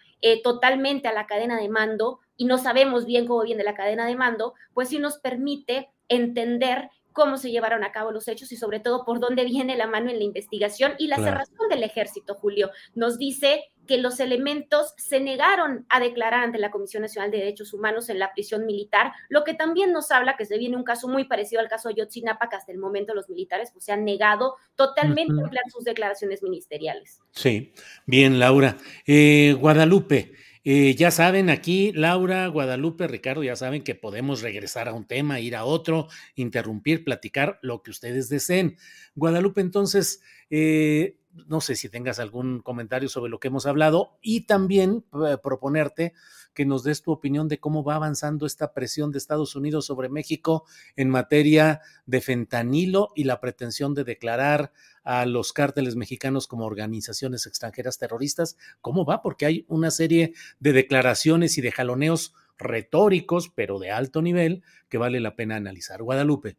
totalmente 0.43 1.07
a 1.07 1.13
la 1.13 1.27
cadena 1.27 1.57
de 1.57 1.69
mando, 1.69 2.19
y 2.35 2.45
no 2.45 2.57
sabemos 2.57 3.05
bien 3.05 3.27
cómo 3.27 3.43
viene 3.43 3.63
la 3.63 3.75
cadena 3.75 4.05
de 4.05 4.15
mando, 4.15 4.53
pues 4.73 4.89
sí 4.89 4.99
nos 4.99 5.17
permite 5.17 5.89
entender 6.07 6.89
cómo 7.17 7.37
se 7.37 7.49
llevaron 7.49 7.83
a 7.83 7.91
cabo 7.91 8.11
los 8.11 8.27
hechos 8.27 8.51
y 8.51 8.57
sobre 8.57 8.79
todo 8.79 9.03
por 9.03 9.19
dónde 9.19 9.43
viene 9.43 9.75
la 9.75 9.87
mano 9.87 10.11
en 10.11 10.19
la 10.19 10.23
investigación 10.23 10.93
y 10.99 11.07
la 11.07 11.15
cerrazón 11.15 11.67
del 11.67 11.81
ejército, 11.81 12.35
Julio. 12.35 12.69
Nos 12.93 13.17
dice 13.17 13.71
que 13.87 13.97
los 13.97 14.19
elementos 14.19 14.93
se 14.97 15.19
negaron 15.19 15.87
a 15.89 15.99
declarar 15.99 16.43
ante 16.43 16.59
la 16.59 16.69
Comisión 16.69 17.01
Nacional 17.01 17.31
de 17.31 17.39
Derechos 17.39 17.73
Humanos 17.73 18.09
en 18.09 18.19
la 18.19 18.33
prisión 18.33 18.67
militar, 18.67 19.13
lo 19.29 19.43
que 19.43 19.55
también 19.55 19.93
nos 19.93 20.11
habla 20.11 20.37
que 20.37 20.45
se 20.45 20.59
viene 20.59 20.77
un 20.77 20.83
caso 20.83 21.07
muy 21.07 21.23
parecido 21.23 21.59
al 21.59 21.69
caso 21.69 21.89
de 21.89 21.95
Yotzinapa, 21.95 22.49
que 22.49 22.57
hasta 22.57 22.71
el 22.71 22.77
momento 22.77 23.15
los 23.15 23.29
militares 23.29 23.71
pues, 23.73 23.85
se 23.85 23.93
han 23.93 24.05
negado 24.05 24.53
totalmente 24.75 25.33
a 25.33 25.43
emplear 25.43 25.65
sus 25.71 25.85
declaraciones 25.85 26.43
ministeriales. 26.43 27.19
Sí, 27.31 27.73
bien, 28.05 28.37
Laura. 28.37 28.77
Eh, 29.07 29.55
Guadalupe, 29.59 30.33
eh, 30.69 30.95
ya 30.95 31.11
saben, 31.11 31.49
aquí 31.49 31.93
Laura, 31.93 32.45
Guadalupe, 32.47 33.07
Ricardo, 33.07 33.41
ya 33.41 33.55
saben 33.55 33.85
que 33.85 33.95
podemos 33.95 34.41
regresar 34.41 34.89
a 34.89 34.93
un 34.93 35.07
tema, 35.07 35.39
ir 35.39 35.55
a 35.55 35.63
otro, 35.63 36.09
interrumpir, 36.35 37.05
platicar 37.05 37.57
lo 37.61 37.83
que 37.83 37.91
ustedes 37.91 38.27
deseen. 38.27 38.75
Guadalupe, 39.15 39.61
entonces, 39.61 40.21
eh, 40.49 41.21
no 41.47 41.61
sé 41.61 41.77
si 41.77 41.87
tengas 41.87 42.19
algún 42.19 42.59
comentario 42.59 43.07
sobre 43.07 43.29
lo 43.31 43.39
que 43.39 43.47
hemos 43.47 43.65
hablado 43.65 44.17
y 44.21 44.41
también 44.41 45.05
eh, 45.25 45.37
proponerte 45.41 46.13
que 46.57 46.65
nos 46.65 46.81
des 46.81 47.03
tu 47.03 47.11
opinión 47.11 47.47
de 47.47 47.59
cómo 47.59 47.83
va 47.83 47.97
avanzando 47.97 48.47
esta 48.47 48.73
presión 48.73 49.11
de 49.11 49.19
Estados 49.19 49.55
Unidos 49.55 49.85
sobre 49.85 50.09
México 50.09 50.65
en 50.95 51.07
materia 51.07 51.81
de 52.07 52.19
fentanilo 52.19 53.09
y 53.15 53.25
la 53.25 53.39
pretensión 53.39 53.93
de 53.93 54.03
declarar 54.03 54.73
a 55.03 55.27
los 55.27 55.53
cárteles 55.53 55.95
mexicanos 55.95 56.47
como 56.47 56.65
organizaciones 56.65 57.45
extranjeras 57.45 57.99
terroristas. 57.99 58.57
¿Cómo 58.81 59.05
va? 59.05 59.21
Porque 59.21 59.45
hay 59.45 59.65
una 59.67 59.91
serie 59.91 60.33
de 60.59 60.73
declaraciones 60.73 61.59
y 61.59 61.61
de 61.61 61.71
jaloneos 61.71 62.33
retóricos, 62.57 63.49
pero 63.53 63.77
de 63.77 63.91
alto 63.91 64.23
nivel, 64.23 64.63
que 64.89 64.97
vale 64.97 65.19
la 65.19 65.35
pena 65.35 65.57
analizar. 65.57 66.01
Guadalupe, 66.01 66.57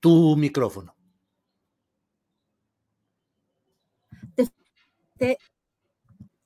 tu 0.00 0.34
micrófono. 0.38 0.96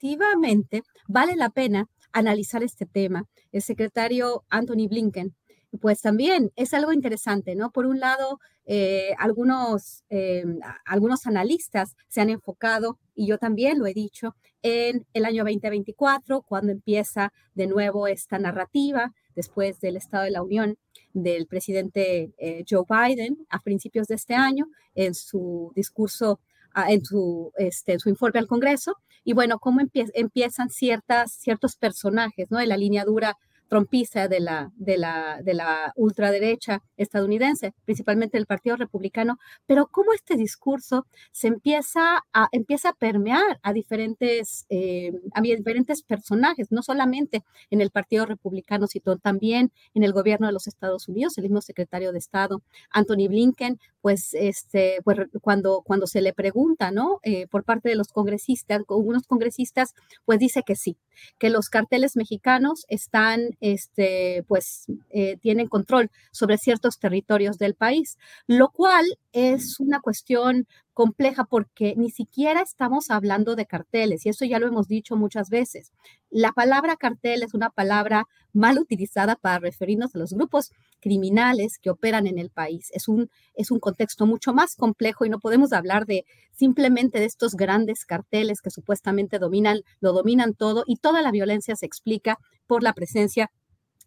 Efectivamente, 0.01 0.85
vale 1.09 1.35
la 1.35 1.51
pena 1.51 1.89
analizar 2.13 2.63
este 2.63 2.87
tema. 2.87 3.25
El 3.51 3.63
secretario 3.63 4.45
Anthony 4.49 4.87
Blinken, 4.89 5.35
pues 5.81 6.01
también 6.03 6.53
es 6.55 6.73
algo 6.73 6.93
interesante, 6.93 7.57
¿no? 7.57 7.73
Por 7.73 7.85
un 7.85 7.99
lado, 7.99 8.39
eh, 8.65 9.11
algunos, 9.19 10.05
eh, 10.09 10.45
algunos 10.87 11.27
analistas 11.27 11.97
se 12.07 12.21
han 12.21 12.31
enfocado, 12.31 12.97
y 13.17 13.27
yo 13.27 13.39
también 13.39 13.81
lo 13.81 13.87
he 13.87 13.93
dicho, 13.93 14.37
en 14.63 15.05
el 15.15 15.25
año 15.25 15.43
2024, 15.43 16.43
cuando 16.43 16.71
empieza 16.71 17.33
de 17.55 17.67
nuevo 17.67 18.07
esta 18.07 18.39
narrativa 18.39 19.13
después 19.35 19.81
del 19.81 19.97
Estado 19.97 20.25
de 20.25 20.31
la 20.31 20.43
Unión 20.43 20.77
del 21.13 21.49
presidente 21.49 22.33
eh, 22.39 22.65
Joe 22.71 22.85
Biden 22.89 23.37
a 23.51 23.59
principios 23.59 24.07
de 24.07 24.15
este 24.15 24.35
año 24.35 24.67
en 24.95 25.15
su 25.15 25.73
discurso, 25.75 26.39
ah, 26.73 26.93
en 26.93 27.05
su, 27.05 27.51
este, 27.57 27.99
su 27.99 28.09
informe 28.09 28.39
al 28.39 28.47
Congreso. 28.47 28.97
Y 29.29 29.35
bueno, 29.35 29.59
cómo 29.59 29.83
empiezan 30.15 30.71
ciertas, 30.71 31.33
ciertos 31.33 31.77
personajes 31.77 32.51
¿no? 32.51 32.57
de 32.57 32.67
la 32.67 32.79
línea 32.79 33.05
dura 33.05 33.37
trompista 33.69 34.27
de 34.27 34.41
la, 34.41 34.73
de 34.77 34.97
la, 34.97 35.41
de 35.43 35.53
la 35.55 35.93
ultraderecha 35.97 36.83
estadounidense, 36.97 37.75
principalmente 37.85 38.39
el 38.39 38.47
Partido 38.47 38.77
Republicano, 38.77 39.39
pero 39.67 39.87
cómo 39.87 40.13
este 40.15 40.37
discurso 40.37 41.07
se 41.31 41.49
empieza 41.49 42.25
a, 42.33 42.49
empieza 42.53 42.89
a 42.89 42.93
permear 42.95 43.61
a 43.63 43.73
diferentes, 43.75 44.65
eh, 44.71 45.13
a 45.35 45.43
diferentes 45.43 46.03
personajes, 46.03 46.73
no 46.73 46.83
solamente 46.83 47.45
en 47.71 47.83
el 47.83 47.91
Partido 47.91 48.25
Republicano, 48.25 48.87
sino 48.87 49.19
también 49.19 49.73
en 49.93 50.03
el 50.05 50.13
gobierno 50.13 50.47
de 50.47 50.55
los 50.55 50.67
Estados 50.67 51.07
Unidos, 51.07 51.37
el 51.37 51.45
mismo 51.45 51.61
secretario 51.61 52.13
de 52.13 52.19
Estado, 52.19 52.63
Anthony 52.91 53.29
Blinken, 53.29 53.79
pues, 54.09 54.33
este, 54.33 55.01
pues 55.05 55.19
cuando, 55.43 55.83
cuando 55.85 56.07
se 56.07 56.23
le 56.23 56.33
pregunta, 56.33 56.91
¿no? 56.91 57.21
Eh, 57.25 57.47
por 57.47 57.65
parte 57.65 57.91
de 57.91 57.95
los 57.95 58.09
congresistas, 58.09 58.81
algunos 58.89 59.27
congresistas, 59.27 59.95
pues 60.25 60.39
dice 60.39 60.63
que 60.63 60.77
sí, 60.77 60.97
que 61.39 61.51
los 61.51 61.69
carteles 61.69 62.17
mexicanos 62.17 62.87
están 62.89 63.51
este, 63.61 64.47
pues, 64.49 64.87
eh, 65.11 65.37
tienen 65.43 65.69
control 65.69 66.11
sobre 66.33 66.57
ciertos 66.57 66.99
territorios 66.99 67.59
del 67.59 67.75
país, 67.75 68.17
lo 68.47 68.71
cual 68.71 69.05
es 69.33 69.79
una 69.79 70.01
cuestión 70.01 70.67
compleja 70.99 71.45
porque 71.45 71.95
ni 71.97 72.11
siquiera 72.11 72.61
estamos 72.61 73.13
hablando 73.13 73.55
de 73.55 73.67
carteles 73.67 74.27
y 74.27 74.31
eso 74.31 74.45
ya 74.45 74.59
lo 74.59 74.67
hemos 74.67 74.89
dicho 74.89 75.15
muchas 75.15 75.49
veces. 75.49 75.93
La 76.29 76.51
palabra 76.51 76.97
cartel 76.97 77.45
es 77.45 77.55
una 77.55 77.71
palabra 77.71 78.27
mal 78.53 78.81
utilizada 78.81 79.37
para 79.37 79.61
referirnos 79.61 80.13
a 80.17 80.19
los 80.19 80.33
grupos 80.33 80.73
criminales 80.99 81.79
que 81.81 81.91
operan 81.91 82.27
en 82.27 82.41
el 82.41 82.51
país. 82.51 82.89
Es 82.95 83.07
un, 83.07 83.31
es 83.55 83.71
un 83.71 83.79
contexto 83.79 84.27
mucho 84.27 84.53
más 84.53 84.75
complejo 84.75 85.25
y 85.25 85.29
no 85.29 85.39
podemos 85.39 85.73
hablar 85.73 86.05
de 86.05 86.25
simplemente 86.51 87.21
de 87.21 87.27
estos 87.27 87.55
grandes 87.55 88.05
carteles 88.05 88.61
que 88.61 88.71
supuestamente 88.71 89.39
dominan, 89.39 89.83
lo 90.01 90.13
dominan 90.13 90.55
todo 90.55 90.83
y 90.85 90.97
toda 90.97 91.23
la 91.23 91.31
violencia 91.31 91.77
se 91.77 91.87
explica 91.87 92.39
por 92.67 92.83
la 92.83 92.93
presencia 92.93 93.53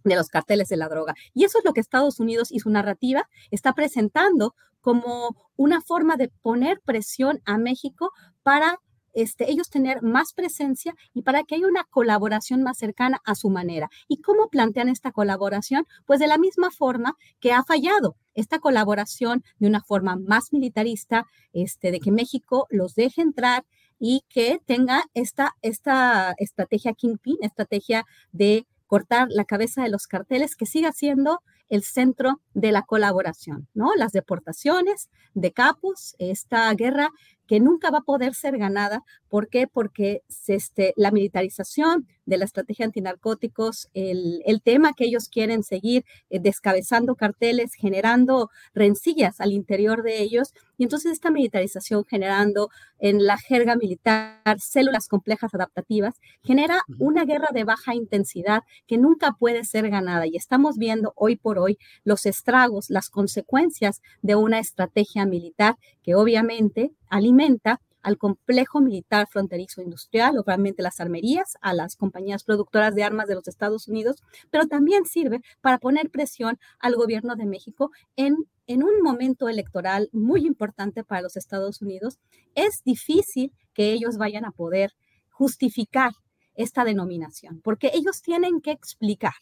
de 0.04 0.16
los 0.16 0.28
carteles 0.28 0.70
de 0.70 0.78
la 0.78 0.90
droga. 0.90 1.16
Y 1.34 1.46
eso 1.46 1.60
es 1.60 1.66
lo 1.66 1.74
que 1.74 1.82
Estados 1.82 2.20
Unidos 2.20 2.52
y 2.52 2.60
su 2.60 2.70
narrativa 2.70 3.28
está 3.52 3.74
presentando 3.74 4.56
como 4.82 5.36
una 5.56 5.82
forma 5.82 6.18
de 6.18 6.30
poner 6.42 6.82
presión 6.82 7.42
a 7.46 7.58
México 7.58 8.12
para 8.44 8.80
este, 9.14 9.52
ellos 9.52 9.70
tener 9.70 10.02
más 10.02 10.34
presencia 10.34 10.96
y 11.14 11.22
para 11.22 11.44
que 11.44 11.56
haya 11.56 11.68
una 11.68 11.84
colaboración 11.86 12.64
más 12.64 12.78
cercana 12.78 13.22
a 13.26 13.36
su 13.36 13.50
manera. 13.50 13.90
¿Y 14.08 14.22
cómo 14.22 14.50
plantean 14.50 14.90
esta 14.90 15.12
colaboración? 15.12 15.86
Pues 16.06 16.20
de 16.20 16.28
la 16.28 16.38
misma 16.38 16.72
forma 16.72 17.18
que 17.40 17.52
ha 17.52 17.64
fallado 17.64 18.16
esta 18.34 18.60
colaboración 18.60 19.44
de 19.60 19.68
una 19.68 19.82
forma 19.82 20.16
más 20.16 20.54
militarista, 20.54 21.28
este, 21.54 21.92
de 21.92 22.00
que 22.00 22.12
México 22.12 22.68
los 22.70 22.96
deje 22.96 23.22
entrar 23.22 23.66
y 24.00 24.24
que 24.30 24.60
tenga 24.66 25.04
esta, 25.14 25.56
esta 25.62 26.34
estrategia 26.38 26.94
Kingpin, 26.94 27.38
estrategia 27.42 28.06
de 28.32 28.66
cortar 28.92 29.30
la 29.30 29.46
cabeza 29.46 29.84
de 29.84 29.90
los 29.90 30.06
carteles, 30.06 30.58
que 30.58 30.66
siga 30.66 30.92
siendo 30.92 31.40
el 31.70 31.82
centro 31.82 32.42
de 32.54 32.74
la 32.74 32.82
colaboración, 32.82 33.70
¿no? 33.74 33.96
Las 33.96 34.12
deportaciones 34.12 35.10
de 35.34 35.54
capos, 35.54 36.14
esta 36.20 36.70
guerra 36.74 37.10
que 37.52 37.60
nunca 37.60 37.92
va 37.92 37.98
a 37.98 38.04
poder 38.04 38.34
ser 38.34 38.58
ganada. 38.58 39.04
¿Por 39.28 39.50
qué? 39.50 39.68
Porque 39.68 40.24
este, 40.48 40.94
la 40.96 41.12
militarización 41.12 42.08
de 42.26 42.38
la 42.38 42.46
estrategia 42.46 42.86
antinarcóticos, 42.86 43.90
el, 43.94 44.42
el 44.46 44.62
tema 44.62 44.94
que 44.94 45.04
ellos 45.04 45.28
quieren 45.28 45.62
seguir 45.62 46.06
eh, 46.30 46.40
descabezando 46.40 47.16
carteles, 47.16 47.74
generando 47.74 48.50
rencillas 48.74 49.42
al 49.42 49.52
interior 49.52 50.02
de 50.02 50.22
ellos, 50.22 50.54
y 50.78 50.84
entonces 50.84 51.12
esta 51.12 51.30
militarización 51.30 52.06
generando 52.06 52.70
en 53.00 53.26
la 53.26 53.38
jerga 53.38 53.76
militar 53.76 54.40
células 54.60 55.10
complejas 55.10 55.54
adaptativas, 55.54 56.22
genera 56.44 56.84
una 57.00 57.26
guerra 57.26 57.50
de 57.54 57.66
baja 57.66 57.96
intensidad 57.96 58.62
que 58.88 58.98
nunca 58.98 59.34
puede 59.34 59.66
ser 59.66 59.90
ganada. 59.90 60.26
Y 60.26 60.38
estamos 60.38 60.78
viendo 60.78 61.12
hoy 61.18 61.36
por 61.36 61.60
hoy 61.60 61.78
los 62.06 62.26
estragos, 62.26 62.90
las 62.90 63.10
consecuencias 63.10 64.02
de 64.22 64.36
una 64.36 64.60
estrategia 64.60 65.26
militar 65.26 65.76
que 66.02 66.16
obviamente 66.16 66.94
alimenta 67.12 67.82
al 68.02 68.18
complejo 68.18 68.82
militar 68.82 69.28
fronterizo 69.30 69.82
industrial, 69.82 70.40
obviamente 70.40 70.82
las 70.82 71.00
armerías, 71.00 71.58
a 71.62 71.74
las 71.74 71.96
compañías 71.96 72.44
productoras 72.44 72.96
de 72.96 73.04
armas 73.04 73.28
de 73.28 73.36
los 73.36 73.48
Estados 73.48 73.88
Unidos, 73.88 74.24
pero 74.50 74.66
también 74.66 75.06
sirve 75.06 75.42
para 75.62 75.78
poner 75.78 76.10
presión 76.10 76.58
al 76.80 76.96
gobierno 76.96 77.36
de 77.36 77.46
México 77.46 77.92
en, 78.16 78.38
en 78.66 78.84
un 78.84 79.04
momento 79.04 79.50
electoral 79.50 80.10
muy 80.14 80.48
importante 80.48 81.04
para 81.04 81.22
los 81.22 81.38
Estados 81.38 81.82
Unidos. 81.82 82.18
Es 82.56 82.82
difícil 82.84 83.54
que 83.74 83.92
ellos 83.92 84.18
vayan 84.18 84.46
a 84.46 84.52
poder 84.52 84.94
justificar 85.30 86.14
esta 86.56 86.84
denominación, 86.84 87.62
porque 87.62 87.92
ellos 87.94 88.22
tienen 88.22 88.62
que 88.62 88.72
explicar 88.72 89.34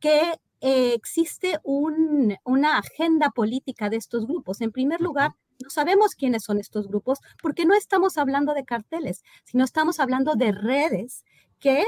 que 0.00 0.34
eh, 0.60 0.94
existe 0.94 1.58
una 1.64 2.78
agenda 2.78 3.30
política 3.30 3.90
de 3.90 3.96
estos 3.96 4.26
grupos. 4.26 4.60
En 4.60 4.72
primer 4.72 5.00
lugar, 5.00 5.32
no 5.62 5.70
sabemos 5.70 6.14
quiénes 6.14 6.44
son 6.44 6.58
estos 6.58 6.88
grupos 6.88 7.20
porque 7.42 7.64
no 7.64 7.74
estamos 7.74 8.18
hablando 8.18 8.54
de 8.54 8.64
carteles, 8.64 9.22
sino 9.44 9.64
estamos 9.64 10.00
hablando 10.00 10.34
de 10.34 10.52
redes 10.52 11.24
que 11.58 11.84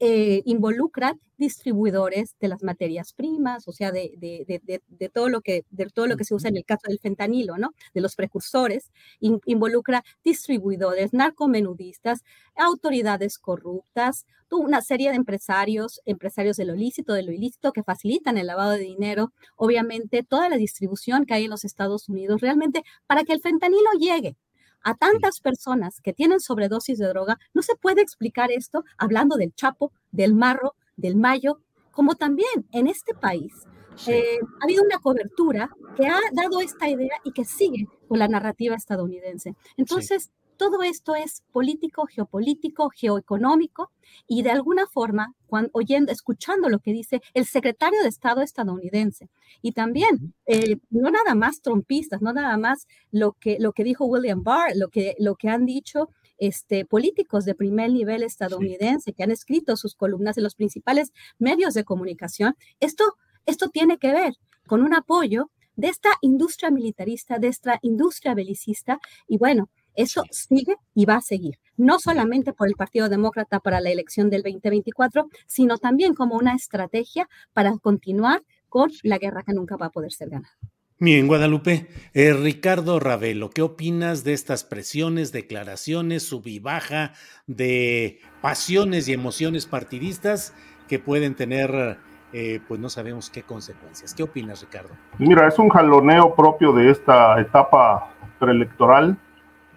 eh, 0.00 0.42
involucran 0.46 1.20
distribuidores 1.36 2.34
de 2.40 2.48
las 2.48 2.62
materias 2.62 3.12
primas, 3.12 3.68
o 3.68 3.72
sea, 3.72 3.92
de, 3.92 4.12
de, 4.18 5.08
todo 5.08 5.28
lo 5.28 5.42
que, 5.42 5.64
de 5.70 5.86
todo 5.86 6.06
lo 6.06 6.16
que 6.16 6.24
se 6.24 6.34
usa 6.34 6.48
en 6.48 6.56
el 6.56 6.64
caso 6.64 6.88
del 6.88 6.98
fentanilo, 6.98 7.58
¿no? 7.58 7.72
De 7.94 8.00
los 8.00 8.16
precursores, 8.16 8.90
involucra 9.20 10.02
distribuidores, 10.24 11.12
narcomenudistas, 11.12 12.24
autoridades 12.56 13.38
corruptas, 13.38 14.26
una 14.50 14.80
serie 14.80 15.10
de 15.10 15.16
empresarios, 15.16 16.00
empresarios 16.04 16.56
de 16.56 16.64
lo 16.64 16.74
ilícito, 16.74 17.12
de 17.12 17.22
lo 17.22 17.32
ilícito, 17.32 17.72
que 17.72 17.82
facilitan 17.82 18.38
el 18.38 18.46
lavado 18.46 18.72
de 18.72 18.78
dinero, 18.80 19.32
obviamente 19.56 20.22
toda 20.22 20.48
la 20.48 20.56
distribución 20.56 21.24
que 21.24 21.34
hay 21.34 21.44
en 21.44 21.50
los 21.50 21.64
Estados 21.64 22.08
Unidos, 22.08 22.40
realmente 22.40 22.84
para 23.06 23.24
que 23.24 23.32
el 23.32 23.40
fentanilo 23.40 23.90
llegue 23.98 24.36
a 24.82 24.94
tantas 24.94 25.40
personas 25.40 26.00
que 26.00 26.12
tienen 26.12 26.40
sobredosis 26.40 26.98
de 26.98 27.08
droga, 27.08 27.38
no 27.54 27.62
se 27.62 27.76
puede 27.76 28.02
explicar 28.02 28.50
esto 28.50 28.84
hablando 28.98 29.36
del 29.36 29.54
Chapo, 29.54 29.92
del 30.10 30.34
Marro, 30.34 30.74
del 30.96 31.16
Mayo, 31.16 31.60
como 31.90 32.14
también 32.14 32.66
en 32.72 32.86
este 32.86 33.14
país. 33.14 33.52
Eh, 34.06 34.38
ha 34.60 34.64
habido 34.64 34.82
una 34.82 34.98
cobertura 34.98 35.70
que 35.96 36.06
ha 36.06 36.18
dado 36.32 36.60
esta 36.60 36.88
idea 36.88 37.16
y 37.24 37.32
que 37.32 37.44
sigue 37.44 37.86
con 38.08 38.18
la 38.18 38.28
narrativa 38.28 38.74
estadounidense. 38.74 39.54
Entonces, 39.76 40.30
todo 40.60 40.82
esto 40.82 41.14
es 41.14 41.42
político, 41.52 42.04
geopolítico, 42.04 42.90
geoeconómico 42.90 43.90
y 44.28 44.42
de 44.42 44.50
alguna 44.50 44.86
forma, 44.86 45.34
cuando, 45.46 45.70
oyendo, 45.72 46.12
escuchando 46.12 46.68
lo 46.68 46.80
que 46.80 46.92
dice 46.92 47.22
el 47.32 47.46
secretario 47.46 48.02
de 48.02 48.10
Estado 48.10 48.42
estadounidense 48.42 49.30
y 49.62 49.72
también 49.72 50.34
eh, 50.44 50.76
no 50.90 51.10
nada 51.10 51.34
más 51.34 51.62
trompistas, 51.62 52.20
no 52.20 52.34
nada 52.34 52.58
más 52.58 52.86
lo 53.10 53.32
que, 53.32 53.56
lo 53.58 53.72
que 53.72 53.84
dijo 53.84 54.04
William 54.04 54.42
Barr, 54.42 54.76
lo 54.76 54.90
que, 54.90 55.14
lo 55.18 55.34
que 55.34 55.48
han 55.48 55.64
dicho 55.64 56.10
este, 56.36 56.84
políticos 56.84 57.46
de 57.46 57.54
primer 57.54 57.90
nivel 57.90 58.22
estadounidense 58.22 59.14
que 59.14 59.22
han 59.22 59.30
escrito 59.30 59.78
sus 59.78 59.94
columnas 59.94 60.36
en 60.36 60.44
los 60.44 60.56
principales 60.56 61.10
medios 61.38 61.72
de 61.72 61.84
comunicación, 61.84 62.54
esto, 62.80 63.16
esto 63.46 63.70
tiene 63.70 63.96
que 63.96 64.12
ver 64.12 64.34
con 64.66 64.82
un 64.82 64.92
apoyo 64.92 65.50
de 65.76 65.88
esta 65.88 66.10
industria 66.20 66.70
militarista, 66.70 67.38
de 67.38 67.48
esta 67.48 67.78
industria 67.80 68.34
belicista, 68.34 69.00
y 69.26 69.38
bueno, 69.38 69.70
eso 69.94 70.22
sigue 70.30 70.76
y 70.94 71.04
va 71.04 71.16
a 71.16 71.20
seguir, 71.20 71.58
no 71.76 71.98
solamente 71.98 72.52
por 72.52 72.68
el 72.68 72.74
Partido 72.74 73.08
Demócrata 73.08 73.60
para 73.60 73.80
la 73.80 73.90
elección 73.90 74.30
del 74.30 74.42
2024, 74.42 75.28
sino 75.46 75.78
también 75.78 76.14
como 76.14 76.36
una 76.36 76.54
estrategia 76.54 77.28
para 77.52 77.76
continuar 77.78 78.42
con 78.68 78.90
la 79.02 79.18
guerra 79.18 79.42
que 79.42 79.52
nunca 79.52 79.76
va 79.76 79.86
a 79.86 79.90
poder 79.90 80.12
ser 80.12 80.30
ganada. 80.30 80.56
Bien, 81.02 81.26
Guadalupe. 81.28 81.86
Eh, 82.12 82.34
Ricardo 82.34 83.00
Ravelo, 83.00 83.48
¿qué 83.48 83.62
opinas 83.62 84.22
de 84.22 84.34
estas 84.34 84.64
presiones, 84.64 85.32
declaraciones, 85.32 86.24
sub 86.24 86.46
y 86.46 86.58
baja 86.58 87.12
de 87.46 88.20
pasiones 88.42 89.08
y 89.08 89.14
emociones 89.14 89.64
partidistas 89.64 90.54
que 90.88 90.98
pueden 90.98 91.34
tener, 91.34 91.96
eh, 92.34 92.60
pues 92.68 92.78
no 92.80 92.90
sabemos 92.90 93.30
qué 93.30 93.42
consecuencias? 93.42 94.12
¿Qué 94.12 94.22
opinas, 94.22 94.60
Ricardo? 94.60 94.90
Mira, 95.18 95.48
es 95.48 95.58
un 95.58 95.70
jaloneo 95.70 96.34
propio 96.34 96.70
de 96.74 96.90
esta 96.90 97.40
etapa 97.40 98.12
preelectoral 98.38 99.18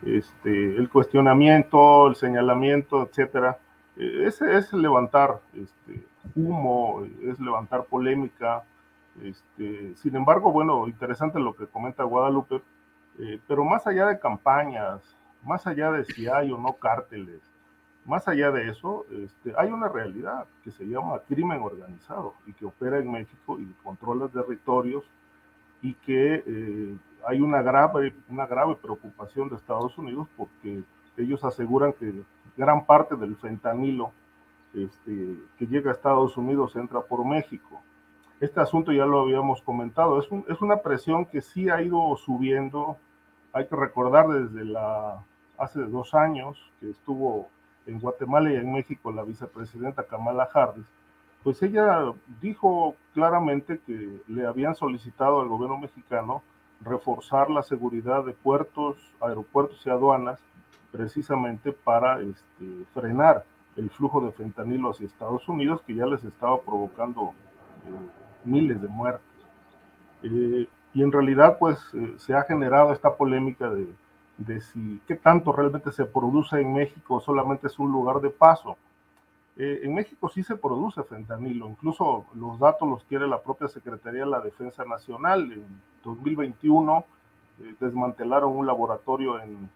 este, 0.06 0.76
el 0.76 0.90
cuestionamiento, 0.90 2.08
el 2.08 2.16
señalamiento, 2.16 3.04
etcétera, 3.04 3.58
eh, 3.96 4.24
ese 4.26 4.58
es 4.58 4.74
levantar 4.74 5.40
este, 5.54 6.06
humo, 6.36 7.04
es 7.22 7.40
levantar 7.40 7.86
polémica. 7.86 8.64
Este, 9.22 9.96
sin 9.96 10.16
embargo, 10.16 10.52
bueno, 10.52 10.88
interesante 10.88 11.40
lo 11.40 11.56
que 11.56 11.68
comenta 11.68 12.04
Guadalupe, 12.04 12.62
eh, 13.20 13.40
pero 13.48 13.64
más 13.64 13.86
allá 13.86 14.08
de 14.08 14.20
campañas, 14.20 15.02
más 15.44 15.68
allá 15.68 15.92
de 15.92 16.06
si 16.06 16.28
hay 16.28 16.52
o 16.52 16.58
no 16.58 16.74
cárteles, 16.74 17.42
más 18.06 18.28
allá 18.28 18.52
de 18.52 18.70
eso, 18.70 19.06
este, 19.12 19.54
hay 19.58 19.70
una 19.70 19.88
realidad 19.88 20.46
que 20.64 20.72
se 20.72 20.86
llama 20.86 21.20
crimen 21.28 21.62
organizado 21.62 22.36
y 22.46 22.54
que 22.54 22.66
opera 22.66 22.98
en 22.98 23.12
México 23.12 23.60
y 23.60 23.66
controla 23.84 24.28
territorios 24.28 25.06
y 25.82 25.94
que 25.96 26.44
eh, 26.46 26.96
hay 27.28 27.42
una 27.42 27.62
grave, 27.62 28.14
una 28.30 28.46
grave 28.46 28.76
preocupación 28.76 29.50
de 29.50 29.56
Estados 29.56 29.98
Unidos 29.98 30.28
porque 30.38 30.84
ellos 31.18 31.44
aseguran 31.44 31.94
que 31.94 32.14
gran 32.58 32.86
parte 32.86 33.16
del 33.16 33.36
fentanilo 33.36 34.12
este, 34.74 35.38
que 35.58 35.68
llega 35.68 35.92
a 35.92 35.94
Estados 35.94 36.36
Unidos 36.38 36.76
entra 36.76 37.02
por 37.02 37.26
México. 37.26 37.82
Este 38.40 38.60
asunto 38.60 38.92
ya 38.92 39.06
lo 39.06 39.22
habíamos 39.22 39.62
comentado, 39.62 40.20
es, 40.20 40.28
es 40.50 40.62
una 40.62 40.78
presión 40.78 41.26
que 41.26 41.42
sí 41.42 41.70
ha 41.70 41.82
ido 41.82 42.16
subiendo, 42.18 42.98
hay 43.54 43.68
que 43.68 43.76
recordar 43.76 44.28
desde 44.28 44.66
la, 44.66 45.24
hace 45.58 45.82
dos 45.82 46.14
años 46.14 46.60
que 46.80 46.90
estuvo 46.90 47.48
en 47.86 48.00
Guatemala 48.00 48.52
y 48.52 48.56
en 48.56 48.74
México 48.74 49.12
la 49.12 49.24
vicepresidenta 49.24 50.04
Kamala 50.04 50.50
Harris, 50.54 50.86
pues 51.44 51.62
ella 51.62 52.12
dijo 52.42 52.96
claramente 53.14 53.80
que 53.86 54.22
le 54.28 54.46
habían 54.46 54.76
solicitado 54.76 55.42
al 55.42 55.50
gobierno 55.50 55.78
mexicano 55.78 56.42
reforzar 56.84 57.50
la 57.50 57.64
seguridad 57.64 58.24
de 58.26 58.34
puertos, 58.34 58.98
aeropuertos 59.22 59.86
y 59.86 59.90
aduanas 59.90 60.40
precisamente 60.92 61.72
para 61.72 62.22
este, 62.22 62.86
frenar 62.94 63.46
el 63.76 63.90
flujo 63.90 64.22
de 64.22 64.32
fentanilo 64.32 64.92
hacia 64.92 65.08
Estados 65.08 65.48
Unidos 65.50 65.82
que 65.86 65.96
ya 65.96 66.06
les 66.06 66.24
estaba 66.24 66.62
provocando 66.62 67.34
eh, 67.86 68.10
miles 68.46 68.82
de 68.82 68.88
muertes. 68.88 69.24
Eh, 70.24 70.68
y 70.94 71.02
en 71.02 71.12
realidad 71.12 71.58
pues 71.58 71.80
eh, 71.94 72.14
se 72.18 72.36
ha 72.36 72.44
generado 72.44 72.94
esta 72.94 73.16
polémica 73.16 73.70
de 73.70 73.88
de 74.38 74.62
si 74.62 75.02
qué 75.08 75.16
tanto 75.16 75.52
realmente 75.52 75.92
se 75.92 76.06
produce 76.06 76.60
en 76.60 76.74
México, 76.74 77.20
solamente 77.20 77.68
es 77.68 77.78
un 77.80 77.92
lugar 77.92 78.20
de 78.22 78.30
paso. 78.30 78.78
Eh, 79.56 79.82
en 79.84 79.94
México 79.94 80.30
sí 80.30 80.44
se 80.44 80.56
produce 80.56 81.04
fentanilo, 81.04 81.70
incluso 81.70 82.26
los 82.34 82.58
datos 82.60 82.88
los 82.88 83.04
quiere 83.04 83.28
la 83.28 83.42
propia 83.42 83.68
Secretaría 83.68 84.22
de 84.22 84.32
la 84.32 84.42
Defensa 84.42 84.84
Nacional. 84.86 85.64
2021 86.04 87.06
eh, 87.60 87.76
desmantelaron 87.80 88.56
un 88.56 88.66
laboratorio 88.66 89.40
en, 89.42 89.70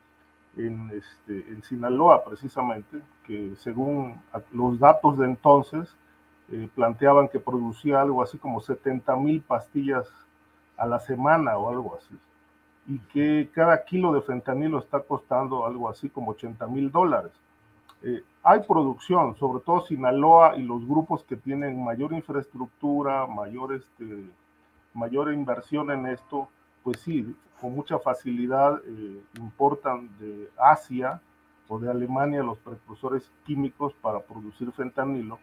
en, 0.58 0.91
este, 0.91 1.52
en, 1.52 1.64
Sinaloa, 1.64 2.24
precisamente, 2.24 2.99
que 3.26 3.56
según 3.58 4.22
los 4.52 4.80
datos 4.80 5.18
de 5.18 5.26
entonces 5.26 5.95
eh, 6.52 6.70
planteaban 6.76 7.28
que 7.28 7.40
producía 7.40 8.02
algo 8.02 8.22
así 8.24 8.38
como 8.38 8.62
70 8.62 9.16
mil 9.18 9.41
pastillas 9.41 10.08
a 10.78 10.86
la 10.86 10.99
semana 10.99 11.58
o 11.58 11.70
algo 11.70 11.98
así 11.98 12.18
y 12.88 12.99
que 12.99 13.49
cada 13.54 13.84
kilo 13.84 14.14
de 14.14 14.22
fentanilo 14.22 14.80
está 14.80 15.02
costando 15.02 15.66
algo 15.66 15.90
así 15.90 16.10
como 16.10 16.32
80 16.32 16.68
mil 16.68 16.90
dólares. 16.90 17.32
Eh, 18.02 18.24
hay 18.44 18.62
producción, 18.62 19.36
sobre 19.36 19.62
todo 19.64 19.86
Sinaloa 19.86 20.56
y 20.56 20.64
los 20.64 20.88
grupos 20.88 21.24
que 21.26 21.36
tienen 21.36 21.84
mayor 21.84 22.14
infraestructura, 22.14 23.28
mayor, 23.28 23.74
este, 23.74 24.30
mayor 24.98 25.32
inversión 25.34 25.91
en 25.91 26.07
esto, 26.07 26.49
pues 26.84 26.99
sí, 27.02 27.36
con 27.61 27.74
mucha 27.74 27.99
facilidad 27.99 28.82
eh, 28.86 29.22
importan 29.38 30.10
de 30.19 30.49
Asia 30.57 31.22
o 31.68 31.80
de 31.80 31.90
Alemania 31.90 32.44
los 32.44 32.57
precursores 32.60 33.32
químicos 33.45 33.94
para 34.02 34.19
producir 34.19 34.72
fentanilo 34.72 35.40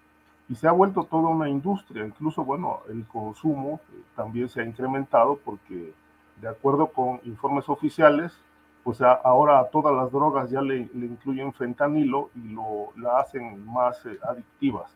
y 0.48 0.54
se 0.56 0.68
ha 0.68 0.72
vuelto 0.72 1.04
toda 1.04 1.28
una 1.28 1.48
industria, 1.48 2.04
incluso, 2.04 2.44
bueno, 2.44 2.80
el 2.88 3.06
consumo 3.06 3.80
eh, 3.92 4.02
también 4.14 4.48
se 4.48 4.60
ha 4.60 4.64
incrementado 4.64 5.38
porque 5.42 5.94
de 6.40 6.48
acuerdo 6.48 6.88
con 6.88 7.20
informes 7.24 7.68
oficiales, 7.68 8.36
pues 8.82 9.00
ahora 9.00 9.60
a 9.60 9.68
todas 9.68 9.94
las 9.94 10.12
drogas 10.12 10.50
ya 10.50 10.60
le, 10.60 10.90
incluyen 10.92 11.54
fentanilo 11.54 12.30
y 12.34 12.48
lo, 12.48 12.90
la 12.96 13.20
hacen 13.20 13.64
más 13.64 14.04
eh, 14.04 14.18
adictivas. 14.22 14.94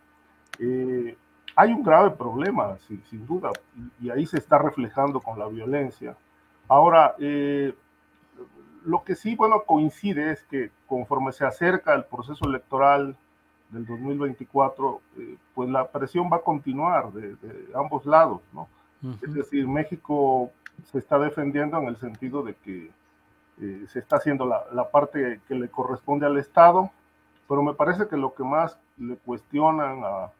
Eh, 0.59 1.17
hay 1.59 1.73
un 1.73 1.83
grave 1.83 2.13
problema, 2.13 2.79
sin, 2.87 3.27
duda, 3.27 3.51
y, 4.01 4.11
ahí 4.11 4.25
se 4.27 4.39
está 4.39 4.59
reflejando 4.59 5.19
con 5.19 5.41
la 5.41 5.49
violencia. 5.49 6.17
Ahora, 6.69 7.17
eh, 7.19 7.75
lo 8.85 9.03
que 9.03 9.17
sí, 9.17 9.35
bueno, 9.35 9.65
coincide 9.67 10.31
es 10.31 10.45
que 10.45 10.71
conforme 10.87 11.33
se 11.33 11.45
acerca 11.45 11.97
el 11.97 12.05
proceso 12.05 12.47
electoral 12.47 13.17
del 13.71 13.85
2024, 13.87 15.01
pues 15.53 15.69
la 15.69 15.89
presión 15.89 16.31
va 16.33 16.37
a 16.37 16.43
continuar 16.43 17.13
de, 17.13 17.37
ambos 17.75 18.07
lados, 18.07 18.41
¿no? 18.53 18.69
Es 19.21 19.35
decir, 19.35 19.67
México 19.67 20.53
se 20.85 20.99
está 20.99 21.19
defendiendo 21.19 21.77
en 21.79 21.89
el 21.89 21.97
sentido 21.97 22.45
de 22.45 22.55
que 22.55 22.93
eh, 23.61 23.85
se 23.89 23.99
está 23.99 24.19
haciendo 24.19 24.47
la, 24.47 24.63
la, 24.73 24.89
parte 24.89 25.41
que 25.49 25.57
le 25.57 25.69
corresponde 25.69 26.25
al 26.25 26.39
Estado, 26.39 26.93
pero 27.49 27.65
me 27.65 27.75
parece 27.75 28.07
que 28.07 28.17
lo 28.17 28.33
que 28.33 28.45
más 28.45 28.79
le 28.97 29.17
cuestionan 29.17 30.05
a, 30.05 30.31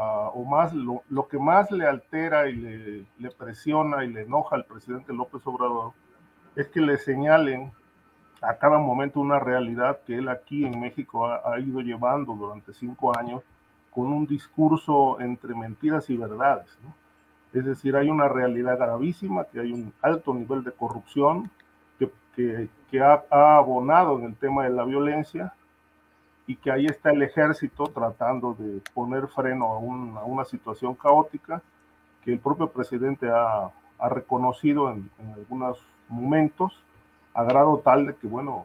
o 0.00 0.44
más 0.44 0.72
lo, 0.72 1.02
lo, 1.08 1.26
que 1.26 1.38
más 1.38 1.70
le 1.72 1.86
altera 1.86 2.48
y 2.48 2.54
le, 2.54 3.06
le, 3.18 3.30
presiona 3.30 4.04
y 4.04 4.12
le 4.12 4.22
enoja 4.22 4.54
al 4.54 4.64
presidente 4.64 5.12
López 5.12 5.42
Obrador 5.44 5.92
es 6.54 6.68
que 6.68 6.80
le 6.80 6.98
señalen 6.98 7.72
a 8.40 8.54
cada 8.54 8.78
momento 8.78 9.18
una 9.18 9.40
realidad 9.40 10.00
que 10.06 10.18
él 10.18 10.28
aquí 10.28 10.64
en 10.64 10.78
México 10.78 11.26
ha, 11.26 11.42
ha 11.52 11.58
ido 11.58 11.80
llevando 11.80 12.34
durante 12.34 12.72
cinco 12.72 13.16
años 13.18 13.42
con 13.90 14.12
un 14.12 14.26
discurso 14.26 15.20
entre 15.20 15.54
mentiras 15.54 16.08
y 16.10 16.16
verdades. 16.16 16.78
Es 17.52 17.64
decir, 17.64 17.96
hay 17.96 18.10
una 18.10 18.28
realidad 18.28 18.78
gravísima, 18.78 19.44
que 19.44 19.60
hay 19.60 19.72
un 19.72 19.92
alto 20.02 20.34
nivel 20.34 20.62
de 20.62 20.72
corrupción 20.72 21.50
que, 21.98 22.10
que, 22.36 22.68
que 22.90 23.00
ha, 23.00 23.24
abonado 23.30 24.18
en 24.18 24.26
el 24.26 24.36
tema 24.36 24.64
de 24.64 24.70
la 24.70 24.84
violencia 24.84 25.54
y 26.48 26.56
que 26.56 26.72
ahí 26.72 26.86
está 26.86 27.10
el 27.10 27.22
ejército 27.22 27.84
tratando 27.84 28.54
de 28.58 28.80
poner 28.94 29.28
freno 29.28 29.66
a, 29.66 29.78
un, 29.78 30.16
a 30.16 30.24
una 30.24 30.46
situación 30.46 30.94
caótica 30.94 31.62
que 32.24 32.32
el 32.32 32.40
propio 32.40 32.70
presidente 32.70 33.28
ha, 33.30 33.70
ha 33.98 34.08
reconocido 34.08 34.90
en, 34.90 35.10
en, 35.18 35.34
algunos 35.34 35.78
momentos, 36.08 36.82
a 37.34 37.44
grado 37.44 37.78
tal 37.84 38.06
de 38.06 38.16
que, 38.16 38.26
bueno, 38.26 38.64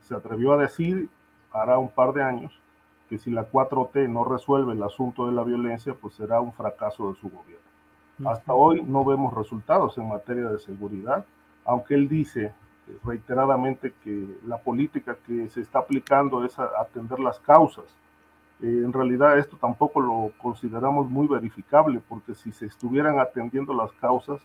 se 0.00 0.14
atrevió 0.14 0.54
a 0.54 0.56
decir, 0.56 1.10
hará 1.52 1.78
un 1.78 1.90
par 1.90 2.14
de 2.14 2.22
años, 2.22 2.58
que 3.10 3.18
si 3.18 3.30
la 3.30 3.46
4T 3.46 4.08
no 4.08 4.24
resuelve 4.24 4.72
el 4.72 4.82
asunto 4.82 5.26
de 5.26 5.32
la 5.32 5.44
violencia, 5.44 5.94
pues 5.94 6.14
será 6.14 6.40
un 6.40 6.54
fracaso 6.54 7.12
de 7.12 7.20
su 7.20 7.28
gobierno. 7.28 7.58
Hasta 8.24 8.54
hoy 8.54 8.82
no 8.82 9.04
vemos 9.04 9.34
resultados 9.34 9.98
en 9.98 10.08
materia 10.08 10.48
de 10.48 10.58
seguridad, 10.58 11.26
aunque 11.66 11.94
él 11.94 12.08
dice 12.08 12.46
eh, 12.46 12.52
reiteradamente 13.04 13.94
que 14.02 14.26
la 14.46 14.58
política 14.58 15.16
que 15.26 15.48
se 15.48 15.60
está 15.60 15.80
aplicando 15.80 16.44
es 16.44 16.58
atender 16.58 17.20
las 17.20 17.38
causas. 17.40 17.84
Eh, 18.60 18.82
en 18.84 18.92
realidad 18.92 19.38
esto 19.38 19.56
tampoco 19.56 20.00
lo 20.00 20.32
consideramos 20.38 21.08
muy 21.08 21.26
verificable, 21.26 22.00
porque 22.08 22.34
si 22.34 22.52
se 22.52 22.66
estuvieran 22.66 23.18
atendiendo 23.18 23.72
las 23.72 23.92
causas, 23.92 24.40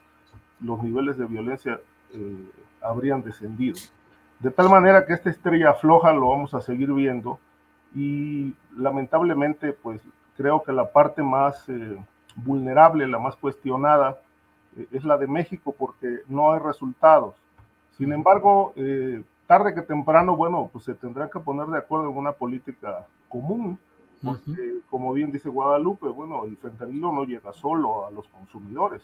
los 0.60 0.82
niveles 0.84 1.18
de 1.18 1.26
violencia 1.26 1.80
eh, 2.14 2.50
habrían 2.82 3.24
descendido. 3.24 3.78
De 4.40 4.52
tal 4.52 4.70
manera 4.70 5.06
que 5.06 5.14
esta 5.14 5.30
estrella 5.30 5.74
floja 5.74 6.14
lo 6.14 6.30
vamos 6.30 6.54
a 6.54 6.62
seguir 6.62 6.92
viendo 6.92 7.40
y 7.96 8.54
lamentablemente 8.76 9.74
pues 9.74 10.02
creo 10.36 10.64
que 10.64 10.74
la 10.74 10.92
parte 10.92 11.24
más 11.24 11.68
eh, 11.70 11.98
vulnerable, 12.36 13.08
la 13.08 13.20
más 13.20 13.36
cuestionada, 13.36 14.20
es 14.92 15.04
la 15.04 15.18
de 15.18 15.28
México 15.28 15.76
porque 15.78 16.22
no 16.28 16.52
hay 16.52 16.60
resultados. 16.60 17.36
Sin 17.98 18.12
embargo, 18.12 18.74
eh, 18.76 19.24
tarde 19.48 19.74
que 19.74 19.82
temprano, 19.82 20.36
bueno, 20.36 20.70
pues 20.72 20.86
se 20.86 20.96
tendrá 20.96 21.30
que 21.30 21.40
poner 21.40 21.68
de 21.68 21.78
acuerdo 21.78 22.10
en 22.10 22.18
una 22.18 22.32
política 22.32 23.06
común, 23.30 23.78
porque 24.24 24.80
como 24.90 25.12
bien 25.12 25.32
dice 25.32 25.50
Guadalupe, 25.50 26.08
bueno, 26.08 26.46
el 26.46 26.56
fentanilo 26.58 27.12
no 27.12 27.26
llega 27.26 27.52
solo 27.54 28.08
a 28.08 28.12
los 28.12 28.28
consumidores. 28.30 29.02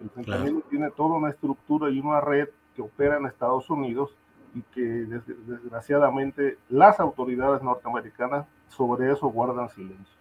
El 0.00 0.10
fentanilo 0.10 0.60
claro. 0.60 0.70
tiene 0.70 0.90
toda 0.90 1.16
una 1.16 1.30
estructura 1.30 1.90
y 1.90 1.98
una 1.98 2.20
red 2.20 2.48
que 2.74 2.82
opera 2.82 3.16
en 3.16 3.26
Estados 3.26 3.68
Unidos 3.70 4.10
y 4.54 4.62
que 4.72 4.80
desgraciadamente 4.80 6.58
las 6.68 7.00
autoridades 7.00 7.62
norteamericanas 7.62 8.46
sobre 8.68 9.12
eso 9.12 9.28
guardan 9.28 9.68
silencio. 9.70 10.14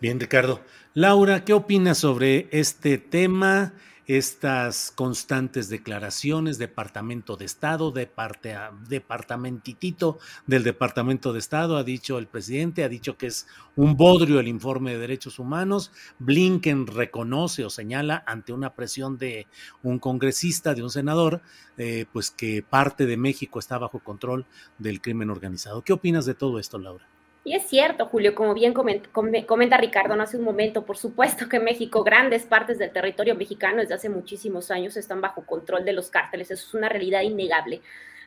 Bien, 0.00 0.20
Ricardo. 0.20 0.60
Laura, 0.94 1.44
¿qué 1.44 1.52
opinas 1.54 1.98
sobre 1.98 2.48
este 2.50 2.98
tema? 2.98 3.72
Estas 4.06 4.92
constantes 4.94 5.68
declaraciones, 5.68 6.58
Departamento 6.58 7.36
de 7.36 7.44
Estado, 7.44 7.90
de 7.90 8.06
parte 8.06 8.54
a, 8.54 8.70
departamentitito 8.88 10.18
del 10.46 10.62
Departamento 10.62 11.32
de 11.32 11.40
Estado, 11.40 11.76
ha 11.76 11.82
dicho 11.82 12.18
el 12.18 12.28
presidente, 12.28 12.84
ha 12.84 12.88
dicho 12.88 13.16
que 13.16 13.26
es 13.26 13.48
un 13.74 13.96
bodrio 13.96 14.38
el 14.38 14.46
informe 14.46 14.92
de 14.92 14.98
derechos 14.98 15.40
humanos. 15.40 15.90
Blinken 16.20 16.86
reconoce 16.86 17.64
o 17.64 17.70
señala 17.70 18.22
ante 18.26 18.52
una 18.52 18.74
presión 18.74 19.18
de 19.18 19.48
un 19.82 19.98
congresista, 19.98 20.74
de 20.74 20.84
un 20.84 20.90
senador, 20.90 21.42
eh, 21.76 22.06
pues 22.12 22.30
que 22.30 22.62
parte 22.62 23.06
de 23.06 23.16
México 23.16 23.58
está 23.58 23.76
bajo 23.76 23.98
control 23.98 24.46
del 24.78 25.00
crimen 25.00 25.30
organizado. 25.30 25.82
¿Qué 25.82 25.92
opinas 25.92 26.26
de 26.26 26.34
todo 26.34 26.60
esto, 26.60 26.78
Laura? 26.78 27.15
Y 27.46 27.54
es 27.54 27.62
cierto, 27.62 28.06
Julio, 28.06 28.34
como 28.34 28.54
bien 28.54 28.74
comenta, 28.74 29.76
Ricardo 29.76 30.16
no 30.16 30.24
hace 30.24 30.36
un 30.36 30.42
momento, 30.42 30.84
por 30.84 30.96
supuesto 30.96 31.48
que 31.48 31.60
México, 31.60 32.02
grandes 32.02 32.42
partes 32.42 32.76
del 32.76 32.90
territorio 32.90 33.36
mexicano 33.36 33.82
desde 33.82 33.94
hace 33.94 34.08
muchísimos 34.08 34.72
años 34.72 34.96
están 34.96 35.20
bajo 35.20 35.46
control 35.46 35.84
de 35.84 35.92
los 35.92 36.10
cárteles, 36.10 36.50
eso 36.50 36.66
es 36.66 36.74
una 36.74 36.88
realidad 36.88 37.22
innegable. 37.22 37.82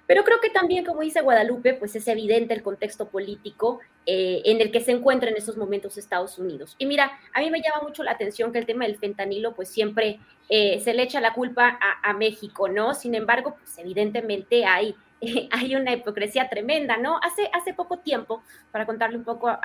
Pero 0.08 0.24
creo 0.24 0.40
que 0.40 0.50
también, 0.50 0.86
como 0.86 1.02
dice 1.02 1.20
Guadalupe, 1.20 1.74
pues 1.74 1.98
es 1.98 2.08
evidente 2.08 2.54
el 2.54 2.64
contexto 2.64 3.10
político 3.10 3.82
eh, 4.06 4.42
en 4.46 4.62
el 4.62 4.72
que 4.72 4.80
se 4.80 4.94
encuentra 4.94 5.30
en 5.30 5.36
esos 5.36 5.58
momentos 5.58 5.98
Estados 5.98 6.40
Unidos. 6.40 6.76
Y 6.78 6.86
mira, 6.86 7.12
a 7.34 7.42
mí 7.42 7.52
me 7.52 7.62
llama 7.62 7.82
mucho 7.86 8.04
la 8.04 8.12
atención 8.12 8.54
que 8.54 8.60
el 8.60 8.66
tema 8.66 8.86
del 8.86 9.00
fentanilo, 9.00 9.54
pues 9.54 9.68
siempre 9.68 10.22
eh, 10.48 10.80
se 10.80 10.94
le 10.94 11.04
echa 11.04 11.20
la 11.20 11.34
culpa 11.34 11.78
a, 11.82 12.10
a 12.10 12.14
México, 12.14 12.70
¿no? 12.70 12.94
Sin 12.94 13.16
embargo, 13.16 13.58
pues 13.60 13.78
evidentemente 13.80 14.64
hay 14.64 14.96
hay 15.52 15.76
una 15.76 15.94
hipocresía 15.94 16.50
tremenda, 16.50 16.98
¿no? 16.98 17.20
Hace, 17.24 17.50
hace 17.54 17.74
poco 17.74 18.00
tiempo, 18.00 18.44
para 18.72 18.86
contarle 18.86 19.18
un 19.18 19.24
poco 19.24 19.48
a, 19.50 19.60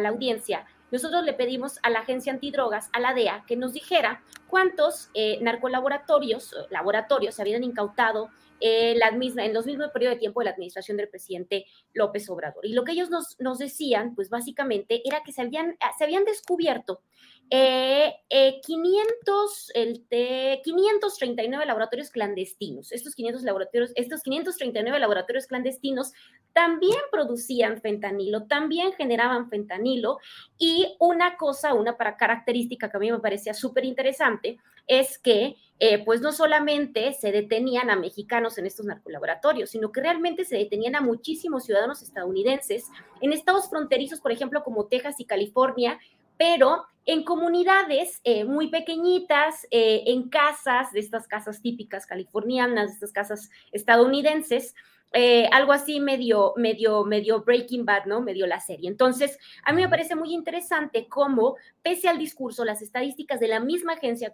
la 0.00 0.08
audiencia, 0.08 0.64
nosotros 0.90 1.24
le 1.24 1.34
pedimos 1.34 1.78
a 1.82 1.90
la 1.90 2.00
agencia 2.00 2.32
antidrogas, 2.32 2.88
a 2.92 3.00
la 3.00 3.14
DEA, 3.14 3.44
que 3.46 3.56
nos 3.56 3.72
dijera 3.72 4.22
cuántos 4.46 5.10
eh, 5.14 5.38
narcolaboratorios, 5.42 6.54
laboratorios 6.70 7.34
se 7.34 7.42
habían 7.42 7.62
incautado 7.62 8.30
eh, 8.60 8.94
la 8.96 9.12
misma, 9.12 9.44
en 9.44 9.54
los 9.54 9.66
mismos 9.66 9.90
periodos 9.92 10.16
de 10.16 10.20
tiempo 10.20 10.40
de 10.40 10.46
la 10.46 10.50
administración 10.52 10.96
del 10.96 11.08
presidente 11.08 11.66
López 11.92 12.28
Obrador. 12.30 12.66
Y 12.66 12.72
lo 12.72 12.84
que 12.84 12.92
ellos 12.92 13.10
nos, 13.10 13.36
nos 13.38 13.58
decían, 13.58 14.14
pues 14.14 14.30
básicamente, 14.30 15.02
era 15.04 15.22
que 15.22 15.32
se 15.32 15.42
habían, 15.42 15.76
se 15.96 16.04
habían 16.04 16.24
descubierto 16.24 17.02
500, 17.50 19.70
eh, 19.74 19.74
el 19.74 20.06
de 20.10 20.60
539 20.62 21.64
laboratorios 21.64 22.10
clandestinos. 22.10 22.92
Estos 22.92 23.14
500 23.14 23.42
laboratorios, 23.42 23.92
estos 23.94 24.22
539 24.22 24.98
laboratorios 24.98 25.46
clandestinos 25.46 26.12
también 26.52 26.98
producían 27.10 27.80
fentanilo, 27.80 28.46
también 28.46 28.92
generaban 28.92 29.48
fentanilo 29.48 30.18
y 30.58 30.94
una 30.98 31.36
cosa, 31.36 31.72
una 31.72 31.96
para 31.96 32.16
característica 32.16 32.90
que 32.90 32.96
a 32.96 33.00
mí 33.00 33.10
me 33.10 33.20
parecía 33.20 33.54
súper 33.54 33.86
interesante 33.86 34.58
es 34.88 35.18
que 35.18 35.56
eh, 35.80 36.04
pues 36.04 36.20
no 36.20 36.32
solamente 36.32 37.12
se 37.12 37.30
detenían 37.30 37.88
a 37.88 37.94
mexicanos 37.94 38.58
en 38.58 38.66
estos 38.66 38.84
narcolaboratorios, 38.84 39.70
sino 39.70 39.92
que 39.92 40.00
realmente 40.00 40.44
se 40.44 40.56
detenían 40.56 40.96
a 40.96 41.00
muchísimos 41.00 41.64
ciudadanos 41.64 42.02
estadounidenses 42.02 42.86
en 43.20 43.32
estados 43.32 43.70
fronterizos, 43.70 44.20
por 44.20 44.32
ejemplo, 44.32 44.64
como 44.64 44.86
Texas 44.86 45.20
y 45.20 45.24
California, 45.24 46.00
pero 46.36 46.84
en 47.06 47.22
comunidades 47.22 48.20
eh, 48.24 48.44
muy 48.44 48.70
pequeñitas, 48.70 49.66
eh, 49.70 50.02
en 50.06 50.28
casas, 50.28 50.92
de 50.92 51.00
estas 51.00 51.28
casas 51.28 51.62
típicas 51.62 52.06
californianas, 52.06 52.88
de 52.88 52.94
estas 52.94 53.12
casas 53.12 53.50
estadounidenses, 53.70 54.74
eh, 55.12 55.48
algo 55.52 55.72
así 55.72 56.00
medio, 56.00 56.52
medio, 56.56 57.04
medio 57.04 57.42
Breaking 57.42 57.84
Bad, 57.84 58.04
¿no? 58.04 58.20
Medio 58.20 58.46
la 58.46 58.60
serie. 58.60 58.88
Entonces, 58.88 59.38
a 59.64 59.72
mí 59.72 59.80
me 59.82 59.88
parece 59.88 60.14
muy 60.14 60.34
interesante 60.34 61.08
cómo, 61.08 61.56
pese 61.82 62.08
al 62.08 62.18
discurso, 62.18 62.64
las 62.64 62.82
estadísticas 62.82 63.40
de 63.40 63.48
la 63.48 63.60
misma 63.60 63.94
agencia, 63.94 64.32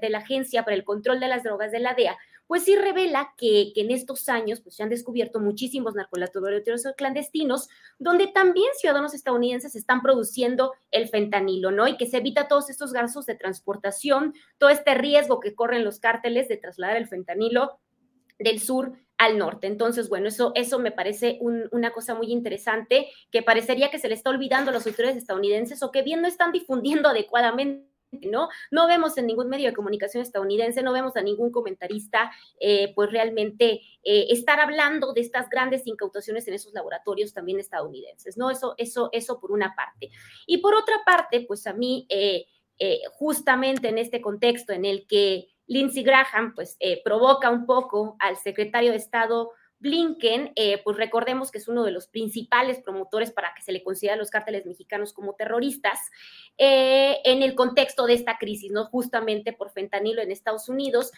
de 0.00 0.10
la 0.10 0.18
Agencia 0.18 0.64
para 0.64 0.76
el 0.76 0.84
Control 0.84 1.20
de 1.20 1.28
las 1.28 1.44
Drogas 1.44 1.70
de 1.70 1.80
la 1.80 1.94
DEA, 1.94 2.16
pues 2.48 2.64
sí 2.64 2.74
revela 2.74 3.34
que, 3.36 3.72
en 3.76 3.90
estos 3.90 4.28
años 4.28 4.60
pues, 4.60 4.74
se 4.74 4.82
han 4.82 4.88
descubierto 4.88 5.38
muchísimos 5.38 5.94
narcolaboratorios 5.94 6.82
clandestinos, 6.96 7.68
donde 7.98 8.26
también 8.26 8.68
ciudadanos 8.78 9.14
estadounidenses 9.14 9.76
están 9.76 10.02
produciendo 10.02 10.72
el 10.90 11.08
fentanilo, 11.08 11.70
¿no? 11.70 11.86
Y 11.86 11.96
que 11.96 12.06
se 12.06 12.16
evita 12.16 12.48
todos 12.48 12.70
estos 12.70 12.92
gastos 12.92 13.26
de 13.26 13.36
transportación, 13.36 14.34
todo 14.56 14.70
este 14.70 14.94
riesgo 14.94 15.40
que 15.40 15.54
corren 15.54 15.84
los 15.84 16.00
cárteles 16.00 16.48
de 16.48 16.56
trasladar 16.56 16.96
el 16.96 17.06
fentanilo 17.06 17.78
del 18.38 18.60
sur 18.60 18.94
al 19.18 19.36
norte. 19.36 19.66
Entonces, 19.66 20.08
bueno, 20.08 20.28
eso, 20.28 20.52
eso 20.54 20.78
me 20.78 20.92
parece 20.92 21.38
una 21.40 21.92
cosa 21.92 22.14
muy 22.14 22.32
interesante 22.32 23.08
que 23.30 23.42
parecería 23.42 23.90
que 23.90 23.98
se 23.98 24.08
le 24.08 24.14
está 24.14 24.30
olvidando 24.30 24.70
a 24.70 24.74
los 24.74 24.86
autoridades 24.86 25.18
estadounidenses 25.18 25.82
o 25.82 25.90
que 25.90 26.02
bien 26.02 26.22
no 26.22 26.28
están 26.28 26.52
difundiendo 26.52 27.08
adecuadamente. 27.10 27.86
¿no? 28.10 28.48
No 28.70 28.86
vemos 28.86 29.18
en 29.18 29.26
ningún 29.26 29.50
medio 29.50 29.68
de 29.68 29.74
comunicación 29.74 30.22
estadounidense, 30.22 30.82
no 30.82 30.94
vemos 30.94 31.14
a 31.16 31.20
ningún 31.20 31.50
comentarista, 31.52 32.30
eh, 32.58 32.94
pues 32.94 33.12
realmente 33.12 33.82
eh, 34.02 34.28
estar 34.30 34.60
hablando 34.60 35.12
de 35.12 35.20
estas 35.20 35.50
grandes 35.50 35.86
incautaciones 35.86 36.48
en 36.48 36.54
esos 36.54 36.72
laboratorios 36.72 37.34
también 37.34 37.60
estadounidenses, 37.60 38.38
¿no? 38.38 38.50
Eso, 38.50 38.74
eso, 38.78 39.10
eso 39.12 39.38
por 39.38 39.52
una 39.52 39.74
parte. 39.74 40.08
Y 40.46 40.56
por 40.58 40.74
otra 40.74 41.02
parte, 41.04 41.42
pues 41.42 41.66
a 41.66 41.74
mí, 41.74 42.06
eh, 42.08 42.46
justamente 43.12 43.88
en 43.88 43.98
este 43.98 44.22
contexto 44.22 44.72
en 44.72 44.86
el 44.86 45.06
que 45.06 45.48
Lindsey 45.68 46.02
Graham, 46.02 46.54
pues 46.54 46.76
eh, 46.80 47.00
provoca 47.04 47.50
un 47.50 47.66
poco 47.66 48.16
al 48.18 48.36
secretario 48.36 48.90
de 48.90 48.96
Estado 48.96 49.52
Blinken, 49.80 50.52
eh, 50.56 50.80
pues 50.82 50.96
recordemos 50.96 51.52
que 51.52 51.58
es 51.58 51.68
uno 51.68 51.84
de 51.84 51.92
los 51.92 52.08
principales 52.08 52.80
promotores 52.80 53.30
para 53.30 53.52
que 53.54 53.62
se 53.62 53.70
le 53.70 53.84
considere 53.84 54.14
a 54.14 54.16
los 54.16 54.30
cárteles 54.30 54.66
mexicanos 54.66 55.12
como 55.12 55.34
terroristas, 55.34 56.00
eh, 56.56 57.18
en 57.24 57.42
el 57.42 57.54
contexto 57.54 58.06
de 58.06 58.14
esta 58.14 58.38
crisis, 58.38 58.72
¿no? 58.72 58.86
Justamente 58.86 59.52
por 59.52 59.70
fentanilo 59.70 60.20
en 60.20 60.32
Estados 60.32 60.68
Unidos. 60.68 61.12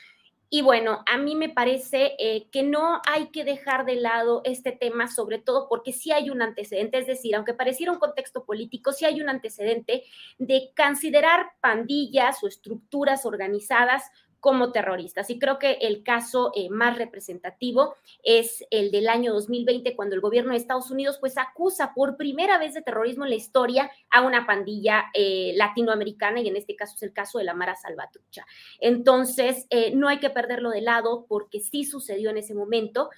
Y 0.53 0.63
bueno, 0.63 1.05
a 1.07 1.17
mí 1.17 1.37
me 1.37 1.49
parece 1.49 2.17
que 2.51 2.65
no 2.65 3.01
hay 3.07 3.29
que 3.29 3.45
dejar 3.45 3.85
de 3.85 3.95
lado 3.95 4.43
este 4.43 4.73
tema, 4.73 5.07
sobre 5.07 5.39
todo 5.39 5.69
porque 5.69 5.93
sí 5.93 6.11
hay 6.11 6.29
un 6.29 6.43
antecedente, 6.43 6.99
es 6.99 7.07
decir, 7.07 7.37
aunque 7.37 7.55
pareciera 7.55 7.93
un 7.93 8.01
contexto 8.01 8.45
político, 8.45 8.93
sí 8.93 9.05
hay 9.05 9.21
un 9.21 9.29
antecedente 9.29 10.03
de 10.39 10.73
considerar 10.77 11.53
pandillas 11.61 12.43
o 12.43 12.49
estructuras 12.49 13.25
organizadas 13.27 14.11
como 14.41 14.73
terroristas. 14.73 15.31
Y 15.31 15.39
creo 15.39 15.59
que 15.59 15.73
el 15.83 16.03
caso 16.03 16.51
eh, 16.55 16.71
más 16.71 16.97
representativo 16.97 17.95
es 18.23 18.65
el 18.71 18.91
del 18.91 19.09
año 19.09 19.33
2020, 19.35 19.95
cuando 19.95 20.15
el 20.15 20.21
gobierno 20.21 20.53
de 20.53 20.57
Estados 20.57 20.91
Unidos 20.91 21.19
pues 21.21 21.37
acusa 21.39 21.93
por 21.95 22.17
primera 22.17 22.59
vez 22.59 22.75
de 22.75 22.83
terrorismo 22.83 23.25
en 23.25 23.31
la 23.31 23.37
historia 23.37 23.91
a 24.11 24.23
una 24.23 24.47
pandilla 24.47 25.05
eh, 25.15 25.53
latinoamericana 25.57 26.41
y 26.41 26.49
en 26.49 26.57
este 26.57 26.75
caso 26.75 26.95
es 26.97 27.03
el 27.03 27.13
caso 27.13 27.39
de 27.39 27.45
la 27.45 27.55
Mara 27.55 27.77
Salvatrucha. 27.77 28.47
Entonces, 28.81 29.67
eh, 29.69 29.93
no 29.95 30.09
hay 30.09 30.19
que 30.19 30.31
perderlo 30.31 30.71
de 30.71 30.81
lado 30.81 31.27
porque 31.29 31.61
sí 31.61 31.85
sucedió 31.85 32.31
en 32.31 32.39
ese 32.39 32.55
momento. 32.55 33.11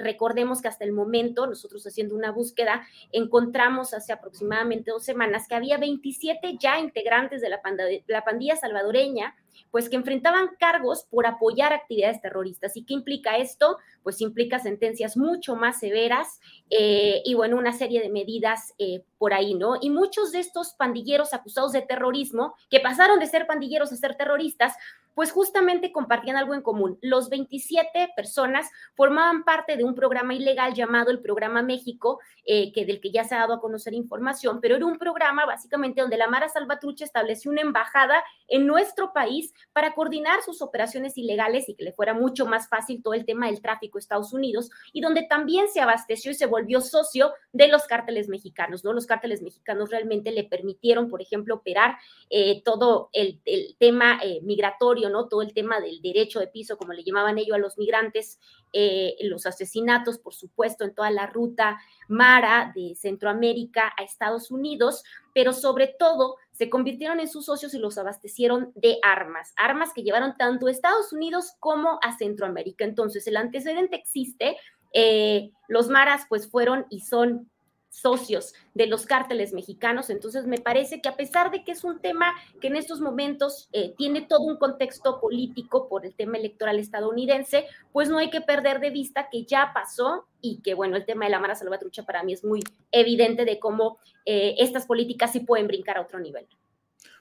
recordemos 0.00 0.60
que 0.60 0.68
hasta 0.68 0.84
el 0.84 0.92
momento, 0.92 1.46
nosotros 1.46 1.86
haciendo 1.86 2.14
una 2.14 2.32
búsqueda, 2.32 2.86
encontramos 3.12 3.94
hace 3.94 4.12
aproximadamente 4.12 4.90
dos 4.90 5.04
semanas 5.04 5.46
que 5.48 5.54
había 5.54 5.78
27 5.78 6.56
ya 6.58 6.78
integrantes 6.78 7.40
de 7.40 7.48
la, 7.48 7.60
la 8.06 8.24
pandilla 8.24 8.56
salvadoreña 8.56 9.34
pues 9.70 9.88
que 9.88 9.96
enfrentaban 9.96 10.50
cargos 10.58 11.06
por 11.10 11.26
apoyar 11.26 11.72
actividades 11.72 12.20
terroristas. 12.20 12.76
¿Y 12.76 12.84
qué 12.84 12.94
implica 12.94 13.36
esto? 13.36 13.78
Pues 14.02 14.20
implica 14.20 14.58
sentencias 14.58 15.16
mucho 15.16 15.56
más 15.56 15.78
severas 15.80 16.40
eh, 16.70 17.22
y 17.24 17.34
bueno, 17.34 17.56
una 17.56 17.72
serie 17.72 18.00
de 18.00 18.10
medidas 18.10 18.74
eh, 18.78 19.02
por 19.18 19.34
ahí, 19.34 19.54
¿no? 19.54 19.76
Y 19.80 19.90
muchos 19.90 20.32
de 20.32 20.40
estos 20.40 20.74
pandilleros 20.74 21.32
acusados 21.34 21.72
de 21.72 21.82
terrorismo, 21.82 22.54
que 22.70 22.80
pasaron 22.80 23.18
de 23.18 23.26
ser 23.26 23.46
pandilleros 23.46 23.92
a 23.92 23.96
ser 23.96 24.16
terroristas, 24.16 24.74
pues 25.14 25.32
justamente 25.32 25.92
compartían 25.92 26.36
algo 26.36 26.54
en 26.54 26.62
común. 26.62 26.98
Los 27.02 27.28
27 27.28 28.12
personas 28.16 28.70
formaban 28.94 29.44
parte 29.44 29.76
de 29.76 29.84
un 29.84 29.94
programa 29.94 30.34
ilegal 30.34 30.74
llamado 30.74 31.10
el 31.10 31.20
Programa 31.20 31.62
México, 31.62 32.20
eh, 32.44 32.72
que 32.72 32.84
del 32.84 33.00
que 33.00 33.10
ya 33.10 33.24
se 33.24 33.34
ha 33.34 33.40
dado 33.40 33.54
a 33.54 33.60
conocer 33.60 33.94
información, 33.94 34.60
pero 34.60 34.76
era 34.76 34.86
un 34.86 34.98
programa 34.98 35.46
básicamente 35.46 36.00
donde 36.00 36.16
la 36.16 36.28
Mara 36.28 36.48
Salvatrucha 36.48 37.04
estableció 37.04 37.50
una 37.50 37.60
embajada 37.60 38.22
en 38.48 38.66
nuestro 38.66 39.12
país 39.12 39.52
para 39.72 39.94
coordinar 39.94 40.42
sus 40.42 40.62
operaciones 40.62 41.16
ilegales 41.16 41.68
y 41.68 41.74
que 41.74 41.84
le 41.84 41.92
fuera 41.92 42.14
mucho 42.14 42.46
más 42.46 42.68
fácil 42.68 43.02
todo 43.02 43.14
el 43.14 43.24
tema 43.24 43.46
del 43.46 43.60
tráfico 43.60 43.98
a 43.98 44.00
Estados 44.00 44.32
Unidos 44.32 44.70
y 44.92 45.00
donde 45.00 45.22
también 45.22 45.68
se 45.68 45.80
abasteció 45.80 46.30
y 46.30 46.34
se 46.34 46.46
volvió 46.46 46.80
socio 46.80 47.32
de 47.52 47.68
los 47.68 47.86
cárteles 47.86 48.28
mexicanos, 48.28 48.84
¿no? 48.84 48.92
Los 48.92 49.06
cárteles 49.06 49.42
mexicanos 49.42 49.90
realmente 49.90 50.32
le 50.32 50.44
permitieron, 50.44 51.08
por 51.08 51.22
ejemplo, 51.22 51.56
operar 51.56 51.96
eh, 52.30 52.62
todo 52.64 53.10
el, 53.12 53.40
tema 53.78 54.20
eh, 54.22 54.40
migratorio, 54.42 55.01
Todo 55.10 55.42
el 55.42 55.52
tema 55.52 55.80
del 55.80 56.00
derecho 56.00 56.40
de 56.40 56.46
piso, 56.46 56.76
como 56.76 56.92
le 56.92 57.04
llamaban 57.04 57.38
ellos 57.38 57.54
a 57.54 57.58
los 57.58 57.78
migrantes, 57.78 58.38
eh, 58.72 59.16
los 59.22 59.46
asesinatos, 59.46 60.18
por 60.18 60.34
supuesto, 60.34 60.84
en 60.84 60.94
toda 60.94 61.10
la 61.10 61.26
ruta 61.26 61.78
Mara 62.08 62.72
de 62.74 62.94
Centroamérica 62.94 63.92
a 63.98 64.02
Estados 64.02 64.50
Unidos, 64.50 65.04
pero 65.34 65.52
sobre 65.52 65.94
todo 65.98 66.36
se 66.52 66.70
convirtieron 66.70 67.20
en 67.20 67.28
sus 67.28 67.46
socios 67.46 67.74
y 67.74 67.78
los 67.78 67.98
abastecieron 67.98 68.72
de 68.74 68.98
armas, 69.02 69.52
armas 69.56 69.92
que 69.94 70.02
llevaron 70.02 70.36
tanto 70.36 70.66
a 70.66 70.70
Estados 70.70 71.12
Unidos 71.12 71.52
como 71.58 71.98
a 72.02 72.16
Centroamérica. 72.16 72.84
Entonces, 72.84 73.26
el 73.26 73.36
antecedente 73.36 73.96
existe. 73.96 74.56
Eh, 74.94 75.50
los 75.68 75.88
maras 75.88 76.26
pues 76.28 76.50
fueron 76.50 76.86
y 76.90 77.00
son 77.00 77.50
socios 77.92 78.54
de 78.72 78.86
los 78.86 79.04
cárteles 79.04 79.52
mexicanos. 79.52 80.08
Entonces, 80.08 80.46
me 80.46 80.58
parece 80.58 81.02
que 81.02 81.10
a 81.10 81.16
pesar 81.16 81.50
de 81.50 81.62
que 81.62 81.72
es 81.72 81.84
un 81.84 82.00
tema 82.00 82.32
que 82.60 82.68
en 82.68 82.76
estos 82.76 83.00
momentos 83.00 83.68
eh, 83.72 83.94
tiene 83.98 84.22
todo 84.22 84.40
un 84.40 84.56
contexto 84.56 85.20
político 85.20 85.88
por 85.88 86.06
el 86.06 86.14
tema 86.14 86.38
electoral 86.38 86.78
estadounidense, 86.78 87.66
pues 87.92 88.08
no 88.08 88.16
hay 88.16 88.30
que 88.30 88.40
perder 88.40 88.80
de 88.80 88.90
vista 88.90 89.28
que 89.30 89.44
ya 89.44 89.72
pasó 89.74 90.26
y 90.40 90.62
que, 90.62 90.72
bueno, 90.72 90.96
el 90.96 91.04
tema 91.04 91.26
de 91.26 91.32
la 91.32 91.38
Mara 91.38 91.54
Salvatrucha 91.54 92.04
para 92.04 92.22
mí 92.22 92.32
es 92.32 92.44
muy 92.44 92.60
evidente 92.90 93.44
de 93.44 93.58
cómo 93.58 93.98
eh, 94.24 94.54
estas 94.58 94.86
políticas 94.86 95.32
sí 95.32 95.40
pueden 95.40 95.66
brincar 95.66 95.98
a 95.98 96.00
otro 96.00 96.18
nivel. 96.18 96.46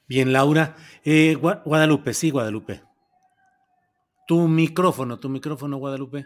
Bien, 0.07 0.31
Laura. 0.31 0.77
Eh, 1.03 1.35
Guadalupe, 1.35 2.13
sí, 2.13 2.31
Guadalupe. 2.31 2.81
Tu 4.25 4.47
micrófono, 4.47 5.19
tu 5.19 5.27
micrófono, 5.27 5.77
Guadalupe. 5.77 6.25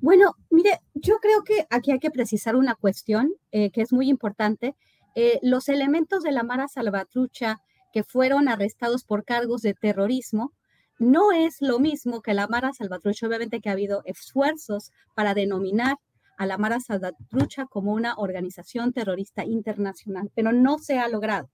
Bueno, 0.00 0.34
mire, 0.48 0.80
yo 0.94 1.18
creo 1.18 1.44
que 1.44 1.66
aquí 1.68 1.92
hay 1.92 1.98
que 1.98 2.10
precisar 2.10 2.56
una 2.56 2.74
cuestión 2.74 3.34
eh, 3.52 3.70
que 3.70 3.82
es 3.82 3.92
muy 3.92 4.08
importante. 4.08 4.74
Eh, 5.14 5.38
los 5.42 5.68
elementos 5.68 6.22
de 6.22 6.32
la 6.32 6.42
Mara 6.42 6.68
Salvatrucha 6.68 7.60
que 7.92 8.02
fueron 8.02 8.48
arrestados 8.48 9.04
por 9.04 9.24
cargos 9.24 9.62
de 9.62 9.74
terrorismo 9.74 10.52
no 10.98 11.32
es 11.32 11.56
lo 11.60 11.78
mismo 11.80 12.22
que 12.22 12.34
la 12.34 12.46
Mara 12.46 12.72
Salvatrucha. 12.72 13.26
Obviamente 13.26 13.60
que 13.60 13.68
ha 13.68 13.72
habido 13.72 14.02
esfuerzos 14.04 14.90
para 15.14 15.34
denominar 15.34 15.96
a 16.38 16.46
la 16.46 16.56
Mara 16.56 16.80
Salvatrucha 16.80 17.66
como 17.66 17.92
una 17.92 18.14
organización 18.16 18.92
terrorista 18.92 19.44
internacional, 19.44 20.30
pero 20.34 20.52
no 20.52 20.78
se 20.78 20.98
ha 20.98 21.08
logrado. 21.08 21.50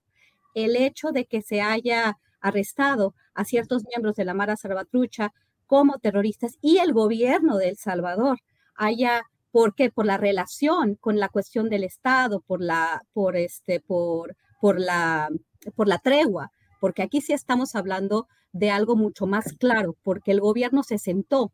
El 0.53 0.77
hecho 0.77 1.11
de 1.11 1.25
que 1.25 1.41
se 1.41 1.61
haya 1.61 2.17
arrestado 2.39 3.13
a 3.33 3.43
ciertos 3.43 3.83
miembros 3.85 4.15
de 4.15 4.25
la 4.25 4.33
Mara 4.33 4.55
Salvatrucha 4.55 5.33
como 5.67 5.99
terroristas 5.99 6.57
y 6.61 6.79
el 6.79 6.93
gobierno 6.93 7.57
de 7.57 7.69
El 7.69 7.77
Salvador 7.77 8.39
haya, 8.75 9.23
¿por 9.51 9.75
qué? 9.75 9.91
Por 9.91 10.05
la 10.05 10.17
relación 10.17 10.95
con 10.95 11.19
la 11.19 11.29
cuestión 11.29 11.69
del 11.69 11.83
Estado, 11.83 12.41
por 12.41 12.61
la, 12.61 13.03
por 13.13 13.35
este, 13.35 13.79
por, 13.79 14.35
por 14.59 14.79
la, 14.79 15.29
por 15.75 15.87
la 15.87 15.99
tregua, 15.99 16.51
porque 16.79 17.03
aquí 17.03 17.21
sí 17.21 17.33
estamos 17.33 17.75
hablando 17.75 18.27
de 18.53 18.71
algo 18.71 18.95
mucho 18.95 19.27
más 19.27 19.53
claro, 19.53 19.95
porque 20.03 20.31
el 20.31 20.41
gobierno 20.41 20.83
se 20.83 20.97
sentó 20.97 21.51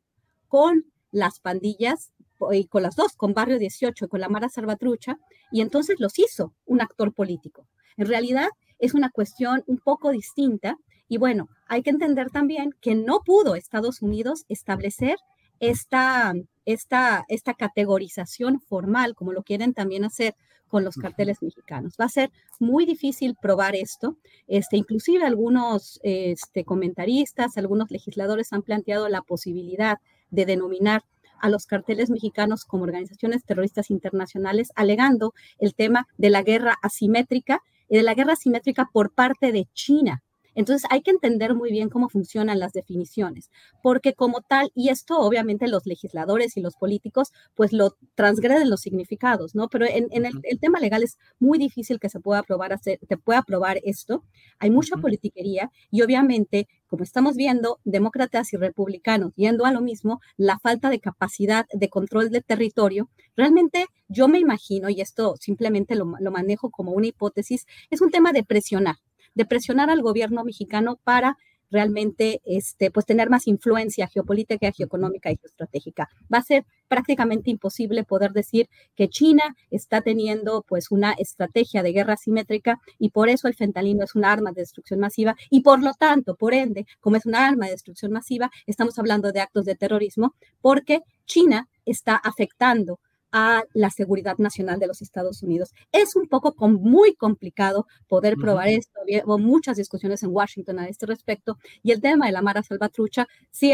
con 0.48 0.86
las 1.12 1.40
pandillas 1.40 2.14
y 2.52 2.66
con 2.66 2.84
las 2.84 2.96
dos, 2.96 3.14
con 3.16 3.34
Barrio 3.34 3.60
18 3.60 4.06
y 4.06 4.08
con 4.08 4.20
la 4.20 4.30
Mara 4.30 4.50
Salvatrucha, 4.50 5.18
y 5.52 5.62
entonces 5.62 6.00
los 6.00 6.20
hizo 6.20 6.54
un 6.66 6.82
actor 6.82 7.14
político. 7.14 7.68
En 7.98 8.08
realidad 8.08 8.50
es 8.80 8.94
una 8.94 9.10
cuestión 9.10 9.64
un 9.68 9.78
poco 9.78 10.12
distinta 10.12 10.78
y 11.08 11.18
bueno, 11.18 11.50
hay 11.68 11.84
que 11.84 11.90
entender 11.90 12.30
también 12.30 12.74
que 12.82 12.96
no 12.96 13.22
pudo 13.26 13.56
Estados 13.56 14.02
Unidos 14.02 14.46
establecer 14.50 15.18
esta, 15.60 16.34
esta, 16.66 17.26
esta 17.28 17.54
categorización 17.54 18.60
formal, 18.60 19.16
como 19.16 19.34
lo 19.34 19.44
quieren 19.44 19.74
también 19.74 20.06
hacer 20.06 20.36
con 20.68 20.84
los 20.84 20.96
carteles 20.96 21.42
mexicanos. 21.42 21.94
Va 22.02 22.06
a 22.06 22.10
ser 22.10 22.32
muy 22.60 22.86
difícil 22.86 23.36
probar 23.40 23.76
esto. 23.76 24.18
Este, 24.48 24.76
inclusive 24.76 25.24
algunos 25.24 26.00
este, 26.04 26.66
comentaristas, 26.66 27.58
algunos 27.58 27.92
legisladores 27.92 28.52
han 28.54 28.64
planteado 28.64 29.08
la 29.08 29.22
posibilidad 29.22 30.00
de 30.32 30.46
denominar 30.46 31.04
a 31.40 31.50
los 31.50 31.68
carteles 31.68 32.10
mexicanos 32.10 32.66
como 32.66 32.86
organizaciones 32.86 33.44
terroristas 33.44 33.92
internacionales, 33.92 34.72
alegando 34.76 35.34
el 35.60 35.76
tema 35.76 36.08
de 36.18 36.30
la 36.32 36.42
guerra 36.42 36.76
asimétrica 36.82 37.62
y 37.88 37.98
de 37.98 38.04
la 38.04 38.16
guerra 38.16 38.34
asimétrica 38.34 38.90
por 38.92 39.12
parte 39.12 39.52
de 39.52 39.68
China 39.74 40.24
entonces 40.56 40.88
hay 40.90 41.02
que 41.02 41.12
entender 41.12 41.56
muy 41.56 41.72
bien 41.72 41.90
cómo 41.90 42.10
funcionan 42.10 42.60
las 42.60 42.74
definiciones, 42.74 43.50
porque 43.82 44.14
como 44.14 44.42
tal, 44.42 44.72
y 44.76 44.90
esto 44.90 45.20
obviamente 45.20 45.68
los 45.68 45.86
legisladores 45.86 46.58
y 46.58 46.62
los 46.62 46.76
políticos 46.76 47.32
pues 47.56 47.74
lo 47.74 47.96
transgreden 48.16 48.70
los 48.70 48.82
significados, 48.82 49.56
¿no? 49.56 49.68
Pero 49.70 49.86
en, 49.86 50.08
el, 50.12 50.60
tema 50.60 50.80
legal 50.80 51.04
es 51.04 51.18
muy 51.40 51.58
difícil 51.58 52.00
que 52.00 52.10
se 52.10 52.20
pueda 52.20 52.40
aprobar, 52.40 52.74
hacer, 52.74 53.00
te 53.08 53.18
pueda 53.18 53.40
aprobar 53.40 53.80
esto. 53.84 54.24
Hay 54.60 54.70
mucha 54.70 54.98
politiquería 54.98 55.72
y 55.92 56.02
obviamente, 56.02 56.68
como 56.88 57.04
estamos 57.04 57.36
viendo, 57.36 57.80
demócratas 57.84 58.54
y 58.54 58.58
republicanos 58.58 59.34
yendo 59.36 59.66
a 59.66 59.72
lo 59.72 59.82
mismo, 59.82 60.22
la 60.38 60.60
falta 60.60 60.90
de 60.90 61.00
capacidad 61.00 61.66
de 61.74 61.90
control 61.90 62.30
del 62.30 62.44
territorio, 62.44 63.10
realmente 63.36 63.88
yo 64.08 64.28
me 64.28 64.40
imagino, 64.40 64.90
y 64.90 65.02
esto 65.02 65.36
simplemente 65.40 65.96
lo 65.96 66.06
manejo 66.06 66.70
como 66.70 66.92
una 66.92 67.08
hipótesis, 67.08 67.66
es 67.90 68.02
un 68.02 68.12
tema 68.12 68.32
de 68.32 68.44
presionar 68.44 68.98
de 69.36 69.46
presionar 69.46 69.90
al 69.90 70.02
gobierno 70.02 70.44
mexicano 70.44 71.00
para 71.04 71.38
realmente 71.74 72.40
este, 72.46 72.92
pues 72.92 73.06
tener 73.06 73.30
más 73.32 73.48
influencia 73.48 74.08
geopolítica, 74.08 74.72
geoeconómica 74.72 75.32
y 75.32 75.38
geoestratégica. 75.38 76.08
Va 76.32 76.38
a 76.38 76.44
ser 76.44 76.66
prácticamente 76.88 77.50
imposible 77.50 78.04
poder 78.04 78.32
decir 78.32 78.70
que 78.96 79.10
China 79.10 79.56
está 79.72 80.02
teniendo 80.02 80.62
pues 80.62 80.92
una 80.92 81.14
estrategia 81.14 81.82
de 81.82 81.92
guerra 81.92 82.16
simétrica 82.16 82.80
y 83.00 83.10
por 83.10 83.28
eso 83.28 83.48
el 83.48 83.56
fentanilo 83.56 84.04
es 84.04 84.14
un 84.14 84.24
arma 84.24 84.52
de 84.52 84.62
destrucción 84.62 85.00
masiva 85.00 85.36
y 85.50 85.62
por 85.62 85.82
lo 85.82 85.94
tanto, 85.96 86.36
por 86.36 86.54
ende, 86.54 86.86
como 87.02 87.16
es 87.16 87.26
un 87.26 87.34
arma 87.34 87.66
de 87.66 87.72
destrucción 87.72 88.12
masiva, 88.12 88.52
estamos 88.68 89.00
hablando 89.00 89.32
de 89.32 89.42
actos 89.42 89.66
de 89.66 89.76
terrorismo 89.76 90.36
porque 90.62 91.02
China 91.26 91.68
está 91.86 92.16
afectando 92.16 93.00
a 93.34 93.64
la 93.74 93.90
seguridad 93.90 94.38
nacional 94.38 94.80
de 94.80 94.88
los 94.88 95.02
Estados 95.02 95.44
Unidos. 95.44 95.74
Es 95.92 96.16
un 96.16 96.28
poco 96.28 96.54
muy 96.70 97.16
complicado 97.16 97.88
poder 98.08 98.36
probar 98.36 98.70
esto. 98.70 99.02
Hubo 99.26 99.40
muchas 99.40 99.76
discusiones 99.76 100.24
en 100.24 100.30
Washington 100.32 100.80
a 100.80 100.88
este 100.88 101.08
respecto 101.08 101.58
y 101.82 101.92
el 101.92 102.00
tema 102.00 102.28
de 102.28 102.32
la 102.32 102.44
Mara 102.44 102.64
Salvatrucha 102.64 103.28
sí, 103.52 103.74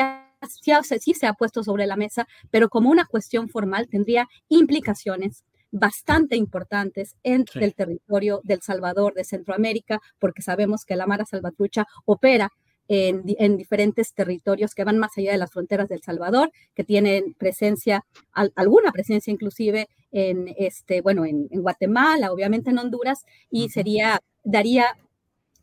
sí 0.99 1.13
se 1.13 1.27
ha 1.27 1.33
puesto 1.33 1.63
sobre 1.63 1.85
la 1.85 1.97
mesa, 1.97 2.25
pero 2.49 2.69
como 2.69 2.89
una 2.89 3.05
cuestión 3.05 3.49
formal 3.49 3.87
tendría 3.89 4.27
implicaciones 4.47 5.43
bastante 5.71 6.35
importantes 6.35 7.15
en 7.21 7.45
el 7.55 7.75
territorio 7.75 8.41
del 8.43 8.61
Salvador, 8.61 9.13
de 9.13 9.23
Centroamérica, 9.23 9.99
porque 10.17 10.41
sabemos 10.41 10.85
que 10.85 10.95
la 10.95 11.05
Mara 11.05 11.25
Salvatrucha 11.25 11.85
opera 12.05 12.51
en, 12.89 13.55
diferentes 13.55 14.13
territorios 14.13 14.73
que 14.73 14.83
van 14.83 14.97
más 14.97 15.15
allá 15.17 15.31
de 15.31 15.37
las 15.37 15.51
fronteras 15.51 15.87
del 15.87 16.01
Salvador, 16.01 16.51
que 16.73 16.83
tienen 16.83 17.35
presencia, 17.35 18.03
alguna 18.33 18.91
presencia 18.91 19.31
inclusive 19.31 19.87
en, 20.11 20.53
este, 20.57 21.01
bueno, 21.01 21.23
en, 21.23 21.47
Guatemala, 21.49 22.31
obviamente 22.31 22.71
en 22.71 22.79
Honduras, 22.79 23.25
y 23.51 23.69
sería, 23.69 24.19
daría 24.43 24.97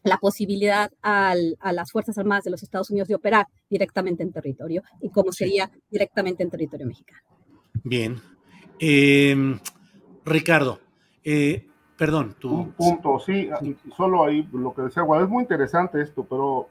la 0.05 0.19
posibilidad 0.19 0.93
a 1.03 1.35
las 1.35 1.91
Fuerzas 1.91 2.17
Armadas 2.17 2.45
de 2.45 2.53
los 2.53 2.63
Estados 2.63 2.91
Unidos 2.91 3.09
de 3.09 3.17
operar 3.17 3.49
directamente 3.69 4.23
en 4.23 4.31
territorio, 4.31 4.85
y 5.01 5.11
como 5.11 5.33
sería 5.33 5.69
directamente 5.91 6.45
en 6.45 6.51
territorio 6.51 6.87
mexicano. 6.87 7.23
Bien. 7.83 8.21
Em, 8.79 9.59
Ricardo, 10.25 10.79
eh, 11.25 11.67
perdón, 11.99 12.37
tú. 12.39 12.55
Un 12.55 12.73
punto, 12.73 13.19
sí, 13.19 13.49
solo 13.97 14.25
ahí 14.25 14.49
lo 14.53 14.73
que 14.73 14.83
decía, 14.83 15.03
es 15.03 15.29
muy 15.29 15.43
interesante 15.43 16.01
esto, 16.01 16.25
pero 16.25 16.69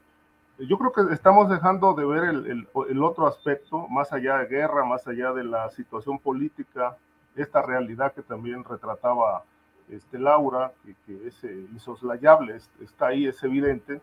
yo 0.58 0.78
creo 0.78 0.92
que 0.92 1.12
estamos 1.12 1.50
dejando 1.50 1.94
de 1.94 2.06
ver 2.06 2.24
el, 2.24 2.68
el, 2.88 3.02
otro 3.02 3.26
aspecto, 3.26 3.86
más 3.88 4.12
allá 4.12 4.38
de 4.38 4.46
guerra, 4.46 4.84
más 4.84 5.06
allá 5.06 5.32
de 5.32 5.44
la 5.44 5.70
situación 5.70 6.18
política, 6.18 6.96
esta 7.34 7.60
realidad 7.60 8.14
que 8.14 8.22
también 8.22 8.64
retrataba 8.64 9.44
este, 9.90 10.18
Laura, 10.18 10.72
que, 10.82 10.94
que 11.04 11.28
es 11.28 11.44
eh, 11.44 11.66
insoslayable, 11.72 12.56
está 12.80 13.08
ahí, 13.08 13.26
es 13.26 13.42
evidente. 13.44 14.00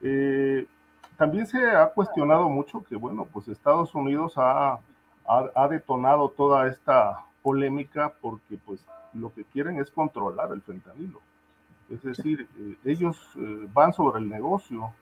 Eh, 0.00 0.66
también 1.16 1.46
se 1.46 1.70
ha 1.70 1.88
cuestionado 1.88 2.48
mucho 2.48 2.82
que, 2.82 2.96
bueno, 2.96 3.26
pues 3.30 3.48
Estados 3.48 3.94
Unidos 3.94 4.34
ha, 4.36 4.80
ha, 5.26 5.68
detonado 5.68 6.30
toda 6.30 6.66
esta 6.66 7.26
polémica 7.42 8.14
porque, 8.22 8.58
pues, 8.64 8.84
lo 9.12 9.32
que 9.34 9.44
quieren 9.44 9.78
es 9.78 9.90
controlar 9.90 10.50
el 10.52 10.62
fentanilo. 10.62 11.20
Es 11.90 12.02
decir, 12.02 12.48
eh, 12.58 12.76
ellos 12.84 13.18
van 13.74 13.92
sobre 13.92 14.20
el 14.20 14.28
negocio, 14.30 14.94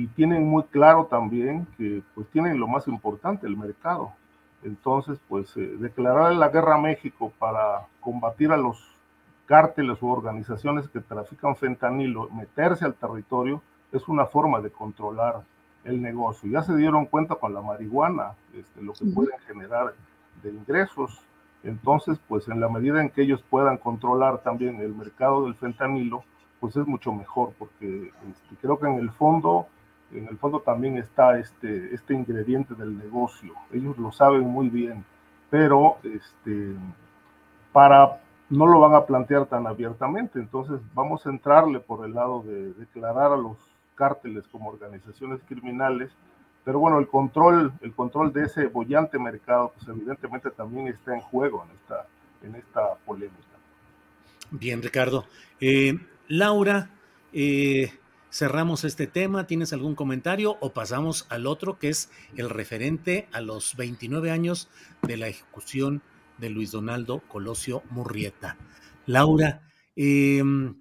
y 0.00 0.06
tienen 0.06 0.48
muy 0.48 0.62
claro 0.62 1.08
también 1.10 1.66
que 1.76 2.02
pues 2.14 2.26
tienen 2.30 2.58
lo 2.58 2.66
más 2.66 2.88
importante, 2.88 3.46
el 3.46 3.54
mercado. 3.54 4.12
Entonces, 4.62 5.18
pues 5.28 5.54
eh, 5.58 5.76
declarar 5.78 6.32
la 6.32 6.48
guerra 6.48 6.76
a 6.76 6.80
México 6.80 7.30
para 7.38 7.86
combatir 8.00 8.50
a 8.50 8.56
los 8.56 8.82
cárteles 9.44 10.00
u 10.00 10.08
organizaciones 10.08 10.88
que 10.88 11.00
trafican 11.00 11.54
fentanilo, 11.54 12.30
meterse 12.30 12.86
al 12.86 12.94
territorio, 12.94 13.60
es 13.92 14.08
una 14.08 14.24
forma 14.24 14.62
de 14.62 14.70
controlar 14.70 15.42
el 15.84 16.00
negocio. 16.00 16.50
Ya 16.50 16.62
se 16.62 16.74
dieron 16.76 17.04
cuenta 17.04 17.34
con 17.34 17.52
la 17.52 17.60
marihuana, 17.60 18.32
este, 18.54 18.80
lo 18.80 18.94
que 18.94 19.04
pueden 19.04 19.38
generar 19.46 19.92
de 20.42 20.48
ingresos. 20.48 21.20
Entonces, 21.62 22.18
pues 22.26 22.48
en 22.48 22.58
la 22.58 22.70
medida 22.70 23.02
en 23.02 23.10
que 23.10 23.20
ellos 23.20 23.44
puedan 23.50 23.76
controlar 23.76 24.38
también 24.38 24.80
el 24.80 24.94
mercado 24.94 25.44
del 25.44 25.56
fentanilo, 25.56 26.24
pues 26.58 26.74
es 26.76 26.86
mucho 26.86 27.12
mejor, 27.12 27.52
porque 27.58 28.12
este, 28.30 28.56
creo 28.62 28.78
que 28.78 28.86
en 28.86 28.94
el 28.94 29.10
fondo 29.10 29.66
en 30.12 30.28
el 30.28 30.38
fondo 30.38 30.60
también 30.60 30.96
está 30.96 31.38
este, 31.38 31.94
este 31.94 32.14
ingrediente 32.14 32.74
del 32.74 32.96
negocio. 32.96 33.54
Ellos 33.72 33.96
lo 33.98 34.12
saben 34.12 34.42
muy 34.42 34.68
bien, 34.68 35.04
pero 35.50 35.98
este, 36.02 36.74
para, 37.72 38.20
no 38.48 38.66
lo 38.66 38.80
van 38.80 38.94
a 38.94 39.04
plantear 39.06 39.46
tan 39.46 39.66
abiertamente. 39.66 40.38
Entonces 40.38 40.80
vamos 40.94 41.26
a 41.26 41.30
entrarle 41.30 41.80
por 41.80 42.04
el 42.04 42.14
lado 42.14 42.42
de 42.42 42.72
declarar 42.74 43.32
a 43.32 43.36
los 43.36 43.56
cárteles 43.94 44.46
como 44.48 44.70
organizaciones 44.70 45.40
criminales. 45.46 46.10
Pero 46.64 46.78
bueno, 46.78 46.98
el 46.98 47.08
control, 47.08 47.72
el 47.80 47.94
control 47.94 48.32
de 48.32 48.44
ese 48.44 48.66
bollante 48.66 49.18
mercado, 49.18 49.72
pues 49.74 49.88
evidentemente 49.88 50.50
también 50.50 50.88
está 50.88 51.14
en 51.14 51.20
juego 51.20 51.64
en 51.64 51.76
esta, 51.76 52.06
en 52.42 52.54
esta 52.56 52.94
polémica. 53.06 53.36
Bien, 54.50 54.82
Ricardo. 54.82 55.24
Eh, 55.60 55.94
Laura, 56.28 56.90
eh, 57.32 57.92
cerramos 58.30 58.84
este 58.84 59.06
tema. 59.06 59.46
¿Tienes 59.46 59.72
algún 59.72 59.94
comentario 59.94 60.56
o 60.60 60.72
pasamos 60.72 61.26
al 61.28 61.46
otro 61.46 61.78
que 61.78 61.88
es 61.88 62.10
el 62.36 62.50
referente 62.50 63.28
a 63.32 63.40
los 63.40 63.76
29 63.76 64.30
años 64.30 64.68
de 65.02 65.16
la 65.16 65.28
ejecución 65.28 66.02
de 66.38 66.50
Luis 66.50 66.70
Donaldo 66.70 67.20
Colosio 67.28 67.82
Murrieta? 67.90 68.56
Laura, 69.06 69.62
em, 69.96 70.80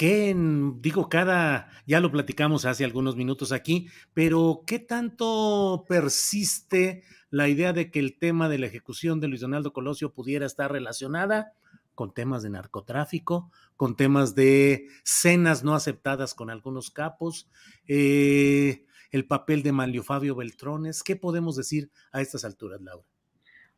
¿Qué, 0.00 0.34
digo, 0.80 1.10
cada, 1.10 1.68
ya 1.86 2.00
lo 2.00 2.10
platicamos 2.10 2.64
hace 2.64 2.86
algunos 2.86 3.16
minutos 3.16 3.52
aquí, 3.52 3.88
pero 4.14 4.62
qué 4.66 4.78
tanto 4.78 5.84
persiste 5.86 7.04
la 7.28 7.48
idea 7.48 7.74
de 7.74 7.90
que 7.90 7.98
el 7.98 8.18
tema 8.18 8.48
de 8.48 8.58
la 8.58 8.64
ejecución 8.64 9.20
de 9.20 9.28
Luis 9.28 9.42
Donaldo 9.42 9.74
Colosio 9.74 10.14
pudiera 10.14 10.46
estar 10.46 10.72
relacionada 10.72 11.52
con 11.94 12.14
temas 12.14 12.42
de 12.42 12.48
narcotráfico, 12.48 13.50
con 13.80 13.96
temas 13.96 14.34
de 14.34 14.88
cenas 15.04 15.64
no 15.64 15.74
aceptadas 15.74 16.34
con 16.34 16.50
algunos 16.50 16.90
capos, 16.90 17.48
eh, 17.88 18.84
el 19.10 19.26
papel 19.26 19.62
de 19.62 19.72
Manlio 19.72 20.02
Fabio 20.02 20.34
Beltrones. 20.34 21.02
¿Qué 21.02 21.16
podemos 21.16 21.56
decir 21.56 21.90
a 22.12 22.20
estas 22.20 22.44
alturas, 22.44 22.82
Laura? 22.82 23.06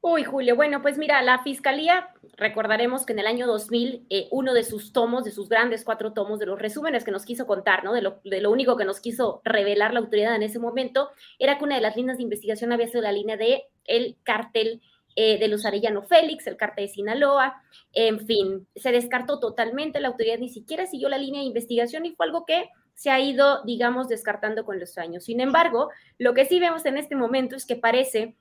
Uy, 0.01 0.25
Julio, 0.25 0.57
bueno, 0.57 0.83
pues 0.83 0.99
mira, 0.99 1.23
la 1.23 1.45
Fiscalía, 1.45 2.09
recordaremos 2.37 3.07
que 3.07 3.13
en 3.13 3.21
el 3.21 3.29
año 3.29 3.47
2000, 3.47 4.09
eh, 4.11 4.27
uno 4.33 4.55
de 4.55 4.65
sus 4.65 4.93
tomos, 4.93 5.23
de 5.23 5.31
sus 5.31 5.49
grandes 5.49 5.85
cuatro 5.85 6.13
tomos, 6.13 6.41
de 6.41 6.47
los 6.47 6.59
resúmenes 6.59 7.05
que 7.05 7.13
nos 7.13 7.25
quiso 7.25 7.47
contar, 7.47 7.85
¿no? 7.85 7.93
De 7.93 8.03
lo, 8.03 8.21
de 8.25 8.41
lo 8.41 8.51
único 8.51 8.77
que 8.77 8.85
nos 8.85 8.99
quiso 8.99 9.41
revelar 9.45 9.95
la 9.95 10.01
autoridad 10.01 10.35
en 10.35 10.43
ese 10.43 10.59
momento, 10.59 11.11
era 11.39 11.59
que 11.59 11.65
una 11.65 11.77
de 11.77 11.83
las 11.83 11.95
líneas 11.95 12.17
de 12.17 12.25
investigación 12.25 12.73
había 12.73 12.89
sido 12.89 13.03
la 13.03 13.13
línea 13.13 13.37
de 13.37 13.67
el 13.85 14.17
cártel 14.25 14.83
eh, 15.17 15.39
de 15.39 15.49
los 15.49 15.65
Arellano 15.65 16.03
Félix, 16.03 16.47
el 16.47 16.57
cártel 16.57 16.87
de 16.87 16.93
Sinaloa, 16.93 17.63
en 17.93 18.27
fin, 18.27 18.67
se 18.75 18.93
descartó 18.93 19.39
totalmente, 19.39 20.01
la 20.01 20.09
autoridad 20.09 20.39
ni 20.39 20.49
siquiera 20.49 20.87
siguió 20.87 21.09
la 21.09 21.19
línea 21.19 21.41
de 21.41 21.47
investigación 21.47 22.07
y 22.07 22.15
fue 22.15 22.27
algo 22.27 22.45
que 22.47 22.69
se 22.95 23.11
ha 23.11 23.21
ido, 23.21 23.63
digamos, 23.65 24.09
descartando 24.09 24.65
con 24.65 24.79
los 24.79 24.97
años. 24.99 25.25
Sin 25.25 25.41
embargo, 25.41 25.91
lo 26.19 26.35
que 26.35 26.45
sí 26.45 26.61
vemos 26.61 26.87
en 26.87 26.99
este 26.99 27.17
momento 27.17 27.57
es 27.57 27.67
que 27.67 27.77
parece 27.77 28.37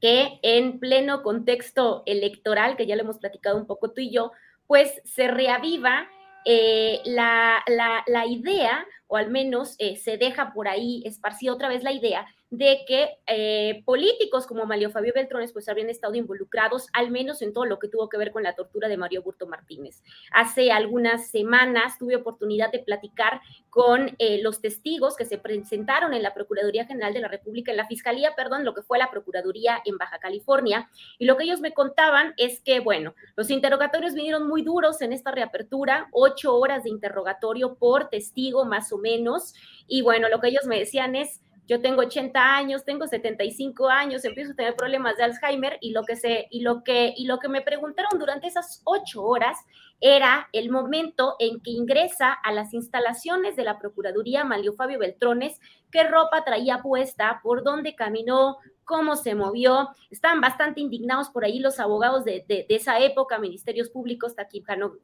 que 0.00 0.38
en 0.42 0.78
pleno 0.80 1.22
contexto 1.22 2.02
electoral, 2.06 2.76
que 2.76 2.86
ya 2.86 2.96
lo 2.96 3.02
hemos 3.02 3.18
platicado 3.18 3.56
un 3.56 3.66
poco 3.66 3.92
tú 3.92 4.00
y 4.00 4.10
yo, 4.10 4.32
pues 4.66 5.00
se 5.04 5.28
reaviva 5.28 6.08
eh, 6.44 7.00
la, 7.06 7.62
la, 8.06 8.26
idea, 8.26 8.86
o 9.06 9.16
al 9.16 9.30
menos 9.30 9.76
eh, 9.78 9.96
se 9.96 10.18
deja 10.18 10.52
por 10.52 10.68
ahí 10.68 11.02
esparcida 11.06 11.54
otra 11.54 11.68
vez 11.68 11.82
la 11.82 11.92
idea 11.92 12.26
de 12.58 12.84
que 12.86 13.18
eh, 13.26 13.82
políticos 13.84 14.46
como 14.46 14.66
Mario 14.66 14.90
Fabio 14.90 15.12
Beltrones 15.14 15.52
pues 15.52 15.68
habrían 15.68 15.90
estado 15.90 16.14
involucrados 16.14 16.88
al 16.92 17.10
menos 17.10 17.42
en 17.42 17.52
todo 17.52 17.64
lo 17.64 17.78
que 17.78 17.88
tuvo 17.88 18.08
que 18.08 18.16
ver 18.16 18.32
con 18.32 18.42
la 18.42 18.54
tortura 18.54 18.88
de 18.88 18.96
Mario 18.96 19.22
Burto 19.22 19.46
Martínez. 19.46 20.02
Hace 20.32 20.70
algunas 20.70 21.30
semanas 21.30 21.98
tuve 21.98 22.16
oportunidad 22.16 22.70
de 22.70 22.80
platicar 22.80 23.40
con 23.70 24.14
eh, 24.18 24.40
los 24.40 24.60
testigos 24.60 25.16
que 25.16 25.24
se 25.24 25.38
presentaron 25.38 26.14
en 26.14 26.22
la 26.22 26.32
Procuraduría 26.32 26.86
General 26.86 27.12
de 27.12 27.20
la 27.20 27.28
República, 27.28 27.72
en 27.72 27.76
la 27.76 27.86
Fiscalía, 27.86 28.34
perdón, 28.36 28.64
lo 28.64 28.72
que 28.72 28.82
fue 28.82 28.98
la 28.98 29.10
Procuraduría 29.10 29.82
en 29.84 29.98
Baja 29.98 30.18
California, 30.18 30.88
y 31.18 31.24
lo 31.24 31.36
que 31.36 31.44
ellos 31.44 31.60
me 31.60 31.74
contaban 31.74 32.34
es 32.36 32.60
que, 32.60 32.78
bueno, 32.78 33.14
los 33.36 33.50
interrogatorios 33.50 34.14
vinieron 34.14 34.46
muy 34.46 34.62
duros 34.62 35.02
en 35.02 35.12
esta 35.12 35.32
reapertura, 35.32 36.08
ocho 36.12 36.54
horas 36.56 36.84
de 36.84 36.90
interrogatorio 36.90 37.74
por 37.74 38.10
testigo 38.10 38.64
más 38.64 38.92
o 38.92 38.98
menos, 38.98 39.54
y 39.88 40.02
bueno, 40.02 40.28
lo 40.28 40.40
que 40.40 40.48
ellos 40.48 40.66
me 40.66 40.78
decían 40.78 41.16
es, 41.16 41.40
yo 41.66 41.80
tengo 41.80 42.02
80 42.02 42.56
años, 42.56 42.84
tengo 42.84 43.06
75 43.06 43.88
años, 43.88 44.24
empiezo 44.24 44.52
a 44.52 44.56
tener 44.56 44.76
problemas 44.76 45.16
de 45.16 45.24
Alzheimer 45.24 45.78
y 45.80 45.92
lo 45.92 46.02
que 46.02 46.16
se 46.16 46.46
y 46.50 46.60
lo 46.60 46.84
que 46.84 47.14
y 47.16 47.26
lo 47.26 47.38
que 47.38 47.48
me 47.48 47.62
preguntaron 47.62 48.18
durante 48.18 48.46
esas 48.46 48.82
ocho 48.84 49.22
horas 49.24 49.58
era 50.00 50.48
el 50.52 50.70
momento 50.70 51.36
en 51.38 51.60
que 51.60 51.70
ingresa 51.70 52.32
a 52.32 52.52
las 52.52 52.74
instalaciones 52.74 53.56
de 53.56 53.64
la 53.64 53.78
Procuraduría 53.78 54.44
Malio 54.44 54.74
Fabio 54.74 54.98
Beltrones, 54.98 55.58
qué 55.90 56.04
ropa 56.04 56.44
traía 56.44 56.82
puesta, 56.82 57.40
por 57.42 57.64
dónde 57.64 57.94
caminó, 57.94 58.58
cómo 58.84 59.16
se 59.16 59.34
movió. 59.34 59.88
Estaban 60.10 60.42
bastante 60.42 60.80
indignados 60.80 61.30
por 61.30 61.44
ahí 61.44 61.58
los 61.58 61.80
abogados 61.80 62.24
de, 62.24 62.44
de, 62.46 62.66
esa 62.68 62.98
época, 62.98 63.38
ministerios 63.38 63.88
públicos, 63.88 64.34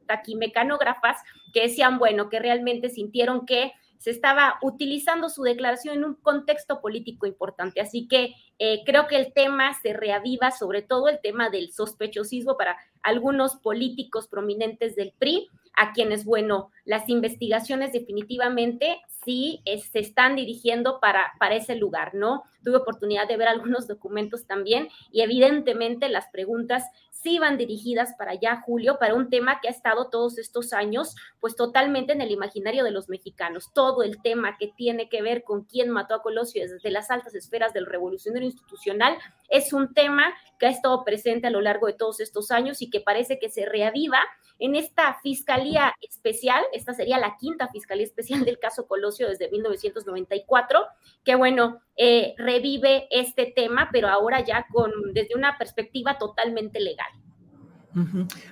taquimecanógrafas, 0.06 1.16
que 1.54 1.62
decían, 1.62 1.98
bueno, 1.98 2.28
que 2.28 2.38
realmente 2.38 2.90
sintieron 2.90 3.46
que 3.46 3.72
se 4.00 4.10
estaba 4.10 4.58
utilizando 4.62 5.28
su 5.28 5.42
declaración 5.42 5.98
en 5.98 6.04
un 6.04 6.14
contexto 6.14 6.80
político 6.80 7.26
importante. 7.26 7.82
Así 7.82 8.08
que 8.08 8.34
eh, 8.58 8.82
creo 8.86 9.06
que 9.06 9.16
el 9.16 9.34
tema 9.34 9.74
se 9.82 9.92
reaviva, 9.92 10.50
sobre 10.52 10.80
todo 10.80 11.08
el 11.08 11.20
tema 11.20 11.50
del 11.50 11.70
sospechosismo 11.70 12.56
para 12.56 12.78
algunos 13.02 13.56
políticos 13.56 14.26
prominentes 14.26 14.96
del 14.96 15.12
PRI, 15.18 15.48
a 15.76 15.92
quienes, 15.92 16.24
bueno, 16.24 16.70
las 16.84 17.08
investigaciones 17.10 17.92
definitivamente 17.92 19.00
sí 19.24 19.62
se 19.92 19.98
están 19.98 20.34
dirigiendo 20.34 20.98
para, 20.98 21.32
para 21.38 21.56
ese 21.56 21.76
lugar, 21.76 22.14
¿no? 22.14 22.42
Tuve 22.64 22.76
oportunidad 22.76 23.28
de 23.28 23.36
ver 23.36 23.48
algunos 23.48 23.86
documentos 23.86 24.46
también 24.46 24.88
y 25.12 25.20
evidentemente 25.20 26.08
las 26.08 26.28
preguntas 26.28 26.84
sí 27.22 27.38
van 27.38 27.58
dirigidas 27.58 28.14
para 28.16 28.32
allá, 28.32 28.62
Julio, 28.64 28.98
para 28.98 29.14
un 29.14 29.28
tema 29.28 29.60
que 29.60 29.68
ha 29.68 29.70
estado 29.70 30.08
todos 30.08 30.38
estos 30.38 30.72
años, 30.72 31.14
pues 31.40 31.56
totalmente 31.56 32.12
en 32.12 32.20
el 32.20 32.30
imaginario 32.30 32.84
de 32.84 32.90
los 32.90 33.08
mexicanos. 33.08 33.72
Todo 33.72 34.02
el 34.02 34.20
tema 34.22 34.56
que 34.58 34.68
tiene 34.68 35.08
que 35.08 35.22
ver 35.22 35.44
con 35.44 35.64
quién 35.64 35.90
mató 35.90 36.14
a 36.14 36.22
Colosio 36.22 36.62
desde 36.62 36.90
las 36.90 37.10
altas 37.10 37.34
esferas 37.34 37.72
del 37.72 37.86
revolucionario 37.86 38.48
institucional 38.48 39.18
es 39.48 39.72
un 39.72 39.92
tema 39.92 40.32
que 40.58 40.66
ha 40.66 40.70
estado 40.70 41.04
presente 41.04 41.46
a 41.46 41.50
lo 41.50 41.60
largo 41.60 41.86
de 41.86 41.94
todos 41.94 42.20
estos 42.20 42.50
años 42.50 42.82
y 42.82 42.90
que 42.90 43.00
parece 43.00 43.38
que 43.38 43.48
se 43.48 43.66
reaviva 43.66 44.18
en 44.58 44.76
esta 44.76 45.18
fiscalía 45.22 45.94
especial. 46.00 46.62
Esta 46.72 46.94
sería 46.94 47.18
la 47.18 47.36
quinta 47.38 47.68
fiscalía 47.68 48.04
especial 48.04 48.44
del 48.44 48.58
caso 48.58 48.86
Colosio 48.86 49.28
desde 49.28 49.50
1994, 49.50 50.80
que 51.24 51.34
bueno, 51.34 51.80
eh, 51.96 52.34
revive 52.36 53.08
este 53.10 53.46
tema, 53.46 53.88
pero 53.90 54.08
ahora 54.08 54.44
ya 54.44 54.66
con 54.70 54.92
desde 55.12 55.34
una 55.34 55.58
perspectiva 55.58 56.18
totalmente 56.18 56.78
legal. 56.78 57.09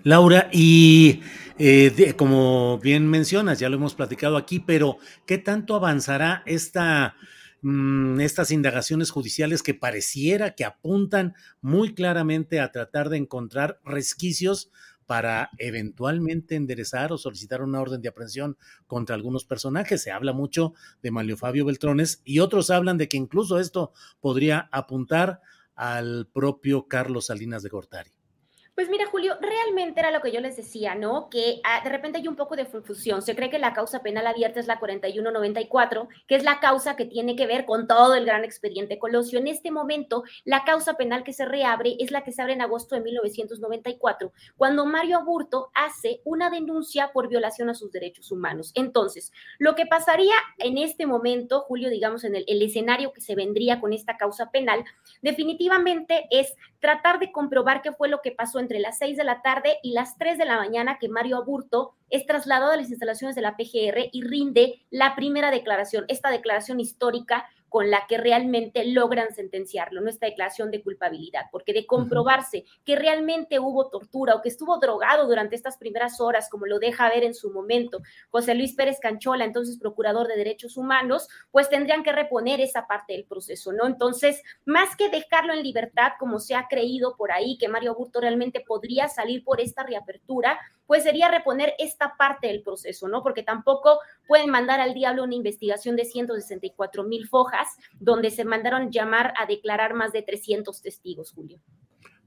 Laura, 0.03 0.49
y 0.53 1.21
eh, 1.59 2.15
como 2.17 2.79
bien 2.79 3.09
mencionas, 3.09 3.59
ya 3.59 3.69
lo 3.69 3.77
hemos 3.77 3.95
platicado 3.95 4.37
aquí, 4.37 4.61
pero 4.61 4.99
¿qué 5.27 5.39
tanto 5.39 5.75
avanzará 5.75 6.43
esta, 6.47 7.17
mm, 7.63 8.21
estas 8.21 8.51
indagaciones 8.51 9.11
judiciales 9.11 9.63
que 9.63 9.75
pareciera 9.75 10.55
que 10.55 10.65
apuntan 10.65 11.35
muy 11.61 11.95
claramente 11.95 12.61
a 12.61 12.73
tratar 12.73 13.09
de 13.09 13.19
encontrar 13.19 13.81
resquicios 13.85 14.71
para 15.07 15.51
eventualmente 15.57 16.55
enderezar 16.55 17.13
o 17.13 17.19
solicitar 17.19 17.63
una 17.63 17.81
orden 17.81 18.03
de 18.03 18.11
aprehensión 18.11 18.59
contra 18.87 19.17
algunos 19.17 19.47
personajes. 19.47 20.03
Se 20.03 20.11
habla 20.11 20.35
mucho 20.35 20.75
de 21.03 21.11
Malio 21.11 21.39
Fabio 21.39 21.65
Beltrones 21.65 22.21
y 22.25 22.41
otros 22.41 22.69
hablan 22.69 22.99
de 22.99 23.09
que 23.09 23.17
incluso 23.17 23.59
esto 23.59 23.93
podría 24.21 24.69
apuntar 24.71 25.41
al 25.75 26.29
propio 26.31 26.89
Carlos 26.89 27.27
Salinas 27.27 27.63
de 27.63 27.71
Gortari. 27.71 28.18
Pues 28.79 28.89
mira, 28.89 29.07
Julio, 29.07 29.37
realmente 29.41 29.99
era 29.99 30.13
lo 30.13 30.21
que 30.21 30.31
yo 30.31 30.41
les 30.41 30.57
decía, 30.57 30.95
¿no? 30.95 31.29
Que 31.31 31.61
ah, 31.65 31.81
de 31.83 31.91
repente 31.91 32.19
hay 32.19 32.29
un 32.29 32.37
poco 32.37 32.55
de 32.55 32.65
confusión. 32.65 33.23
Se 33.23 33.35
cree 33.35 33.51
que 33.51 33.59
la 33.59 33.73
causa 33.73 34.05
penal 34.05 34.25
abierta 34.25 34.61
es 34.61 34.69
la 34.69 34.79
4194, 34.79 36.09
que 36.29 36.37
es 36.37 36.45
la 36.45 36.61
causa 36.61 36.95
que 36.95 37.05
tiene 37.05 37.35
que 37.35 37.49
ver 37.49 37.65
con 37.65 37.89
todo 37.89 38.15
el 38.15 38.25
gran 38.25 38.45
expediente 38.45 39.01
Colosio. 39.01 39.41
En 39.41 39.49
este 39.49 39.73
momento, 39.73 40.23
la 40.45 40.63
causa 40.63 40.95
penal 40.95 41.25
que 41.25 41.33
se 41.33 41.45
reabre 41.45 41.97
es 41.99 42.13
la 42.13 42.23
que 42.23 42.31
se 42.31 42.41
abre 42.41 42.53
en 42.53 42.63
agosto 42.63 42.95
de 42.95 43.01
1994, 43.01 44.33
cuando 44.57 44.87
Mario 44.87 45.19
Aburto 45.19 45.73
hace 45.75 46.21
una 46.23 46.49
denuncia 46.49 47.11
por 47.13 47.29
violación 47.29 47.71
a 47.71 47.75
sus 47.75 47.91
derechos 47.91 48.31
humanos. 48.31 48.71
Entonces, 48.77 49.33
lo 49.59 49.75
que 49.75 49.87
pasaría 49.87 50.37
en 50.59 50.79
este 50.79 51.05
momento, 51.05 51.63
Julio, 51.63 51.91
digamos, 51.91 52.23
en 52.23 52.37
el, 52.37 52.45
el 52.47 52.63
escenario 52.63 53.13
que 53.13 53.23
se 53.23 53.35
vendría 53.35 53.81
con 53.81 53.93
esta 53.93 54.17
causa 54.17 54.53
penal, 54.53 54.85
definitivamente 55.21 56.29
es 56.31 56.55
tratar 56.79 57.19
de 57.19 57.33
comprobar 57.33 57.83
qué 57.83 57.91
fue 57.91 58.09
lo 58.09 58.21
que 58.23 58.31
pasó 58.31 58.61
entre 58.69 58.81
las 58.81 58.99
6 58.99 59.17
de 59.17 59.25
la 59.25 59.41
tarde 59.41 59.79
y 59.83 59.93
las 59.93 60.19
3 60.19 60.37
de 60.37 60.45
la 60.45 60.59
mañana 60.59 60.99
que 61.01 61.09
Mario 61.09 61.39
Aburto 61.39 61.95
es 62.11 62.27
trasladado 62.27 62.73
a 62.73 62.77
las 62.77 62.91
instalaciones 62.91 63.35
de 63.35 63.41
la 63.41 63.57
PGR 63.57 64.11
y 64.13 64.23
rinde 64.23 64.87
la 64.91 65.17
primera 65.17 65.51
declaración, 65.51 66.05
esta 66.09 66.31
declaración 66.31 66.79
histórica 66.79 67.49
con 67.69 67.91
la 67.91 68.07
que 68.09 68.19
realmente 68.19 68.85
logran 68.85 69.35
sentenciarlo, 69.35 70.01
nuestra 70.01 70.29
declaración 70.29 70.71
de 70.71 70.83
culpabilidad, 70.83 71.47
porque 71.53 71.73
de 71.73 71.87
comprobarse 71.87 72.65
que 72.85 72.97
realmente 72.97 73.59
hubo 73.59 73.89
tortura 73.89 74.35
o 74.35 74.43
que 74.43 74.49
estuvo 74.49 74.79
drogado 74.79 75.27
durante 75.27 75.57
estas 75.57 75.77
primeras 75.77 76.21
horas, 76.21 76.49
como 76.49 76.67
lo 76.67 76.79
deja 76.79 77.09
ver 77.09 77.25
en 77.25 77.35
su 77.35 77.51
momento 77.51 78.01
José 78.31 78.55
Luis 78.55 78.75
Pérez 78.75 78.99
Canchola, 79.01 79.45
entonces 79.45 79.79
procurador 79.79 80.29
de 80.29 80.37
derechos 80.37 80.77
humanos, 80.77 81.29
pues 81.51 81.69
tendrían 81.69 82.03
que 82.03 82.13
reponer 82.13 82.61
esa 82.61 82.87
parte 82.87 83.13
del 83.13 83.25
proceso, 83.25 83.73
¿no? 83.73 83.87
Entonces, 83.87 84.43
más 84.65 84.97
que 84.97 85.09
dejarlo 85.09 85.53
en 85.53 85.63
libertad, 85.63 86.13
como 86.19 86.39
se 86.39 86.55
ha 86.55 86.67
creído 86.69 87.17
por 87.17 87.33
ahí, 87.33 87.59
que 87.59 87.69
Mario 87.69 87.95
Burto 87.95 88.21
realmente 88.21 88.61
podría 88.61 89.09
salir 89.09 89.45
por 89.45 89.61
esta 89.61 89.83
reapertura, 89.83 90.59
pues 90.87 91.03
sería 91.03 91.29
reponer 91.29 91.75
esta 91.79 92.17
parte 92.17 92.47
del 92.47 92.63
proceso, 92.63 93.09
¿no? 93.09 93.23
Porque 93.23 93.43
tampoco 93.43 94.01
pueden 94.27 94.49
mandar 94.49 94.81
al 94.81 94.95
diablo 94.95 95.25
una 95.25 95.35
investigación 95.35 95.97
de 95.97 96.07
164 96.07 97.05
mil 97.05 97.29
fojas, 97.29 97.58
donde 97.99 98.31
se 98.31 98.45
mandaron 98.45 98.91
llamar 98.91 99.33
a 99.39 99.47
declarar 99.47 99.95
más 99.95 100.13
de 100.13 100.23
300 100.23 100.81
testigos, 100.83 101.33
Julio. 101.33 101.61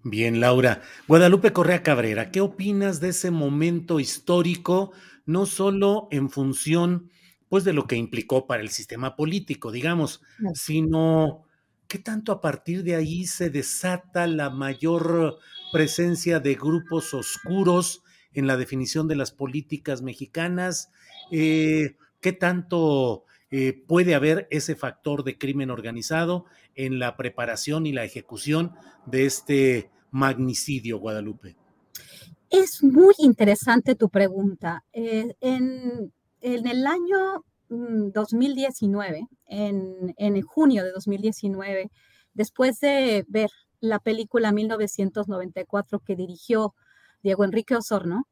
Bien, 0.03 0.39
Laura. 0.39 0.81
Guadalupe 1.07 1.53
Correa 1.53 1.83
Cabrera, 1.83 2.31
¿qué 2.31 2.41
opinas 2.41 2.99
de 2.99 3.09
ese 3.09 3.29
momento 3.29 3.99
histórico, 3.99 4.93
no 5.25 5.45
solo 5.45 6.07
en 6.09 6.31
función, 6.31 7.11
pues, 7.49 7.63
de 7.63 7.73
lo 7.73 7.85
que 7.85 7.97
implicó 7.97 8.47
para 8.47 8.63
el 8.63 8.69
sistema 8.69 9.15
político, 9.15 9.71
digamos, 9.71 10.21
sino 10.55 11.43
qué 11.87 11.99
tanto 11.99 12.31
a 12.31 12.41
partir 12.41 12.83
de 12.83 12.95
ahí 12.95 13.25
se 13.25 13.49
desata 13.51 14.25
la 14.25 14.49
mayor 14.49 15.37
presencia 15.71 16.39
de 16.39 16.55
grupos 16.55 17.13
oscuros 17.13 18.03
en 18.33 18.47
la 18.47 18.57
definición 18.57 19.07
de 19.07 19.17
las 19.17 19.31
políticas 19.31 20.01
mexicanas? 20.01 20.89
Eh, 21.31 21.97
¿Qué 22.21 22.33
tanto 22.33 23.25
eh, 23.53 23.83
puede 23.85 24.15
haber 24.15 24.47
ese 24.49 24.75
factor 24.75 25.25
de 25.25 25.37
crimen 25.37 25.69
organizado 25.69 26.45
en 26.73 26.99
la 26.99 27.17
preparación 27.17 27.85
y 27.85 27.91
la 27.91 28.05
ejecución 28.05 28.71
de 29.05 29.25
este 29.25 29.91
magnicidio, 30.09 30.99
Guadalupe? 30.99 31.57
Es 32.49 32.81
muy 32.81 33.13
interesante 33.17 33.95
tu 33.95 34.09
pregunta. 34.09 34.85
Eh, 34.93 35.35
en, 35.41 36.13
el 36.41 36.87
año 36.87 37.43
2019, 37.67 39.21
mm, 39.21 39.25
en, 39.47 40.13
en 40.17 40.41
junio 40.41 40.85
de 40.85 40.91
2019, 40.91 41.91
después 42.33 42.79
de 42.79 43.25
ver 43.27 43.49
la 43.81 43.99
película 43.99 44.53
1994 44.53 45.99
que 45.99 46.15
dirigió 46.15 46.73
Diego 47.21 47.43
Enrique 47.43 47.75
Osorno, 47.75 48.27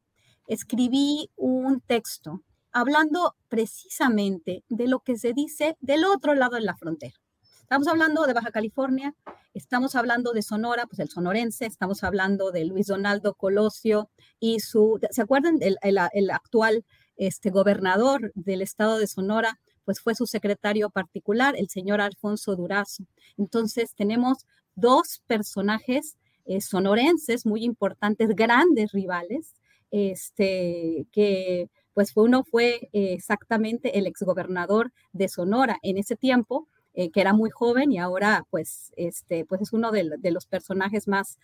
escribí 0.47 1.29
un 1.35 1.81
texto 1.81 2.41
hablando 2.71 3.35
precisamente 3.47 4.63
de 4.69 4.87
lo 4.87 4.99
que 4.99 5.17
se 5.17 5.33
dice 5.33 5.77
del 5.79 6.05
otro 6.05 6.35
lado 6.35 6.55
de 6.55 6.61
la 6.61 6.75
frontera. 6.75 7.15
Estamos 7.61 7.87
hablando 7.87 8.23
de 8.25 8.33
Baja 8.33 8.51
California, 8.51 9.13
estamos 9.53 9.93
hablando 9.95 10.31
de 10.31 10.41
Sonora, 10.41 10.87
pues 10.87 10.99
el 10.99 11.09
sonorense, 11.09 11.67
estamos 11.67 12.03
hablando 12.03 12.51
de 12.51 12.65
Luis 12.65 12.87
Donaldo 12.87 13.35
Colosio 13.35 14.09
y 14.39 14.59
su, 14.59 14.99
¿se 15.11 15.21
acuerdan? 15.21 15.59
El, 15.61 15.77
el, 15.83 16.31
actual 16.31 16.83
este, 17.15 17.51
gobernador 17.51 18.31
del 18.33 18.63
estado 18.63 18.97
de 18.97 19.05
Sonora, 19.05 19.59
pues 19.85 20.01
fue 20.01 20.15
su 20.15 20.25
secretario 20.25 20.89
particular, 20.89 21.55
el 21.57 21.69
señor 21.69 22.01
Alfonso 22.01 22.55
Durazo. 22.55 23.05
Entonces 23.37 23.93
tenemos 23.93 24.47
dos 24.73 25.21
personajes 25.27 26.17
eh, 26.45 26.61
sonorenses 26.61 27.45
muy 27.45 27.63
importantes, 27.63 28.29
grandes 28.29 28.91
rivales, 28.93 29.53
este, 29.91 31.05
que 31.11 31.69
pues 31.99 32.13
uno 32.15 32.45
fue 32.45 32.87
eh, 32.93 33.11
exactamente 33.11 33.99
el 33.99 34.07
exgobernador 34.07 34.93
de 35.11 35.27
Sonora 35.27 35.79
en 35.81 35.97
ese 35.97 36.15
tiempo, 36.15 36.69
eh, 36.93 37.11
que 37.11 37.19
era 37.19 37.33
muy 37.33 37.49
joven 37.49 37.91
y 37.91 37.97
ahora 37.97 38.45
pues, 38.49 38.93
este, 38.95 39.43
pues 39.43 39.63
es 39.63 39.73
uno 39.73 39.91
de, 39.91 40.17
los 40.31 40.45
personajes 40.45 41.09
más, 41.09 41.39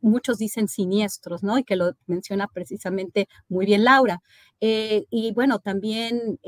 muchos 0.00 0.38
dicen 0.38 0.68
siniestros, 0.68 1.42
¿no? 1.42 1.58
Y 1.58 1.64
que 1.64 1.76
lo 1.76 1.92
menciona 2.06 2.48
precisamente 2.48 3.28
muy 3.50 3.66
bien 3.66 3.84
Laura. 3.84 4.22
Eh, 4.62 5.04
y 5.10 5.34
bueno, 5.34 5.58
también 5.58 6.38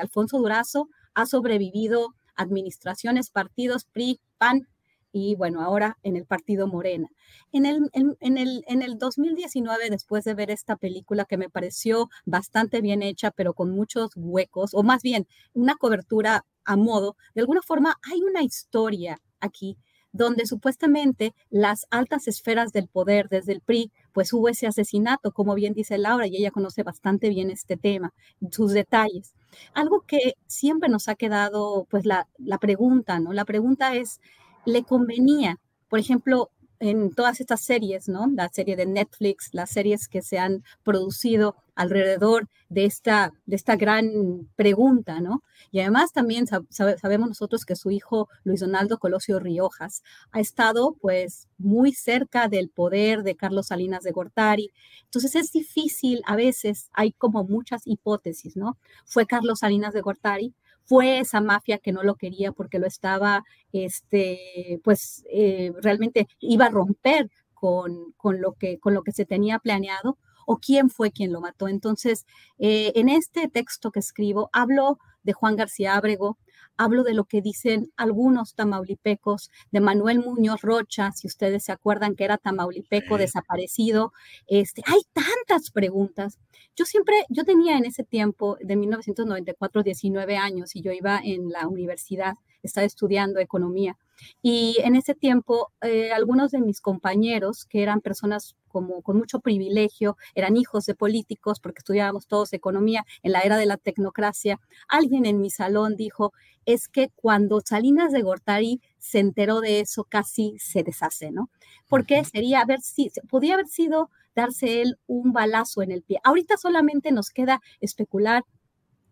Alfonso 0.00 0.38
Durazo 0.38 0.88
ha 1.12 1.26
sobrevivido 1.26 2.14
administraciones, 2.36 3.30
partidos, 3.30 3.84
PRI, 3.84 4.20
PAN, 4.38 4.68
y 5.12 5.34
bueno, 5.36 5.62
ahora 5.62 5.98
en 6.02 6.16
el 6.16 6.24
partido 6.26 6.66
Morena. 6.66 7.08
En 7.52 7.66
el, 7.66 7.90
en, 7.92 8.38
el, 8.38 8.64
en 8.66 8.82
el 8.82 8.98
2019, 8.98 9.90
después 9.90 10.24
de 10.24 10.34
ver 10.34 10.50
esta 10.50 10.76
película 10.76 11.24
que 11.24 11.36
me 11.36 11.50
pareció 11.50 12.08
bastante 12.24 12.80
bien 12.80 13.02
hecha, 13.02 13.30
pero 13.30 13.54
con 13.54 13.70
muchos 13.70 14.10
huecos, 14.16 14.72
o 14.74 14.82
más 14.82 15.02
bien 15.02 15.26
una 15.52 15.76
cobertura 15.76 16.44
a 16.64 16.76
modo, 16.76 17.16
de 17.34 17.42
alguna 17.42 17.62
forma 17.62 17.98
hay 18.10 18.22
una 18.22 18.42
historia 18.42 19.18
aquí 19.40 19.76
donde 20.12 20.46
supuestamente 20.46 21.34
las 21.50 21.86
altas 21.90 22.28
esferas 22.28 22.72
del 22.72 22.86
poder 22.86 23.28
desde 23.30 23.52
el 23.52 23.62
PRI, 23.62 23.90
pues 24.12 24.32
hubo 24.34 24.48
ese 24.50 24.66
asesinato, 24.66 25.32
como 25.32 25.54
bien 25.54 25.72
dice 25.72 25.96
Laura, 25.96 26.26
y 26.26 26.36
ella 26.36 26.50
conoce 26.50 26.82
bastante 26.82 27.30
bien 27.30 27.50
este 27.50 27.78
tema, 27.78 28.12
sus 28.50 28.72
detalles. 28.72 29.34
Algo 29.74 30.02
que 30.06 30.34
siempre 30.46 30.90
nos 30.90 31.08
ha 31.08 31.14
quedado, 31.14 31.86
pues 31.90 32.04
la, 32.04 32.28
la 32.38 32.58
pregunta, 32.58 33.20
¿no? 33.20 33.32
La 33.32 33.46
pregunta 33.46 33.96
es, 33.96 34.20
le 34.64 34.84
convenía, 34.84 35.58
por 35.88 35.98
ejemplo, 35.98 36.50
en 36.82 37.14
todas 37.14 37.40
estas 37.40 37.60
series, 37.60 38.08
¿no? 38.08 38.26
La 38.34 38.48
serie 38.48 38.74
de 38.74 38.86
Netflix, 38.86 39.50
las 39.52 39.70
series 39.70 40.08
que 40.08 40.20
se 40.20 40.40
han 40.40 40.64
producido 40.82 41.54
alrededor 41.76 42.48
de 42.68 42.86
esta, 42.86 43.32
de 43.46 43.54
esta 43.54 43.76
gran 43.76 44.48
pregunta, 44.56 45.20
¿no? 45.20 45.44
Y 45.70 45.78
además 45.78 46.12
también 46.12 46.46
sabemos 46.46 47.28
nosotros 47.28 47.64
que 47.64 47.76
su 47.76 47.92
hijo 47.92 48.28
Luis 48.42 48.60
Donaldo 48.60 48.98
Colosio 48.98 49.38
Riojas 49.38 50.02
ha 50.32 50.40
estado 50.40 50.96
pues 51.00 51.48
muy 51.56 51.92
cerca 51.92 52.48
del 52.48 52.68
poder 52.68 53.22
de 53.22 53.36
Carlos 53.36 53.68
Salinas 53.68 54.02
de 54.02 54.10
Gortari. 54.10 54.72
Entonces 55.04 55.36
es 55.36 55.52
difícil, 55.52 56.22
a 56.26 56.34
veces 56.34 56.90
hay 56.92 57.12
como 57.12 57.44
muchas 57.44 57.86
hipótesis, 57.86 58.56
¿no? 58.56 58.76
Fue 59.04 59.26
Carlos 59.26 59.60
Salinas 59.60 59.94
de 59.94 60.00
Gortari, 60.00 60.52
fue 60.84 61.18
esa 61.20 61.40
mafia 61.40 61.78
que 61.78 61.92
no 61.92 62.02
lo 62.02 62.16
quería 62.16 62.52
porque 62.52 62.78
lo 62.78 62.86
estaba, 62.86 63.44
este, 63.72 64.80
pues 64.84 65.24
eh, 65.30 65.72
realmente 65.82 66.28
iba 66.40 66.66
a 66.66 66.70
romper 66.70 67.30
con, 67.54 68.12
con, 68.16 68.40
lo 68.40 68.54
que, 68.54 68.78
con 68.78 68.94
lo 68.94 69.02
que 69.02 69.12
se 69.12 69.24
tenía 69.24 69.58
planeado 69.58 70.18
o 70.46 70.58
quién 70.58 70.90
fue 70.90 71.12
quien 71.12 71.32
lo 71.32 71.40
mató. 71.40 71.68
Entonces, 71.68 72.26
eh, 72.58 72.92
en 72.94 73.08
este 73.08 73.48
texto 73.48 73.90
que 73.90 74.00
escribo, 74.00 74.50
hablo 74.52 74.98
de 75.22 75.32
Juan 75.32 75.56
García 75.56 75.96
Ábrego, 75.96 76.38
hablo 76.76 77.04
de 77.04 77.14
lo 77.14 77.24
que 77.24 77.42
dicen 77.42 77.92
algunos 77.96 78.54
tamaulipecos, 78.54 79.50
de 79.70 79.80
Manuel 79.80 80.20
Muñoz 80.20 80.62
Rocha, 80.62 81.12
si 81.12 81.26
ustedes 81.26 81.64
se 81.64 81.72
acuerdan 81.72 82.14
que 82.14 82.24
era 82.24 82.38
tamaulipeco 82.38 83.18
desaparecido. 83.18 84.12
Este, 84.46 84.82
hay 84.86 85.00
tantas 85.12 85.70
preguntas. 85.70 86.38
Yo 86.76 86.84
siempre, 86.84 87.14
yo 87.28 87.44
tenía 87.44 87.76
en 87.76 87.84
ese 87.84 88.04
tiempo, 88.04 88.56
de 88.60 88.76
1994, 88.76 89.82
19 89.82 90.36
años 90.36 90.74
y 90.76 90.82
yo 90.82 90.92
iba 90.92 91.20
en 91.22 91.50
la 91.50 91.68
universidad, 91.68 92.34
estaba 92.62 92.86
estudiando 92.86 93.40
economía. 93.40 93.96
Y 94.40 94.76
en 94.82 94.96
ese 94.96 95.14
tiempo, 95.14 95.72
eh, 95.80 96.12
algunos 96.12 96.50
de 96.50 96.60
mis 96.60 96.80
compañeros, 96.80 97.64
que 97.64 97.82
eran 97.82 98.00
personas 98.00 98.56
como 98.68 99.02
con 99.02 99.18
mucho 99.18 99.40
privilegio, 99.40 100.16
eran 100.34 100.56
hijos 100.56 100.86
de 100.86 100.94
políticos, 100.94 101.60
porque 101.60 101.80
estudiábamos 101.80 102.26
todos 102.26 102.52
economía 102.52 103.04
en 103.22 103.32
la 103.32 103.40
era 103.40 103.56
de 103.56 103.66
la 103.66 103.76
tecnocracia, 103.76 104.58
alguien 104.88 105.26
en 105.26 105.40
mi 105.40 105.50
salón 105.50 105.96
dijo, 105.96 106.32
es 106.64 106.88
que 106.88 107.10
cuando 107.14 107.60
Salinas 107.60 108.12
de 108.12 108.22
Gortari 108.22 108.80
se 108.98 109.18
enteró 109.18 109.60
de 109.60 109.80
eso, 109.80 110.04
casi 110.04 110.56
se 110.58 110.82
deshace, 110.82 111.30
¿no? 111.30 111.50
Porque 111.88 112.24
sería 112.24 112.60
haber 112.60 112.80
si, 112.80 113.10
podía 113.28 113.54
haber 113.54 113.66
sido 113.66 114.10
darse 114.34 114.80
él 114.80 114.98
un 115.06 115.32
balazo 115.32 115.82
en 115.82 115.90
el 115.90 116.02
pie. 116.02 116.20
Ahorita 116.24 116.56
solamente 116.56 117.12
nos 117.12 117.30
queda 117.30 117.60
especular, 117.80 118.44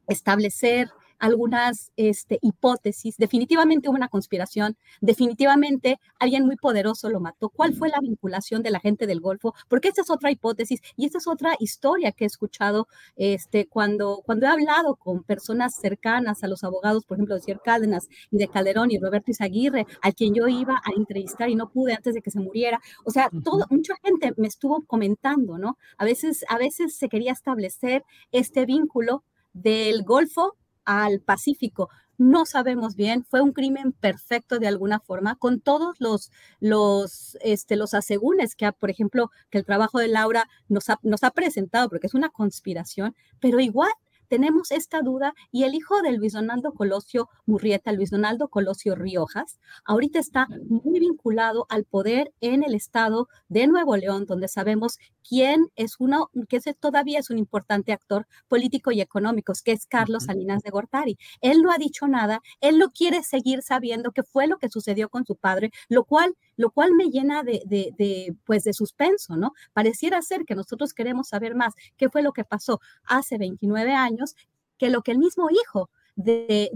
establecer 0.06 0.90
algunas 1.20 1.92
este, 1.96 2.38
hipótesis. 2.42 3.16
Definitivamente 3.16 3.88
hubo 3.88 3.96
una 3.96 4.08
conspiración, 4.08 4.76
definitivamente 5.00 6.00
alguien 6.18 6.44
muy 6.44 6.56
poderoso 6.56 7.08
lo 7.10 7.20
mató. 7.20 7.50
¿Cuál 7.50 7.74
fue 7.74 7.88
la 7.90 8.00
vinculación 8.00 8.62
de 8.62 8.70
la 8.70 8.80
gente 8.80 9.06
del 9.06 9.20
Golfo? 9.20 9.54
Porque 9.68 9.88
esta 9.88 10.00
es 10.00 10.10
otra 10.10 10.30
hipótesis 10.30 10.80
y 10.96 11.06
esta 11.06 11.18
es 11.18 11.28
otra 11.28 11.54
historia 11.60 12.12
que 12.12 12.24
he 12.24 12.26
escuchado 12.26 12.88
este, 13.16 13.66
cuando, 13.66 14.22
cuando 14.24 14.46
he 14.46 14.48
hablado 14.48 14.96
con 14.96 15.22
personas 15.22 15.76
cercanas 15.76 16.42
a 16.42 16.48
los 16.48 16.64
abogados, 16.64 17.04
por 17.04 17.16
ejemplo, 17.16 17.34
de 17.34 17.42
Cier 17.42 17.60
Cárdenas 17.62 18.08
y 18.30 18.38
de 18.38 18.48
Calderón 18.48 18.90
y 18.90 18.98
Roberto 18.98 19.30
Izaguirre, 19.30 19.86
a 20.02 20.12
quien 20.12 20.34
yo 20.34 20.48
iba 20.48 20.74
a 20.84 20.92
entrevistar 20.96 21.50
y 21.50 21.54
no 21.54 21.70
pude 21.70 21.92
antes 21.92 22.14
de 22.14 22.22
que 22.22 22.30
se 22.30 22.40
muriera. 22.40 22.80
O 23.04 23.10
sea, 23.10 23.30
todo, 23.44 23.66
mucha 23.70 23.94
gente 24.02 24.32
me 24.36 24.48
estuvo 24.48 24.84
comentando, 24.86 25.58
¿no? 25.58 25.76
A 25.98 26.04
veces, 26.04 26.44
a 26.48 26.56
veces 26.56 26.96
se 26.96 27.08
quería 27.08 27.32
establecer 27.32 28.04
este 28.32 28.64
vínculo 28.64 29.22
del 29.52 30.04
Golfo 30.04 30.56
al 30.84 31.20
Pacífico. 31.20 31.88
No 32.18 32.44
sabemos 32.44 32.96
bien, 32.96 33.24
fue 33.24 33.40
un 33.40 33.52
crimen 33.52 33.92
perfecto 33.92 34.58
de 34.58 34.68
alguna 34.68 35.00
forma, 35.00 35.36
con 35.36 35.60
todos 35.60 35.96
los, 36.00 36.30
los, 36.60 37.38
este, 37.40 37.76
los 37.76 37.94
asegúnes 37.94 38.54
que, 38.56 38.70
por 38.72 38.90
ejemplo, 38.90 39.30
que 39.50 39.58
el 39.58 39.64
trabajo 39.64 39.98
de 39.98 40.08
Laura 40.08 40.48
nos 40.68 40.84
nos 41.02 41.24
ha 41.24 41.30
presentado, 41.30 41.88
porque 41.88 42.06
es 42.08 42.14
una 42.14 42.28
conspiración, 42.28 43.16
pero 43.40 43.58
igual 43.60 43.90
tenemos 44.30 44.70
esta 44.70 45.02
duda 45.02 45.34
y 45.50 45.64
el 45.64 45.74
hijo 45.74 46.00
de 46.02 46.12
Luis 46.12 46.34
Donaldo 46.34 46.72
Colosio 46.72 47.28
Murrieta, 47.46 47.92
Luis 47.92 48.10
Donaldo 48.10 48.46
Colosio 48.48 48.94
Riojas, 48.94 49.58
ahorita 49.84 50.20
está 50.20 50.46
muy 50.68 51.00
vinculado 51.00 51.66
al 51.68 51.84
poder 51.84 52.32
en 52.40 52.62
el 52.62 52.76
estado 52.76 53.28
de 53.48 53.66
Nuevo 53.66 53.96
León, 53.96 54.26
donde 54.26 54.46
sabemos 54.46 54.98
quién 55.28 55.66
es 55.74 55.96
uno, 55.98 56.30
que 56.48 56.60
todavía 56.78 57.18
es 57.18 57.30
un 57.30 57.38
importante 57.38 57.92
actor 57.92 58.28
político 58.46 58.92
y 58.92 59.00
económico, 59.00 59.52
que 59.64 59.72
es 59.72 59.86
Carlos 59.86 60.24
Salinas 60.24 60.62
de 60.62 60.70
Gortari. 60.70 61.18
Él 61.40 61.62
no 61.62 61.72
ha 61.72 61.78
dicho 61.78 62.06
nada, 62.06 62.40
él 62.60 62.78
no 62.78 62.90
quiere 62.90 63.24
seguir 63.24 63.62
sabiendo 63.62 64.12
qué 64.12 64.22
fue 64.22 64.46
lo 64.46 64.58
que 64.58 64.68
sucedió 64.68 65.08
con 65.08 65.26
su 65.26 65.34
padre, 65.34 65.72
lo 65.88 66.04
cual, 66.04 66.36
lo 66.60 66.70
cual 66.70 66.92
me 66.94 67.06
llena 67.10 67.42
de, 67.42 67.62
de, 67.64 67.94
de, 67.96 68.34
pues 68.44 68.64
de 68.64 68.74
suspenso, 68.74 69.36
¿no? 69.36 69.52
Pareciera 69.72 70.20
ser 70.20 70.44
que 70.44 70.54
nosotros 70.54 70.92
queremos 70.92 71.28
saber 71.28 71.54
más 71.54 71.72
qué 71.96 72.10
fue 72.10 72.22
lo 72.22 72.32
que 72.32 72.44
pasó 72.44 72.80
hace 73.04 73.38
29 73.38 73.94
años 73.94 74.34
que 74.76 74.90
lo 74.90 75.02
que 75.02 75.12
el 75.12 75.18
mismo 75.18 75.48
hijo 75.50 75.90
de, 76.16 76.70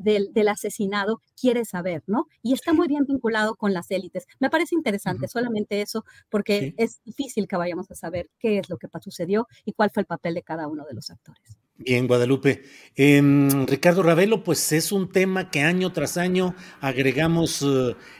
del 0.00 0.48
asesinado 0.48 1.20
quiere 1.40 1.64
saber, 1.64 2.04
¿no? 2.06 2.26
Y 2.42 2.52
está 2.52 2.72
muy 2.72 2.86
bien 2.86 3.06
vinculado 3.06 3.56
con 3.56 3.72
las 3.72 3.90
élites. 3.90 4.26
Me 4.38 4.50
parece 4.50 4.76
interesante 4.76 5.26
solamente 5.26 5.80
eso, 5.80 6.04
porque 6.30 6.74
es 6.76 7.02
difícil 7.04 7.48
que 7.48 7.56
vayamos 7.56 7.90
a 7.90 7.94
saber 7.96 8.30
qué 8.38 8.58
es 8.58 8.68
lo 8.68 8.78
que 8.78 8.88
sucedió 9.00 9.48
y 9.64 9.72
cuál 9.72 9.90
fue 9.90 10.02
el 10.02 10.06
papel 10.06 10.34
de 10.34 10.42
cada 10.42 10.68
uno 10.68 10.84
de 10.84 10.94
los 10.94 11.10
actores. 11.10 11.58
Bien, 11.76 12.06
Guadalupe. 12.06 12.62
Em, 12.94 13.66
Ricardo 13.66 14.02
Ravelo, 14.02 14.44
pues 14.44 14.70
es 14.72 14.92
un 14.92 15.10
tema 15.10 15.50
que 15.50 15.60
año 15.60 15.92
tras 15.92 16.16
año 16.16 16.54
agregamos 16.80 17.64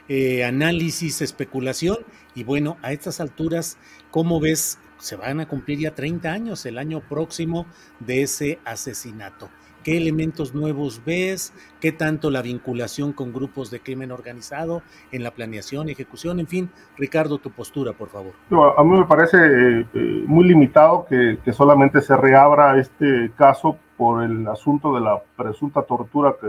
eh, 0.09 0.45
análisis, 0.45 1.23
especulación, 1.23 1.99
y 2.35 2.43
bueno, 2.43 2.79
a 2.83 2.93
estas 2.93 3.21
alturas, 3.21 3.79
¿cómo 4.11 4.41
ves 4.41 4.79
se 5.05 5.17
van 5.17 5.41
a 5.41 5.47
cumplir 5.47 5.81
ya 5.81 5.95
30 5.95 6.33
años 6.33 6.65
el 6.65 6.79
año 6.79 7.07
próximo 7.07 7.67
de 8.01 8.23
ese 8.23 8.59
asesinato. 8.65 9.51
¿Qué 9.85 9.99
elementos 9.99 10.55
nuevos 10.55 11.03
ves? 11.05 11.53
¿Qué 11.79 11.93
tanto 11.93 12.31
la 12.31 12.41
vinculación 12.41 13.13
con 13.13 13.35
grupos 13.35 13.71
de 13.71 13.81
crimen 13.81 14.13
organizado 14.13 14.83
en 15.13 15.23
la 15.23 15.31
planeación, 15.31 15.91
ejecución? 15.91 16.41
En 16.41 16.47
fin, 16.47 16.71
Ricardo, 16.97 17.37
tu 17.37 17.51
postura, 17.51 17.93
por 17.93 18.09
favor. 18.09 18.33
A 18.79 18.83
mí 18.83 18.99
me 18.99 19.05
parece 19.05 19.37
eh, 19.39 20.25
muy 20.27 20.49
limitado 20.49 21.05
que, 21.05 21.39
solamente 21.53 22.01
se 22.01 22.17
reabra 22.17 22.81
este 22.81 23.31
caso 23.37 23.77
por 23.99 24.25
el 24.25 24.49
asunto 24.49 24.95
de 24.95 25.03
la 25.03 25.23
presunta 25.37 25.83
tortura 25.83 26.35
que, 26.41 26.49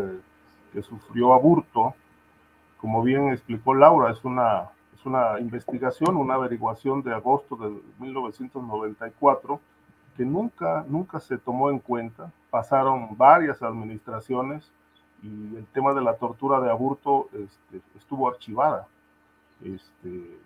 que 0.72 0.82
sufrió 0.82 1.34
Aburto. 1.34 1.94
Como 2.78 3.04
bien 3.04 3.34
explicó 3.34 3.74
Laura, 3.74 4.14
es 4.14 4.24
una, 4.24 4.70
es 4.98 5.06
una 5.06 5.42
investigación, 5.42 6.16
una 6.16 6.36
averiguación 6.36 7.04
de 7.04 7.14
agosto 7.14 7.58
de 7.58 7.70
1994 8.00 9.60
que 10.16 10.26
nunca, 10.26 10.86
nunca 10.88 11.20
se 11.20 11.38
tomó 11.38 11.70
en 11.70 11.80
cuenta 11.80 12.32
pasaron 12.56 13.18
varias 13.18 13.62
administraciones 13.62 14.72
y 15.22 15.58
el 15.58 15.66
tema 15.74 15.94
de 15.94 16.02
la 16.02 16.16
tortura 16.16 16.62
de 16.62 16.72
aborto 16.72 17.28
este, 17.34 17.82
estuvo 17.98 18.30
archivada. 18.30 18.88
Este, 19.62 20.40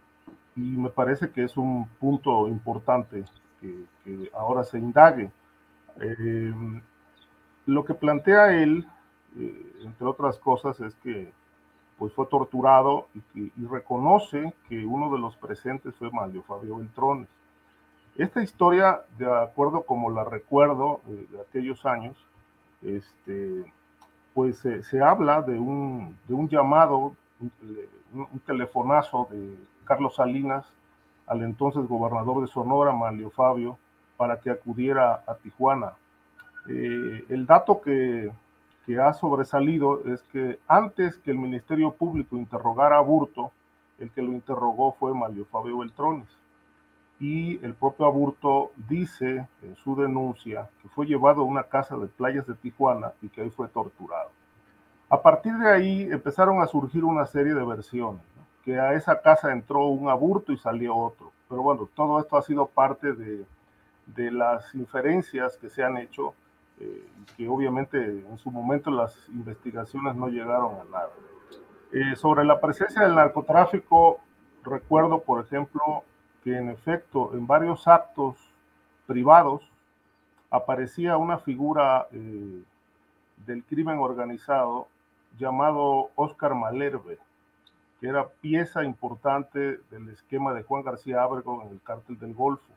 y 0.56 0.62
me 0.62 0.90
parece 0.90 1.30
que 1.30 1.44
es 1.44 1.56
un 1.56 1.88
punto 2.00 2.48
importante 2.48 3.26
que, 3.62 3.86
ahora 4.34 4.64
se 4.64 4.80
indague. 4.80 5.30
Eh, 6.02 6.54
lo 7.68 7.86
que 7.86 7.94
plantea 7.94 8.54
él, 8.54 8.88
eh, 9.38 9.74
entre 9.82 10.08
otras 10.08 10.40
cosas, 10.40 10.80
es 10.80 10.96
que 10.96 11.32
pues 12.00 12.12
fue 12.14 12.26
torturado 12.26 13.08
y, 13.36 13.52
reconoce 13.68 14.52
que 14.68 14.84
uno 14.84 15.12
de 15.12 15.20
los 15.20 15.36
presentes 15.36 15.94
fue 15.98 16.10
Mario 16.10 16.42
Fabio 16.42 16.78
Beltrones. 16.78 17.28
Esta 18.20 18.44
historia, 18.44 19.04
de 19.18 19.34
acuerdo 19.34 19.84
como 19.84 20.10
la 20.10 20.26
recuerdo 20.26 21.00
eh, 21.08 21.26
de 21.32 21.40
aquellos 21.40 21.86
años, 21.86 22.18
este, 22.82 23.64
pues 24.34 24.58
se 24.58 25.02
habla 25.02 25.42
de 25.42 25.58
un, 25.58 26.18
de 26.28 26.34
un 26.34 26.50
llamado, 26.50 27.16
un, 27.40 28.40
telefonazo 28.46 29.30
de 29.32 29.56
Carlos 29.86 30.16
Salinas 30.16 30.66
al 31.28 31.44
entonces 31.44 31.88
gobernador 31.88 32.42
de 32.42 32.48
Sonora, 32.48 32.92
Manlio 32.92 33.30
Fabio, 33.30 33.78
para 34.18 34.38
que 34.42 34.50
acudiera 34.50 35.24
a 35.26 35.36
Tijuana. 35.36 35.94
Eh, 36.68 37.24
el 37.30 37.46
dato 37.46 37.80
que, 37.80 38.34
que, 38.86 39.00
ha 39.00 39.14
sobresalido 39.14 40.02
es 40.14 40.22
que 40.24 40.60
antes 40.68 41.16
que 41.20 41.32
el 41.32 41.38
Ministerio 41.38 41.94
Público 41.94 42.36
interrogara 42.36 42.98
a 42.98 43.02
Burto, 43.02 43.54
el 43.98 44.12
que 44.12 44.22
lo 44.22 44.34
interrogó 44.34 44.92
fue 45.00 45.14
Manlio 45.14 45.46
Fabio 45.46 45.78
Beltrones 45.78 46.28
y 47.20 47.64
el 47.66 47.74
propio 47.74 48.06
Aburto 48.06 48.72
dice 48.88 49.48
en 49.62 49.76
su 49.76 49.96
denuncia 49.96 50.70
que 50.82 50.88
fue 50.90 51.06
llevado 51.06 51.42
a 51.42 51.46
una 51.46 51.64
casa 51.64 51.98
de 51.98 52.08
playas 52.08 52.48
de 52.48 52.56
Tijuana 52.56 53.12
y 53.22 53.30
que 53.30 53.42
ahí 53.42 53.50
fue 53.50 53.68
torturado. 53.68 54.32
A 55.10 55.22
partir 55.22 55.54
de 55.58 55.70
ahí 55.70 56.02
empezaron 56.04 56.62
a 56.62 56.68
surgir 56.68 57.04
una 57.04 57.26
serie 57.26 57.54
de 57.54 57.66
versiones, 57.66 58.22
que 58.64 58.80
a 58.80 58.94
esa 58.94 59.22
casa 59.22 59.52
entró 59.52 59.88
un 59.88 60.08
aburto 60.08 60.54
y 60.54 60.58
salió 60.58 60.96
otro. 60.96 61.32
Pero 61.50 61.62
bueno, 61.62 61.90
todo 61.94 62.20
esto 62.20 62.38
ha 62.38 62.42
sido 62.44 62.68
parte 62.68 63.14
de, 63.14 63.46
de 64.06 64.32
las 64.32 64.74
inferencias 64.76 65.58
que 65.58 65.70
se 65.70 65.84
han 65.84 65.98
hecho, 65.98 66.36
eh, 66.80 67.06
que 67.36 67.50
obviamente 67.50 67.98
en 67.98 68.38
su 68.38 68.52
momento 68.52 68.92
las 68.92 69.28
investigaciones 69.30 70.16
no 70.16 70.28
llegaron 70.28 70.76
a 70.76 70.84
nada. 70.86 71.10
Eh, 71.92 72.16
sobre 72.16 72.46
la 72.46 72.62
presencia 72.62 73.02
del 73.02 73.16
narcotráfico, 73.16 74.20
recuerdo, 74.64 75.22
por 75.22 75.44
ejemplo, 75.44 76.04
que 76.44 76.58
en 76.58 76.70
efecto 76.70 77.32
en 77.34 77.46
varios 77.48 77.88
actos 77.88 78.36
privados 79.06 79.62
aparecía 80.50 81.18
una 81.18 81.40
figura 81.40 82.08
eh, 82.12 82.64
del 83.46 83.64
crimen 83.64 84.00
organizado 84.00 84.88
llamado 85.38 86.10
Oscar 86.16 86.56
Malerbe, 86.56 87.20
que 88.00 88.08
era 88.08 88.28
pieza 88.28 88.84
importante 88.84 89.80
del 89.92 90.10
esquema 90.10 90.54
de 90.54 90.64
Juan 90.64 90.84
García 90.84 91.24
Ábrego 91.24 91.64
en 91.64 91.70
el 91.70 91.82
cártel 91.82 92.18
del 92.20 92.34
Golfo. 92.34 92.74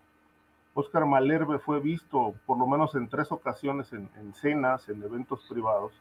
Oscar 0.75 1.05
Malerbe 1.07 1.59
fue 1.59 1.81
visto 1.81 2.35
por 2.47 2.59
lo 2.59 2.67
menos 2.67 2.95
en 2.95 3.09
tres 3.09 3.31
ocasiones 3.31 3.93
en, 3.93 4.09
cenas, 4.35 4.89
en 4.89 5.03
eventos 5.03 5.47
privados, 5.49 5.93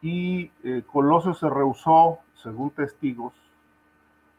y 0.00 0.50
eh, 0.64 0.82
Colosio 0.90 1.34
se 1.34 1.48
rehusó, 1.48 2.18
según 2.34 2.70
testigos, 2.70 3.34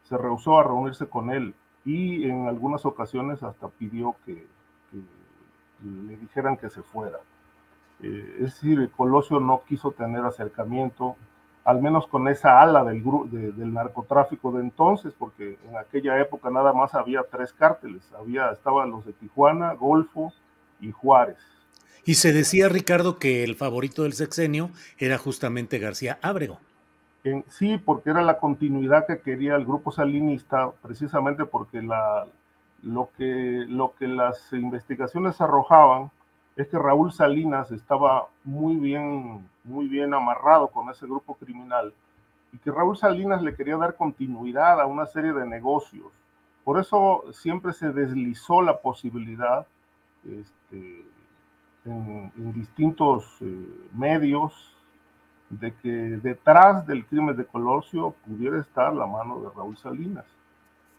se 0.02 0.18
rehusó 0.18 0.58
a 0.58 0.64
reunirse 0.64 1.08
con 1.08 1.30
él 1.30 1.54
y 1.84 2.24
en 2.24 2.48
algunas 2.48 2.86
ocasiones 2.86 3.42
hasta 3.42 3.68
pidió 3.68 4.16
que, 4.24 4.46
le 5.82 6.16
dijeran 6.16 6.56
que 6.56 6.70
se 6.70 6.82
fuera. 6.82 7.18
Eh, 8.00 8.36
es 8.40 8.54
decir, 8.54 8.90
Colosio 8.96 9.38
no 9.38 9.62
quiso 9.68 9.90
tener 9.90 10.24
acercamiento, 10.24 11.16
al 11.64 11.82
menos 11.82 12.06
con 12.06 12.26
esa 12.28 12.60
ala 12.60 12.84
del, 12.84 13.02
del 13.30 13.72
narcotráfico 13.72 14.52
de 14.52 14.60
entonces, 14.62 15.12
porque 15.18 15.58
en 15.68 15.76
aquella 15.76 16.18
época 16.20 16.50
nada 16.50 16.72
más 16.72 16.94
había 16.94 17.22
tres 17.30 17.52
cárteles, 17.52 18.02
había, 18.18 18.50
estaban 18.50 18.90
los 18.90 19.04
de 19.04 19.12
Tijuana, 19.12 19.74
Golfo 19.74 20.32
y 20.80 20.90
Juárez. 20.90 21.38
Y 22.06 22.14
se 22.14 22.32
decía, 22.32 22.68
Ricardo, 22.68 23.18
que 23.18 23.44
el 23.44 23.54
favorito 23.54 24.02
del 24.02 24.12
sexenio 24.14 24.70
era 24.98 25.18
justamente 25.18 25.78
García 25.78 26.18
Ábrego 26.22 26.60
sí, 27.48 27.78
porque 27.78 28.10
era 28.10 28.22
la 28.22 28.38
continuidad 28.38 29.06
que 29.06 29.20
quería 29.20 29.56
el 29.56 29.64
grupo 29.64 29.90
salinista, 29.92 30.70
precisamente 30.82 31.44
porque 31.46 31.82
la, 31.82 32.26
lo, 32.82 33.10
que, 33.16 33.64
lo 33.68 33.94
que 33.98 34.06
las 34.06 34.52
investigaciones 34.52 35.40
arrojaban 35.40 36.10
es 36.56 36.68
que 36.68 36.78
Raúl 36.78 37.12
Salinas 37.12 37.72
estaba 37.72 38.28
muy 38.44 38.76
bien, 38.76 39.48
muy 39.64 39.88
bien 39.88 40.14
amarrado 40.14 40.68
con 40.68 40.88
ese 40.90 41.06
grupo 41.06 41.34
criminal 41.34 41.92
y 42.52 42.58
que 42.58 42.70
Raúl 42.70 42.96
Salinas 42.96 43.42
le 43.42 43.56
quería 43.56 43.76
dar 43.76 43.96
continuidad 43.96 44.80
a 44.80 44.86
una 44.86 45.06
serie 45.06 45.32
de 45.32 45.46
negocios. 45.46 46.12
Por 46.62 46.78
eso 46.78 47.24
siempre 47.32 47.72
se 47.72 47.92
deslizó 47.92 48.62
la 48.62 48.78
posibilidad 48.78 49.66
este, 50.24 51.04
en, 51.84 52.52
distintos 52.52 53.26
eh, 53.40 53.88
medios 53.92 54.73
de 55.58 55.74
que 55.74 55.88
detrás 55.88 56.86
del 56.86 57.06
crimen 57.06 57.36
de 57.36 57.44
Colosio 57.44 58.14
pudiera 58.26 58.60
estar 58.60 58.92
la 58.94 59.06
mano 59.06 59.40
de 59.40 59.48
Raúl 59.54 59.76
Salinas, 59.76 60.26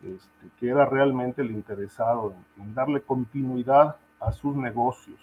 este, 0.03 0.49
que 0.60 0.69
era 0.69 0.86
realmente 0.86 1.41
el 1.41 1.52
interesado 1.52 2.34
en, 2.57 2.73
darle 2.73 3.02
continuidad 3.02 3.95
a 4.19 4.32
sus 4.32 4.56
negocios. 4.56 5.19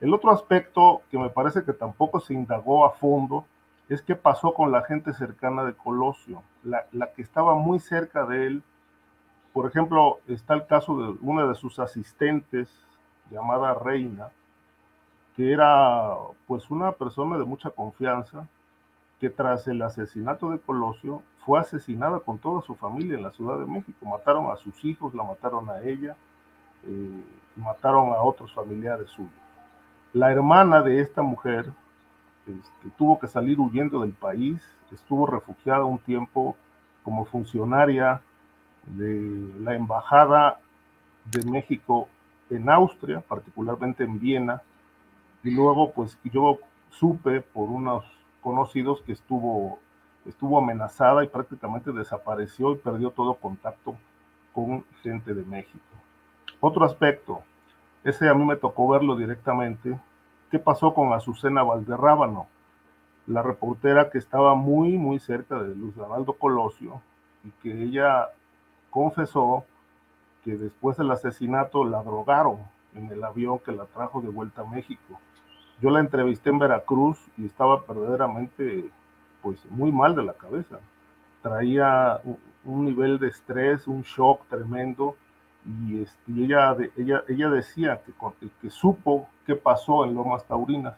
El 0.00 0.12
otro 0.12 0.30
aspecto 0.30 1.02
que 1.10 1.18
me 1.18 1.30
parece 1.30 1.64
que 1.64 1.72
tampoco 1.72 2.20
se 2.20 2.34
indagó 2.34 2.84
a 2.84 2.90
fondo 2.90 3.46
es 3.88 4.02
qué 4.02 4.14
pasó 4.14 4.52
con 4.52 4.70
la 4.70 4.82
gente 4.82 5.12
cercana 5.12 5.64
de 5.64 5.74
Colosio, 5.74 6.42
la, 6.62 6.86
la 6.92 7.12
que 7.12 7.22
estaba 7.22 7.54
muy 7.54 7.78
cerca 7.78 8.26
de 8.26 8.46
él. 8.46 8.62
Por 9.52 9.66
ejemplo, 9.66 10.18
está 10.26 10.54
el 10.54 10.66
caso 10.66 10.98
de 10.98 11.18
una 11.22 11.46
de 11.46 11.54
sus 11.54 11.78
asistentes, 11.78 12.68
llamada 13.30 13.74
Reina, 13.74 14.28
que 15.36 15.52
era 15.52 16.16
pues 16.46 16.70
una 16.70 16.92
persona 16.92 17.36
de 17.36 17.44
mucha 17.44 17.70
confianza, 17.70 18.48
que 19.20 19.30
tras 19.30 19.68
el 19.68 19.82
asesinato 19.82 20.50
de 20.50 20.58
Colosio 20.58 21.22
fue 21.44 21.60
asesinada 21.60 22.20
con 22.20 22.38
toda 22.38 22.62
su 22.62 22.74
familia 22.74 23.16
en 23.16 23.22
la 23.22 23.30
Ciudad 23.32 23.58
de 23.58 23.66
México. 23.66 24.06
Mataron 24.06 24.50
a 24.50 24.56
sus 24.56 24.84
hijos, 24.84 25.14
la 25.14 25.22
mataron 25.22 25.68
a 25.70 25.80
ella, 25.80 26.16
eh, 26.84 27.24
mataron 27.56 28.12
a 28.12 28.22
otros 28.22 28.52
familiares 28.52 29.08
suyos. 29.10 29.30
La 30.12 30.32
hermana 30.32 30.82
de 30.82 31.00
esta 31.00 31.22
mujer 31.22 31.70
este, 32.46 32.90
tuvo 32.96 33.18
que 33.18 33.26
salir 33.26 33.60
huyendo 33.60 34.00
del 34.00 34.12
país, 34.12 34.60
estuvo 34.90 35.26
refugiada 35.26 35.84
un 35.84 35.98
tiempo 35.98 36.56
como 37.02 37.24
funcionaria 37.26 38.22
de 38.86 39.50
la 39.60 39.74
Embajada 39.74 40.60
de 41.24 41.50
México 41.50 42.08
en 42.50 42.70
Austria, 42.70 43.20
particularmente 43.20 44.04
en 44.04 44.18
Viena, 44.18 44.62
y 45.42 45.50
luego 45.50 45.92
pues 45.92 46.18
yo 46.24 46.58
supe 46.90 47.40
por 47.40 47.68
unos 47.68 48.04
conocidos 48.40 49.02
que 49.02 49.12
estuvo, 49.12 49.78
estuvo 50.24 50.58
amenazada 50.58 51.24
y 51.24 51.28
prácticamente 51.28 51.92
desapareció 51.92 52.72
y 52.72 52.76
perdió 52.76 53.10
todo 53.10 53.34
contacto 53.34 53.96
con 54.52 54.84
gente 55.02 55.34
de 55.34 55.44
México. 55.44 55.84
Otro 56.60 56.84
aspecto, 56.84 57.42
ese 58.04 58.28
a 58.28 58.34
mí 58.34 58.44
me 58.44 58.56
tocó 58.56 58.88
verlo 58.88 59.16
directamente, 59.16 59.98
¿qué 60.50 60.58
pasó 60.58 60.94
con 60.94 61.12
Azucena 61.12 61.62
Valderrábano? 61.62 62.46
La 63.26 63.42
reportera 63.42 64.10
que 64.10 64.18
estaba 64.18 64.54
muy, 64.54 64.96
muy 64.96 65.18
cerca 65.18 65.58
de 65.62 65.74
Luz 65.74 65.94
Donaldo 65.96 66.32
Colosio 66.34 67.02
y 67.44 67.50
que 67.62 67.82
ella 67.82 68.28
confesó 68.90 69.64
que 70.44 70.56
después 70.56 70.96
del 70.96 71.10
asesinato 71.10 71.84
la 71.84 72.02
drogaron 72.02 72.60
en 72.94 73.10
el 73.10 73.22
avión 73.24 73.58
que 73.58 73.72
la 73.72 73.84
trajo 73.86 74.20
de 74.20 74.28
vuelta 74.28 74.62
a 74.62 74.64
México. 74.64 75.20
Yo 75.80 75.90
la 75.90 76.00
entrevisté 76.00 76.50
en 76.50 76.58
Veracruz 76.58 77.18
y 77.36 77.46
estaba 77.46 77.82
verdaderamente, 77.86 78.90
pues, 79.42 79.64
muy 79.70 79.92
mal 79.92 80.14
de 80.14 80.24
la 80.24 80.32
cabeza. 80.32 80.78
Traía 81.42 82.20
un 82.64 82.84
nivel 82.84 83.18
de 83.18 83.28
estrés, 83.28 83.86
un 83.86 84.02
shock 84.02 84.46
tremendo 84.48 85.16
y, 85.64 86.02
este, 86.02 86.32
ella, 86.32 86.76
ella, 86.96 87.24
ella 87.28 87.50
decía 87.50 88.00
que, 88.04 88.12
que 88.60 88.70
supo 88.70 89.28
qué 89.44 89.54
pasó 89.54 90.04
en 90.04 90.14
Lomas 90.14 90.44
Taurinas 90.46 90.96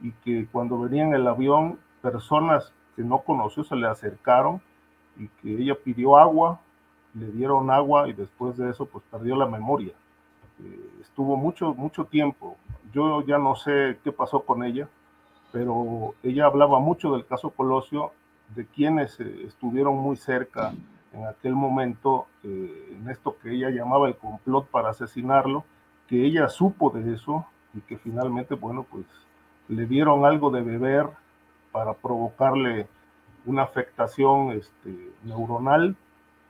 y 0.00 0.12
que 0.12 0.46
cuando 0.50 0.80
venía 0.80 1.04
en 1.04 1.14
el 1.14 1.26
avión 1.26 1.78
personas 2.02 2.72
que 2.96 3.02
no 3.02 3.20
conoció 3.20 3.64
se 3.64 3.76
le 3.76 3.86
acercaron 3.86 4.60
y 5.16 5.28
que 5.28 5.62
ella 5.62 5.74
pidió 5.82 6.16
agua, 6.16 6.60
le 7.14 7.26
dieron 7.26 7.70
agua 7.70 8.08
y 8.08 8.12
después 8.12 8.56
de 8.56 8.70
eso 8.70 8.86
pues 8.86 9.04
perdió 9.10 9.36
la 9.36 9.46
memoria. 9.46 9.92
Eh, 10.62 10.90
estuvo 11.00 11.36
mucho, 11.36 11.74
mucho 11.74 12.04
tiempo. 12.04 12.56
Yo 12.92 13.22
ya 13.22 13.38
no 13.38 13.56
sé 13.56 13.98
qué 14.02 14.12
pasó 14.12 14.40
con 14.40 14.64
ella, 14.64 14.88
pero 15.52 16.14
ella 16.22 16.46
hablaba 16.46 16.78
mucho 16.78 17.12
del 17.12 17.26
caso 17.26 17.50
Colosio, 17.50 18.12
de 18.54 18.66
quienes 18.66 19.18
eh, 19.20 19.44
estuvieron 19.46 19.96
muy 19.96 20.16
cerca 20.16 20.72
en 21.12 21.26
aquel 21.26 21.54
momento, 21.54 22.26
eh, 22.44 22.96
en 22.96 23.08
esto 23.08 23.36
que 23.42 23.52
ella 23.52 23.70
llamaba 23.70 24.08
el 24.08 24.16
complot 24.16 24.66
para 24.66 24.90
asesinarlo, 24.90 25.64
que 26.08 26.24
ella 26.24 26.48
supo 26.48 26.90
de 26.90 27.14
eso 27.14 27.46
y 27.74 27.80
que 27.80 27.96
finalmente, 27.96 28.54
bueno, 28.54 28.84
pues 28.88 29.04
le 29.68 29.86
dieron 29.86 30.24
algo 30.24 30.50
de 30.50 30.62
beber 30.62 31.06
para 31.72 31.94
provocarle 31.94 32.88
una 33.46 33.62
afectación 33.62 34.50
este, 34.52 35.12
neuronal 35.24 35.96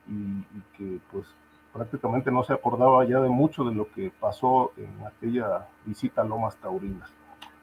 y, 0.07 0.41
que 0.77 0.99
pues 1.11 1.27
prácticamente 1.73 2.31
no 2.31 2.43
se 2.43 2.53
acordaba 2.53 3.05
ya 3.05 3.19
de 3.19 3.29
mucho 3.29 3.63
de 3.63 3.73
lo 3.73 3.91
que 3.91 4.11
pasó 4.19 4.73
en 4.77 5.05
aquella 5.05 5.67
visita 5.85 6.21
a 6.21 6.25
Lomas 6.25 6.57
Taurinas. 6.57 7.09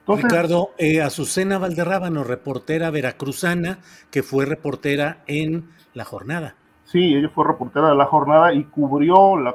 Ricardo, 0.06 0.70
eh, 0.78 1.02
Azucena 1.02 1.58
Valderrábano, 1.58 2.24
reportera 2.24 2.90
veracruzana, 2.90 3.80
que 4.10 4.22
fue 4.22 4.46
reportera 4.46 5.18
en 5.26 5.70
La 5.92 6.06
Jornada. 6.06 6.54
Sí, 6.84 7.14
ella 7.14 7.28
fue 7.28 7.46
reportera 7.46 7.90
de 7.90 7.94
La 7.94 8.06
Jornada 8.06 8.54
y 8.54 8.64
cubrió 8.64 9.36
la, 9.36 9.54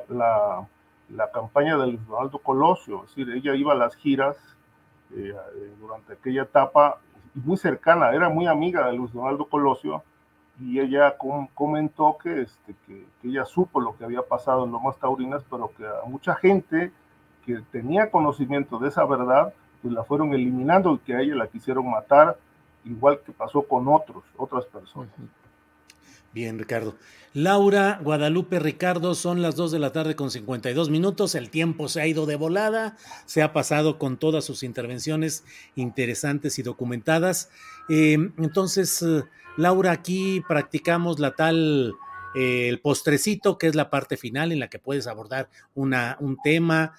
la, 1.10 1.32
campaña 1.32 1.78
de 1.78 1.88
Luis 1.88 2.08
Donaldo 2.08 2.38
Colosio, 2.38 3.06
es 3.06 3.16
decir, 3.16 3.34
ella 3.36 3.56
iba 3.56 3.74
a 3.74 3.76
las 3.76 3.96
giras 3.96 4.38
eh, 5.16 5.34
durante 5.80 6.14
aquella 6.14 6.44
etapa 6.44 7.00
muy 7.34 7.58
cercana, 7.58 8.12
era 8.12 8.30
muy 8.30 8.46
amiga 8.46 8.86
de 8.86 8.94
Luis 8.94 9.12
Donaldo 9.12 9.46
Colosio 9.46 10.04
y 10.60 10.80
ella 10.80 11.16
comentó 11.54 12.18
que, 12.22 12.42
este, 12.42 12.76
que, 12.86 13.06
ella 13.24 13.46
supo 13.46 13.82
lo 13.82 13.98
que 13.98 14.06
había 14.06 14.22
pasado 14.22 14.66
en 14.66 14.72
Lomas 14.72 14.98
Taurinas, 14.98 15.44
pero 15.50 15.72
que 15.76 15.86
a 15.86 16.08
mucha 16.08 16.36
gente 16.36 16.92
que 17.46 17.62
tenía 17.72 18.12
conocimiento 18.12 18.78
de 18.78 18.90
esa 18.90 19.06
verdad, 19.06 19.54
pues 19.82 19.94
la 19.94 20.04
fueron 20.04 20.34
eliminando 20.34 20.94
y 20.94 21.00
que 21.00 21.16
a 21.16 21.22
ella 21.22 21.36
la 21.36 21.48
quisieron 21.48 21.90
matar, 21.90 22.38
igual 22.86 23.20
que 23.26 23.32
pasó 23.32 23.64
con 23.64 23.88
otros, 23.88 24.24
otras 24.38 24.66
personas. 24.66 25.10
Bien, 26.34 26.58
Ricardo. 26.58 26.98
Laura, 27.36 28.00
Guadalupe, 28.04 28.60
Ricardo, 28.60 29.14
son 29.14 29.44
las 29.44 29.56
2 29.56 29.72
de 29.72 29.80
la 29.80 29.92
tarde 29.92 30.16
con 30.16 30.32
52 30.32 30.90
minutos. 30.90 31.36
El 31.36 31.52
tiempo 31.52 31.88
se 31.88 32.02
ha 32.02 32.08
ido 32.08 32.26
de 32.26 32.36
volada, 32.36 32.98
se 33.26 33.44
ha 33.44 33.54
pasado 33.54 34.00
con 34.00 34.18
todas 34.18 34.44
sus 34.44 34.64
intervenciones 34.64 35.44
interesantes 35.76 36.58
y 36.58 36.64
documentadas. 36.64 37.50
Eh, 37.88 38.18
entonces, 38.38 39.02
eh, 39.04 39.24
Laura, 39.58 39.92
aquí 39.92 40.42
practicamos 40.48 41.20
la 41.20 41.36
tal, 41.36 41.94
eh, 42.36 42.68
el 42.68 42.82
postrecito, 42.82 43.60
que 43.60 43.68
es 43.68 43.76
la 43.76 43.92
parte 43.92 44.18
final 44.18 44.52
en 44.52 44.60
la 44.60 44.70
que 44.70 44.80
puedes 44.80 45.06
abordar 45.06 45.50
una, 45.76 46.18
un 46.20 46.38
tema, 46.44 46.94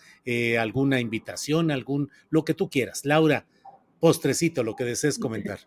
alguna 0.61 1.01
invitación, 1.01 1.73
algún, 1.73 2.11
lo 2.31 2.45
que 2.45 2.55
tú 2.55 2.71
quieras. 2.71 3.05
Laura, 3.05 3.47
postrecito, 3.99 4.63
lo 4.63 4.77
que 4.77 4.85
desees 4.85 5.19
comentar. 5.19 5.59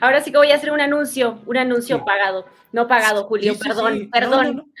Ahora 0.00 0.20
sí 0.20 0.30
que 0.30 0.38
voy 0.38 0.50
a 0.50 0.56
hacer 0.56 0.70
un 0.70 0.80
anuncio, 0.80 1.40
un 1.46 1.56
anuncio 1.56 2.04
pagado, 2.04 2.46
no 2.72 2.86
pagado, 2.86 3.24
Julio, 3.24 3.54
perdón, 3.58 4.10
perdón. 4.10 4.72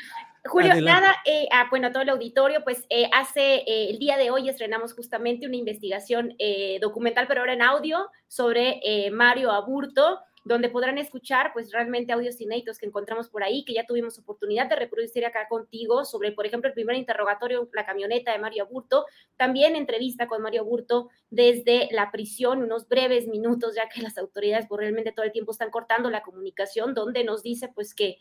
Julio, 0.48 0.80
nada, 0.80 1.16
eh, 1.24 1.48
bueno, 1.70 1.90
todo 1.90 2.02
el 2.02 2.08
auditorio, 2.08 2.62
pues 2.62 2.86
eh, 2.88 3.08
hace 3.12 3.56
eh, 3.56 3.90
el 3.90 3.98
día 3.98 4.16
de 4.16 4.30
hoy 4.30 4.48
estrenamos 4.48 4.94
justamente 4.94 5.46
una 5.46 5.56
investigación 5.56 6.36
documental, 6.80 7.26
pero 7.26 7.40
ahora 7.40 7.54
en 7.54 7.62
audio, 7.62 8.08
sobre 8.28 8.80
Mario 9.12 9.50
Aburto, 9.50 10.20
donde 10.46 10.68
podrán 10.68 10.96
escuchar 10.96 11.50
pues 11.52 11.72
realmente 11.72 12.12
audios 12.12 12.40
inéditos 12.40 12.78
que 12.78 12.86
encontramos 12.86 13.28
por 13.28 13.42
ahí, 13.42 13.64
que 13.64 13.74
ya 13.74 13.84
tuvimos 13.84 14.16
oportunidad 14.16 14.68
de 14.68 14.76
reproducir 14.76 15.26
acá 15.26 15.48
contigo 15.48 16.04
sobre, 16.04 16.30
por 16.30 16.46
ejemplo, 16.46 16.68
el 16.68 16.74
primer 16.74 16.94
interrogatorio, 16.94 17.68
la 17.72 17.84
camioneta 17.84 18.30
de 18.30 18.38
Mario 18.38 18.68
Burto, 18.68 19.06
también 19.36 19.74
entrevista 19.74 20.28
con 20.28 20.42
Mario 20.42 20.64
Burto 20.64 21.08
desde 21.30 21.88
la 21.90 22.12
prisión, 22.12 22.62
unos 22.62 22.86
breves 22.86 23.26
minutos, 23.26 23.74
ya 23.74 23.88
que 23.88 24.02
las 24.02 24.16
autoridades 24.18 24.66
pues, 24.68 24.78
realmente 24.78 25.10
todo 25.10 25.24
el 25.24 25.32
tiempo 25.32 25.50
están 25.50 25.70
cortando 25.70 26.10
la 26.10 26.22
comunicación, 26.22 26.94
donde 26.94 27.24
nos 27.24 27.42
dice 27.42 27.68
pues 27.74 27.92
que 27.92 28.18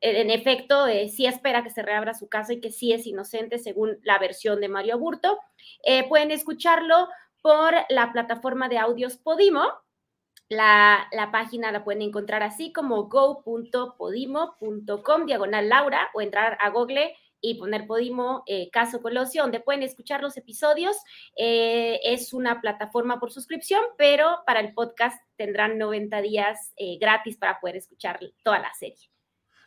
en 0.00 0.30
efecto, 0.30 0.86
eh, 0.86 1.08
sí 1.08 1.26
espera 1.26 1.62
que 1.62 1.70
se 1.70 1.82
reabra 1.82 2.12
su 2.12 2.28
casa 2.28 2.52
y 2.52 2.60
que 2.60 2.70
sí 2.70 2.92
es 2.92 3.06
inocente 3.06 3.58
según 3.58 3.98
la 4.02 4.18
versión 4.18 4.60
de 4.60 4.68
Mario 4.68 4.98
Burto. 4.98 5.38
Eh, 5.84 6.06
pueden 6.06 6.30
escucharlo 6.30 7.08
por 7.40 7.72
la 7.88 8.12
plataforma 8.12 8.68
de 8.68 8.76
audios 8.76 9.16
Podimo, 9.16 9.62
la, 10.48 11.08
página 11.32 11.72
la 11.72 11.84
pueden 11.84 12.02
encontrar 12.02 12.42
así 12.42 12.72
como 12.72 13.08
go.podimo.com 13.08 15.26
diagonal 15.26 15.68
Laura 15.68 16.08
o 16.14 16.20
entrar 16.20 16.56
a 16.60 16.70
Google 16.70 17.14
y 17.40 17.54
poner 17.54 17.86
Podimo 17.86 18.42
eh, 18.46 18.70
Caso 18.70 19.02
Colosio, 19.02 19.42
donde 19.42 19.60
pueden 19.60 19.82
escuchar 19.82 20.22
los 20.22 20.36
episodios. 20.36 20.96
Eh, 21.36 22.00
es 22.02 22.32
una 22.32 22.60
plataforma 22.60 23.20
por 23.20 23.30
suscripción, 23.30 23.82
pero 23.98 24.38
para 24.46 24.60
el 24.60 24.72
podcast 24.72 25.20
tendrán 25.36 25.78
90 25.78 26.22
días 26.22 26.72
eh, 26.76 26.98
gratis 26.98 27.36
para 27.36 27.60
poder 27.60 27.76
escuchar 27.76 28.18
toda 28.42 28.58
la 28.58 28.72
serie. 28.74 29.10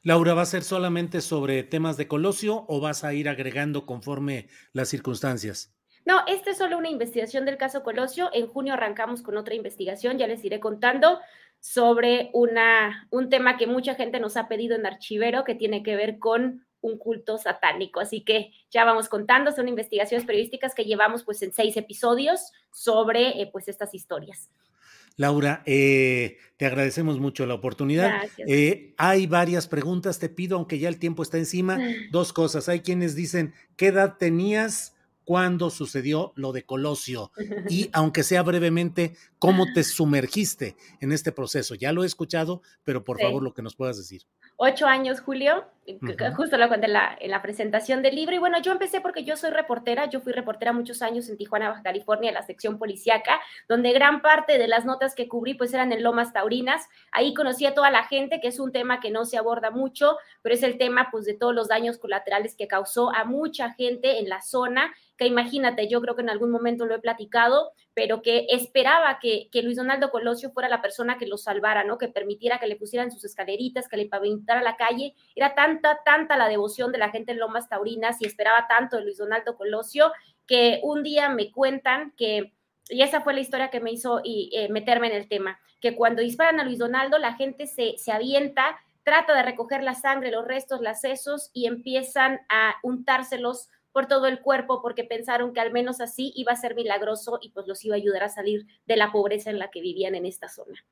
Laura, 0.02 0.34
¿va 0.34 0.44
a 0.44 0.46
ser 0.46 0.64
solamente 0.64 1.22
sobre 1.22 1.64
temas 1.64 1.98
de 1.98 2.08
Colosio 2.08 2.66
o 2.68 2.80
vas 2.80 3.04
a 3.04 3.14
ir 3.14 3.28
agregando 3.28 3.86
conforme 3.86 4.48
las 4.72 4.90
circunstancias? 4.90 5.76
No, 6.10 6.24
esta 6.26 6.50
es 6.50 6.58
solo 6.58 6.80
una 6.80 6.90
investigación 6.90 7.46
del 7.46 7.58
caso 7.58 7.84
Colosio. 7.84 8.32
En 8.34 8.48
junio 8.48 8.74
arrancamos 8.74 9.22
con 9.22 9.38
otra 9.38 9.54
investigación, 9.54 10.18
ya 10.18 10.26
les 10.26 10.44
iré 10.44 10.60
contando 10.60 11.20
sobre 11.60 12.32
una, 12.34 13.08
un 13.12 13.30
tema 13.30 13.58
que 13.58 13.68
mucha 13.68 13.94
gente 13.94 14.20
nos 14.20 14.36
ha 14.36 14.48
pedido 14.48 14.76
en 14.76 14.88
Archivero, 14.88 15.44
que 15.44 15.54
tiene 15.54 15.84
que 15.84 15.96
ver 15.96 16.18
con 16.18 16.66
un 16.82 16.98
culto 16.98 17.38
satánico. 17.38 18.00
Así 18.00 18.22
que 18.22 18.54
ya 18.72 18.86
vamos 18.86 19.08
contando, 19.08 19.52
son 19.52 19.68
investigaciones 19.68 20.26
periodísticas 20.26 20.74
que 20.74 20.86
llevamos 20.86 21.24
pues 21.24 21.44
en 21.44 21.54
seis 21.54 21.78
episodios 21.78 22.54
sobre 22.72 23.40
eh, 23.40 23.48
pues 23.52 23.68
estas 23.68 23.94
historias. 23.94 24.50
Laura, 25.16 25.62
eh, 25.68 26.38
te 26.58 26.66
agradecemos 26.66 27.20
mucho 27.20 27.46
la 27.46 27.54
oportunidad. 27.54 28.24
Eh, 28.48 28.96
hay 28.98 29.28
varias 29.28 29.68
preguntas, 29.68 30.18
te 30.18 30.30
pido, 30.30 30.58
aunque 30.58 30.80
ya 30.80 30.90
el 30.90 30.98
tiempo 30.98 31.22
está 31.22 31.38
encima, 31.38 31.78
dos 32.10 32.34
cosas. 32.34 32.68
Hay 32.68 32.80
quienes 32.80 33.14
dicen, 33.14 33.54
¿qué 33.76 33.90
edad 33.90 34.18
tenías? 34.18 34.96
Cuándo 35.30 35.70
sucedió 35.70 36.34
lo 36.34 36.54
de 36.54 36.64
Colosio 36.64 37.32
y, 37.70 37.92
aunque 37.94 38.24
sea 38.24 38.42
brevemente, 38.42 39.16
cómo 39.38 39.68
te 39.76 39.84
sumergiste 39.84 40.76
en 41.02 41.12
este 41.12 41.32
proceso. 41.32 41.76
Ya 41.76 41.94
lo 41.94 42.02
he 42.02 42.08
escuchado, 42.08 42.64
pero 42.84 43.04
por 43.04 43.22
favor 43.22 43.44
lo 43.44 43.54
que 43.54 43.62
nos 43.62 43.76
puedas 43.76 43.98
decir 43.98 44.24
ocho 44.62 44.88
años, 44.88 45.22
Julio, 45.22 45.64
justo 46.36 46.58
lo 46.58 46.68
conté 46.68 46.88
en 46.88 46.94
la, 46.94 47.18
en 47.18 47.32
la, 47.32 47.42
presentación 47.42 48.02
del 48.02 48.16
libro. 48.16 48.36
Y 48.36 48.40
bueno, 48.40 48.62
yo 48.62 48.74
empecé 48.74 49.00
porque 49.00 49.24
yo 49.24 49.38
soy 49.38 49.52
reportera, 49.52 50.10
yo 50.10 50.20
fui 50.20 50.34
reportera 50.34 50.74
muchos 50.74 51.02
años 51.02 51.30
en 51.30 51.38
Tijuana, 51.38 51.70
Baja 51.70 51.82
California, 51.82 52.28
en 52.28 52.34
la 52.34 52.44
sección 52.44 52.78
policíaca, 52.78 53.40
donde 53.70 53.94
gran 53.94 54.22
parte 54.22 54.58
de 54.58 54.68
las 54.68 54.84
notas 54.84 55.16
que 55.16 55.30
cubrí 55.30 55.54
pues 55.54 55.74
eran 55.74 55.94
en 55.94 56.04
Lomas 56.04 56.34
Taurinas. 56.34 56.90
Ahí 57.14 57.34
conocí 57.34 57.66
a 57.66 57.74
toda 57.74 57.90
la 57.90 58.04
gente, 58.04 58.42
que 58.42 58.50
es 58.50 58.60
un 58.60 58.74
tema 58.74 59.00
que 59.00 59.12
no 59.12 59.24
se 59.24 59.38
aborda 59.38 59.72
mucho, 59.72 60.18
pero 60.42 60.54
es 60.54 60.62
el 60.62 60.78
tema 60.78 61.08
pues 61.10 61.24
de 61.24 61.36
todos 61.36 61.56
los 61.56 61.70
daños 61.70 61.98
colaterales 61.98 62.54
que 62.54 62.68
causó 62.68 63.16
a 63.16 63.24
mucha 63.24 63.72
gente 63.72 64.20
en 64.20 64.28
la 64.28 64.42
zona 64.42 64.94
que 65.20 65.28
imagínate, 65.28 65.90
yo 65.90 66.00
creo 66.00 66.16
que 66.16 66.22
en 66.22 66.30
algún 66.30 66.50
momento 66.50 66.86
lo 66.86 66.96
he 66.96 67.00
platicado, 67.00 67.74
pero 67.94 68.22
que 68.22 68.48
esperaba 68.52 69.20
que, 69.20 69.50
Luis 69.62 69.76
Donaldo 69.76 70.12
Colosio 70.12 70.50
fuera 70.52 70.70
la 70.70 70.82
persona 70.82 71.18
que 71.18 71.28
lo 71.28 71.38
salvara, 71.38 71.84
¿no? 71.84 71.98
Que 71.98 72.08
permitiera 72.08 72.58
que 72.58 72.68
le 72.68 72.78
pusieran 72.78 73.12
sus 73.12 73.26
escaleritas, 73.26 73.90
que 73.90 73.98
le 73.98 74.06
pavimentara 74.06 74.64
la 74.64 74.78
calle. 74.78 75.16
Era 75.36 75.56
tanta, 75.56 76.00
tanta 76.06 76.38
la 76.38 76.48
devoción 76.48 76.94
de 76.94 77.00
la 77.00 77.10
gente 77.10 77.34
en 77.34 77.40
Lomas 77.40 77.68
Taurinas 77.68 78.22
y 78.22 78.28
esperaba 78.28 78.66
tanto 78.70 78.96
de 78.96 79.04
Luis 79.04 79.18
Donaldo 79.18 79.58
Colosio 79.58 80.14
que 80.48 80.80
un 80.84 81.04
día 81.04 81.28
me 81.28 81.52
cuentan 81.52 82.14
que, 82.16 82.54
y 82.88 83.02
esa 83.02 83.20
fue 83.20 83.34
la 83.34 83.42
historia 83.42 83.70
que 83.70 83.82
me 83.82 83.92
hizo 83.92 84.22
y, 84.24 84.50
eh, 84.54 84.70
meterme 84.70 85.08
en 85.08 85.18
el 85.18 85.28
tema, 85.28 85.60
que 85.82 85.98
cuando 85.98 86.22
disparan 86.22 86.62
a 86.62 86.64
Luis 86.64 86.80
Donaldo 86.80 87.18
la 87.18 87.34
gente 87.34 87.68
se, 87.68 87.98
se 87.98 88.14
avienta, 88.14 88.80
trata 89.04 89.36
de 89.36 89.44
recoger 89.44 89.84
la 89.84 89.96
sangre, 89.96 90.32
los 90.32 90.48
restos, 90.48 90.80
las 90.80 91.02
sesos 91.02 91.52
y 91.54 91.68
empiezan 91.68 92.40
a 92.48 92.76
untárselos 92.84 93.68
por 93.92 94.08
todo 94.08 94.28
el 94.28 94.42
cuerpo 94.42 94.82
porque 94.82 95.04
pensaron 95.04 95.54
que 95.54 95.60
al 95.60 95.72
menos 95.72 96.02
así 96.02 96.32
iba 96.36 96.54
a 96.54 96.56
ser 96.56 96.76
milagroso 96.76 97.40
y 97.42 97.50
pues 97.50 97.68
los 97.68 97.84
iba 97.86 97.96
a 97.96 97.98
ayudar 97.98 98.24
a 98.24 98.30
salir 98.30 98.66
de 98.86 98.98
la 98.98 99.12
pobreza 99.12 99.50
en 99.50 99.60
la 99.60 99.70
que 99.70 99.82
vivían 99.82 100.16
en 100.16 100.26
esta 100.26 100.48
zona. 100.48 100.86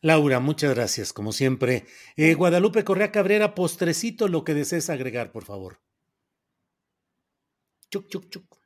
Laura, 0.00 0.40
muchas 0.40 0.74
gracias, 0.74 1.12
como 1.12 1.32
siempre. 1.32 1.86
Eh, 2.16 2.34
Guadalupe 2.34 2.84
Correa 2.84 3.12
Cabrera, 3.12 3.54
postrecito, 3.54 4.28
lo 4.28 4.44
que 4.44 4.54
desees 4.54 4.90
agregar, 4.90 5.30
por 5.30 5.44
favor. 5.44 5.80
Chuc, 7.90 8.08
chuc, 8.08 8.28
chuc. 8.30 8.60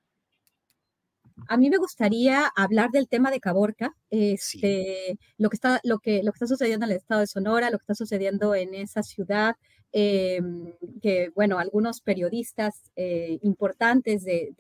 A 1.49 1.57
mí 1.57 1.69
me 1.69 1.79
gustaría 1.79 2.47
hablar 2.55 2.91
del 2.91 3.09
tema 3.09 3.31
de 3.31 3.41
Caborca, 3.41 3.95
este, 4.11 5.19
lo, 5.37 5.51
que 5.51 5.57
está, 5.57 5.81
lo, 5.83 5.99
que, 5.99 6.23
lo 6.23 6.31
que 6.31 6.37
está 6.37 6.47
sucediendo 6.47 6.87
en 6.87 6.93
el 6.93 6.99
estado 6.99 7.21
de 7.21 7.27
Sonora, 7.27 7.71
lo 7.71 7.79
que 7.79 7.83
está 7.83 7.95
sucediendo 7.95 8.55
en 8.55 8.73
esa 8.75 9.03
ciudad, 9.03 9.57
em, 9.97 10.73
que, 11.01 11.31
bueno, 11.37 11.61
algunos 11.61 12.01
periodistas 12.01 12.91
eh, 12.97 13.39
importantes 13.43 14.25
de, 14.25 14.53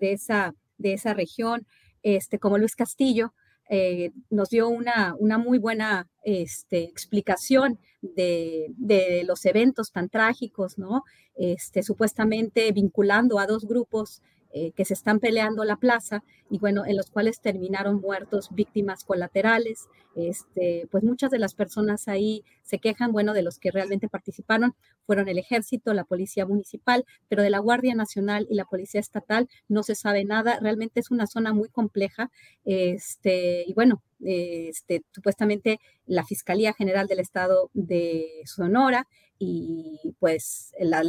esa, 0.00 0.52
de 0.78 0.94
esa 0.94 1.14
región, 1.14 1.64
este, 2.02 2.40
como 2.40 2.58
Luis 2.58 2.74
Castillo, 2.74 3.32
eh, 3.68 4.10
nos 4.30 4.48
dio 4.48 4.68
una, 4.68 5.14
una 5.20 5.38
muy 5.38 5.58
buena 5.58 6.08
este, 6.24 6.82
explicación 6.82 7.78
de, 8.02 8.66
de, 8.76 9.22
los 9.24 9.46
eventos 9.46 9.92
tan 9.92 10.08
trágicos, 10.08 10.76
¿no? 10.76 11.04
Este, 11.36 11.84
supuestamente 11.84 12.72
vinculando 12.72 13.38
a 13.38 13.46
dos 13.46 13.66
grupos 13.66 14.22
eh, 14.52 14.72
que 14.72 14.84
se 14.84 14.94
están 14.94 15.20
peleando 15.20 15.64
la 15.64 15.76
plaza 15.76 16.24
y 16.50 16.58
bueno, 16.58 16.84
en 16.84 16.96
los 16.96 17.10
cuales 17.10 17.40
terminaron 17.40 18.00
muertos 18.00 18.48
víctimas 18.52 19.04
colaterales. 19.04 19.88
Este, 20.16 20.88
pues 20.90 21.04
muchas 21.04 21.30
de 21.30 21.38
las 21.38 21.54
personas 21.54 22.08
ahí 22.08 22.44
se 22.64 22.80
quejan, 22.80 23.12
bueno, 23.12 23.32
de 23.32 23.42
los 23.42 23.58
que 23.58 23.70
realmente 23.70 24.08
participaron 24.08 24.74
fueron 25.06 25.28
el 25.28 25.38
ejército, 25.38 25.94
la 25.94 26.04
policía 26.04 26.46
municipal, 26.46 27.04
pero 27.28 27.42
de 27.42 27.50
la 27.50 27.60
Guardia 27.60 27.94
Nacional 27.94 28.46
y 28.50 28.54
la 28.54 28.64
policía 28.64 29.00
estatal 29.00 29.48
no 29.68 29.84
se 29.84 29.94
sabe 29.94 30.24
nada. 30.24 30.58
Realmente 30.60 30.98
es 30.98 31.10
una 31.12 31.28
zona 31.28 31.52
muy 31.52 31.68
compleja. 31.68 32.30
Este, 32.64 33.64
y 33.66 33.72
bueno, 33.74 34.02
este, 34.20 35.04
supuestamente 35.12 35.78
la 36.06 36.24
Fiscalía 36.24 36.72
General 36.72 37.06
del 37.06 37.20
Estado 37.20 37.70
de 37.72 38.42
Sonora 38.46 39.06
y 39.42 40.14
pues 40.18 40.74
la, 40.78 41.02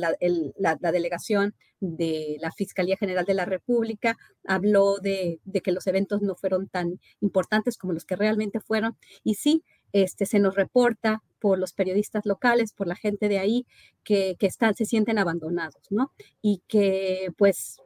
delegación 0.79 1.53
de 1.81 2.37
la 2.39 2.53
Fiscalía 2.53 2.95
General 2.95 3.25
de 3.25 3.33
la 3.33 3.43
República 3.43 4.17
habló 4.47 4.99
de, 4.99 5.41
que 5.61 5.73
los 5.73 5.85
eventos 5.85 6.21
no 6.21 6.35
fueron 6.35 6.69
tan 6.69 7.01
importantes 7.19 7.77
como 7.77 7.91
los 7.91 8.05
que 8.05 8.15
realmente 8.15 8.61
fueron. 8.61 8.95
Y 9.25 9.33
sí, 9.33 9.65
este, 9.91 10.25
se 10.25 10.39
nos 10.39 10.55
reporta 10.55 11.21
por 11.39 11.59
los 11.59 11.73
periodistas 11.73 12.25
locales, 12.25 12.71
por 12.71 12.87
la 12.87 12.95
gente 12.95 13.27
de 13.27 13.39
ahí, 13.39 13.65
que, 14.05 14.37
están, 14.39 14.75
se 14.75 14.85
sienten 14.85 15.19
abandonados, 15.19 15.83
¿no? 15.89 16.13
Y 16.41 16.61
que 16.69 17.33
pues 17.37 17.81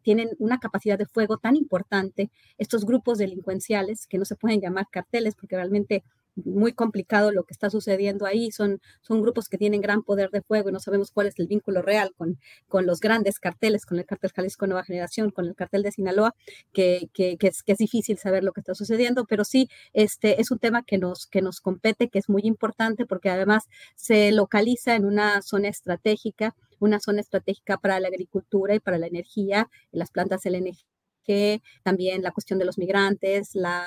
tienen 0.00 0.30
una 0.38 0.58
capacidad 0.58 0.98
de 0.98 1.04
fuego 1.04 1.36
tan 1.36 1.54
importante, 1.54 2.30
estos 2.56 2.86
grupos 2.86 3.18
delincuenciales, 3.18 4.06
que 4.06 4.16
no 4.16 4.24
se 4.24 4.36
pueden 4.36 4.62
llamar 4.62 4.86
carteles, 4.90 5.34
porque 5.36 5.56
realmente 5.56 6.02
muy 6.36 6.72
complicado 6.72 7.32
lo 7.32 7.44
que 7.44 7.52
está 7.52 7.70
sucediendo 7.70 8.26
ahí. 8.26 8.50
Son, 8.50 8.80
son 9.00 9.22
grupos 9.22 9.48
que 9.48 9.58
tienen 9.58 9.80
gran 9.80 10.02
poder 10.02 10.30
de 10.30 10.42
fuego 10.42 10.68
y 10.68 10.72
no 10.72 10.80
sabemos 10.80 11.10
cuál 11.10 11.26
es 11.26 11.38
el 11.38 11.46
vínculo 11.46 11.82
real 11.82 12.12
con, 12.16 12.38
con 12.68 12.86
los 12.86 13.00
grandes 13.00 13.40
carteles, 13.40 13.86
con 13.86 13.98
el 13.98 14.06
cartel 14.06 14.32
Jalisco 14.34 14.66
Nueva 14.66 14.84
Generación, 14.84 15.30
con 15.30 15.46
el 15.46 15.54
cartel 15.54 15.82
de 15.82 15.92
Sinaloa, 15.92 16.34
que, 16.72 17.08
que, 17.12 17.36
es, 17.40 17.62
que 17.62 17.72
es 17.72 17.78
difícil 17.78 18.18
saber 18.18 18.44
lo 18.44 18.52
que 18.52 18.60
está 18.60 18.74
sucediendo, 18.74 19.24
pero 19.24 19.44
sí 19.44 19.68
este, 19.92 20.40
es 20.40 20.50
un 20.50 20.58
tema 20.58 20.84
que 20.84 20.98
nos, 20.98 21.26
que 21.26 21.42
nos 21.42 21.60
compete, 21.60 22.08
que 22.08 22.18
es 22.18 22.28
muy 22.28 22.42
importante 22.44 23.06
porque 23.06 23.30
además 23.30 23.64
se 23.94 24.32
localiza 24.32 24.94
en 24.94 25.04
una 25.04 25.42
zona 25.42 25.68
estratégica, 25.68 26.54
una 26.78 27.00
zona 27.00 27.20
estratégica 27.20 27.78
para 27.78 28.00
la 28.00 28.08
agricultura 28.08 28.74
y 28.74 28.80
para 28.80 28.98
la 28.98 29.06
energía, 29.06 29.68
las 29.92 30.10
plantas 30.10 30.44
LNG 30.44 30.95
que 31.26 31.62
también 31.82 32.22
la 32.22 32.30
cuestión 32.30 32.58
de 32.58 32.64
los 32.64 32.78
migrantes, 32.78 33.54
la, 33.54 33.84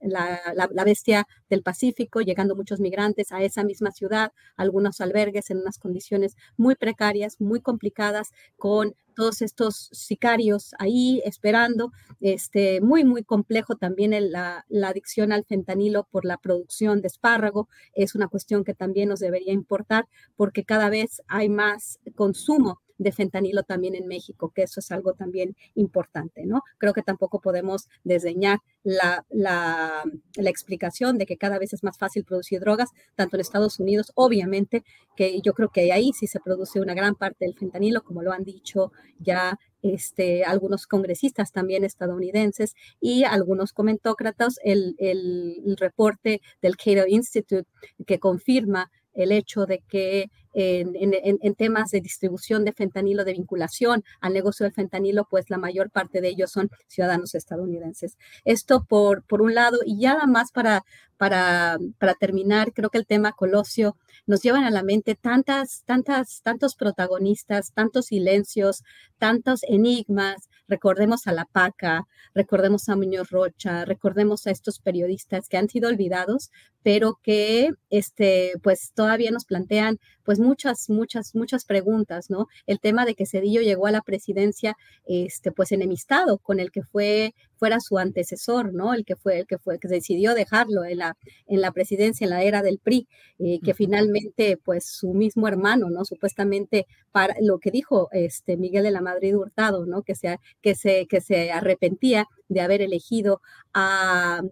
la, 0.00 0.84
bestia 0.84 1.26
del 1.48 1.62
Pacífico, 1.62 2.20
llegando 2.20 2.54
muchos 2.54 2.80
migrantes 2.80 3.32
a 3.32 3.42
esa 3.42 3.64
misma 3.64 3.92
ciudad, 3.92 4.32
algunos 4.56 5.00
albergues 5.00 5.50
en 5.50 5.58
unas 5.58 5.78
condiciones 5.78 6.36
muy 6.56 6.74
precarias, 6.74 7.40
muy 7.40 7.60
complicadas, 7.60 8.32
con 8.56 8.94
todos 9.14 9.42
estos 9.42 9.88
sicarios 9.92 10.74
ahí 10.78 11.22
esperando, 11.24 11.92
este, 12.20 12.80
muy, 12.80 13.04
muy 13.04 13.24
complejo 13.24 13.76
también 13.76 14.12
la, 14.32 14.64
la, 14.68 14.88
adicción 14.88 15.32
al 15.32 15.44
fentanilo 15.44 16.04
por 16.10 16.24
la 16.24 16.38
producción 16.38 17.02
de 17.02 17.08
espárrago, 17.08 17.68
es 17.94 18.14
una 18.14 18.28
cuestión 18.28 18.64
que 18.64 18.74
también 18.74 19.10
nos 19.10 19.20
debería 19.20 19.52
importar 19.52 20.08
porque 20.36 20.64
cada 20.64 20.88
vez 20.88 21.22
hay 21.28 21.48
más 21.48 21.98
consumo 22.14 22.80
de 23.02 23.12
fentanilo 23.12 23.62
también 23.62 23.94
en 23.94 24.06
México, 24.06 24.52
que 24.54 24.62
eso 24.62 24.80
es 24.80 24.90
algo 24.90 25.14
también 25.14 25.56
importante, 25.74 26.46
¿no? 26.46 26.62
Creo 26.78 26.92
que 26.92 27.02
tampoco 27.02 27.40
podemos 27.40 27.88
desdeñar 28.04 28.60
la, 28.82 29.24
la, 29.30 30.02
la, 30.36 30.50
explicación 30.50 31.18
de 31.18 31.26
que 31.26 31.36
cada 31.36 31.58
vez 31.58 31.72
es 31.72 31.82
más 31.84 31.98
fácil 31.98 32.24
producir 32.24 32.60
drogas, 32.60 32.90
tanto 33.14 33.36
en 33.36 33.40
Estados 33.40 33.78
Unidos, 33.78 34.12
obviamente, 34.14 34.84
que 35.16 35.40
yo 35.42 35.52
creo 35.52 35.68
que 35.68 35.92
ahí 35.92 36.12
sí 36.12 36.26
se 36.26 36.40
produce 36.40 36.80
una 36.80 36.94
gran 36.94 37.14
parte 37.14 37.44
del 37.44 37.54
fentanilo, 37.54 38.02
como 38.02 38.22
lo 38.22 38.32
han 38.32 38.44
dicho 38.44 38.92
ya 39.18 39.58
este, 39.82 40.44
algunos 40.44 40.86
congresistas 40.86 41.52
también 41.52 41.84
estadounidenses 41.84 42.74
y 43.00 43.24
algunos 43.24 43.72
comentócratas, 43.72 44.58
el, 44.62 44.94
el, 44.98 45.62
el 45.66 45.76
reporte 45.76 46.40
del 46.60 46.76
Cato 46.76 47.06
Institute 47.08 47.68
que 48.06 48.18
confirma 48.18 48.90
el 49.14 49.32
hecho 49.32 49.66
de 49.66 49.82
que 49.88 50.30
en, 50.52 51.54
temas 51.54 51.90
de 51.90 52.00
distribución 52.00 52.64
de 52.64 52.72
fentanilo, 52.72 53.24
de 53.24 53.32
vinculación 53.32 54.04
al 54.20 54.32
negocio 54.32 54.64
del 54.64 54.74
fentanilo, 54.74 55.26
pues 55.28 55.50
la 55.50 55.58
mayor 55.58 55.90
parte 55.90 56.20
de 56.20 56.28
ellos 56.28 56.50
son 56.50 56.70
ciudadanos 56.86 57.34
estadounidenses. 57.34 58.16
Esto 58.44 58.84
por, 58.84 59.22
por 59.24 59.42
un 59.42 59.54
lado, 59.54 59.78
y 59.84 59.98
ya 59.98 60.14
nada 60.14 60.26
más 60.26 60.52
para, 60.52 60.84
para, 61.16 61.78
para 61.98 62.14
terminar, 62.14 62.72
creo 62.72 62.90
que 62.90 62.98
el 62.98 63.06
tema 63.06 63.32
Colosio 63.32 63.96
nos 64.26 64.42
llevan 64.42 64.64
a 64.64 64.70
la 64.70 64.82
mente 64.82 65.14
tantas, 65.14 65.82
tantas, 65.84 66.42
tantos 66.42 66.74
protagonistas, 66.74 67.72
tantos 67.72 68.06
silencios, 68.06 68.82
tantos 69.18 69.62
enigmas, 69.64 70.48
recordemos 70.68 71.26
a 71.26 71.32
La 71.32 71.44
Paca, 71.44 72.06
recordemos 72.34 72.88
a 72.88 72.96
Muñoz 72.96 73.30
Rocha, 73.30 73.84
recordemos 73.84 74.46
a 74.46 74.50
estos 74.50 74.78
periodistas 74.78 75.48
que 75.48 75.56
han 75.56 75.68
sido 75.68 75.88
olvidados, 75.88 76.50
pero 76.82 77.18
que 77.22 77.70
este, 77.90 78.52
pues 78.62 78.92
todavía 78.94 79.30
nos 79.30 79.44
plantean 79.44 79.98
pues 80.24 80.38
muchas, 80.38 80.88
muchas, 80.88 81.34
muchas 81.34 81.64
preguntas, 81.64 82.30
¿no? 82.30 82.46
El 82.66 82.80
tema 82.80 83.04
de 83.04 83.14
que 83.14 83.26
Cedillo 83.26 83.60
llegó 83.60 83.86
a 83.86 83.90
la 83.90 84.02
presidencia, 84.02 84.76
este, 85.04 85.52
pues 85.52 85.72
enemistado 85.72 86.38
con 86.38 86.60
el 86.60 86.70
que 86.70 86.82
fue, 86.82 87.34
fuera 87.56 87.80
su 87.80 87.98
antecesor, 87.98 88.72
¿no? 88.72 88.94
El 88.94 89.04
que 89.04 89.16
fue, 89.16 89.40
el 89.40 89.46
que 89.46 89.58
fue, 89.58 89.78
que 89.78 89.88
decidió 89.88 90.34
dejarlo 90.34 90.84
en 90.84 90.98
la, 90.98 91.16
en 91.46 91.60
la 91.60 91.72
presidencia, 91.72 92.24
en 92.24 92.30
la 92.30 92.42
era 92.42 92.62
del 92.62 92.78
PRI, 92.78 93.08
eh, 93.38 93.58
que 93.64 93.74
finalmente, 93.74 94.56
pues 94.56 94.84
su 94.86 95.12
mismo 95.12 95.48
hermano, 95.48 95.90
¿no? 95.90 96.04
Supuestamente, 96.04 96.86
para 97.10 97.34
lo 97.40 97.58
que 97.58 97.70
dijo 97.70 98.08
este 98.12 98.56
Miguel 98.56 98.84
de 98.84 98.90
la 98.90 99.00
Madrid 99.00 99.36
Hurtado, 99.36 99.86
¿no? 99.86 100.02
Que 100.02 100.14
se, 100.14 100.38
que 100.60 100.74
se, 100.74 101.06
que 101.06 101.20
se 101.20 101.50
arrepentía 101.52 102.26
de 102.48 102.60
haber 102.60 102.82
elegido 102.82 103.40
a, 103.74 104.42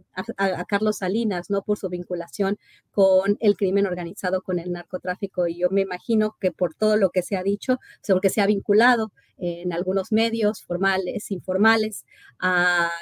Carlos 0.69 0.99
Salinas, 0.99 1.51
¿no? 1.51 1.63
Por 1.63 1.79
su 1.79 1.89
vinculación 1.89 2.59
con 2.91 3.37
el 3.41 3.57
crimen 3.57 3.87
organizado, 3.87 4.43
con 4.43 4.59
el 4.59 4.73
narcotráfico. 4.73 5.47
Y 5.47 5.59
yo 5.59 5.69
me 5.71 5.83
imagino 5.83 6.37
que 6.41 6.53
por 6.53 6.75
todo 6.75 6.97
lo 6.97 7.11
que 7.11 7.23
se 7.23 7.37
ha 7.37 7.43
dicho, 7.43 7.79
porque 8.07 8.31
se 8.31 8.41
ha 8.41 8.47
vinculado 8.47 9.13
en 9.41 9.73
algunos 9.73 10.13
medios 10.13 10.63
formales, 10.63 11.31
informales, 11.31 12.05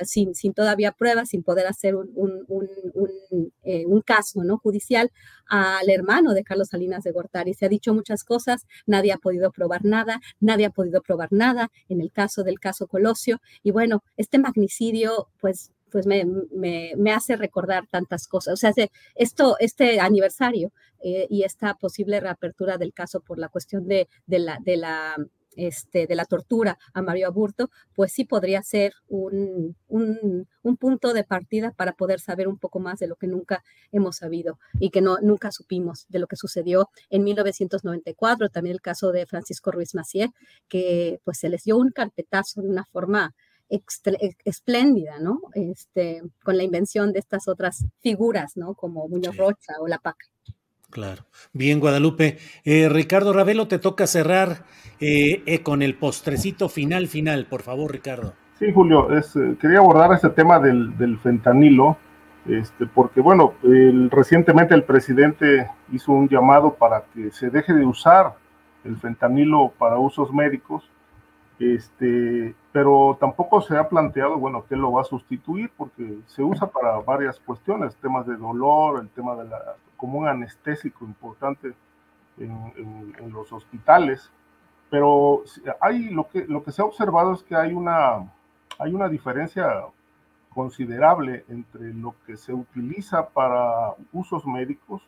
sin, 0.05 0.35
sin, 0.35 0.55
todavía 0.55 0.93
pruebas, 0.93 1.31
sin 1.31 1.43
poder 1.43 1.66
hacer 1.66 1.97
un, 1.97 2.10
un, 2.16 2.69
eh, 3.65 3.85
caso 4.06 4.43
¿no? 4.44 4.59
judicial 4.59 5.10
al 5.48 5.90
hermano 5.90 6.32
de 6.32 6.44
Carlos 6.44 6.69
Salinas 6.69 7.02
de 7.05 7.12
Gortari. 7.12 7.55
Se 7.55 7.66
ha 7.66 7.69
dicho 7.69 7.93
muchas 7.93 8.24
cosas, 8.24 8.66
nadie 8.86 9.12
ha 9.12 9.19
podido 9.19 9.51
probar 9.51 9.85
nada, 9.85 10.20
nadie 10.40 10.66
ha 10.66 10.70
podido 10.70 11.02
probar 11.02 11.28
nada 11.32 11.70
en 11.89 12.01
el 12.01 12.12
caso 12.12 12.44
del 12.44 12.60
caso 12.60 12.86
Colosio. 12.86 13.40
Y 13.62 13.73
bueno, 13.73 14.05
este 14.16 14.39
magnicidio, 14.39 15.28
pues 15.40 15.73
pues 15.90 16.06
me, 16.06 16.27
me, 16.52 17.12
hace 17.12 17.36
recordar 17.36 17.86
tantas 17.90 18.28
cosas. 18.28 18.52
O 18.52 18.56
sea, 18.56 18.73
esto, 19.15 19.56
este 19.59 20.01
aniversario 20.01 20.70
eh, 21.02 21.27
y 21.31 21.44
esta 21.44 21.74
posible 21.74 22.20
reapertura 22.20 22.77
del 22.77 22.93
caso 22.93 23.20
por 23.20 23.39
la 23.39 23.48
cuestión 23.48 23.86
de, 23.89 24.06
de, 24.27 24.39
la, 24.39 24.59
de 24.60 24.77
la 24.77 25.16
este, 25.59 26.06
de 26.06 26.14
la 26.14 26.24
tortura 26.24 26.78
a 26.94 27.02
Mario 27.02 27.26
Aburto, 27.26 27.68
pues 27.94 28.12
sí 28.12 28.24
podría 28.24 28.62
ser 28.62 28.94
un, 29.09 29.76
punto 30.78 31.12
de 31.12 31.24
partida 31.24 31.72
para 31.72 31.94
poder 31.94 32.20
saber 32.20 32.47
un 32.47 32.59
poco 32.59 32.78
más 32.78 33.01
de 33.01 33.09
lo 33.09 33.16
que 33.16 33.26
nunca 33.26 33.64
hemos 33.90 34.16
sabido 34.16 34.60
y 34.78 34.90
que 34.90 35.01
no, 35.01 35.18
nunca 35.20 35.51
supimos 35.51 36.06
de 36.09 36.20
lo 36.20 36.28
que 36.28 36.36
sucedió 36.36 36.89
en 37.10 37.24
1994, 37.24 38.48
también 38.51 38.74
el 38.74 38.80
caso 38.80 39.10
de 39.10 39.26
Francisco 39.26 39.72
Ruiz 39.72 39.97
Macié, 39.97 40.30
que 40.68 41.20
pues 41.24 41.39
se 41.39 41.48
les 41.48 41.64
dio 41.64 41.76
un 41.76 41.90
carpetazo 41.90 42.62
de 42.62 42.68
una 42.68 42.85
forma 42.85 43.35
espléndida, 44.44 45.18
¿no? 45.18 45.40
Este, 45.55 46.22
con 46.44 46.56
la 46.56 46.62
invención 46.62 47.12
de 47.12 47.18
estas 47.18 47.48
otras 47.48 47.85
figuras, 48.01 48.56
¿no? 48.56 48.74
Como 48.74 49.09
Muñoz 49.09 49.36
Rocha 49.36 49.74
o 49.80 49.89
La 49.89 49.98
Paca. 49.98 50.26
Claro. 50.90 51.23
Bien, 51.52 51.81
Guadalupe. 51.81 52.39
Eh, 52.65 52.89
Ricardo 52.89 53.32
Ravelo, 53.32 53.69
te 53.69 53.78
toca 53.78 54.06
cerrar 54.06 54.65
eh, 55.01 55.43
eh, 55.44 55.62
con 55.62 55.82
el 55.82 55.94
postrecito 55.94 56.69
final, 56.69 57.09
final. 57.09 57.47
Por 57.47 57.62
favor, 57.62 57.93
Ricardo. 57.93 58.32
Sí, 58.59 58.73
Julio, 58.73 59.09
quería 59.60 59.78
abordar 59.78 60.12
este 60.12 60.31
tema 60.31 60.59
del, 60.59 61.19
fentanilo, 61.23 61.97
este, 62.47 62.86
porque, 62.86 63.20
bueno, 63.20 63.55
recientemente 64.10 64.74
el 64.74 64.82
presidente 64.82 65.70
hizo 65.93 66.10
un 66.10 66.28
llamado 66.28 66.74
para 66.74 67.05
que 67.15 67.31
se 67.31 67.51
deje 67.51 67.73
de 67.73 67.86
usar 67.86 68.35
el 68.82 68.97
fentanilo 68.97 69.73
para 69.78 69.98
usos 69.98 70.32
médicos, 70.32 70.90
este, 71.60 72.52
pero 72.73 73.16
tampoco 73.20 73.60
se 73.60 73.77
ha 73.77 73.89
planteado, 73.89 74.39
bueno, 74.39 74.65
qué 74.69 74.74
lo 74.74 74.90
va 74.90 75.02
a 75.02 75.05
sustituir, 75.05 75.70
porque 75.77 76.19
se 76.27 76.43
usa 76.43 76.66
para 76.66 76.98
varias 76.98 77.39
cuestiones, 77.39 77.94
temas 77.97 78.27
de 78.27 78.36
dolor, 78.36 79.01
el 79.01 79.09
tema 79.10 79.36
de 79.36 79.44
la 79.44 79.77
como 79.99 80.20
un 80.20 80.29
anestésico 80.29 81.05
importante 81.05 81.75
en, 82.39 83.33
los 83.33 83.53
hospitales, 83.53 84.31
pero 84.89 85.43
hay 85.81 86.09
lo 86.09 86.29
que, 86.29 86.47
lo 86.47 86.62
que 86.62 86.73
se 86.73 86.81
ha 86.81 86.87
observado 86.87 87.35
es 87.35 87.43
que 87.43 87.55
hay 87.55 87.75
una, 87.75 88.33
hay 88.79 88.95
una 88.95 89.09
diferencia 89.09 89.85
considerable 90.55 91.45
entre 91.49 91.93
lo 91.93 92.15
que 92.25 92.37
se 92.37 92.55
utiliza 92.55 93.29
para 93.29 93.95
usos 94.12 94.47
médicos 94.47 95.03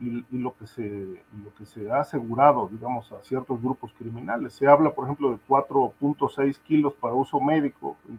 y, 0.00 0.24
lo, 0.30 0.56
que 0.56 0.66
se, 0.66 0.82
lo 0.82 1.54
que 1.58 1.66
se 1.66 1.90
ha 1.90 2.00
asegurado, 2.00 2.68
digamos, 2.72 3.12
a 3.12 3.22
ciertos 3.22 3.60
grupos 3.60 3.92
criminales. 3.98 4.54
Se 4.54 4.66
habla, 4.66 4.94
por 4.94 5.04
ejemplo, 5.04 5.30
de 5.30 5.38
4.6 5.46 6.58
kilos 6.60 6.94
para 6.94 7.14
uso 7.14 7.38
médico 7.38 7.98
en 8.08 8.18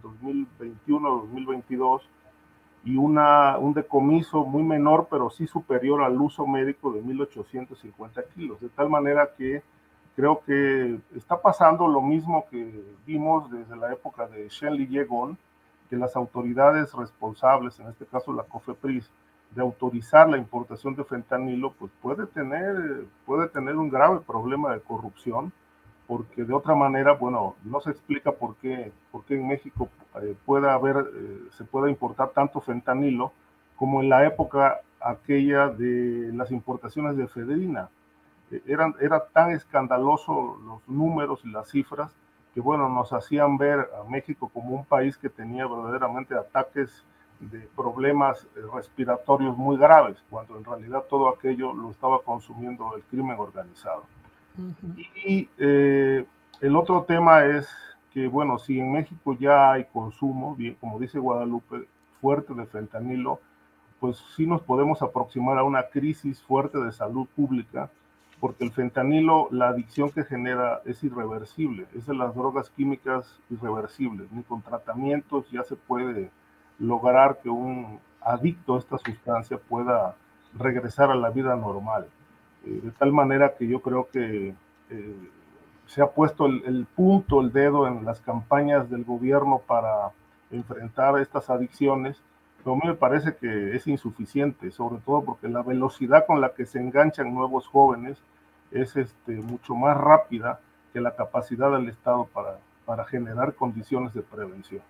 2021-2022 0.88 2.02
y 2.84 2.96
una, 2.96 3.58
un 3.58 3.74
decomiso 3.74 4.44
muy 4.44 4.64
menor, 4.64 5.08
pero 5.10 5.30
sí 5.30 5.46
superior 5.48 6.02
al 6.02 6.20
uso 6.20 6.48
médico 6.48 6.92
de 6.92 7.04
1.850 7.04 8.26
kilos. 8.34 8.60
De 8.60 8.70
tal 8.70 8.90
manera 8.90 9.30
que 9.38 9.62
creo 10.16 10.42
que 10.46 11.00
está 11.16 11.42
pasando 11.42 11.88
lo 11.88 12.02
mismo 12.02 12.46
que 12.50 12.84
vimos 13.06 13.50
desde 13.52 13.76
la 13.76 13.92
época 13.94 14.28
de 14.28 14.50
Shenli 14.50 14.88
Yegon, 14.88 15.38
que 15.90 15.96
las 15.96 16.16
autoridades 16.16 16.94
responsables, 16.94 17.80
en 17.80 17.88
este 17.90 18.06
caso 18.06 18.34
la 18.34 18.44
COFEPRIS, 18.44 19.10
de 19.52 19.62
autorizar 19.62 20.30
la 20.30 20.38
importación 20.38 20.96
de 20.96 21.04
fentanilo, 21.04 21.74
pues 21.74 21.92
puede 22.02 22.26
tener, 22.26 23.06
puede 23.26 23.50
tener 23.50 23.76
un 23.76 23.90
grave 23.90 24.22
problema 24.22 24.74
de 24.74 24.80
corrupción, 24.80 25.52
porque 26.12 26.44
de 26.44 26.54
otra 26.54 26.76
manera, 26.76 27.14
bueno, 27.14 27.56
no 27.64 27.80
se 27.80 27.90
explica 27.90 28.34
por 28.34 28.58
qué, 28.58 28.92
por 29.14 29.24
qué 29.24 29.36
en 29.36 29.48
México 29.48 29.88
eh, 30.22 30.36
pueda 30.46 30.74
haber, 30.74 30.98
eh, 30.98 31.40
se 31.58 31.64
pueda 31.64 31.90
importar 31.90 32.32
tanto 32.32 32.60
fentanilo 32.60 33.32
como 33.78 34.02
en 34.02 34.10
la 34.10 34.26
época 34.26 34.82
aquella 35.00 35.70
de 35.70 36.32
las 36.34 36.52
importaciones 36.52 37.16
de 37.16 37.24
efedrina. 37.24 37.88
Eh, 38.52 38.62
eran, 38.68 38.94
era 39.00 39.24
tan 39.26 39.52
escandaloso 39.52 40.60
los 40.66 40.86
números 40.86 41.46
y 41.46 41.50
las 41.50 41.70
cifras 41.70 42.12
que, 42.54 42.60
bueno, 42.60 42.90
nos 42.90 43.14
hacían 43.14 43.58
ver 43.58 43.80
a 43.98 44.04
México 44.10 44.52
como 44.54 44.76
un 44.76 44.84
país 44.84 45.16
que 45.16 45.30
tenía 45.30 45.66
verdaderamente 45.66 46.36
ataques 46.36 47.06
de 47.40 47.70
problemas 47.74 48.46
eh, 48.58 48.60
respiratorios 48.74 49.56
muy 49.56 49.78
graves, 49.78 50.18
cuando 50.30 50.58
en 50.58 50.66
realidad 50.66 51.06
todo 51.10 51.30
aquello 51.30 51.72
lo 51.72 51.90
estaba 51.90 52.20
consumiendo 52.22 52.98
el 52.98 53.04
crimen 53.04 53.40
organizado. 53.40 54.04
Y 55.26 55.50
eh, 55.58 56.26
el 56.60 56.76
otro 56.76 57.04
tema 57.04 57.46
es 57.46 57.68
que, 58.14 58.28
bueno, 58.28 58.60
si 58.60 58.80
en 58.80 58.92
México 58.92 59.36
ya 59.40 59.72
hay 59.72 59.86
consumo, 59.86 60.56
bien, 60.56 60.76
como 60.80 61.00
dice 61.00 61.20
Guadalupe, 61.20 61.88
fuerte 62.20 62.54
de 62.54 62.66
fentanilo, 62.66 63.40
pues 64.00 64.18
sí 64.36 64.46
nos 64.46 64.62
podemos 64.62 65.02
aproximar 65.02 65.58
a 65.58 65.64
una 65.64 65.84
crisis 65.84 66.42
fuerte 66.42 66.80
de 66.80 66.92
salud 66.92 67.28
pública, 67.36 67.90
porque 68.40 68.64
el 68.64 68.72
fentanilo, 68.72 69.48
la 69.52 69.70
adicción 69.70 70.10
que 70.10 70.24
genera 70.24 70.82
es 70.86 71.04
irreversible, 71.04 71.86
es 71.96 72.08
de 72.08 72.16
las 72.16 72.34
drogas 72.34 72.72
químicas 72.72 73.40
irreversibles, 73.52 74.32
ni 74.32 74.42
con 74.42 74.64
tratamientos 74.64 75.50
ya 75.52 75.64
se 75.64 75.76
puede 75.76 76.32
lograr 76.80 77.40
que 77.42 77.50
un 77.50 78.00
adicto 78.22 78.76
a 78.76 78.80
esta 78.80 78.98
sustancia 78.98 79.58
pueda 79.58 80.16
regresar 80.58 81.12
a 81.12 81.16
la 81.16 81.30
vida 81.30 81.56
normal. 81.56 82.08
De 82.64 82.92
tal 82.92 83.12
manera 83.12 83.56
que 83.56 83.68
yo 83.68 83.82
creo 83.82 84.08
que 84.12 84.54
eh, 84.90 85.30
se 85.88 86.02
ha 86.02 86.08
puesto 86.08 86.46
el, 86.46 86.88
punto, 86.96 87.42
el 87.42 87.52
dedo 87.52 87.88
en 87.88 88.06
las 88.06 88.22
campañas 88.22 88.90
del 88.90 89.04
gobierno 89.04 89.62
para 89.66 90.12
enfrentar 90.52 91.20
estas 91.20 91.50
adicciones, 91.50 92.22
pero 92.58 92.74
a 92.74 92.76
mí 92.76 92.82
me 92.86 92.94
parece 92.94 93.36
que 93.36 93.76
es 93.76 93.88
insuficiente, 93.88 94.70
sobre 94.72 95.02
todo 95.02 95.24
porque 95.24 95.48
la 95.48 95.64
velocidad 95.64 96.26
con 96.28 96.40
la 96.40 96.54
que 96.54 96.66
se 96.66 96.80
enganchan 96.80 97.34
nuevos 97.34 97.68
jóvenes 97.68 98.20
es 98.70 98.96
este, 98.96 99.34
mucho 99.34 99.74
más 99.74 99.98
rápida 99.98 100.60
que 100.94 101.02
la 101.02 101.16
capacidad 101.16 101.72
del 101.72 101.90
Estado 101.90 102.30
para 102.86 103.06
generar 103.06 103.56
condiciones 103.56 104.14
de 104.14 104.22
prevención. 104.22 104.82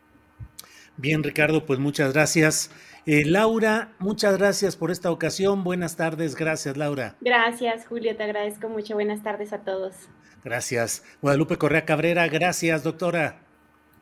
Bien, 1.02 1.24
Ricardo, 1.24 1.66
pues 1.66 1.80
muchas 1.80 2.14
gracias. 2.14 2.70
Eh, 3.08 3.26
Laura, 3.26 3.90
muchas 3.98 4.38
gracias 4.38 4.76
por 4.76 4.92
esta 4.92 5.10
ocasión. 5.10 5.64
Buenas 5.64 5.96
tardes. 5.96 6.36
Gracias, 6.36 6.78
Laura. 6.78 7.16
Gracias, 7.22 7.88
Julio. 7.88 8.16
Te 8.16 8.22
agradezco 8.22 8.70
mucho. 8.70 8.94
Buenas 8.94 9.24
tardes 9.24 9.52
a 9.52 9.62
todos. 9.62 9.96
Gracias. 10.44 11.04
Guadalupe 11.20 11.58
Correa 11.58 11.86
Cabrera, 11.86 12.28
gracias, 12.28 12.84
doctora. 12.84 13.40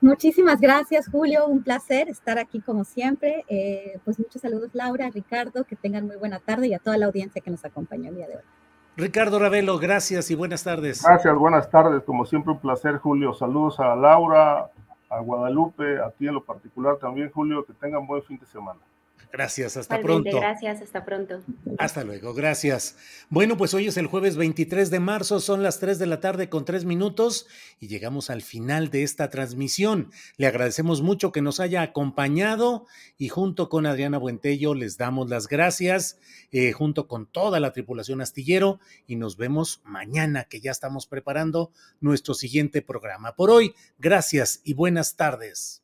Muchísimas 0.01 0.59
gracias, 0.59 1.07
Julio. 1.09 1.47
Un 1.47 1.63
placer 1.63 2.09
estar 2.09 2.37
aquí 2.37 2.59
como 2.59 2.83
siempre. 2.83 3.45
Eh, 3.47 3.97
pues 4.03 4.19
muchos 4.19 4.41
saludos, 4.41 4.71
Laura, 4.73 5.09
Ricardo. 5.09 5.63
Que 5.63 5.77
tengan 5.77 6.05
muy 6.05 6.17
buena 6.17 6.39
tarde 6.39 6.67
y 6.67 6.73
a 6.73 6.79
toda 6.79 6.97
la 6.97 7.05
audiencia 7.05 7.41
que 7.41 7.49
nos 7.49 7.63
acompañó 7.63 8.09
el 8.09 8.15
día 8.15 8.27
de 8.27 8.35
hoy. 8.35 8.43
Ricardo 8.97 9.39
Ravelo, 9.39 9.79
gracias 9.79 10.29
y 10.31 10.35
buenas 10.35 10.65
tardes. 10.65 11.01
Gracias, 11.01 11.33
buenas 11.33 11.69
tardes. 11.69 12.03
Como 12.03 12.25
siempre, 12.25 12.51
un 12.51 12.59
placer, 12.59 12.97
Julio. 12.97 13.33
Saludos 13.33 13.79
a 13.79 13.95
Laura, 13.95 14.69
a 15.09 15.19
Guadalupe, 15.19 15.99
a 15.99 16.11
ti 16.11 16.27
en 16.27 16.35
lo 16.35 16.43
particular 16.43 16.97
también, 16.97 17.31
Julio, 17.31 17.65
que 17.65 17.73
tengan 17.73 18.05
buen 18.05 18.23
fin 18.23 18.37
de 18.37 18.45
semana. 18.45 18.79
Gracias, 19.31 19.77
hasta 19.77 20.01
pronto. 20.01 20.39
Gracias, 20.39 20.81
hasta 20.81 21.05
pronto. 21.05 21.41
Hasta 21.77 22.03
luego, 22.03 22.33
gracias. 22.33 22.97
Bueno, 23.29 23.57
pues 23.57 23.75
hoy 23.75 23.87
es 23.87 23.97
el 23.97 24.07
jueves 24.07 24.37
23 24.37 24.89
de 24.89 24.99
marzo, 24.99 25.39
son 25.39 25.61
las 25.61 25.79
3 25.79 25.99
de 25.99 26.07
la 26.07 26.19
tarde 26.19 26.49
con 26.49 26.65
3 26.65 26.85
minutos 26.85 27.45
y 27.79 27.87
llegamos 27.87 28.31
al 28.31 28.41
final 28.41 28.89
de 28.89 29.03
esta 29.03 29.29
transmisión. 29.29 30.11
Le 30.37 30.47
agradecemos 30.47 31.03
mucho 31.03 31.31
que 31.31 31.43
nos 31.43 31.59
haya 31.59 31.83
acompañado 31.83 32.87
y 33.19 33.29
junto 33.29 33.69
con 33.69 33.85
Adriana 33.85 34.17
Buentello 34.17 34.73
les 34.73 34.97
damos 34.97 35.29
las 35.29 35.47
gracias, 35.47 36.17
eh, 36.51 36.71
junto 36.71 37.07
con 37.07 37.27
toda 37.27 37.59
la 37.59 37.71
tripulación 37.71 38.21
astillero 38.21 38.79
y 39.05 39.15
nos 39.15 39.37
vemos 39.37 39.81
mañana 39.83 40.45
que 40.45 40.59
ya 40.59 40.71
estamos 40.71 41.05
preparando 41.05 41.71
nuestro 42.01 42.33
siguiente 42.33 42.81
programa. 42.81 43.35
Por 43.35 43.51
hoy, 43.51 43.75
gracias 43.99 44.61
y 44.63 44.73
buenas 44.73 45.15
tardes. 45.17 45.83